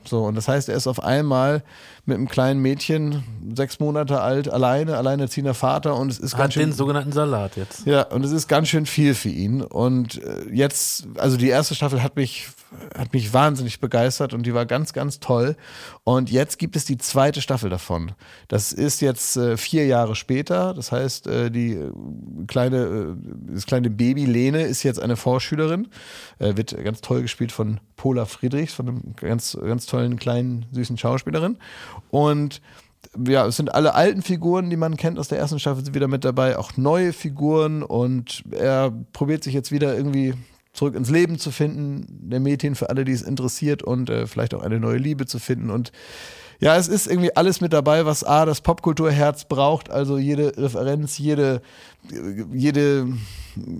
So, 0.03 0.25
und 0.25 0.35
das 0.35 0.47
heißt, 0.47 0.69
er 0.69 0.75
ist 0.75 0.87
auf 0.87 1.03
einmal 1.03 1.63
mit 2.05 2.17
einem 2.17 2.27
kleinen 2.27 2.61
Mädchen, 2.61 3.23
sechs 3.55 3.79
Monate 3.79 4.21
alt, 4.21 4.49
alleine, 4.49 4.97
alleinerziehender 4.97 5.53
Vater 5.53 5.95
und 5.95 6.11
es 6.11 6.19
ist 6.19 6.31
ganz 6.31 6.43
hat 6.43 6.53
schön. 6.53 6.69
den 6.69 6.73
sogenannten 6.73 7.11
Salat 7.11 7.57
jetzt. 7.57 7.85
Ja, 7.85 8.03
und 8.03 8.23
es 8.23 8.31
ist 8.31 8.47
ganz 8.47 8.67
schön 8.69 8.85
viel 8.85 9.13
für 9.13 9.29
ihn. 9.29 9.61
Und 9.61 10.21
äh, 10.23 10.45
jetzt, 10.51 11.07
also 11.17 11.37
die 11.37 11.49
erste 11.49 11.75
Staffel 11.75 12.01
hat 12.01 12.15
mich, 12.15 12.49
hat 12.97 13.13
mich 13.13 13.33
wahnsinnig 13.33 13.79
begeistert 13.79 14.33
und 14.33 14.45
die 14.45 14.53
war 14.53 14.65
ganz, 14.65 14.93
ganz 14.93 15.19
toll. 15.19 15.55
Und 16.03 16.31
jetzt 16.31 16.57
gibt 16.57 16.75
es 16.75 16.85
die 16.85 16.97
zweite 16.97 17.41
Staffel 17.41 17.69
davon. 17.69 18.13
Das 18.47 18.71
ist 18.71 19.01
jetzt 19.01 19.35
äh, 19.37 19.57
vier 19.57 19.85
Jahre 19.85 20.15
später. 20.15 20.73
Das 20.73 20.91
heißt, 20.91 21.27
äh, 21.27 21.51
die 21.51 21.73
äh, 21.73 21.91
kleine, 22.47 22.77
äh, 22.77 23.53
das 23.53 23.65
kleine 23.65 23.89
Baby 23.89 24.25
Lene 24.25 24.63
ist 24.63 24.83
jetzt 24.83 25.01
eine 25.01 25.17
Vorschülerin. 25.17 25.89
Äh, 26.39 26.55
wird 26.55 26.75
ganz 26.83 27.01
toll 27.01 27.21
gespielt 27.21 27.51
von 27.51 27.79
Pola 27.97 28.25
Friedrichs, 28.25 28.73
von 28.73 28.87
einem 28.87 29.15
ganz, 29.15 29.57
ganz 29.61 29.85
tollen, 29.85 30.17
kleinen, 30.17 30.65
süßen 30.71 30.97
Schauspielerin. 30.97 31.57
Und 32.09 32.61
ja, 33.27 33.47
es 33.47 33.57
sind 33.57 33.73
alle 33.73 33.95
alten 33.95 34.21
Figuren, 34.21 34.69
die 34.69 34.77
man 34.77 34.95
kennt 34.95 35.19
aus 35.19 35.27
der 35.27 35.39
ersten 35.39 35.59
Staffel, 35.59 35.83
sind 35.83 35.95
wieder 35.95 36.07
mit 36.07 36.23
dabei, 36.23 36.57
auch 36.57 36.77
neue 36.77 37.13
Figuren 37.13 37.83
und 37.83 38.43
er 38.51 38.93
probiert 39.11 39.43
sich 39.43 39.53
jetzt 39.53 39.71
wieder 39.71 39.95
irgendwie 39.95 40.35
zurück 40.73 40.95
ins 40.95 41.09
Leben 41.09 41.37
zu 41.37 41.51
finden, 41.51 42.29
der 42.29 42.39
Mädchen 42.39 42.75
für 42.75 42.89
alle, 42.89 43.05
die 43.05 43.11
es 43.11 43.21
interessiert 43.21 43.83
und 43.83 44.09
äh, 44.09 44.27
vielleicht 44.27 44.53
auch 44.53 44.63
eine 44.63 44.79
neue 44.79 44.97
Liebe 44.97 45.25
zu 45.25 45.39
finden 45.39 45.69
und 45.69 45.91
ja, 46.61 46.77
es 46.77 46.87
ist 46.87 47.07
irgendwie 47.07 47.35
alles 47.35 47.59
mit 47.59 47.73
dabei, 47.73 48.05
was 48.05 48.23
A, 48.23 48.45
das 48.45 48.61
Popkulturherz 48.61 49.45
braucht, 49.45 49.89
also 49.89 50.19
jede 50.19 50.55
Referenz, 50.55 51.17
jede, 51.17 51.63
jede 52.53 53.07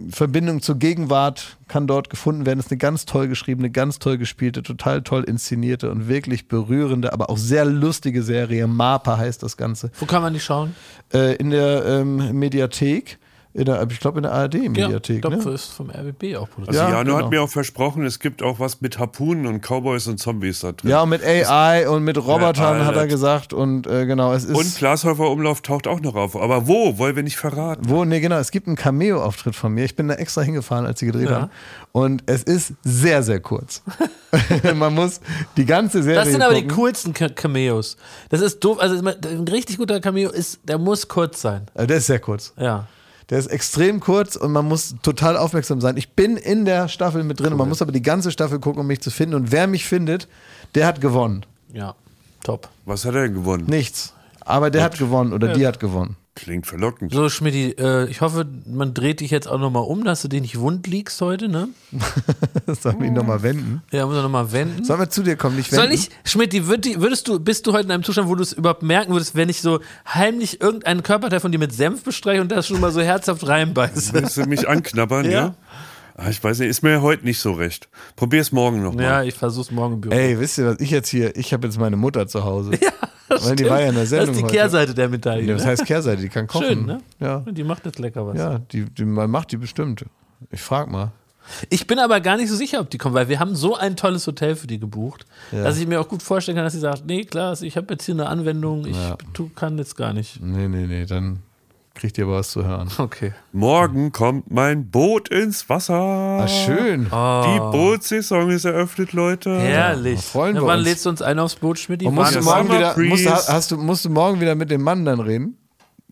Verbindung 0.10 0.64
zur 0.64 0.76
Gegenwart 0.76 1.58
kann 1.68 1.86
dort 1.86 2.10
gefunden 2.10 2.48
werden. 2.48 2.58
Es 2.58 2.66
ist 2.66 2.72
eine 2.72 2.80
ganz 2.80 3.06
toll 3.06 3.28
geschriebene, 3.28 3.70
ganz 3.70 4.00
toll 4.00 4.18
gespielte, 4.18 4.64
total 4.64 5.04
toll 5.04 5.24
inszenierte 5.24 5.92
und 5.92 6.08
wirklich 6.08 6.48
berührende, 6.48 7.14
aber 7.14 7.30
auch 7.30 7.38
sehr 7.38 7.66
lustige 7.66 8.24
Serie. 8.24 8.66
MAPA 8.66 9.16
heißt 9.16 9.44
das 9.44 9.58
Ganze. 9.58 9.92
Wo 10.00 10.08
kann 10.08 10.24
man 10.24 10.34
die 10.34 10.39
schauen? 10.39 10.76
Äh, 11.14 11.36
in 11.36 11.52
der 11.52 11.86
ähm, 11.86 12.38
Mediathek, 12.38 13.20
in 13.54 13.66
der, 13.66 13.86
ich 13.89 13.99
glaube 13.99 14.20
in 14.20 14.24
der 14.24 14.32
ARD-Mediathek. 14.32 15.24
ja, 15.24 15.30
ne? 15.30 15.36
Dopfe 15.38 15.52
ist 15.52 15.66
vom 15.74 15.89
RBB 15.89 16.36
auch 16.38 16.49
produziert. 16.49 16.70
Also 16.70 16.80
Ja, 16.80 16.89
Jano 16.99 17.04
genau. 17.16 17.18
hat 17.26 17.30
mir 17.32 17.41
auch 17.43 17.49
versprochen, 17.49 18.06
es 18.06 18.20
gibt 18.20 18.41
auch 18.43 18.60
was 18.60 18.80
mit 18.82 18.97
Harpunen 18.99 19.45
und 19.45 19.62
Cowboys 19.62 20.08
und 20.08 20.20
Zombies 20.20 20.62
da 20.62 20.72
drin. 20.72 20.89
Ja, 20.89 21.02
und 21.02 21.10
mit 21.10 21.24
AI 21.24 21.89
und 21.89 22.04
mit 22.04 22.18
Robotern 22.18 22.80
Ja, 22.80 22.86
hat 22.86 22.95
er 22.95 23.08
gesagt 23.08 23.54
und 23.54 23.88
äh, 23.88 24.06
genau, 24.06 24.34
es 24.34 24.45
ist. 24.45 24.56
Und 24.58 24.76
Glashäufer 24.78 25.30
Umlauf 25.30 25.62
taucht 25.62 25.88
auch 25.88 25.99
noch 25.99 26.16
auf. 26.16 26.36
Aber 26.36 26.68
wo? 26.68 26.97
Wollen 26.97 27.16
wir 27.16 27.24
nicht 27.24 27.38
verraten. 27.38 27.89
Wo? 27.89 28.06
Nee, 28.06 28.20
genau. 28.22 28.38
Es 28.38 28.52
gibt 28.52 28.68
einen 28.68 28.76
Cameo-Auftritt 28.78 29.56
von 29.56 29.74
mir. 29.74 29.84
Ich 29.86 29.95
bin 29.95 30.08
da 30.08 30.14
extra 30.16 30.41
hingefahren, 30.41 30.86
als 30.86 30.99
sie 30.99 31.08
gedreht 31.08 31.30
Ja. 31.30 31.41
haben. 31.41 31.52
Und 31.91 32.24
es 32.28 32.43
ist 32.43 32.74
sehr, 32.84 33.22
sehr 33.24 33.39
kurz. 33.41 33.82
Man 34.76 34.95
muss 34.95 35.20
die 35.58 35.66
ganze 35.66 36.02
Serie. 36.04 36.20
Das 36.24 36.30
sind 36.32 36.41
aber 36.41 36.54
die 36.54 36.62
gucken. 36.62 36.76
coolsten 36.78 37.14
Ca- 37.14 37.28
Cameos. 37.30 37.97
Das 38.30 38.39
ist 38.39 38.60
doof. 38.64 38.80
Also 38.80 38.95
ein 39.06 39.47
richtig 39.49 39.78
guter 39.78 39.99
Cameo 39.99 40.30
ist, 40.30 40.60
der 40.64 40.78
muss 40.78 41.08
kurz 41.10 41.41
sein. 41.41 41.64
Äh, 41.74 41.86
Der 41.88 41.97
ist 41.97 42.08
sehr 42.08 42.20
kurz. 42.20 42.54
Ja. 42.58 42.88
Der 43.32 43.40
ist 43.40 43.48
extrem 43.48 44.02
kurz 44.02 44.36
und 44.36 44.52
man 44.52 44.68
muss 44.68 44.96
total 45.02 45.38
aufmerksam 45.38 45.80
sein. 45.80 45.96
Ich 45.96 46.12
bin 46.12 46.36
in 46.36 46.66
der 46.66 46.90
Staffel 46.90 47.24
mit 47.24 47.40
drin. 47.40 47.54
und 47.54 47.58
Man 47.58 47.70
muss 47.70 47.82
aber 47.82 47.94
die 47.94 48.02
ganze 48.02 48.30
Staffel 48.30 48.60
gucken, 48.60 48.82
um 48.82 48.88
mich 48.88 49.00
zu 49.00 49.10
finden. 49.10 49.36
Und 49.36 49.54
wer 49.54 49.68
mich 49.68 49.86
findet, 49.86 50.28
der 50.76 50.86
hat 50.86 51.00
gewonnen. 51.00 51.46
Ja. 51.74 51.96
Top. 52.44 52.68
Was 52.86 53.06
hat 53.06 53.16
er 53.16 53.24
denn 53.24 53.34
gewonnen? 53.34 53.66
Nichts. 53.68 54.14
Aber 54.42 54.70
der 54.70 54.84
hat 54.84 54.98
gewonnen 54.98 55.32
oder 55.32 55.54
die 55.54 55.66
hat 55.66 55.80
gewonnen. 55.80 56.18
Klingt 56.34 56.66
verlockend. 56.66 57.12
So, 57.14 57.28
Schmidti, 57.28 57.72
äh, 57.78 58.06
ich 58.10 58.22
hoffe, 58.22 58.48
man 58.66 58.94
dreht 58.94 59.20
dich 59.20 59.32
jetzt 59.32 59.48
auch 59.50 59.60
nochmal 59.60 59.84
um, 59.84 60.06
dass 60.06 60.22
du 60.22 60.30
dich 60.30 60.40
nicht 60.42 60.58
wund 60.60 60.88
liegst 60.88 61.20
heute, 61.20 61.50
ne? 61.50 61.68
Sollen 62.68 63.00
wir 63.02 63.08
ihn 63.08 63.14
nochmal 63.14 63.44
wenden? 63.44 63.82
Ja, 63.92 64.06
muss 64.06 64.16
er 64.16 64.24
nochmal 64.24 64.50
wenden. 64.54 64.86
Sollen 64.86 65.02
wir 65.02 65.10
zu 65.10 65.24
dir 65.24 65.36
kommen? 65.36 65.58
Nicht 65.58 65.72
wenden? 65.74 65.86
Soll 65.88 65.94
ich, 65.94 66.10
Schmidt, 66.24 66.54
würd, 66.68 66.86
die- 66.86 67.02
würdest 67.02 67.28
du, 67.28 67.38
bist 67.40 67.68
du 67.68 67.74
heute 67.74 67.84
in 67.88 67.92
einem 67.92 68.04
Zustand, 68.04 68.30
wo 68.30 68.36
du 68.36 68.44
es 68.44 68.54
überhaupt 68.54 68.82
merken 68.82 69.12
würdest, 69.12 69.36
wenn 69.36 69.50
ich 69.50 69.60
so 69.62 69.82
heimlich 70.08 70.62
irgendeinen 70.62 71.04
Körperteil 71.04 71.42
von 71.42 71.52
dir 71.52 71.60
mit 71.60 71.74
Senf 71.74 72.04
bestreiche 72.06 72.40
und 72.42 72.50
das 72.50 72.66
schon 72.66 72.80
mal 72.80 72.92
so 72.94 73.02
herzhaft 73.02 73.46
reinbeiße? 73.46 74.14
Willst 74.14 74.38
du 74.38 74.46
mich 74.46 74.70
anknabbern, 74.70 75.26
ja? 75.30 75.32
Ja. 75.32 75.56
Ah, 76.24 76.30
ich 76.30 76.44
weiß 76.44 76.60
nicht, 76.60 76.70
ist 76.70 76.84
mir 76.84 77.02
heute 77.02 77.24
nicht 77.26 77.40
so 77.40 77.54
recht. 77.54 77.90
Probier's 78.16 78.52
morgen 78.52 78.84
nochmal. 78.84 79.04
Ja, 79.04 79.24
ich 79.24 79.34
versuch's 79.34 79.72
morgen 79.72 79.96
im 79.96 80.02
Büro. 80.02 80.14
Ey, 80.14 80.40
wisst 80.40 80.58
ihr, 80.60 80.68
was 80.68 80.80
ich 80.80 80.92
jetzt 80.92 81.10
hier, 81.10 81.36
ich 81.36 81.52
habe 81.54 81.66
jetzt 81.68 81.80
meine 81.80 81.96
Mutter 81.98 82.28
zu 82.28 82.44
Hause. 82.44 82.72
Ja, 83.32 83.38
Weil 83.46 83.56
die 83.56 83.70
war 83.70 83.80
ja 83.80 83.88
in 83.88 83.94
der 83.94 84.02
das 84.04 84.10
Sendung 84.10 84.32
ist 84.32 84.40
die 84.40 84.44
heute. 84.44 84.54
Kehrseite 84.56 84.94
der 84.94 85.08
Medaille. 85.08 85.46
Ja, 85.46 85.54
das 85.54 85.64
ne? 85.64 85.70
heißt 85.70 85.86
Kehrseite, 85.86 86.22
die 86.22 86.28
kann 86.28 86.48
kochen. 86.48 86.68
Schön, 86.68 86.86
ne? 86.86 87.02
Ja, 87.22 87.40
Die 87.50 87.64
macht 87.64 87.86
jetzt 87.86 87.98
lecker 87.98 88.28
was. 88.28 88.38
ja 88.38 88.60
die, 88.60 88.84
die, 88.84 89.06
man 89.06 89.32
macht 89.32 89.54
die 89.54 89.56
bestimmt. 89.58 90.04
Ich 90.50 90.60
frag 90.62 90.92
mal. 90.92 91.14
Ich 91.70 91.88
bin 91.88 91.98
aber 91.98 92.20
gar 92.20 92.36
nicht 92.36 92.50
so 92.50 92.58
sicher, 92.58 92.82
ob 92.82 92.90
die 92.90 92.98
kommen, 92.98 93.16
weil 93.16 93.30
wir 93.30 93.40
haben 93.40 93.56
so 93.56 93.78
ein 93.78 93.96
tolles 93.96 94.28
Hotel 94.28 94.58
für 94.58 94.68
die 94.68 94.80
gebucht, 94.82 95.26
dass 95.54 95.78
ich 95.80 95.88
mir 95.88 96.02
auch 96.02 96.10
gut 96.10 96.22
vorstellen 96.22 96.58
kann, 96.58 96.66
dass 96.66 96.74
sie 96.74 96.80
sagt, 96.82 97.06
nee, 97.06 97.24
klar, 97.24 97.56
ich 97.62 97.78
habe 97.78 97.94
jetzt 97.94 98.04
hier 98.06 98.16
eine 98.16 98.28
Anwendung, 98.28 98.86
ich 98.86 98.98
Ja. 98.98 99.16
tu, 99.34 99.50
kann 99.56 99.78
jetzt 99.78 99.96
gar 99.96 100.12
nicht. 100.12 100.42
Nee, 100.44 100.68
nee, 100.68 100.86
nee, 100.86 101.06
dann 101.06 101.40
kriegt 101.94 102.18
ihr 102.18 102.24
aber 102.26 102.38
was 102.38 102.50
zu 102.52 102.66
hören. 102.66 102.89
Okay. 102.98 103.34
Morgen 103.52 104.12
kommt 104.12 104.50
mein 104.52 104.89
Boot 104.89 105.30
ins 105.30 105.70
Wasser. 105.70 105.94
Ah, 105.96 106.48
schön. 106.48 107.06
Die 107.06 107.60
Bootsaison 107.60 108.50
ist 108.50 108.66
eröffnet, 108.66 109.14
Leute. 109.14 109.60
Herrlich. 109.60 110.16
da 110.16 110.22
freuen 110.22 110.56
wir 110.56 110.64
wann 110.66 110.80
uns. 110.80 110.88
lädst 110.88 111.06
du 111.06 111.10
uns 111.10 111.22
ein 111.22 111.38
aufs 111.39 111.56
Boot, 111.56 111.80
Schmidt? 111.80 112.04
Und 112.04 112.16
musst 112.16 112.32
du, 112.36 112.39
Ja, 112.39 112.42
morgen 112.46 112.70
wieder, 112.72 112.98
musst, 112.98 113.28
hast 113.50 113.72
du, 113.72 113.78
musst 113.78 114.06
du 114.06 114.10
morgen 114.10 114.39
wieder 114.42 114.56
mit 114.56 114.72
dem 114.72 114.82
Mann 114.82 115.06
dann 115.06 115.20
reden? 115.20 115.58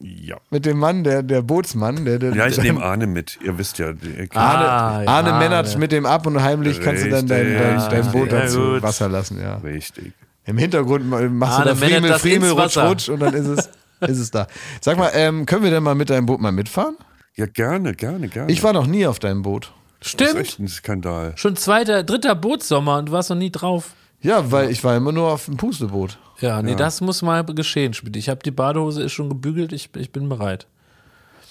Ja. 0.01 0.38
Mit 0.49 0.65
dem 0.65 0.80
Mann, 0.80 1.03
der, 1.03 1.23
der 1.23 1.41
Bootsmann, 1.41 2.05
der, 2.05 2.19
der 2.19 2.34
Ja, 2.34 2.47
ich 2.47 2.55
der, 2.55 2.63
nehme 2.63 2.82
Arne 2.82 3.05
mit. 3.05 3.38
Ihr 3.43 3.57
wisst 3.57 3.80
ja. 3.80 3.88
Arne, 3.88 3.99
Ah, 4.34 5.01
ja, 5.03 5.09
Arne. 5.09 5.34
Mennert 5.39 5.77
mit 5.77 5.91
dem 5.91 6.05
ab 6.05 6.25
und 6.25 6.41
heimlich 6.41 6.80
kannst 6.80 7.03
du 7.03 7.09
dann 7.09 7.27
dein, 7.27 7.53
dein, 7.53 7.73
Richtig. 7.80 7.89
dein 8.03 8.11
Boot 8.13 8.32
Ja, 8.32 8.39
dann 8.39 8.47
zu 8.49 8.59
gut. 8.59 8.82
Wasser 8.84 9.09
lassen, 9.09 9.41
ja. 9.41 9.55
Richtig. 9.55 10.13
Im 10.45 10.57
Hintergrund 10.57 11.05
ma- 11.09 11.19
machst 11.21 11.59
Arne 11.59 11.73
du 11.73 11.80
da 11.82 11.86
Mennert 11.86 11.91
Friemel, 11.99 12.09
das 12.11 12.21
Friemel, 12.21 12.51
rutsch, 12.51 12.77
rutsch 12.77 13.09
und 13.09 13.19
dann 13.19 13.34
ist 13.34 13.47
es, 13.47 13.69
ist 14.01 14.19
es 14.19 14.31
da. 14.31 14.47
Sag 14.81 14.97
mal, 14.97 15.11
ähm, 15.13 15.45
können 15.45 15.63
wir 15.63 15.71
denn 15.71 15.83
mal 15.83 15.95
mit 15.95 16.09
deinem 16.09 16.25
Boot 16.25 16.39
mal 16.41 16.51
mitfahren? 16.51 16.97
Ja, 17.35 17.45
gerne, 17.45 17.93
gerne, 17.93 18.27
gerne. 18.27 18.51
Ich 18.51 18.63
war 18.63 18.73
noch 18.73 18.87
nie 18.87 19.05
auf 19.07 19.19
deinem 19.19 19.41
Boot. 19.43 19.71
das 19.99 20.07
ist 20.07 20.11
Stimmt. 20.11 20.35
echt 20.39 20.59
ein 20.59 20.67
Skandal. 20.67 21.33
Schon 21.35 21.55
zweiter, 21.55 22.03
dritter 22.03 22.35
Bootssommer 22.35 22.97
und 22.97 23.07
du 23.07 23.11
warst 23.13 23.29
noch 23.29 23.37
nie 23.37 23.51
drauf. 23.51 23.93
Ja, 24.21 24.51
weil 24.51 24.69
ich 24.69 24.83
war 24.83 24.97
immer 24.97 25.11
nur 25.13 25.31
auf 25.31 25.45
dem 25.45 25.55
Pusteboot. 25.57 26.17
Ja, 26.41 26.61
nee, 26.61 26.75
das 26.75 26.99
muss 27.01 27.21
mal 27.21 27.43
geschehen, 27.45 27.93
Schmidt. 27.93 28.17
Ich 28.17 28.27
habe 28.29 28.41
die 28.43 28.51
Badehose 28.51 29.01
ist 29.03 29.13
schon 29.13 29.29
gebügelt, 29.29 29.71
ich, 29.71 29.89
ich 29.95 30.11
bin 30.11 30.27
bereit. 30.27 30.67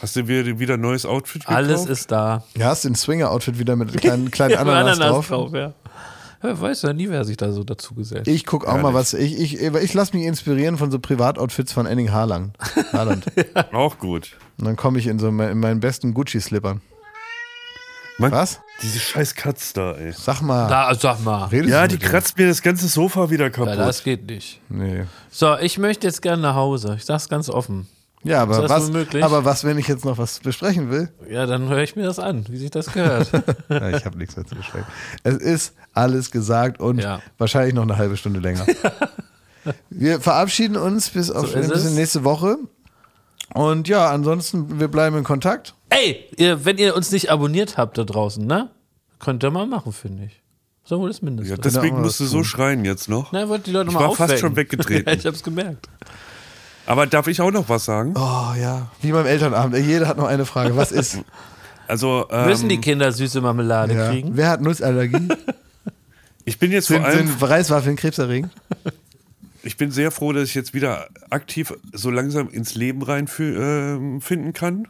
Hast 0.00 0.14
du 0.16 0.28
wieder, 0.28 0.58
wieder 0.58 0.74
ein 0.74 0.80
neues 0.80 1.04
Outfit 1.04 1.42
gekauft? 1.42 1.56
Alles 1.56 1.86
ist 1.86 2.12
da. 2.12 2.44
Ja, 2.56 2.66
hast 2.66 2.84
du 2.84 2.88
ein 2.90 2.94
Swinger-Outfit 2.94 3.58
wieder 3.58 3.74
mit 3.74 3.96
kleinen, 4.00 4.30
kleinen 4.30 4.50
Ja, 4.54 4.60
Ananas, 4.60 5.26
drauf. 5.26 5.52
ja. 5.54 5.72
Ja. 6.42 6.60
Weiß 6.60 6.82
ja 6.82 6.92
nie, 6.92 7.08
wer 7.08 7.24
sich 7.24 7.36
da 7.36 7.52
so 7.52 7.64
dazu 7.64 7.94
gesellt. 7.94 8.28
Ich 8.28 8.44
guck 8.46 8.66
auch 8.66 8.80
mal 8.80 8.94
was. 8.94 9.14
Ich, 9.14 9.38
ich, 9.40 9.60
ich 9.62 9.94
lasse 9.94 10.16
mich 10.16 10.26
inspirieren 10.26 10.78
von 10.78 10.90
so 10.90 10.98
Privatoutfits 10.98 11.72
von 11.72 11.86
Enning 11.86 12.12
Haaland. 12.12 12.56
Haaland. 12.92 13.24
Auch 13.72 13.98
gut. 13.98 14.36
Und 14.58 14.66
dann 14.66 14.76
komme 14.76 14.98
ich 14.98 15.06
in 15.06 15.18
so 15.18 15.30
mein, 15.30 15.50
in 15.50 15.58
meinen 15.60 15.80
besten 15.80 16.14
Gucci-Slippern. 16.14 16.80
Mann, 18.20 18.32
Was? 18.32 18.60
Diese 18.82 18.98
scheiß 18.98 19.34
Katz 19.36 19.72
da, 19.72 19.92
ey. 19.92 20.12
Sag 20.12 20.40
mal. 20.40 20.68
Da, 20.68 20.92
sag 20.94 21.22
mal. 21.24 21.46
redest 21.46 21.70
Ja, 21.70 21.86
die 21.86 21.98
kratzt 21.98 22.36
mir 22.36 22.48
das 22.48 22.62
ganze 22.62 22.88
Sofa 22.88 23.30
wieder 23.30 23.44
Ja, 23.44 23.50
kaputt. 23.50 23.78
das 23.78 24.02
geht 24.02 24.26
nicht. 24.26 24.60
Nee. 24.68 25.04
So, 25.30 25.56
ich 25.58 25.78
möchte 25.78 26.06
jetzt 26.06 26.20
gerne 26.22 26.42
nach 26.42 26.54
Hause. 26.56 26.94
Ich 26.96 27.04
sag's 27.04 27.28
ganz 27.28 27.48
offen. 27.48 27.86
Ja, 28.24 28.42
aber 28.42 28.62
Ist 28.64 28.68
das 28.70 28.92
was, 28.92 29.22
aber 29.22 29.44
was, 29.44 29.62
wenn 29.64 29.78
ich 29.78 29.86
jetzt 29.86 30.04
noch 30.04 30.18
was 30.18 30.40
besprechen 30.40 30.90
will? 30.90 31.08
Ja, 31.30 31.46
dann 31.46 31.68
höre 31.68 31.82
ich 31.84 31.94
mir 31.94 32.04
das 32.04 32.18
an, 32.18 32.44
wie 32.48 32.56
sich 32.56 32.70
das 32.70 32.92
gehört. 32.92 33.30
Ja, 33.68 33.90
ich 33.90 34.04
habe 34.04 34.18
nichts 34.18 34.36
mehr 34.36 34.44
zu 34.46 34.56
besprechen. 34.56 34.86
Es 35.22 35.36
ist 35.36 35.74
alles 35.92 36.30
gesagt 36.30 36.80
und 36.80 36.98
Ja. 36.98 37.20
wahrscheinlich 37.38 37.74
noch 37.74 37.82
eine 37.82 37.96
halbe 37.96 38.16
Stunde 38.16 38.40
länger. 38.40 38.66
Wir 39.90 40.20
verabschieden 40.20 40.76
uns 40.76 41.10
bis 41.10 41.30
auf 41.30 41.48
So 41.50 41.58
bis 41.58 41.90
nächste 41.92 42.24
Woche. 42.24 42.56
Und 43.54 43.88
ja, 43.88 44.10
ansonsten, 44.10 44.78
wir 44.80 44.88
bleiben 44.88 45.16
in 45.16 45.24
Kontakt. 45.24 45.74
Ey, 45.90 46.24
ihr, 46.36 46.64
wenn 46.64 46.78
ihr 46.78 46.94
uns 46.96 47.10
nicht 47.12 47.30
abonniert 47.30 47.76
habt 47.76 47.96
da 47.98 48.04
draußen, 48.04 48.46
ne? 48.46 48.70
Könnt 49.18 49.42
ihr 49.42 49.50
mal 49.50 49.66
machen, 49.66 49.92
finde 49.92 50.24
ich. 50.24 50.42
So 50.84 51.00
wohl 51.00 51.08
das 51.08 51.22
Mindeste. 51.22 51.54
Ja, 51.54 51.60
deswegen 51.60 52.00
musst 52.00 52.20
du 52.20 52.24
so 52.26 52.44
schreien 52.44 52.84
jetzt 52.84 53.08
noch. 53.08 53.32
Na, 53.32 53.48
wollt 53.48 53.66
die 53.66 53.72
Leute 53.72 53.88
Ich 53.88 53.94
mal 53.94 54.00
war 54.00 54.08
fast 54.10 54.20
aufwecken. 54.20 54.40
schon 54.40 54.56
weggetreten. 54.56 55.04
ja, 55.06 55.12
ich 55.18 55.26
hab's 55.26 55.42
gemerkt. 55.42 55.86
Aber 56.88 57.06
darf 57.06 57.26
ich 57.26 57.42
auch 57.42 57.50
noch 57.50 57.68
was 57.68 57.84
sagen? 57.84 58.14
Oh 58.16 58.54
ja, 58.58 58.90
wie 59.02 59.12
beim 59.12 59.26
Elternabend. 59.26 59.76
Jeder 59.76 60.08
hat 60.08 60.16
noch 60.16 60.26
eine 60.26 60.46
Frage. 60.46 60.74
Was 60.76 60.90
ist? 60.90 61.18
Also, 61.86 62.26
ähm, 62.30 62.44
Müssen 62.48 62.68
die 62.68 62.82
Kinder 62.82 63.10
süße 63.10 63.40
Marmelade 63.40 63.94
Ja. 63.94 64.10
kriegen? 64.10 64.36
Wer 64.36 64.50
hat 64.50 64.60
Nussallergie? 64.60 65.28
ich 66.44 66.58
bin 66.58 66.70
jetzt 66.70 66.88
vor 66.88 66.96
Sind, 66.96 67.06
allem, 67.06 67.28
sind 67.28 67.42
Reiswaffeln 67.42 67.96
krebserregend? 67.96 68.52
ich 69.62 69.78
bin 69.78 69.90
sehr 69.90 70.10
froh, 70.10 70.34
dass 70.34 70.50
ich 70.50 70.54
jetzt 70.54 70.74
wieder 70.74 71.08
aktiv 71.30 71.72
so 71.94 72.10
langsam 72.10 72.50
ins 72.50 72.74
Leben 72.74 73.00
reinfinden 73.00 74.18
äh, 74.18 74.20
finden 74.20 74.52
kann, 74.52 74.86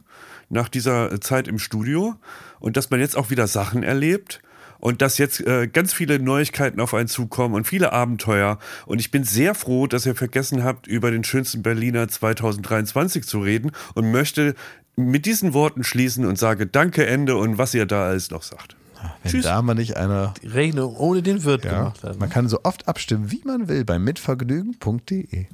nach 0.49 0.68
dieser 0.68 1.20
Zeit 1.20 1.46
im 1.46 1.61
Studio. 1.61 2.16
Und 2.59 2.76
dass 2.76 2.90
man 2.90 2.99
jetzt 2.99 3.16
auch 3.16 3.30
wieder 3.30 3.46
Sachen 3.46 3.84
erlebt. 3.84 4.40
Und 4.81 5.03
dass 5.03 5.18
jetzt 5.18 5.41
äh, 5.41 5.66
ganz 5.66 5.93
viele 5.93 6.18
Neuigkeiten 6.18 6.81
auf 6.81 6.95
einen 6.95 7.09
zukommen 7.09 7.55
und 7.55 7.66
viele 7.66 7.93
Abenteuer. 7.93 8.59
Und 8.87 9.01
ich 9.01 9.11
bin 9.11 9.24
sehr 9.24 9.55
froh, 9.55 9.87
dass 9.87 10.07
ihr 10.07 10.14
vergessen 10.14 10.62
habt, 10.64 10.87
über 10.87 11.11
den 11.11 11.24
schönsten 11.24 11.62
Berliner 11.62 12.09
2023 12.09 13.24
zu 13.26 13.41
reden 13.41 13.72
und 13.95 14.11
möchte 14.11 14.55
mit 14.97 15.26
diesen 15.26 15.53
Worten 15.55 15.85
schließen 15.85 16.24
und 16.24 16.39
sage 16.39 16.66
Danke, 16.66 17.07
Ende 17.07 17.37
und 17.37 17.59
was 17.59 17.74
ihr 17.74 17.87
da 17.87 18.07
alles 18.09 18.31
noch 18.31 18.43
sagt. 18.43 18.76
Wenn 19.22 19.31
Tschüss. 19.33 19.45
da 19.45 19.62
mal 19.62 19.74
nicht 19.74 19.97
einer. 19.97 20.35
Die 20.43 20.49
Rechnung 20.49 20.97
ohne 20.97 21.22
den 21.22 21.45
Wirt 21.45 21.64
Ja, 21.64 21.79
gemacht 21.79 22.03
hat. 22.03 22.18
man 22.18 22.31
kann 22.31 22.49
so 22.49 22.61
oft 22.64 22.89
abstimmen, 22.89 23.31
wie 23.31 23.43
man 23.45 23.68
will, 23.68 23.85
bei 23.85 23.99
mitvergnügen.de. 23.99 25.47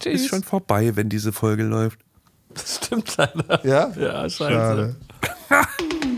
Tschüss. 0.00 0.20
Ist 0.22 0.28
schon 0.28 0.42
vorbei, 0.42 0.96
wenn 0.96 1.08
diese 1.10 1.32
Folge 1.32 1.64
läuft. 1.64 1.98
Das 2.54 2.76
stimmt 2.82 3.14
leider. 3.18 3.66
Ja? 3.66 3.90
Ja, 3.98 4.28
scheiße. 4.28 4.38
Schade. 4.38 4.96